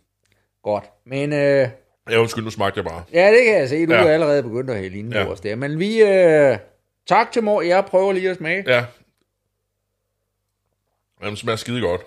godt. 0.63 0.83
Men... 1.05 1.33
Øh, 1.33 1.67
Ja, 2.11 2.17
undskyld, 2.17 2.43
nu 2.43 2.49
smagte 2.49 2.77
jeg 2.77 2.85
bare. 2.85 3.03
Ja, 3.13 3.27
det 3.31 3.39
kan 3.45 3.57
jeg 3.59 3.69
se. 3.69 3.85
Du 3.85 3.93
Ja. 3.93 3.99
er 4.03 4.11
allerede 4.13 4.43
begyndt 4.43 4.69
at 4.69 4.77
hælde 4.77 4.97
inden 4.99 5.13
ja. 5.13 5.25
der. 5.43 5.55
Men 5.55 5.79
vi... 5.79 6.01
Øh, 6.01 6.57
tak 7.07 7.31
til 7.31 7.43
mor. 7.43 7.61
Jeg 7.61 7.85
prøver 7.85 8.13
lige 8.13 8.29
at 8.29 8.37
smage. 8.37 8.63
Ja. 8.67 8.85
Jamen, 11.21 11.37
smager 11.37 11.55
skide 11.55 11.81
godt. 11.81 12.01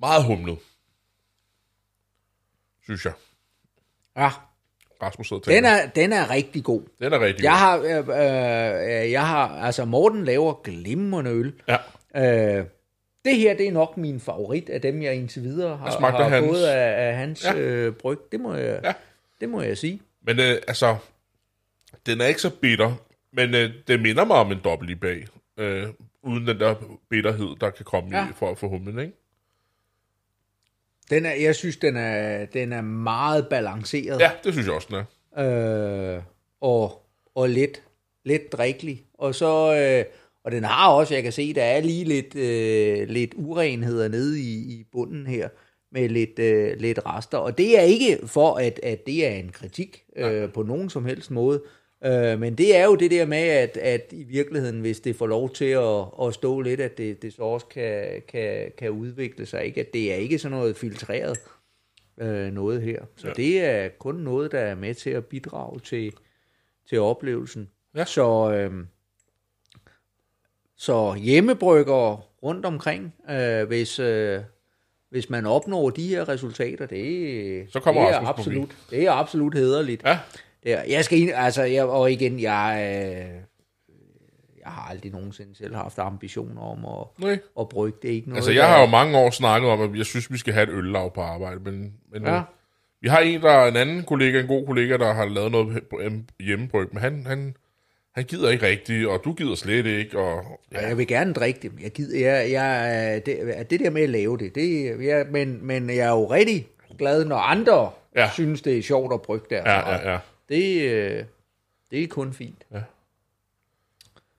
Meget 0.00 0.24
humlet. 0.24 0.58
Synes 2.84 3.04
jeg. 3.04 3.12
Ja, 4.16 4.30
Rasmus 5.02 5.28
sidder 5.28 5.40
og 5.40 5.44
tænker. 5.44 5.60
den 5.60 5.64
er, 5.64 5.90
den 5.90 6.12
er 6.12 6.30
rigtig 6.30 6.64
god. 6.64 6.82
den 7.00 7.12
er 7.12 7.20
rigtig 7.20 7.42
Jeg 7.44 7.50
god. 7.50 7.58
har, 7.58 7.78
øh, 7.78 9.04
øh, 9.04 9.10
jeg 9.10 9.26
har... 9.26 9.48
Altså, 9.48 9.84
Morten 9.84 10.24
laver 10.24 10.54
glimrende 10.64 11.30
øl. 11.30 11.52
Ja. 11.68 11.76
Øh, 12.58 12.66
det 13.24 13.36
her, 13.36 13.56
det 13.56 13.68
er 13.68 13.72
nok 13.72 13.96
min 13.96 14.20
favorit 14.20 14.68
af 14.70 14.80
dem, 14.80 15.02
jeg 15.02 15.14
indtil 15.14 15.42
videre 15.42 15.76
har, 15.76 16.00
har 16.00 16.28
hans. 16.28 16.46
fået 16.46 16.64
af, 16.66 17.08
af 17.08 17.16
hans 17.16 17.44
Ja. 17.44 17.54
øh, 17.54 17.94
bryg. 17.94 18.18
Det 18.32 18.40
må 18.40 18.54
jeg, 18.54 18.80
Ja. 18.84 18.92
det 19.40 19.48
må 19.48 19.62
jeg 19.62 19.78
sige. 19.78 20.02
Men 20.22 20.40
øh, 20.40 20.62
altså, 20.68 20.96
den 22.06 22.20
er 22.20 22.26
ikke 22.26 22.40
så 22.40 22.50
bitter, 22.50 22.92
men 23.32 23.54
øh, 23.54 23.70
det 23.88 24.00
minder 24.00 24.24
mig 24.24 24.36
om 24.36 24.52
en 24.52 24.60
dobbelt 24.64 24.90
i 24.90 24.94
bag. 24.94 25.26
Øh, 25.56 25.88
uden 26.22 26.46
den 26.46 26.60
der 26.60 26.74
bitterhed, 27.10 27.56
der 27.60 27.70
kan 27.70 27.84
komme 27.84 28.18
ja. 28.18 28.28
I 28.28 28.32
for, 28.36 28.54
for 28.54 28.68
humlen, 28.68 28.98
ikke? 28.98 29.12
Den 31.10 31.26
er, 31.26 31.32
jeg 31.32 31.54
synes, 31.54 31.76
den 31.76 31.96
er, 31.96 32.44
den 32.44 32.72
er 32.72 32.80
meget 32.80 33.48
balanceret. 33.48 34.20
Ja, 34.20 34.30
det 34.44 34.52
synes 34.52 34.66
jeg 34.66 34.74
også, 34.74 34.88
den 34.90 35.04
er. 35.36 36.16
øh, 36.16 36.22
og, 36.60 37.06
og 37.34 37.48
lidt, 37.48 37.82
lidt 38.24 38.52
drikkelig. 38.52 39.04
Og 39.14 39.34
så, 39.34 39.74
øh, 39.74 40.04
og 40.44 40.52
den 40.52 40.64
har 40.64 40.88
også, 40.88 41.14
jeg 41.14 41.22
kan 41.22 41.32
se, 41.32 41.54
der 41.54 41.62
er 41.64 41.80
lige 41.80 42.04
lidt, 42.04 42.36
øh, 42.36 43.08
lidt 43.08 43.34
urenheder 43.36 44.08
nede 44.08 44.40
i, 44.40 44.52
i 44.52 44.84
bunden 44.92 45.26
her, 45.26 45.48
med 45.92 46.08
lidt, 46.08 46.38
øh, 46.38 46.76
lidt 46.80 46.98
rester. 47.06 47.38
Og 47.38 47.58
det 47.58 47.78
er 47.78 47.82
ikke 47.82 48.18
for, 48.26 48.54
at, 48.54 48.80
at 48.82 49.06
det 49.06 49.26
er 49.26 49.30
en 49.30 49.52
kritik 49.52 50.04
øh, 50.16 50.52
på 50.52 50.62
nogen 50.62 50.90
som 50.90 51.04
helst 51.04 51.30
måde, 51.30 51.62
øh, 52.04 52.40
men 52.40 52.54
det 52.54 52.76
er 52.76 52.84
jo 52.84 52.94
det 52.94 53.10
der 53.10 53.26
med, 53.26 53.38
at, 53.38 53.76
at 53.76 54.06
i 54.10 54.22
virkeligheden, 54.22 54.80
hvis 54.80 55.00
det 55.00 55.16
får 55.16 55.26
lov 55.26 55.50
til 55.50 55.64
at, 55.64 56.04
at 56.22 56.34
stå 56.34 56.60
lidt, 56.60 56.80
at 56.80 56.98
det, 56.98 57.22
det 57.22 57.32
så 57.32 57.42
også 57.42 57.66
kan, 57.66 58.22
kan, 58.28 58.72
kan 58.78 58.90
udvikle 58.90 59.46
sig, 59.46 59.64
ikke? 59.64 59.80
at 59.80 59.92
det 59.92 60.12
er 60.12 60.16
ikke 60.16 60.38
sådan 60.38 60.58
noget 60.58 60.76
filtreret 60.76 61.38
øh, 62.20 62.52
noget 62.52 62.82
her. 62.82 63.02
Så 63.16 63.26
Ja. 63.28 63.32
det 63.32 63.64
er 63.64 63.88
kun 63.88 64.14
noget, 64.14 64.52
der 64.52 64.58
er 64.60 64.74
med 64.74 64.94
til 64.94 65.10
at 65.10 65.26
bidrage 65.26 65.80
til, 65.80 66.12
til 66.88 67.00
oplevelsen. 67.00 67.68
Ja. 67.96 68.04
Så, 68.04 68.52
øh, 68.54 68.84
så 70.76 71.14
hjemmebrygger 71.14 72.28
rundt 72.42 72.66
omkring, 72.66 73.14
øh, 73.30 73.66
hvis, 73.66 73.98
øh, 73.98 74.40
hvis 75.10 75.30
man 75.30 75.46
opnår 75.46 75.90
de 75.90 76.08
her 76.08 76.28
resultater, 76.28 76.86
det, 76.86 77.66
Så 77.72 77.80
kommer 77.80 78.06
det 78.06 78.14
er 78.14 78.26
absolut, 78.26 78.76
det 78.90 79.06
er 79.06 79.12
absolut 79.12 79.54
hederligt. 79.54 80.02
Ja, 80.04 80.18
Det 80.62 80.72
er, 80.72 80.82
jeg 80.88 81.04
skal 81.04 81.18
ind, 81.18 81.30
altså, 81.34 81.62
jeg, 81.62 81.84
og 81.84 82.12
igen, 82.12 82.40
jeg, 82.40 82.76
øh, 82.78 83.34
jeg 84.64 84.72
har 84.72 84.90
aldrig 84.90 85.12
nogensinde 85.12 85.56
selv 85.56 85.74
haft 85.74 85.98
ambitioner 85.98 86.62
om 86.62 86.84
at, 86.84 87.24
nej. 87.24 87.38
at 87.60 87.68
brygge. 87.68 87.98
Det 88.02 88.10
er 88.10 88.14
ikke 88.14 88.28
noget, 88.28 88.38
Altså, 88.38 88.52
jeg 88.52 88.68
har 88.68 88.80
jo 88.80 88.86
mange 88.86 89.18
år 89.18 89.30
snakket 89.30 89.70
om, 89.70 89.80
at 89.80 89.98
jeg 89.98 90.06
synes, 90.06 90.32
vi 90.32 90.38
skal 90.38 90.54
have 90.54 90.64
et 90.64 90.70
øllav 90.72 91.14
på 91.14 91.20
arbejde, 91.20 91.60
men, 91.60 91.92
men 92.12 92.26
Ja. 92.26 92.42
vi 93.02 93.08
har 93.08 93.18
en, 93.18 93.42
der 93.42 93.50
er 93.50 93.68
en 93.68 93.76
anden 93.76 94.02
kollega, 94.02 94.40
en 94.40 94.46
god 94.46 94.66
kollega, 94.66 94.96
der 94.96 95.12
har 95.12 95.24
lavet 95.28 95.52
noget 95.52 95.82
hjemmebryg, 96.40 96.88
men 96.92 97.02
han, 97.02 97.26
han, 97.26 97.56
han 98.14 98.24
gider 98.24 98.50
ikke 98.50 98.66
rigtigt, 98.66 99.08
og 99.08 99.20
du 99.24 99.32
gider 99.32 99.54
slet 99.54 99.86
ikke, 99.86 100.18
og 100.18 100.42
Ja. 100.72 100.88
Jeg 100.88 100.98
vil 100.98 101.06
gerne 101.06 101.32
drikke 101.32 101.60
det, 101.62 101.74
men 101.74 101.82
jeg 101.82 101.90
gider, 101.90 102.30
jeg, 102.30 102.50
jeg, 102.50 103.22
det, 103.26 103.70
det 103.70 103.80
der 103.80 103.90
med 103.90 104.02
at 104.02 104.10
lave 104.10 104.38
det, 104.38 104.54
det 104.54 104.96
jeg, 105.06 105.26
men, 105.30 105.66
men 105.66 105.90
jeg 105.90 105.96
er 105.98 106.10
jo 106.10 106.30
rigtig 106.30 106.68
glad, 106.98 107.24
når 107.24 107.36
andre 107.36 107.90
Ja. 108.16 108.30
synes, 108.32 108.62
det 108.62 108.78
er 108.78 108.82
sjovt 108.82 109.14
at 109.14 109.22
brygge 109.22 109.46
deres 109.50 109.66
ja, 109.66 109.90
ja, 109.90 110.12
ja. 110.12 110.18
Det, 110.48 110.90
øh, 110.90 111.24
det 111.90 112.02
er 112.02 112.08
kun 112.08 112.32
fint. 112.32 112.64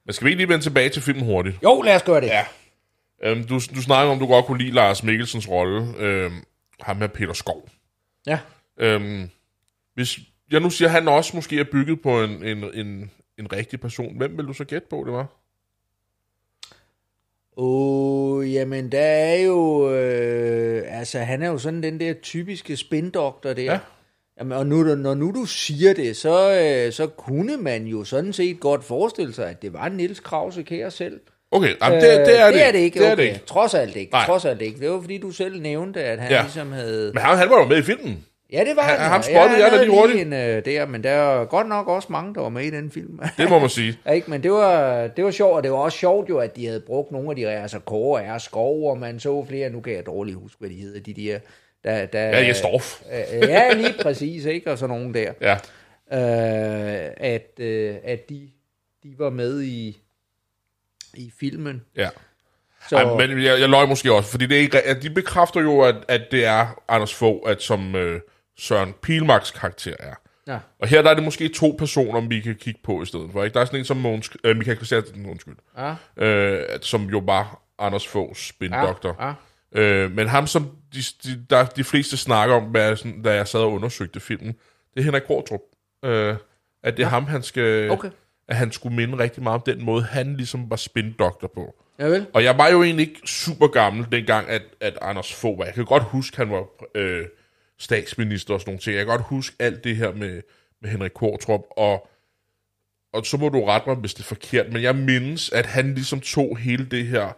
Men 0.06 0.14
skal 0.14 0.26
vi 0.26 0.30
ikke 0.30 0.40
lige 0.40 0.50
vende 0.50 0.66
tilbage 0.66 0.90
til 0.90 1.02
filmen 1.02 1.26
hurtigt? 1.26 1.64
Jo, 1.64 1.82
lad 1.82 1.96
os 1.96 2.04
gøre 2.04 2.22
det. 2.22 2.28
Ja. 2.28 2.46
Øhm, 3.24 3.44
du, 3.44 3.54
du 3.56 3.82
snakker 3.82 4.12
om, 4.12 4.20
du 4.20 4.28
godt 4.28 4.46
kunne 4.46 4.64
lide 4.64 4.72
Lars 4.72 5.04
Mikkelsens 5.04 5.50
rolle, 5.50 5.94
øhm, 5.98 6.44
ham 6.82 6.98
med 6.98 7.10
Peter 7.10 7.34
Skov. 7.34 7.70
ja. 8.28 8.40
Øhm, 8.78 9.30
hvis 9.94 10.20
jeg 10.52 10.60
nu 10.60 10.70
siger, 10.70 10.88
at 10.88 10.94
han 10.94 11.08
også 11.08 11.36
måske 11.36 11.60
er 11.60 11.64
bygget 11.72 12.02
på 12.02 12.24
en, 12.24 12.46
en, 12.46 12.64
en, 12.74 13.12
en 13.40 13.54
rigtig 13.54 13.80
person, 13.80 14.18
hvem 14.18 14.38
vil 14.38 14.46
du 14.46 14.54
så 14.54 14.64
gætte 14.66 14.88
på, 14.90 15.04
det 15.06 15.14
var? 15.14 15.28
Åh, 17.58 18.38
oh, 18.38 18.54
jamen 18.54 18.92
der 18.92 19.02
er 19.02 19.36
jo, 19.36 19.92
øh, 19.92 20.84
altså 21.00 21.20
han 21.20 21.42
er 21.42 21.48
jo 21.48 21.58
sådan 21.58 21.84
den 21.84 22.00
der 22.00 22.14
typiske 22.14 22.78
spindoktor 22.78 23.54
der. 23.54 23.64
Ja. 23.64 23.80
Jamen, 24.40 24.52
og 24.58 24.66
nu, 24.68 24.84
når 24.96 25.14
nu 25.14 25.32
du 25.32 25.46
siger 25.46 25.94
det, 25.94 26.16
så, 26.18 26.60
øh, 26.62 26.92
så 26.94 27.08
kunne 27.08 27.58
man 27.58 27.86
jo 27.86 28.04
sådan 28.04 28.34
set 28.34 28.60
godt 28.60 28.84
forestille 28.84 29.34
sig, 29.34 29.50
at 29.50 29.62
det 29.62 29.74
var 29.74 29.90
Niels 29.90 30.20
Krause 30.20 30.64
Kjær 30.64 30.90
selv. 30.90 31.20
Okay, 31.52 31.74
jamen, 31.82 32.02
det, 32.02 32.10
det, 32.28 32.40
er 32.40 32.48
Øh, 32.48 32.54
det, 32.54 32.60
det 32.60 32.68
er 32.68 32.72
det 32.72 32.80
ikke. 32.80 33.00
Det 33.00 33.08
er 33.08 33.12
okay. 33.14 33.24
det 33.24 33.30
ikke. 33.30 33.46
Trods 33.46 33.74
alt 33.74 33.96
ikke. 33.96 34.12
Nej. 34.12 34.26
Trods 34.26 34.46
alt 34.46 34.62
ikke. 34.62 34.80
Det 34.80 34.90
var 34.90 35.02
fordi, 35.02 35.18
du 35.18 35.32
selv 35.32 35.62
nævnte, 35.62 36.04
at 36.04 36.20
han 36.20 36.30
Ja. 36.32 36.36
ja. 36.38 36.42
ligesom 36.42 36.72
havde... 36.72 37.12
Men 37.14 37.22
han, 37.24 37.38
han 37.38 37.50
var 37.50 37.60
jo 37.60 37.66
med 37.66 37.78
i 37.78 37.82
filmen. 37.82 38.26
Ja, 38.54 38.60
det 38.60 38.76
var 38.76 38.82
Han- 38.82 39.00
han. 39.00 39.10
ham 39.12 39.22
spottede 39.22 39.50
han 39.50 39.60
jeg 39.60 39.72
da 39.72 39.84
lige 39.84 39.92
hurtigt. 40.00 40.22
En, 40.22 40.34
øh, 40.34 40.66
der, 40.66 40.86
men 40.86 41.04
der 41.04 41.10
er 41.12 41.46
godt 41.46 41.70
nok 41.70 41.88
også 41.88 42.08
mange, 42.12 42.36
der 42.36 42.42
var 42.42 42.50
med 42.50 42.64
i 42.64 42.70
den 42.70 42.92
film. 42.92 43.20
Det 43.38 43.50
må 43.50 43.60
man 43.60 43.70
sige. 43.70 43.98
Ja, 44.06 44.12
ikke? 44.12 44.30
Men 44.32 44.44
det 44.44 44.52
var, 44.52 45.08
det 45.08 45.24
var 45.26 45.32
sjovt, 45.32 45.56
og 45.56 45.64
det 45.64 45.72
var 45.72 45.78
også 45.78 45.98
sjovt 45.98 46.30
jo, 46.30 46.38
at 46.38 46.56
de 46.56 46.66
havde 46.66 46.80
brugt 46.80 47.12
nogle 47.12 47.30
af 47.30 47.36
de, 47.36 47.48
altså 47.48 47.80
Kåre 47.80 48.24
er 48.24 48.38
skov, 48.38 48.90
og 48.90 48.98
man 48.98 49.20
så 49.20 49.46
flere, 49.50 49.70
nu 49.70 49.82
kan 49.82 49.94
jeg 49.94 50.06
dårligt 50.06 50.38
huske, 50.38 50.56
hvad 50.60 50.70
de 50.70 50.76
hedder, 50.76 51.00
de 51.00 51.14
der 51.14 51.40
Der, 51.84 52.06
der, 52.06 52.20
Ja, 52.20 52.46
jeg. 52.46 52.82
Øh, 53.12 53.50
ja, 53.50 53.74
lige 53.74 53.94
præcis, 54.04 54.46
ikke? 54.46 54.72
Og 54.72 54.78
sådan 54.78 54.96
nogen 54.96 55.14
der. 55.14 55.34
Ja. 55.42 55.54
Øh, 56.14 57.12
at, 57.18 57.60
øh, 57.60 57.96
at 58.04 58.30
de, 58.30 58.50
de 59.04 59.16
var 59.18 59.30
med 59.30 59.62
i, 59.62 59.98
i 61.14 61.32
filmen. 61.40 61.82
Ja. 61.98 62.10
Så, 62.90 62.96
Ej, 62.98 63.28
men 63.28 63.44
jeg, 63.44 63.60
jeg 63.60 63.70
løg 63.70 63.88
måske 63.88 64.14
også, 64.14 64.30
fordi 64.32 64.46
det 64.46 64.58
er 64.58 64.62
ikke, 64.62 64.82
at 64.82 65.02
de 65.04 65.10
bekræfter 65.10 65.62
jo, 65.62 65.82
at, 65.82 65.96
at 66.08 66.22
det 66.32 66.46
er 66.46 66.82
Anders 66.88 67.14
Fogh, 67.14 67.50
at 67.50 67.62
som 67.62 67.96
øh, 67.96 68.22
Søren 68.58 68.94
Pilmarks 69.02 69.52
karakter 69.52 69.94
er. 70.00 70.14
ja. 70.48 70.58
Og 70.80 70.88
her 70.88 71.02
der 71.02 71.10
er 71.10 71.14
det 71.14 71.24
måske 71.24 71.50
to 71.50 71.76
personer, 71.80 72.22
vi 72.30 72.40
kan 72.40 72.56
kigge 72.56 72.80
på 72.84 73.02
i 73.02 73.06
stedet 73.06 73.30
for. 73.32 73.44
Ikke? 73.44 73.54
Der 73.54 73.62
er 73.62 73.66
sådan 73.66 73.80
en 73.80 73.86
som 73.86 73.98
Mogens, 73.98 74.30
øh, 74.44 74.58
Michael 74.58 74.78
Christiansen, 74.78 75.26
undskyld, 75.30 75.56
Ja, 75.78 75.96
øh, 76.26 76.66
som 76.82 77.06
jo 77.06 77.22
var 77.26 77.62
Anders 77.80 78.08
Foghs 78.08 78.48
spindoktor. 78.48 79.16
ja, 79.20 79.28
ja. 79.28 79.34
Øh, 79.76 80.12
men 80.12 80.28
ham, 80.28 80.48
som 80.48 80.72
de, 80.94 81.00
de, 81.24 81.46
der, 81.50 81.66
de 81.66 81.84
fleste 81.84 82.18
snakker 82.18 82.56
om, 82.56 82.64
hvad, 82.64 82.96
sådan, 82.96 83.22
da 83.22 83.34
jeg 83.34 83.48
sad 83.48 83.60
og 83.60 83.72
undersøgte 83.72 84.20
filmen, 84.20 84.54
det 84.94 85.00
er 85.00 85.04
Henrik 85.04 85.24
Kortrup. 85.28 85.62
Øh, 86.06 86.36
at 86.84 86.98
det 86.98 87.04
er 87.04 87.10
ham, 87.10 87.26
han 87.26 87.44
skal... 87.44 87.92
Okay. 87.92 88.10
At 88.48 88.56
han 88.56 88.72
skulle 88.72 88.96
minde 88.96 89.18
rigtig 89.18 89.44
meget 89.44 89.56
om 89.56 89.64
den 89.66 89.86
måde, 89.86 90.04
han 90.04 90.36
ligesom 90.36 90.70
var 90.70 90.76
spindoktor 90.76 91.48
på. 91.48 91.76
Ja, 92.00 92.06
vel? 92.06 92.26
Og 92.34 92.44
jeg 92.44 92.58
var 92.58 92.68
jo 92.70 92.84
egentlig 92.84 93.08
ikke 93.08 93.22
super 93.26 93.68
gammel 93.68 94.08
dengang, 94.12 94.50
at, 94.50 94.62
at 94.82 94.98
Anders 95.02 95.34
Fogh 95.34 95.60
var. 95.60 95.66
Jeg 95.66 95.74
kan 95.74 95.86
godt 95.86 96.04
huske, 96.04 96.38
han 96.38 96.50
var 96.50 96.66
øh, 96.96 97.26
statsminister 97.80 98.54
og 98.54 98.60
sådan 98.60 98.72
nogle 98.72 98.82
ting. 98.82 98.96
Jeg 98.96 99.06
kan 99.06 99.18
godt 99.18 99.28
huske 99.28 99.56
alt 99.60 99.84
det 99.84 99.96
her 99.96 100.12
med, 100.12 100.42
med 100.82 100.90
Henrik 100.90 101.12
Kortrup, 101.12 101.62
og, 101.78 102.08
og 103.14 103.26
så 103.26 103.38
må 103.38 103.50
du 103.50 103.66
rette 103.66 103.90
mig, 103.90 103.98
hvis 103.98 104.14
det 104.14 104.24
er 104.24 104.28
forkert, 104.28 104.74
men 104.74 104.82
jeg 104.82 104.96
mindes, 104.96 105.50
at 105.50 105.66
han 105.66 105.94
ligesom 105.94 106.20
tog 106.20 106.58
hele 106.58 106.86
det 106.86 107.06
her 107.06 107.34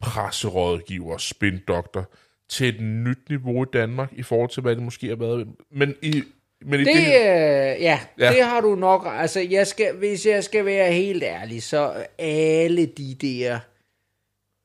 presserådgiver, 0.00 1.18
spindoktor, 1.18 2.10
til 2.48 2.68
et 2.68 2.80
nyt 2.80 3.28
niveau 3.28 3.62
i 3.64 3.66
Danmark, 3.72 4.08
i 4.12 4.22
forhold 4.22 4.50
til, 4.50 4.62
hvad 4.62 4.74
det 4.76 4.82
måske 4.82 5.08
har 5.08 5.16
været. 5.16 5.48
Men 5.70 5.94
i, 6.02 6.22
men 6.62 6.80
i 6.80 6.84
Det, 6.84 6.94
det, 6.94 7.04
øh, 7.06 7.82
ja, 7.82 8.00
Ja. 8.18 8.32
det 8.32 8.42
har 8.44 8.60
du 8.60 8.74
nok. 8.74 9.06
Altså, 9.10 9.40
jeg 9.40 9.66
skal, 9.66 9.94
hvis 9.96 10.26
jeg 10.26 10.44
skal 10.44 10.64
være 10.64 10.92
helt 10.92 11.22
ærlig, 11.22 11.62
så 11.62 12.06
alle 12.18 12.86
de 12.86 13.14
der 13.14 13.58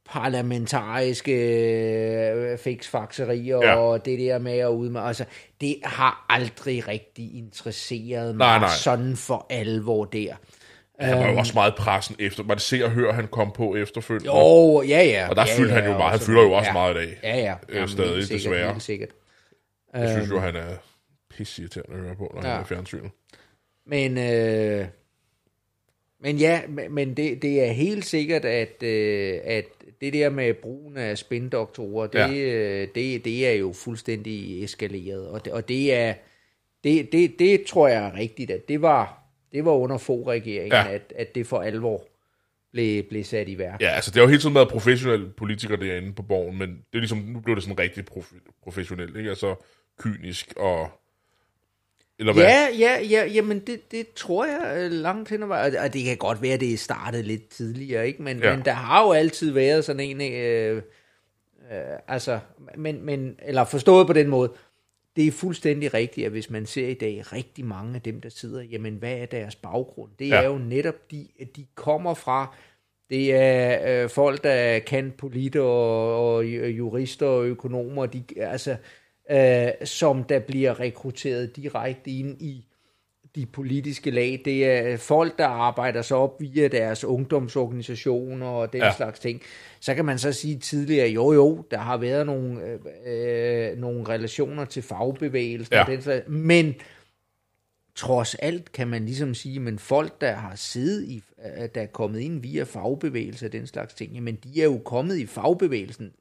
parlamentariske 0.09 1.31
øh, 2.31 2.57
fiksfakserier 2.57 3.57
Ja. 3.63 3.75
og 3.75 4.05
det 4.05 4.19
der 4.19 4.39
med 4.39 4.57
at 4.57 4.67
udme, 4.69 5.01
altså, 5.01 5.25
det 5.61 5.75
har 5.83 6.25
aldrig 6.29 6.87
rigtig 6.87 7.35
interesseret 7.37 8.35
mig 8.35 8.47
Nej, 8.47 8.59
nej. 8.59 8.69
sådan 8.83 9.15
for 9.15 9.45
alvor 9.49 10.05
der. 10.05 10.35
Han 10.99 11.19
var 11.19 11.31
jo 11.31 11.37
også 11.37 11.53
meget 11.53 11.75
pressen 11.75 12.15
efter. 12.19 12.43
Man 12.43 12.59
ser 12.59 12.85
og 12.85 12.91
hører, 12.91 13.13
han 13.13 13.27
kom 13.27 13.51
på 13.51 13.75
efterfølgende. 13.75 14.35
Jo, 14.35 14.81
ja, 14.81 15.03
ja. 15.03 15.29
Og 15.29 15.35
der 15.35 15.45
ja, 15.47 15.57
fyldte 15.57 15.73
ja, 15.75 15.81
han 15.81 15.91
jo 15.91 15.97
meget. 15.97 16.11
Han 16.11 16.19
fylder 16.19 16.41
jo 16.41 16.51
også 16.51 16.67
ja, 16.67 16.73
meget 16.73 16.95
i 16.95 16.97
dag. 16.97 17.19
Ja, 17.23 17.37
ja. 17.37 17.55
Øh, 17.69 17.75
Jamen, 17.75 17.89
stadig, 17.89 18.13
helt 18.15 18.27
sikkert, 18.27 18.41
desværre. 18.51 18.79
Sikkert. 18.79 19.09
Jeg 19.93 20.09
synes 20.09 20.29
jo, 20.29 20.39
han 20.39 20.55
er 20.55 20.75
pisseirriterende 21.29 21.95
at 21.97 22.01
høre 22.03 22.15
på, 22.15 22.31
når 22.35 22.41
ja. 22.47 22.51
han 22.53 22.61
er 22.61 22.65
fjernsynet. 22.65 23.11
Men, 23.85 24.17
øh, 24.17 24.85
men 26.21 26.37
ja, 26.37 26.61
men- 26.89 27.13
det, 27.17 27.41
det 27.41 27.63
er 27.67 27.71
helt 27.71 28.05
sikkert, 28.05 28.45
at, 28.45 28.83
øh, 28.83 29.39
at 29.43 29.65
det 30.01 30.13
der 30.13 30.29
med 30.29 30.53
brugen 30.53 30.97
af 30.97 31.17
spindoktorer, 31.17 32.07
det, 32.07 32.19
Ja. 32.19 32.27
ja. 32.27 32.85
det, 32.95 33.25
det 33.25 33.47
er 33.47 33.51
jo 33.53 33.73
fuldstændig 33.73 34.63
eskaleret. 34.63 35.27
Og 35.27 35.45
det, 35.45 35.53
og 35.53 35.67
det 35.67 35.93
er, 35.93 36.13
det, 36.83 37.11
det, 37.11 37.39
det 37.39 37.63
tror 37.65 37.87
jeg 37.87 38.05
er 38.05 38.13
rigtigt, 38.15 38.51
at 38.51 38.67
det 38.67 38.81
var, 38.81 39.18
det 39.51 39.65
var 39.65 39.71
under 39.71 39.97
få 39.97 40.27
regeringen, 40.27 40.71
Ja. 40.71 40.91
at, 40.91 41.13
at 41.15 41.35
det 41.35 41.47
for 41.47 41.59
alvor 41.61 42.07
blev, 42.71 43.03
blev 43.03 43.23
sat 43.23 43.49
i 43.49 43.57
værk. 43.57 43.81
Ja, 43.81 43.89
altså 43.89 44.11
det 44.11 44.15
har 44.15 44.21
jo 44.23 44.27
hele 44.27 44.41
tiden 44.41 44.55
været 44.55 44.69
professionelle 44.69 45.29
politikere 45.37 45.77
derinde 45.79 46.13
på 46.13 46.21
borgen, 46.23 46.57
men 46.57 46.69
det 46.69 46.93
er 46.93 46.99
ligesom, 46.99 47.17
nu 47.17 47.39
blev 47.39 47.55
det 47.55 47.63
sådan 47.63 47.79
rigtig 47.79 48.05
prof- 48.11 48.59
professionelt, 48.63 49.17
ikke? 49.17 49.29
Altså 49.29 49.55
kynisk 49.99 50.53
og... 50.57 50.89
Eller 52.19 52.33
hvad? 52.33 52.43
Ja, 52.43 52.67
ja, 52.79 53.01
ja, 53.01 53.25
jamen 53.25 53.59
det, 53.59 53.91
det 53.91 54.13
tror 54.13 54.45
jeg 54.45 54.77
øh, 54.77 54.91
langt 54.91 55.29
hen 55.29 55.43
ad 55.43 55.47
vejen. 55.47 55.75
Og 55.75 55.93
det 55.93 56.03
kan 56.03 56.17
godt 56.17 56.41
være, 56.41 56.53
at 56.53 56.59
det 56.59 56.79
startede 56.79 57.23
lidt 57.23 57.49
tidligere, 57.49 58.07
ikke? 58.07 58.21
Men, 58.21 58.39
ja. 58.39 58.55
men 58.55 58.65
der 58.65 58.71
har 58.71 59.03
jo 59.03 59.11
altid 59.11 59.51
været 59.51 59.85
sådan 59.85 59.99
en, 59.99 60.33
øh, 60.33 60.75
øh, 60.77 60.81
altså, 62.07 62.39
men, 62.77 63.05
men, 63.05 63.35
eller 63.41 63.63
forstået 63.65 64.07
på 64.07 64.13
den 64.13 64.27
måde, 64.27 64.51
det 65.19 65.27
er 65.27 65.31
fuldstændig 65.31 65.93
rigtigt, 65.93 66.25
at 66.25 66.31
hvis 66.31 66.49
man 66.49 66.65
ser 66.65 66.87
i 66.87 66.93
dag 66.93 67.33
rigtig 67.33 67.65
mange 67.65 67.95
af 67.95 68.01
dem, 68.01 68.21
der 68.21 68.29
sidder, 68.29 68.61
jamen 68.61 68.95
hvad 68.95 69.13
er 69.17 69.25
deres 69.25 69.55
baggrund? 69.55 70.11
Det 70.19 70.29
Ja. 70.29 70.35
er 70.41 70.45
jo 70.45 70.57
netop, 70.57 71.11
de, 71.11 71.27
de 71.55 71.65
kommer 71.75 72.13
fra, 72.13 72.55
det 73.09 73.33
er 73.35 74.03
øh, 74.03 74.09
folk, 74.09 74.43
der 74.43 74.79
kan 74.79 75.13
politter 75.17 75.61
og, 75.61 76.33
og 76.35 76.45
jurister 76.47 77.25
og 77.27 77.45
økonomer, 77.45 78.05
de, 78.05 78.23
altså, 78.37 78.75
øh, 79.31 79.87
som 79.87 80.23
der 80.23 80.39
bliver 80.39 80.79
rekrutteret 80.79 81.55
direkte 81.55 82.11
ind 82.11 82.41
i 82.41 82.65
de 83.35 83.45
politiske 83.45 84.11
lag. 84.11 84.41
Det 84.45 84.65
er 84.65 84.97
folk, 84.97 85.37
der 85.37 85.47
arbejder 85.47 86.01
sig 86.01 86.17
op 86.17 86.41
via 86.41 86.67
deres 86.67 87.03
ungdomsorganisationer 87.03 88.47
og 88.47 88.73
den 88.73 88.81
Ja. 88.81 88.93
slags 88.95 89.19
ting. 89.19 89.41
Så 89.79 89.95
kan 89.95 90.05
man 90.05 90.17
så 90.19 90.31
sige 90.31 90.57
tidligere, 90.59 91.07
jo 91.09 91.31
jo, 91.33 91.65
der 91.71 91.77
har 91.77 91.97
været 91.97 92.25
nogle, 92.25 92.61
øh, 92.63 92.79
øh, 93.71 93.77
nogle 93.77 94.03
relationer 94.09 94.65
til 94.65 94.83
fagbevægelsen, 94.83 95.73
Ja. 95.73 95.81
og 95.81 95.87
den 95.91 96.01
slags, 96.01 96.27
men 96.27 96.75
trods 97.95 98.35
alt 98.35 98.71
kan 98.71 98.87
man 98.87 99.05
ligesom 99.05 99.33
sige, 99.33 99.59
men 99.59 99.79
folk, 99.79 100.21
der 100.21 100.31
har 100.31 100.55
siddet 100.55 101.03
i, 101.07 101.23
øh, 101.45 101.69
der 101.75 101.81
er 101.81 101.85
kommet 101.85 102.19
ind 102.19 102.41
via 102.41 102.63
fagbevægelse 102.63 103.45
og 103.45 103.51
den 103.51 103.67
slags 103.67 103.93
ting, 103.93 104.13
jamen 104.13 104.35
de 104.35 104.61
er 104.61 104.65
jo 104.65 104.77
kommet 104.85 105.17
i 105.17 105.25
fagbevægelsen 105.25 106.11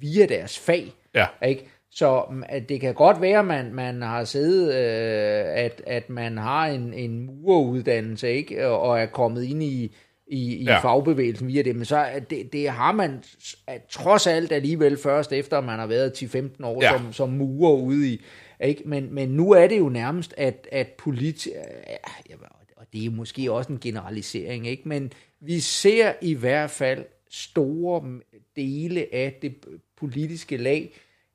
via 0.00 0.26
deres 0.26 0.58
fag. 0.58 0.92
Ja. 1.14 1.26
Ikke? 1.46 1.66
Så 1.96 2.24
mm, 2.30 2.42
at 2.48 2.68
det 2.68 2.80
kan 2.80 2.94
godt 2.94 3.20
være, 3.20 3.38
at 3.38 3.44
man, 3.44 3.74
man 3.74 4.02
har 4.02 4.24
siddet, 4.24 4.68
øh, 4.74 5.64
at, 5.64 5.82
at 5.86 6.10
man 6.10 6.38
har 6.38 6.66
en, 6.66 6.94
en 6.94 7.26
mureruddannelse, 7.26 8.32
ikke? 8.32 8.66
Og, 8.66 9.00
er 9.00 9.06
kommet 9.06 9.44
ind 9.44 9.62
i, 9.62 9.94
i, 10.26 10.54
i 10.56 10.64
Ja. 10.64 10.78
fagbevægelsen 10.78 11.48
via 11.48 11.62
det, 11.62 11.76
men 11.76 11.84
så 11.84 12.06
det, 12.30 12.52
det 12.52 12.68
har 12.68 12.92
man 12.92 13.22
at 13.66 13.82
trods 13.90 14.26
alt 14.26 14.52
alligevel 14.52 14.96
først 14.96 15.32
efter, 15.32 15.60
man 15.60 15.78
har 15.78 15.86
været 15.86 16.22
10-15 16.22 16.64
år 16.66 16.82
Ja. 16.82 16.92
som, 16.98 17.12
som 17.12 17.28
murer 17.30 17.72
ude 17.72 18.12
i. 18.12 18.20
Ikke? 18.64 18.82
Men, 18.86 19.14
men 19.14 19.28
nu 19.28 19.50
er 19.52 19.66
det 19.66 19.78
jo 19.78 19.88
nærmest, 19.88 20.34
at, 20.36 20.68
at 20.72 20.88
politi... 20.88 21.50
Ja, 22.30 22.34
og 22.76 22.86
det 22.92 23.06
er 23.06 23.10
måske 23.10 23.52
også 23.52 23.72
en 23.72 23.78
generalisering, 23.80 24.66
ikke? 24.66 24.88
men 24.88 25.12
vi 25.40 25.60
ser 25.60 26.12
i 26.22 26.34
hvert 26.34 26.70
fald 26.70 27.04
store 27.30 28.20
dele 28.56 29.06
af 29.12 29.38
det 29.42 29.54
politiske 29.96 30.56
lag, 30.56 30.92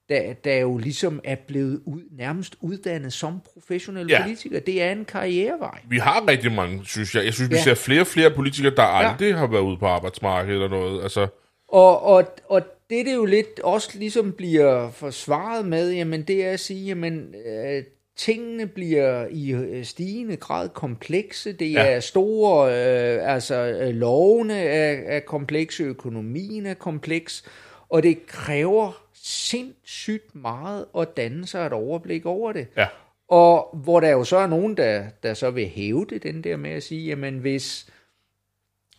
der, 0.09 0.33
der 0.33 0.55
jo 0.57 0.77
ligesom 0.77 1.19
er 1.23 1.35
blevet 1.47 1.81
ud, 1.85 2.01
nærmest 2.17 2.55
uddannet 2.61 3.13
som 3.13 3.41
professionelle 3.53 4.11
Ja. 4.13 4.17
ja. 4.17 4.23
politikere. 4.23 4.59
Det 4.59 4.81
er 4.81 4.91
en 4.91 5.05
karrierevej. 5.05 5.79
Vi 5.89 5.97
har 5.97 6.27
rigtig 6.27 6.51
mange, 6.51 6.81
synes 6.85 7.15
jeg. 7.15 7.25
Jeg 7.25 7.33
synes, 7.33 7.49
vi 7.49 7.55
Ja. 7.55 7.61
ser 7.63 7.73
flere 7.75 8.01
og 8.01 8.07
flere 8.07 8.31
politikere, 8.31 8.75
der 8.75 8.83
Ja. 8.83 9.09
aldrig 9.11 9.35
har 9.37 9.47
været 9.47 9.61
ude 9.61 9.77
på 9.77 9.85
arbejdsmarkedet 9.85 10.53
eller 10.55 10.69
noget. 10.69 11.03
Altså, 11.03 11.27
Og, 11.67 12.03
og, 12.03 12.23
og 12.49 12.61
det, 12.89 13.05
det 13.05 13.15
jo 13.15 13.25
lidt 13.25 13.59
også 13.59 13.89
ligesom 13.99 14.31
bliver 14.31 14.91
forsvaret 14.91 15.65
med, 15.65 15.91
jamen 15.93 16.21
det 16.21 16.45
er 16.45 16.51
at 16.51 16.59
sige, 16.59 16.85
jamen 16.85 17.35
øh, 17.47 17.83
tingene 18.17 18.67
bliver 18.67 19.27
i 19.31 19.51
øh, 19.51 19.85
stigende 19.85 20.35
grad 20.35 20.69
komplekse. 20.69 21.51
Det 21.51 21.71
Ja. 21.73 21.83
er 21.85 21.99
store, 21.99 22.67
øh, 22.69 23.33
altså 23.33 23.55
øh, 23.55 23.89
lovene 23.95 24.59
er, 24.59 25.15
er 25.15 25.19
komplekse, 25.19 25.83
økonomien 25.83 26.65
er 26.65 26.73
kompleks, 26.73 27.45
og 27.89 28.03
det 28.03 28.27
kræver 28.27 29.03
sindssygt 29.29 30.35
meget 30.35 30.85
at 30.97 31.17
danne 31.17 31.47
sig 31.47 31.65
et 31.65 31.73
overblik 31.73 32.25
over 32.25 32.51
det. 32.53 32.67
ja. 32.77 32.87
Og 33.27 33.69
hvor 33.83 33.99
der 33.99 34.09
jo 34.09 34.23
så 34.23 34.37
er 34.37 34.47
nogen, 34.47 34.77
der, 34.77 35.03
der 35.23 35.33
så 35.33 35.51
vil 35.51 35.67
hæve 35.67 36.05
det, 36.09 36.23
den 36.23 36.43
der 36.43 36.57
med 36.57 36.71
at 36.71 36.83
sige, 36.83 37.05
jamen 37.07 37.37
hvis, 37.37 37.89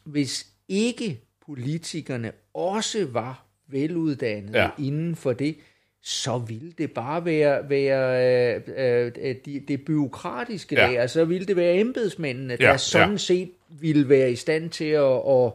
hvis 0.04 0.46
ikke 0.68 1.20
politikerne 1.46 2.32
også 2.54 3.06
var 3.12 3.44
veluddannede 3.68 4.58
Ja. 4.58 4.64
ja. 4.64 4.70
inden 4.84 5.16
for 5.16 5.32
det, 5.32 5.56
så 6.02 6.38
ville 6.38 6.72
det 6.78 6.92
bare 6.92 7.24
være, 7.24 7.70
være 7.70 8.56
øh, 8.56 8.62
øh, 8.76 9.12
det, 9.44 9.68
det 9.68 9.84
byråkratiske 9.84 10.74
Ja. 10.74 10.90
ja. 10.90 11.00
der, 11.00 11.06
så 11.06 11.24
ville 11.24 11.46
det 11.46 11.56
være 11.56 11.74
embedsmændene, 11.74 12.56
Ja, 12.60 12.64
der 12.64 12.70
ja. 12.70 12.76
sådan 12.76 13.18
set 13.18 13.50
ville 13.68 14.08
være 14.08 14.30
i 14.32 14.36
stand 14.36 14.70
til 14.70 14.84
at, 14.90 15.20
at, 15.28 15.52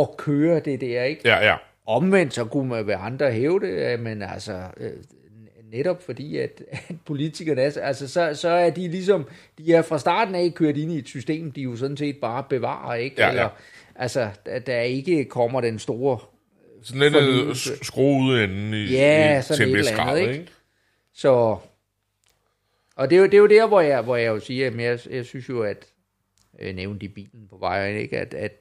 at 0.00 0.16
køre 0.16 0.60
det 0.60 0.80
der, 0.80 1.02
ikke? 1.04 1.22
Ja, 1.28 1.46
ja. 1.46 1.56
Omvendt 1.86 2.34
så 2.34 2.44
kunne 2.44 2.68
man 2.68 2.86
være 2.86 2.96
andre 2.96 3.32
hæve 3.32 3.60
det, 3.60 3.68
øh, 3.92 4.00
men 4.00 4.22
altså 4.22 4.62
øh, 4.76 4.92
netop 5.72 6.02
fordi, 6.02 6.36
at, 6.38 6.62
at 6.70 6.96
politikerne 7.06 7.60
er, 7.62 7.80
altså 7.82 8.08
så, 8.08 8.34
så 8.34 8.48
er 8.48 8.70
de 8.70 8.88
ligesom, 8.88 9.26
de 9.58 9.72
er 9.74 9.82
fra 9.82 9.98
starten 9.98 10.34
af 10.34 10.52
kørt 10.54 10.76
ind 10.76 10.92
i 10.92 10.98
et 10.98 11.08
system, 11.08 11.52
de 11.52 11.60
jo 11.60 11.76
sådan 11.76 11.96
set 11.96 12.16
bare 12.20 12.44
bevarer, 12.48 12.94
ikke? 12.94 13.16
Ja, 13.18 13.24
ja. 13.26 13.30
Eller, 13.30 13.48
altså, 13.96 14.30
der, 14.46 14.58
der 14.58 14.80
ikke 14.80 15.24
kommer 15.24 15.60
den 15.60 15.78
store, 15.78 16.18
Sådan 16.82 17.00
lidt 17.00 17.16
øh, 17.16 17.22
Fornyelse. 17.22 17.76
s- 17.76 17.86
skrue 17.86 18.24
ud 18.24 18.38
enden 18.40 18.74
i, 18.74 18.84
Ja, 18.92 19.38
i, 19.38 19.42
til 19.42 19.68
en 19.68 19.76
vis 19.76 19.90
grad, 19.90 20.18
ikke? 20.18 20.32
ikke? 20.32 20.46
så, 21.14 21.56
og 22.96 23.10
det 23.10 23.16
er 23.16 23.20
jo, 23.20 23.24
det 23.26 23.34
er 23.34 23.38
jo 23.38 23.46
der, 23.46 23.66
hvor 23.68 23.80
jeg, 23.80 24.02
hvor 24.02 24.16
jeg 24.16 24.26
jo 24.28 24.40
siger, 24.40 24.66
at 24.66 24.76
jeg, 24.80 24.98
jeg 25.10 25.24
synes 25.24 25.48
jo, 25.48 25.62
at, 25.62 25.86
jeg 26.62 26.72
nævnte 26.72 27.04
i 27.06 27.08
bilen 27.08 27.46
på 27.50 27.56
vej, 27.58 27.94
ikke? 27.96 28.18
At, 28.18 28.34
at 28.34 28.52
øh, 28.52 28.58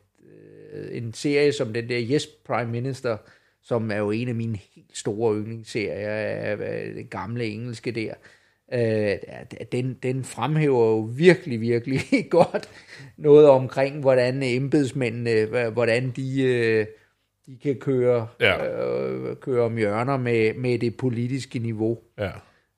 en 0.92 1.14
serie 1.14 1.52
som 1.52 1.74
den 1.74 1.90
der 1.90 2.02
Yes 2.12 2.26
Prime 2.46 2.72
Minister, 2.72 3.18
som 3.64 3.92
er 3.92 3.98
jo 3.98 4.12
en 4.12 4.28
af 4.28 4.36
mine 4.36 4.58
helt 4.76 4.98
store 4.98 5.36
yndlingsserier 5.36 6.10
af, 6.10 6.58
det 6.96 7.10
gamle 7.10 7.46
engelske 7.46 7.92
der. 7.92 8.14
Øh, 8.74 9.18
den, 9.72 9.98
den 10.04 10.24
fremhæver 10.24 10.86
jo 10.90 11.00
virkelig, 11.00 11.62
virkelig 11.62 12.02
godt 12.30 12.70
noget 13.18 13.50
omkring, 13.50 14.00
hvordan 14.00 14.44
embedsmændene, 14.44 15.70
hvordan 15.70 16.12
de, 16.16 16.42
øh, 16.44 16.86
de 17.48 17.58
kan 17.64 17.76
køre, 17.76 18.28
Ja. 18.40 18.82
øh, 18.84 19.36
køre 19.36 19.64
om 19.66 19.78
hjørner 19.78 20.18
med, 20.18 20.54
med 20.54 20.80
det 20.80 20.98
politiske 20.98 21.60
niveau. 21.60 22.00
Ja. 22.20 22.32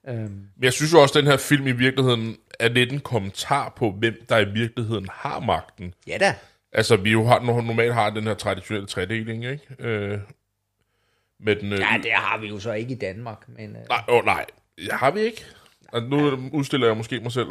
Øhm, 0.10 0.42
jeg 0.62 0.74
synes 0.74 0.94
jo 0.94 1.02
også, 1.02 1.20
at 1.20 1.24
den 1.24 1.32
her 1.32 1.38
film 1.38 1.68
i 1.68 1.72
virkeligheden 1.72 2.38
er 2.60 2.70
lidt 2.70 2.94
en 2.94 3.00
kommentar 3.00 3.74
på, 3.78 3.92
hvem 3.92 4.26
der 4.30 4.38
i 4.40 4.52
virkeligheden 4.54 5.08
har 5.12 5.40
magten. 5.40 5.94
ja 6.08 6.18
da. 6.20 6.34
Altså, 6.78 6.96
vi 6.96 7.12
jo 7.12 7.24
har, 7.24 7.40
normalt 7.62 7.94
har 7.94 8.10
den 8.10 8.24
her 8.24 8.34
traditionelle 8.34 8.88
tredeling, 8.88 9.46
ikke? 9.46 9.64
Øh, 9.80 10.18
med 11.40 11.56
den, 11.56 11.74
øh, 11.74 11.80
Ja, 11.80 12.00
det 12.04 12.12
har 12.12 12.38
vi 12.38 12.48
jo 12.48 12.60
så 12.60 12.74
ikke 12.74 12.92
i 12.94 12.98
Danmark, 12.98 13.46
men... 13.48 13.70
Øh, 13.70 13.82
Nej, 13.90 14.04
åh, 14.10 14.26
nej, 14.26 14.46
har 14.92 15.12
vi 15.12 15.20
ikke? 15.20 15.46
Altså, 15.94 16.10
nu 16.10 16.50
udstiller 16.54 16.88
jeg 16.88 16.98
måske 16.98 17.20
mig 17.20 17.32
selv. 17.32 17.48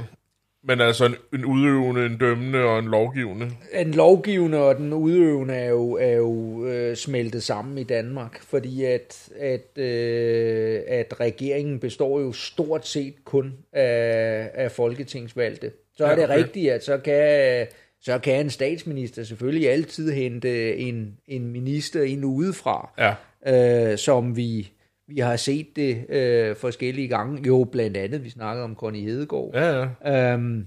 Men 0.67 0.81
altså 0.81 1.05
en, 1.05 1.15
en 1.35 1.45
udøvende, 1.45 2.07
en 2.07 2.19
dømmende 2.19 2.59
og 2.65 2.79
en 2.79 2.85
lovgivende. 2.85 3.51
den 3.75 3.95
lovgivende 3.95 4.59
og 4.59 4.77
den 4.77 4.93
udøvende 4.93 5.55
er 5.55 5.69
jo, 5.69 5.93
er 5.93 6.13
jo 6.13 6.67
øh, 6.67 6.97
smeltet 6.97 7.43
sammen 7.43 7.79
i 7.79 7.85
Danmark, 7.85 8.43
fordi 8.43 8.85
at, 8.85 9.29
at, 9.41 9.79
øh, 9.79 10.81
at 10.89 11.21
regeringen 11.21 11.81
består 11.81 12.21
jo 12.21 12.33
stort 12.33 12.87
set 12.87 13.15
kun 13.25 13.53
af, 13.73 14.51
af 14.55 14.71
folketingsvalgte. 14.71 15.73
Så 15.97 16.05
er 16.05 16.11
Ja, 16.11 16.17
det 16.17 16.25
okay. 16.25 16.37
rigtigt, 16.37 16.73
at 16.73 16.85
så 16.85 16.99
kan, 16.99 17.67
så 18.05 18.19
kan 18.19 18.41
en 18.41 18.51
statsminister 18.51 19.25
selvfølgelig 19.25 19.71
altid 19.71 20.13
hente 20.13 20.77
en, 20.77 21.19
en 21.27 21.53
minister 21.53 22.03
ind 22.03 22.25
udefra, 22.25 22.91
Ja, 22.99 23.93
øh, 23.93 23.99
som 23.99 24.37
vi, 24.37 24.73
vi 25.09 25.19
har 25.19 25.37
set 25.37 25.67
det 25.77 26.11
øh, 26.11 26.57
forskellige 26.57 27.09
gange. 27.09 27.47
Jo, 27.47 27.65
blandt 27.73 27.97
andet, 27.97 28.25
vi 28.25 28.31
snakkede 28.31 28.65
om 28.65 28.75
Connie 28.75 29.05
Hedegaard 29.05 29.51
ja, 29.55 29.89
ja. 30.05 30.33
øhm, 30.33 30.67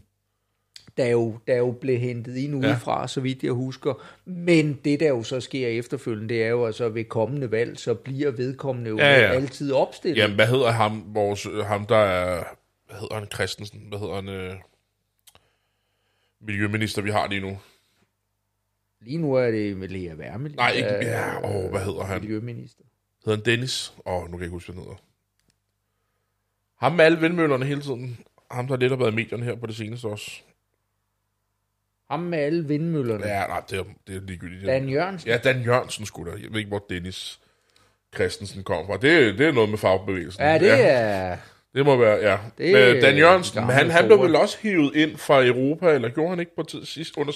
der, 0.97 1.05
jo, 1.05 1.37
der 1.47 1.57
jo 1.57 1.71
blev 1.71 1.99
hentet 1.99 2.35
ind 2.35 2.55
udefra, 2.55 3.01
ja. 3.01 3.07
så 3.07 3.21
vidt 3.21 3.43
jeg 3.43 3.51
husker. 3.51 4.03
Men 4.25 4.79
det, 4.85 4.99
der 4.99 5.07
jo 5.07 5.23
så 5.23 5.39
sker 5.39 5.67
efterfølgende, 5.67 6.33
det 6.33 6.43
er 6.43 6.49
jo, 6.49 6.65
altså 6.65 6.89
ved 6.89 7.03
kommende 7.03 7.51
valg, 7.51 7.79
så 7.79 7.93
bliver 7.93 8.31
vedkommende 8.31 8.89
jo 8.89 8.97
Ja, 8.97 9.19
ja, 9.19 9.31
altid 9.31 9.71
opstillet. 9.71 10.17
Jamen, 10.17 10.35
hvad 10.35 10.47
hedder 10.47 10.71
ham, 10.71 11.03
vores, 11.07 11.47
ham 11.65 11.85
der 11.85 11.97
er, 11.97 12.43
hvad 12.87 12.99
hedder 12.99 13.15
han, 13.15 13.27
Christensen, 13.33 13.79
hvad 13.89 13.99
hedder 13.99 14.15
han, 14.15 14.29
øh, 14.29 14.53
miljøminister, 16.41 17.01
vi 17.01 17.11
har 17.11 17.27
lige 17.27 17.41
nu? 17.41 17.57
Lige 19.01 19.17
nu 19.17 19.33
er 19.33 19.51
det 19.51 19.91
Lea 19.91 20.15
Wermelin. 20.15 20.55
Nej, 20.55 20.71
ikke, 20.71 20.97
øh, 20.97 21.03
ja, 21.03 21.37
åh, 21.37 21.69
hvad 21.71 21.81
hedder 21.81 22.03
han? 22.03 22.21
Miljøminister. 22.21 22.83
Hedder 23.25 23.37
han 23.37 23.45
Dennis? 23.45 23.93
Åh, 24.05 24.21
nu 24.23 24.27
kan 24.27 24.39
jeg 24.39 24.41
ikke 24.41 24.51
huske, 24.51 24.71
hvad 24.71 24.75
han 24.75 24.83
hedder. 24.83 25.01
Ham 26.77 26.91
med 26.91 27.05
alle 27.05 27.19
vindmøllerne 27.19 27.65
hele 27.65 27.81
tiden. 27.81 28.17
Ham, 28.51 28.67
der 28.67 28.77
lidt 28.77 28.91
har 28.91 28.97
været 28.97 29.11
i 29.11 29.15
medierne 29.15 29.43
her 29.43 29.55
på 29.55 29.67
det 29.67 29.75
seneste 29.75 30.05
også. 30.05 30.31
Ham 32.09 32.19
med 32.19 32.39
alle 32.39 32.67
vindmøllerne. 32.67 33.25
Ja. 33.25 33.41
Ja, 33.41 33.47
nej, 33.47 33.63
det 33.69 33.79
er, 33.79 33.83
det 34.07 34.15
er 34.15 34.21
ligegyldigt. 34.21 34.65
Dan 34.65 34.89
Jørgensen. 34.89 35.29
Ja, 35.29 35.37
Dan 35.37 35.61
Jørgensen 35.61 36.05
skulle 36.05 36.31
da. 36.31 36.37
Jeg 36.37 36.49
ved 36.51 36.57
ikke, 36.57 36.67
hvor 36.69 36.85
Dennis 36.89 37.39
Christensen 38.15 38.63
kom 38.63 38.85
fra. 38.85 38.93
Det, 38.93 39.37
det 39.37 39.47
er 39.47 39.51
noget 39.51 39.69
med 39.69 39.77
fagbevægelsen. 39.77 40.43
Ja, 40.43 40.59
det 40.59 40.91
er... 40.91 41.37
Det 41.77 41.85
må 41.85 41.95
være, 41.97 42.31
ja. 42.31 42.37
Det 42.57 42.73
Men 42.73 43.01
Dan 43.01 43.17
Jørgensen, 43.17 43.55
gamle 43.55 43.73
han, 43.73 43.91
han 43.91 44.05
blev 44.05 44.21
vel 44.21 44.35
også 44.35 44.57
hivet 44.61 44.95
ind 44.95 45.17
fra 45.17 45.45
Europa, 45.45 45.91
eller 45.91 46.09
gjorde 46.09 46.29
han 46.29 46.39
ikke 46.39 46.55
på 46.55 46.63
tid, 46.63 46.85
sidst, 46.85 47.17
under 47.17 47.33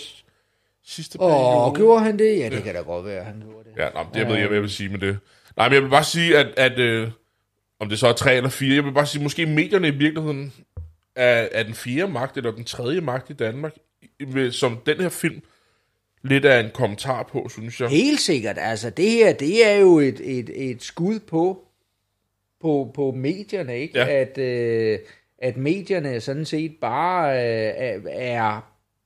sidste 0.85 1.17
periode? 1.17 1.35
Åh, 1.35 1.75
gjorde 1.75 2.03
han 2.03 2.19
det? 2.19 2.39
Ja, 2.39 2.49
det 2.49 2.63
kan 2.63 2.75
da 2.75 2.81
godt 2.81 3.05
være, 3.05 3.23
han 3.23 3.43
gjorde 3.45 3.69
det. 3.69 3.81
Ja, 3.81 3.89
nej, 3.89 4.03
det 4.13 4.19
jeg 4.19 4.27
ved 4.27 4.35
jeg, 4.35 4.47
hvad 4.47 4.55
jeg 4.55 4.61
vil 4.61 4.69
sige 4.69 4.89
med 4.89 4.99
det. 4.99 5.17
Nej, 5.57 5.69
men 5.69 5.73
jeg 5.73 5.83
vil 5.83 5.89
bare 5.89 6.03
sige, 6.03 6.37
at, 6.37 6.47
at 6.57 6.79
øh, 6.79 7.09
om 7.79 7.89
det 7.89 7.99
så 7.99 8.07
er 8.07 8.13
tre 8.13 8.35
eller 8.35 8.49
fire, 8.49 8.75
jeg 8.75 8.85
vil 8.85 8.91
bare 8.91 9.05
sige, 9.05 9.23
måske 9.23 9.45
medierne 9.45 9.87
i 9.87 9.91
virkeligheden 9.91 10.53
er, 11.15 11.47
er 11.51 11.63
den 11.63 11.73
fjerde 11.73 12.11
magt, 12.11 12.37
eller 12.37 12.51
den 12.51 12.63
tredje 12.63 13.01
magt 13.01 13.29
i 13.29 13.33
Danmark, 13.33 13.73
som 14.51 14.77
den 14.85 14.97
her 14.97 15.09
film 15.09 15.41
lidt 16.23 16.45
er 16.45 16.59
en 16.59 16.69
kommentar 16.73 17.23
på, 17.23 17.49
synes 17.49 17.81
jeg. 17.81 17.89
Helt 17.89 18.19
sikkert. 18.19 18.57
Altså, 18.59 18.89
det 18.89 19.11
her, 19.11 19.33
det 19.33 19.67
er 19.67 19.75
jo 19.75 19.99
et, 19.99 20.21
et, 20.23 20.69
et 20.71 20.83
skud 20.83 21.19
på, 21.19 21.65
på, 22.61 22.91
på 22.95 23.11
medierne, 23.11 23.79
ikke? 23.79 23.99
Ja. 23.99 24.07
At, 24.21 24.37
øh, 24.37 24.99
at 25.37 25.57
medierne 25.57 26.19
sådan 26.21 26.45
set 26.45 26.75
bare 26.81 27.33
øh, 27.33 28.01
er, 28.11 28.61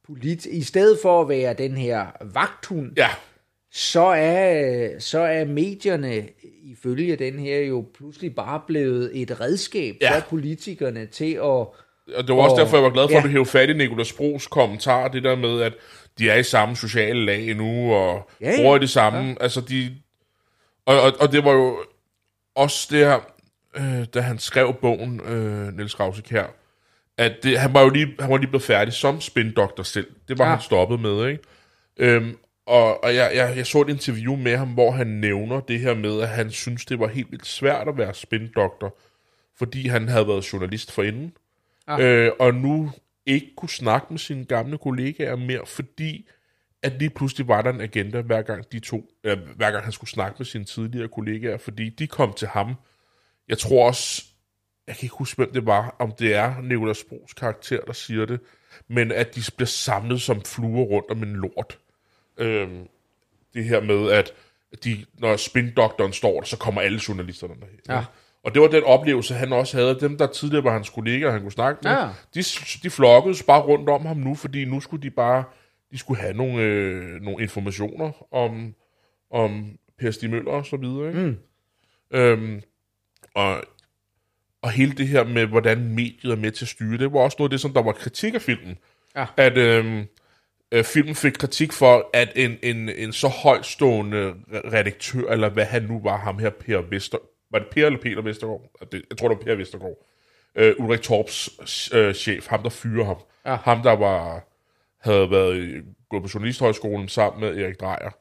polit... 0.07 0.45
I 0.45 0.63
stedet 0.63 0.99
for 1.01 1.21
at 1.21 1.29
være 1.29 1.53
den 1.53 1.77
her 1.77 2.05
vagthund, 2.33 2.91
Ja, 2.97 3.09
så 3.71 4.01
er, 4.17 4.89
så 4.99 5.19
er 5.19 5.45
medierne 5.45 6.23
ifølge 6.63 7.15
den 7.15 7.39
her 7.39 7.59
jo 7.59 7.85
pludselig 7.97 8.35
bare 8.35 8.61
blevet 8.67 9.11
et 9.21 9.41
redskab 9.41 9.95
Ja. 10.01 10.15
for 10.17 10.25
politikerne 10.29 11.05
til 11.05 11.33
at... 11.33 11.41
og 11.41 11.75
det 12.07 12.29
var 12.29 12.35
også 12.35 12.53
Og- 12.55 12.59
derfor, 12.59 12.77
jeg 12.77 12.83
var 12.83 12.89
glad 12.89 13.07
for, 13.07 13.11
ja. 13.11 13.17
at 13.17 13.23
du 13.23 13.29
hævde 13.29 13.45
fat 13.45 13.69
i 13.69 13.73
Nicolas 13.73 14.13
Bros 14.13 14.47
kommentar, 14.47 15.07
det 15.07 15.23
der 15.23 15.35
med, 15.35 15.61
at 15.61 15.73
de 16.19 16.29
er 16.29 16.35
i 16.35 16.43
samme 16.43 16.75
sociale 16.75 17.25
lag 17.25 17.55
nu, 17.55 17.93
og 17.93 18.29
ja, 18.41 18.45
Ja, 18.45 18.51
ja. 18.51 18.55
ja. 18.57 18.61
bruger 18.63 18.77
det 18.77 18.89
samme. 18.89 19.19
Ja. 19.29 19.35
Altså, 19.41 19.61
de... 19.61 19.95
Og, 20.85 21.01
og, 21.01 21.11
og 21.19 21.31
det 21.31 21.45
var 21.45 21.51
jo 21.53 21.77
også 22.55 22.87
det 22.91 22.99
her, 23.05 23.19
øh, 23.77 24.05
da 24.13 24.21
han 24.21 24.39
skrev 24.39 24.73
bogen, 24.81 25.21
øh, 25.21 25.73
Niels 25.73 25.99
Rausik 25.99 26.29
her, 26.31 26.45
at 27.17 27.35
det, 27.43 27.59
han, 27.59 27.73
var 27.73 27.81
jo 27.81 27.89
lige, 27.89 28.15
han 28.19 28.29
var 28.31 28.37
lige 28.37 28.47
blevet 28.49 28.63
færdig 28.63 28.93
som 28.93 29.21
spindoktor 29.21 29.83
selv. 29.83 30.07
Det 30.27 30.37
var 30.39 30.45
ja. 30.45 30.51
Han 30.51 30.61
stoppet 30.61 30.99
med, 30.99 31.27
ikke? 31.27 31.43
Øhm, 31.97 32.37
og 32.65 33.03
og 33.03 33.15
jeg, 33.15 33.31
jeg, 33.35 33.57
jeg 33.57 33.67
så 33.67 33.81
et 33.81 33.89
interview 33.89 34.35
med 34.35 34.57
ham, 34.57 34.67
hvor 34.67 34.91
han 34.91 35.07
nævner 35.07 35.59
det 35.59 35.79
her 35.79 35.95
med, 35.95 36.21
at 36.21 36.27
han 36.29 36.51
synes, 36.51 36.85
det 36.85 36.99
var 36.99 37.07
helt 37.07 37.31
vildt 37.31 37.45
svært 37.47 37.87
at 37.87 37.97
være 37.97 38.13
spindoktor, 38.13 38.97
fordi 39.57 39.87
han 39.87 40.07
havde 40.07 40.27
været 40.27 40.53
journalist 40.53 40.91
forinden, 40.91 41.33
Ah. 41.87 42.01
øh, 42.03 42.31
og 42.39 42.53
nu 42.53 42.91
ikke 43.25 43.47
kunne 43.57 43.69
snakke 43.69 44.07
med 44.09 44.17
sine 44.19 44.45
gamle 44.45 44.77
kollegaer 44.77 45.35
mere, 45.35 45.65
fordi 45.65 46.29
at 46.83 46.93
lige 46.99 47.09
pludselig 47.09 47.47
var 47.47 47.61
der 47.61 47.69
en 47.69 47.81
agenda, 47.81 48.21
hver 48.21 48.41
gang 48.41 48.71
de 48.71 48.79
to, 48.79 49.09
øh, 49.23 49.37
hver 49.55 49.71
gang 49.71 49.83
han 49.83 49.91
skulle 49.91 50.09
snakke 50.09 50.35
med 50.39 50.45
sine 50.45 50.63
tidligere 50.65 51.07
kollegaer, 51.07 51.57
fordi 51.57 51.89
de 51.89 52.07
kom 52.07 52.33
til 52.33 52.47
ham. 52.47 52.75
Jeg 53.49 53.57
tror 53.57 53.87
også, 53.87 54.23
jeg 54.87 54.95
kan 54.95 55.05
ikke 55.05 55.15
huske, 55.15 55.37
hvem 55.37 55.53
det 55.53 55.65
var, 55.65 55.95
om 55.99 56.11
det 56.11 56.35
er 56.35 56.61
Nicolas 56.61 57.03
Bros 57.03 57.33
karakter, 57.33 57.79
der 57.81 57.93
siger 57.93 58.25
det, 58.25 58.39
men 58.87 59.11
at 59.11 59.35
de 59.35 59.41
bliver 59.57 59.67
samlet 59.67 60.21
som 60.21 60.41
fluer 60.41 60.83
rundt 60.83 61.11
om 61.11 61.23
en 61.23 61.33
lort. 61.35 61.79
Øhm, 62.37 62.87
det 63.53 63.63
her 63.65 63.81
med, 63.81 64.11
at 64.11 64.33
de, 64.83 65.05
når 65.19 65.35
spindoktoren 65.35 66.13
står 66.13 66.39
der, 66.39 66.45
så 66.47 66.57
kommer 66.57 66.81
alle 66.81 66.99
journalisterne 67.07 67.53
derhen. 67.59 67.79
Ja. 67.89 68.05
Og 68.43 68.53
det 68.53 68.61
var 68.61 68.67
den 68.67 68.83
oplevelse, 68.83 69.33
han 69.33 69.53
også 69.53 69.77
havde. 69.77 69.99
Dem, 69.99 70.17
der 70.17 70.27
tidligere 70.27 70.63
var 70.63 70.71
hans 70.73 70.89
kollegaer, 70.89 71.31
han 71.31 71.41
kunne 71.41 71.51
snakke 71.51 71.79
med, 71.83 71.91
Ja. 71.91 72.07
de, 72.35 72.43
de 72.83 72.89
flokkedes 72.89 73.43
bare 73.43 73.61
rundt 73.61 73.89
om 73.89 74.05
ham 74.05 74.17
nu, 74.17 74.35
fordi 74.35 74.65
nu 74.65 74.79
skulle 74.79 75.03
de 75.03 75.09
bare 75.09 75.43
de 75.91 75.97
skulle 75.97 76.21
have 76.21 76.33
nogle, 76.33 76.61
øh, 76.61 77.21
nogle 77.21 77.43
informationer 77.43 78.33
om, 78.33 78.75
om 79.31 79.77
Per 79.99 80.11
Stig 80.11 80.29
Møller 80.29 80.51
og 80.51 80.65
så 80.65 80.77
videre. 80.77 81.07
Ikke? 81.07 81.19
Mm. 81.21 81.37
Øhm, 82.11 82.61
og, 83.35 83.63
og 84.61 84.71
hele 84.71 84.91
det 84.91 85.07
her 85.07 85.23
med, 85.23 85.45
hvordan 85.45 85.93
mediet 85.95 86.31
er 86.31 86.35
med 86.35 86.51
til 86.51 86.65
at 86.65 86.69
styre, 86.69 86.97
det 86.97 87.13
var 87.13 87.19
også 87.19 87.35
noget 87.39 87.49
af 87.49 87.51
det, 87.51 87.61
som 87.61 87.73
der 87.73 87.81
var 87.81 87.91
kritik 87.91 88.33
af 88.33 88.41
filmen. 88.41 88.77
Ja. 89.15 89.25
At 89.37 89.57
øhm, 89.57 90.05
øh, 90.71 90.83
filmen 90.83 91.15
fik 91.15 91.31
kritik 91.31 91.73
for, 91.73 92.09
at 92.13 92.31
en, 92.35 92.57
en, 92.63 92.89
en 92.89 93.13
så 93.13 93.27
højtstående 93.27 94.31
re- 94.31 94.73
redaktør, 94.73 95.31
eller 95.31 95.49
hvad 95.49 95.65
han 95.65 95.83
nu 95.83 95.99
var, 96.03 96.17
ham 96.17 96.39
her 96.39 96.49
Per 96.49 96.81
Vester, 96.81 97.17
var 97.51 97.59
det 97.59 97.67
Per 97.67 97.85
eller 97.85 97.99
Peter 98.01 98.21
Vestergaard? 98.21 98.61
Jeg 98.91 99.17
tror, 99.17 99.27
det 99.27 99.37
var 99.37 99.43
Per 99.43 99.55
Vestergaard. 99.55 99.97
Øh, 100.55 100.75
Ulrik 100.77 101.01
Torps 101.01 101.49
øh, 101.93 102.13
chef, 102.13 102.47
ham 102.47 102.63
der 102.63 102.69
fyrer 102.69 103.05
ham. 103.05 103.17
Ja. 103.45 103.55
Ham 103.55 103.81
der 103.81 103.91
var, 103.91 104.43
havde 105.01 105.31
været 105.31 105.83
gået 106.09 106.23
på 106.23 106.29
Journalisthøjskolen 106.33 107.07
sammen 107.07 107.41
med 107.41 107.63
Erik 107.63 107.79
Drejer. 107.79 108.11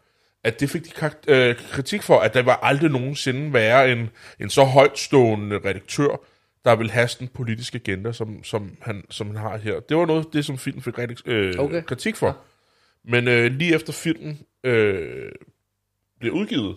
At 0.44 0.60
det 0.60 0.70
fik 0.70 0.82
de 0.84 1.10
øh, 1.28 1.56
kritik 1.56 2.02
for, 2.02 2.18
at 2.20 2.34
der 2.34 2.42
var 2.42 2.56
aldrig 2.56 2.90
nogensinde 2.90 3.52
være 3.52 3.92
en, 3.92 4.10
en 4.40 4.50
så 4.50 4.64
højtstående 4.64 5.58
redaktør, 5.58 6.24
der 6.64 6.76
vil 6.76 6.90
have 6.90 7.08
sådan 7.08 7.24
en 7.24 7.30
politisk 7.34 7.74
agenda, 7.74 8.12
som, 8.12 8.44
som, 8.44 8.76
han, 8.80 9.04
som 9.10 9.26
han 9.26 9.36
har 9.36 9.56
her. 9.56 9.80
Det 9.80 9.96
var 9.96 10.06
noget 10.06 10.26
det, 10.32 10.44
som 10.44 10.58
filmen 10.58 10.82
fik 10.82 10.98
rigtig, 10.98 11.28
øh. 11.28 11.54
Okay. 11.58 11.82
kritik 11.82 12.16
for. 12.16 12.26
Ja. 12.26 12.32
Men 13.04 13.28
øh, 13.28 13.52
lige 13.52 13.74
efter 13.74 13.92
filmen 13.92 14.38
øh, 14.64 15.32
bliver 16.20 16.34
udgivet, 16.34 16.76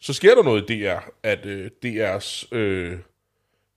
så 0.00 0.12
sker 0.12 0.34
der 0.34 0.42
noget 0.42 0.70
i 0.70 0.82
DR, 0.82 0.98
at 1.22 1.46
øh, 1.46 1.70
DR's, 1.84 2.54
øh, 2.54 2.98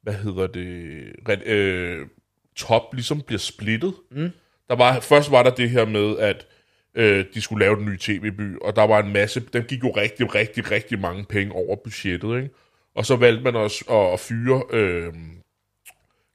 hvad 0.01 0.13
hedder 0.13 0.47
det, 0.47 1.03
red, 1.29 1.45
øh, 1.45 2.07
top 2.55 2.93
ligesom 2.93 3.21
bliver 3.21 3.39
splittet. 3.39 3.93
Mm. 4.11 4.29
Der 4.69 4.75
var, 4.75 4.99
først 4.99 5.31
var 5.31 5.43
der 5.43 5.49
det 5.49 5.69
her 5.69 5.85
med, 5.85 6.17
at 6.17 6.47
øh, 6.95 7.25
de 7.33 7.41
skulle 7.41 7.65
lave 7.65 7.75
den 7.75 7.85
nye 7.85 7.97
tv-by, 7.97 8.57
og 8.61 8.75
der 8.75 8.83
var 8.87 8.99
en 8.99 9.13
masse, 9.13 9.39
den 9.53 9.63
gik 9.63 9.83
jo 9.83 9.91
rigtig, 9.91 10.35
rigtig, 10.35 10.71
rigtig 10.71 10.99
mange 10.99 11.25
penge 11.25 11.53
over 11.53 11.75
budgettet, 11.75 12.37
ikke? 12.37 12.49
Og 12.95 13.05
så 13.05 13.15
valgte 13.15 13.43
man 13.43 13.55
også 13.55 13.85
at, 13.89 14.13
at 14.13 14.19
fyre 14.19 14.63
øh, 14.71 15.13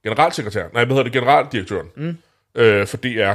generalsekretæren, 0.04 0.70
nej, 0.72 0.84
hvad 0.84 0.96
hedder 0.96 1.02
det, 1.02 1.12
generaldirektøren 1.12 1.88
mm. 1.96 2.16
øh, 2.54 2.86
for 2.86 2.96
DR. 2.96 3.34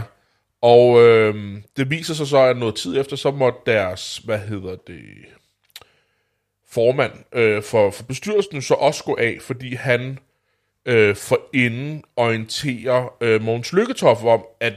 Og 0.62 1.02
øh, 1.02 1.58
det 1.78 1.90
viser 1.90 2.14
sig 2.14 2.28
så, 2.28 2.38
at 2.38 2.58
noget 2.58 2.76
tid 2.76 3.00
efter, 3.00 3.16
så 3.16 3.32
måtte 3.32 3.60
deres, 3.66 4.18
hvad 4.18 4.40
hedder 4.40 4.76
det, 4.88 5.04
formand 6.70 7.12
øh, 7.34 7.64
for, 7.64 7.92
for 7.92 8.04
bestyrelsen 8.04 8.62
så 8.62 8.74
også 8.74 9.04
gå 9.04 9.18
af, 9.20 9.38
fordi 9.42 9.76
han 9.76 10.20
øh, 10.86 11.16
forinden 11.16 12.04
orienterer 12.16 13.16
øh, 13.22 13.42
Mogens 13.42 13.74
Lykketoft 13.74 14.24
om, 14.24 14.46
at 14.60 14.74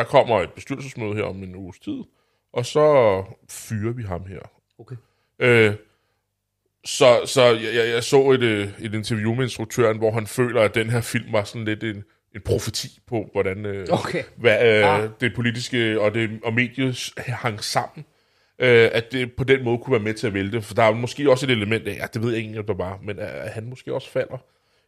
der 0.00 0.06
kommer 0.06 0.40
et 0.40 0.52
bestyrelsesmøde 0.52 1.14
her 1.14 1.22
om 1.22 1.42
en 1.42 1.54
uges 1.56 1.78
tid, 1.78 1.98
og 2.52 2.66
så 2.66 2.84
fyrer 3.50 3.92
vi 3.92 4.02
ham 4.02 4.26
her. 4.26 4.40
Okay. 4.78 4.96
Øh, 5.38 5.74
så 6.84 7.20
så 7.26 7.42
jeg, 7.42 7.74
jeg, 7.74 7.88
jeg 7.94 8.04
så 8.04 8.30
et, 8.30 8.42
øh, 8.42 8.68
et 8.80 8.94
interview 8.94 9.34
med 9.34 9.44
instruktøren, 9.44 9.98
hvor 9.98 10.10
han 10.10 10.26
føler, 10.26 10.62
at 10.62 10.74
den 10.74 10.90
her 10.90 11.00
film 11.00 11.32
var 11.32 11.44
sådan 11.44 11.64
lidt 11.64 11.84
en, 11.84 12.04
en 12.34 12.40
profeti 12.44 12.88
på, 13.06 13.28
hvordan 13.32 13.66
øh, 13.66 13.86
Okay. 13.90 14.22
hvad, 14.36 14.78
øh, 14.78 14.94
Ah. 15.04 15.10
det 15.20 15.34
politiske 15.34 16.00
og, 16.00 16.14
det, 16.14 16.40
og 16.44 16.54
mediet 16.54 17.12
hang 17.18 17.64
sammen. 17.64 18.04
Øh, 18.58 18.90
at 18.92 19.12
det 19.12 19.32
på 19.32 19.44
den 19.44 19.64
måde 19.64 19.78
kunne 19.78 19.92
være 19.92 20.02
med 20.02 20.14
til 20.14 20.26
at 20.26 20.34
vælte. 20.34 20.62
For 20.62 20.74
der 20.74 20.82
er 20.82 20.92
måske 20.92 21.30
også 21.30 21.46
et 21.46 21.50
element 21.50 21.88
af, 21.88 21.94
ja, 21.96 22.06
det 22.14 22.22
ved 22.22 22.32
jeg 22.32 22.42
ikke, 22.42 22.58
om 22.58 22.66
der 22.66 22.74
var, 22.74 22.98
men 23.02 23.18
at 23.18 23.50
han 23.50 23.64
måske 23.66 23.94
også 23.94 24.10
falder. 24.10 24.38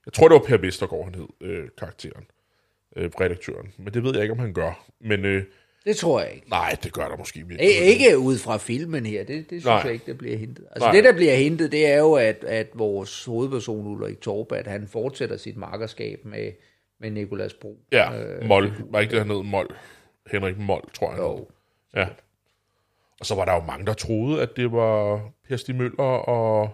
Jeg 0.07 0.13
tror, 0.13 0.29
det 0.29 0.35
var 0.35 0.41
Per 0.47 0.57
Vestergaard, 0.57 1.05
han 1.05 1.15
hed, 1.15 1.29
øh, 1.41 1.69
karakteren, 1.79 2.25
øh, 2.97 3.11
redaktøren. 3.21 3.73
Men 3.79 3.95
det 3.95 4.03
ved 4.05 4.13
jeg 4.15 4.23
ikke, 4.23 4.33
om 4.33 4.39
han 4.39 4.53
gør. 4.53 4.85
Men 5.01 5.25
øh, 5.25 5.45
Det 5.85 5.97
tror 5.97 6.21
jeg 6.21 6.33
ikke. 6.35 6.51
nej, 6.51 6.77
det 6.83 6.93
gør 6.93 7.09
der 7.09 7.17
måske 7.17 7.41
I- 7.41 7.43
virkelig. 7.43 7.71
Ikke 7.83 8.19
ud 8.19 8.39
fra 8.39 8.57
filmen 8.57 9.07
her, 9.07 9.25
det, 9.25 9.37
det 9.37 9.47
synes 9.49 9.65
Nej. 9.65 9.81
Jeg 9.85 9.93
ikke, 9.93 10.07
der 10.07 10.15
bliver 10.19 10.37
hentet. 10.37 10.65
Altså 10.71 10.87
Nej. 10.87 10.93
Det, 10.95 11.05
der 11.05 11.13
bliver 11.13 11.35
hentet, 11.35 11.73
det 11.73 11.87
er 11.87 11.99
jo, 11.99 12.13
at, 12.15 12.45
at 12.45 12.69
vores 12.75 13.25
hovedperson 13.25 13.87
Ulrik 13.87 14.21
Torbat, 14.21 14.67
han 14.67 14.89
fortsætter 14.89 15.37
sit 15.37 15.57
makkerskab 15.57 16.25
med, 16.25 16.53
med 17.01 17.11
Nikolas 17.11 17.55
Bro. 17.55 17.79
Ja, 17.93 18.23
øh, 18.23 18.45
Mol. 18.49 18.73
Var 18.91 19.01
ikke 19.01 19.11
det, 19.11 19.19
han 19.19 19.31
hed 19.31 19.43
Mol? 19.43 19.77
Henrik 20.33 20.59
Mol, 20.59 20.91
tror 20.95 21.11
jeg. 21.11 21.19
Jo. 21.19 21.49
Ja. 21.97 22.07
Og 23.21 23.27
så 23.27 23.35
var 23.35 23.45
der 23.45 23.55
jo 23.55 23.61
mange, 23.61 23.87
der 23.87 23.93
troede, 23.95 24.43
at 24.43 24.57
det 24.57 24.73
var 24.73 25.21
Per 25.49 25.57
Stig 25.57 25.75
Møller 25.75 25.99
og, 25.99 26.29
og 26.63 26.71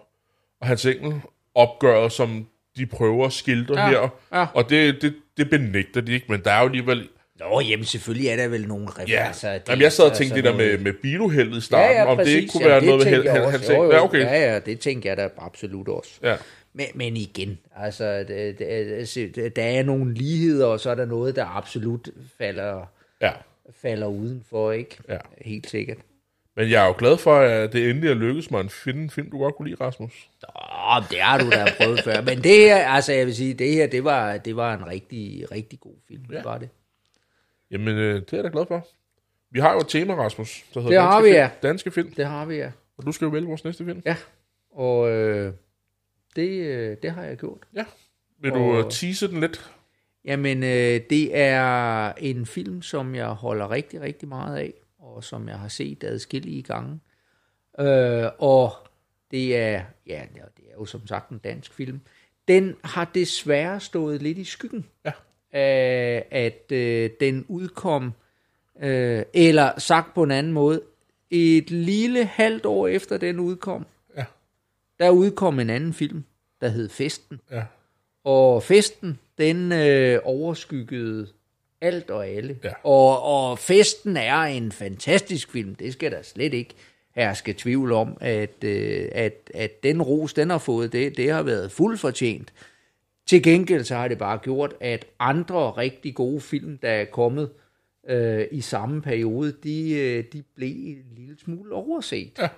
Hans 0.63 0.87
Engel 0.87 1.21
opgøret, 1.55 2.13
som 2.13 2.47
de 2.77 2.87
prøver 2.87 3.27
at 3.27 3.33
skildre 3.33 3.81
Ja, 3.81 3.89
her. 3.89 4.09
ja. 4.33 4.47
Og 4.55 4.71
det, 4.71 5.03
det, 5.03 5.15
det 5.39 5.51
benægter 5.51 6.01
de 6.01 6.13
ikke, 6.13 6.27
men 6.29 6.41
der 6.45 6.51
er 6.51 6.61
jo 6.61 6.67
alligevel... 6.67 7.09
Nå, 7.41 7.61
jamen 7.61 7.85
selvfølgelig 7.85 8.29
er 8.29 8.37
der 8.37 8.49
vel 8.49 8.69
nogle 8.69 8.87
Ja, 8.99 9.03
referencer. 9.03 9.53
det, 9.53 9.69
Jamen, 9.69 9.83
jeg 9.83 9.93
sad 9.93 10.05
og 10.11 10.17
tænkte 10.17 10.37
det 10.37 10.45
der 10.45 10.57
med, 10.57 10.79
med 10.79 10.93
biluheldet 10.93 11.59
i 11.59 11.61
starten, 11.61 11.97
ja, 11.97 12.03
ja, 12.03 12.07
om 12.07 12.17
det 12.19 12.27
ikke 12.27 12.49
kunne 12.53 12.69
Jamen, 12.69 12.87
være 12.89 13.01
det 13.01 13.25
noget 13.25 13.51
han, 13.53 13.61
sagde. 13.61 13.81
jo, 13.83 13.93
Ja, 13.93 14.05
okay. 14.05 14.19
Ja, 14.21 14.53
ja, 14.53 14.59
det 14.59 14.81
tænker 14.81 15.11
jeg 15.11 15.17
da 15.17 15.29
absolut 15.39 15.89
også. 15.89 16.11
Ja. 16.23 16.37
Men, 16.73 16.87
men 16.95 17.17
igen, 17.17 17.59
altså, 17.77 18.05
altså, 18.05 19.29
der 19.57 19.63
er 19.63 19.83
nogle 19.83 20.15
ligheder, 20.15 20.67
og 20.67 20.81
så 20.81 20.91
er 20.91 20.95
der 20.95 21.05
noget, 21.07 21.37
der 21.37 21.57
absolut 21.57 22.09
falder, 22.39 22.91
ja. 23.21 23.31
falder 23.83 24.07
udenfor, 24.07 24.73
ikke? 24.73 24.97
Ja. 25.09 25.19
Helt 25.41 25.71
sikkert. 25.71 25.99
Men 26.59 26.71
jeg 26.71 26.83
er 26.83 26.87
jo 26.87 26.95
glad 26.99 27.17
for, 27.19 27.37
at 27.41 27.73
det 27.73 27.91
endelig 27.91 28.11
er 28.11 28.15
lykkedes 28.15 28.51
mig 28.51 28.61
at 28.61 28.71
finde 28.73 29.03
en 29.03 29.11
film, 29.11 29.31
du 29.31 29.39
godt 29.39 29.55
kunne 29.55 29.69
lide, 29.69 29.85
Rasmus. 29.85 30.29
Åh, 30.57 31.03
det 31.11 31.21
har 31.21 31.39
du 31.39 31.51
da 31.51 31.67
prøvet 31.81 32.01
før. 32.05 32.21
Men 32.21 32.39
det 32.43 32.57
her, 32.57 32.77
altså 32.89 33.13
jeg 33.13 33.27
vil 33.27 33.37
sige, 33.37 33.55
det 33.55 33.73
her, 33.73 33.87
det 33.87 34.05
var, 34.05 34.37
det 34.37 34.57
var 34.57 34.75
en 34.75 34.87
rigtig, 34.87 35.45
rigtig 35.53 35.81
god 35.81 35.95
film. 36.09 36.23
Ja. 36.33 36.43
Var 36.43 36.59
det. 36.59 36.69
Jamen, 37.71 37.97
øh, 37.99 38.15
det 38.21 38.33
er 38.33 38.37
jeg 38.37 38.45
da 38.45 38.49
glad 38.53 38.67
for. 38.69 38.87
Vi 39.51 39.61
har 39.61 39.73
jo 39.73 39.79
et 39.81 39.89
tema, 39.89 40.15
Rasmus, 40.15 40.65
der 40.75 40.81
hedder 40.81 40.95
Det 41.01 41.03
har 41.11 41.21
vi, 41.21 41.27
film, 41.29 41.35
ja. 41.37 41.51
danske 41.63 41.91
film. 41.91 42.13
Det 42.15 42.27
har 42.27 42.45
vi, 42.45 42.55
ja. 42.57 42.71
Og 42.99 43.07
du 43.07 43.13
skal 43.13 43.25
jo 43.25 43.31
vælge 43.31 43.47
vores 43.49 43.65
næste 43.65 43.85
film. 43.85 44.03
Ja, 44.07 44.17
og 44.73 45.11
øh, 45.11 45.53
det, 46.37 46.49
øh, 46.49 46.97
det 47.03 47.11
har 47.11 47.23
jeg 47.25 47.37
gjort. 47.37 47.59
Ja. 47.75 47.85
Vil 48.41 48.51
du 48.51 48.57
Og- 48.59 48.85
og... 48.85 48.93
tease 48.93 49.29
den 49.29 49.41
lidt? 49.41 49.71
Jamen, 50.25 50.63
øh, 50.63 51.01
det 51.11 51.37
er 51.39 52.13
en 52.19 52.47
film, 52.47 52.83
som 52.83 53.15
jeg 53.15 53.27
holder 53.29 53.71
rigtig, 53.71 54.01
rigtig 54.01 54.29
meget 54.29 54.57
af, 54.59 54.73
og 55.17 55.25
som 55.25 55.49
jeg 55.49 55.59
har 55.59 55.69
set 55.69 56.05
adskillige 56.05 56.63
gange. 56.63 57.01
Øh, 57.81 58.31
og 58.39 58.73
det 59.31 59.57
er, 59.57 59.83
ja, 60.07 60.23
det 60.57 60.65
er 60.71 60.75
jo 60.79 60.85
som 60.85 61.07
sagt 61.07 61.31
en 61.31 61.39
dansk 61.39 61.73
film. 61.75 62.01
Den 62.49 62.77
har 62.85 63.05
desværre 63.15 63.81
stået 63.81 64.23
lidt 64.23 64.39
i 64.39 64.45
skyggen 64.45 64.87
Ja. 65.05 65.13
af, 65.53 66.27
at 66.31 66.73
øh, 66.73 67.11
den 67.21 67.45
udkom, 67.49 68.13
øh, 68.81 69.23
eller 69.35 69.79
sagt 69.81 70.15
på 70.15 70.23
en 70.23 70.31
anden 70.31 70.53
måde, 70.53 70.83
et 71.31 71.71
lille 71.71 72.25
halvt 72.25 72.67
år 72.67 72.89
efter 72.89 73.17
den 73.19 73.39
udkom, 73.41 73.87
Ja. 74.17 74.25
der 74.99 75.11
udkom 75.11 75.61
en 75.61 75.71
anden 75.71 75.93
film, 75.93 76.25
der 76.61 76.69
hed 76.69 76.89
Festen. 76.89 77.41
Ja. 77.51 77.65
Og 78.25 78.63
festen, 78.63 79.19
den 79.39 79.73
øh, 79.73 80.21
overskyggede 80.25 81.27
alt 81.81 82.11
og 82.11 82.27
alle. 82.27 82.59
Ja. 82.65 82.73
Og, 82.83 83.23
og 83.23 83.59
festen 83.59 84.17
er 84.17 84.41
en 84.41 84.73
fantastisk 84.73 85.51
film. 85.51 85.75
Det 85.75 85.93
skal 85.93 86.13
der 86.13 86.23
slet 86.23 86.55
ikke 86.55 86.75
herske 87.15 87.55
tvivl 87.59 87.93
om, 87.93 88.17
at, 88.21 88.65
øh, 88.65 89.09
at, 89.13 89.51
at 89.55 89.83
den 89.83 90.03
ros, 90.03 90.35
den 90.35 90.51
har 90.51 90.59
fået, 90.59 90.93
det, 90.93 91.17
det 91.17 91.31
har 91.31 91.43
været 91.43 91.73
fuldt 91.73 92.01
fortjent. 92.01 92.53
Til 93.27 93.43
gengæld 93.43 93.85
så 93.85 93.95
har 93.95 94.09
det 94.09 94.19
bare 94.19 94.39
gjort, 94.39 94.75
at 94.81 95.07
andre 95.19 95.71
rigtig 95.71 96.15
gode 96.15 96.41
film, 96.41 96.79
der 96.79 96.91
er 96.91 97.05
kommet 97.05 97.51
øh, 98.09 98.47
i 98.51 98.61
samme 98.61 99.03
periode, 99.03 99.53
de, 99.63 99.91
øh, 99.91 100.25
de 100.33 100.43
blev 100.55 100.75
en 100.77 101.05
lille 101.17 101.37
smule 101.45 101.75
overset. 101.75 102.39
Ja. 102.39 102.49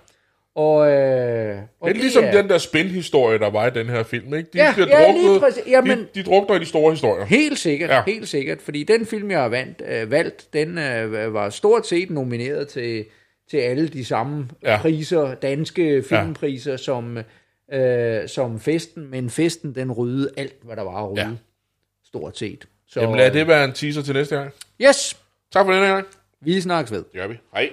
Og, 0.55 0.91
øh, 0.91 1.59
og 1.81 1.89
Det 1.89 1.97
er 1.97 2.01
ligesom 2.01 2.25
den 2.25 2.49
der 2.49 2.59
spændhistorie, 2.59 3.39
der 3.39 3.51
var 3.51 3.67
i 3.67 3.71
den 3.71 3.89
her 3.89 4.03
film, 4.03 4.35
ikke? 4.35 4.49
De 4.53 4.59
Ja, 4.59 4.73
bliver 4.75 4.89
ja, 5.01 5.13
lige 5.13 5.23
druknet, 5.23 5.41
præcis. 5.41 5.63
Jamen- 5.67 5.99
de, 5.99 6.07
de 6.15 6.23
drukner 6.23 6.57
i 6.57 6.59
de 6.59 6.65
store 6.67 6.91
historier. 6.93 7.25
Helt 7.25 7.59
sikkert, 7.59 7.91
Ja. 7.91 8.03
helt 8.07 8.29
sikkert. 8.29 8.63
Fordi 8.63 8.83
den 8.85 9.07
film, 9.07 9.31
jeg 9.31 9.41
har 9.41 9.49
valgt, 9.49 9.83
øh, 9.89 10.11
valgt 10.11 10.53
den 10.53 10.79
øh, 10.79 11.35
var 11.35 11.51
stort 11.51 11.87
set 11.87 12.11
nomineret 12.11 12.69
til, 12.69 13.05
til 13.51 13.57
alle 13.57 13.89
de 13.89 14.05
samme 14.05 14.49
Ja. 14.63 14.79
priser, 14.81 15.35
danske 15.35 16.03
filmpriser, 16.09 16.71
ja. 16.71 16.77
som, 16.77 17.19
øh, 17.73 18.29
som 18.29 18.61
Festen. 18.61 19.11
Men 19.11 19.31
Festen, 19.31 19.75
den 19.75 19.93
ryddede 19.93 20.31
alt, 20.37 20.55
hvad 20.63 20.77
der 20.77 20.83
var 20.83 21.03
at 21.05 21.11
rydde. 21.11 21.21
Ja. 21.23 21.29
Ja. 21.29 21.35
Stort 22.07 22.39
set. 22.39 22.67
Så, 22.89 23.01
Jamen 23.01 23.17
lad 23.17 23.31
det 23.31 23.47
være 23.49 23.65
en 23.65 23.73
teaser 23.73 24.03
til 24.03 24.15
næste 24.15 24.37
gang. 24.37 24.51
Yes, 24.83 25.17
Tak 25.53 25.67
for 25.67 25.73
denne 25.73 25.87
gang. 25.87 26.07
vi 26.41 26.61
snakkes 26.61 26.93
ved. 26.93 26.99
Det 26.99 27.13
gør 27.21 27.27
vi. 27.27 27.35
Hej. 27.55 27.71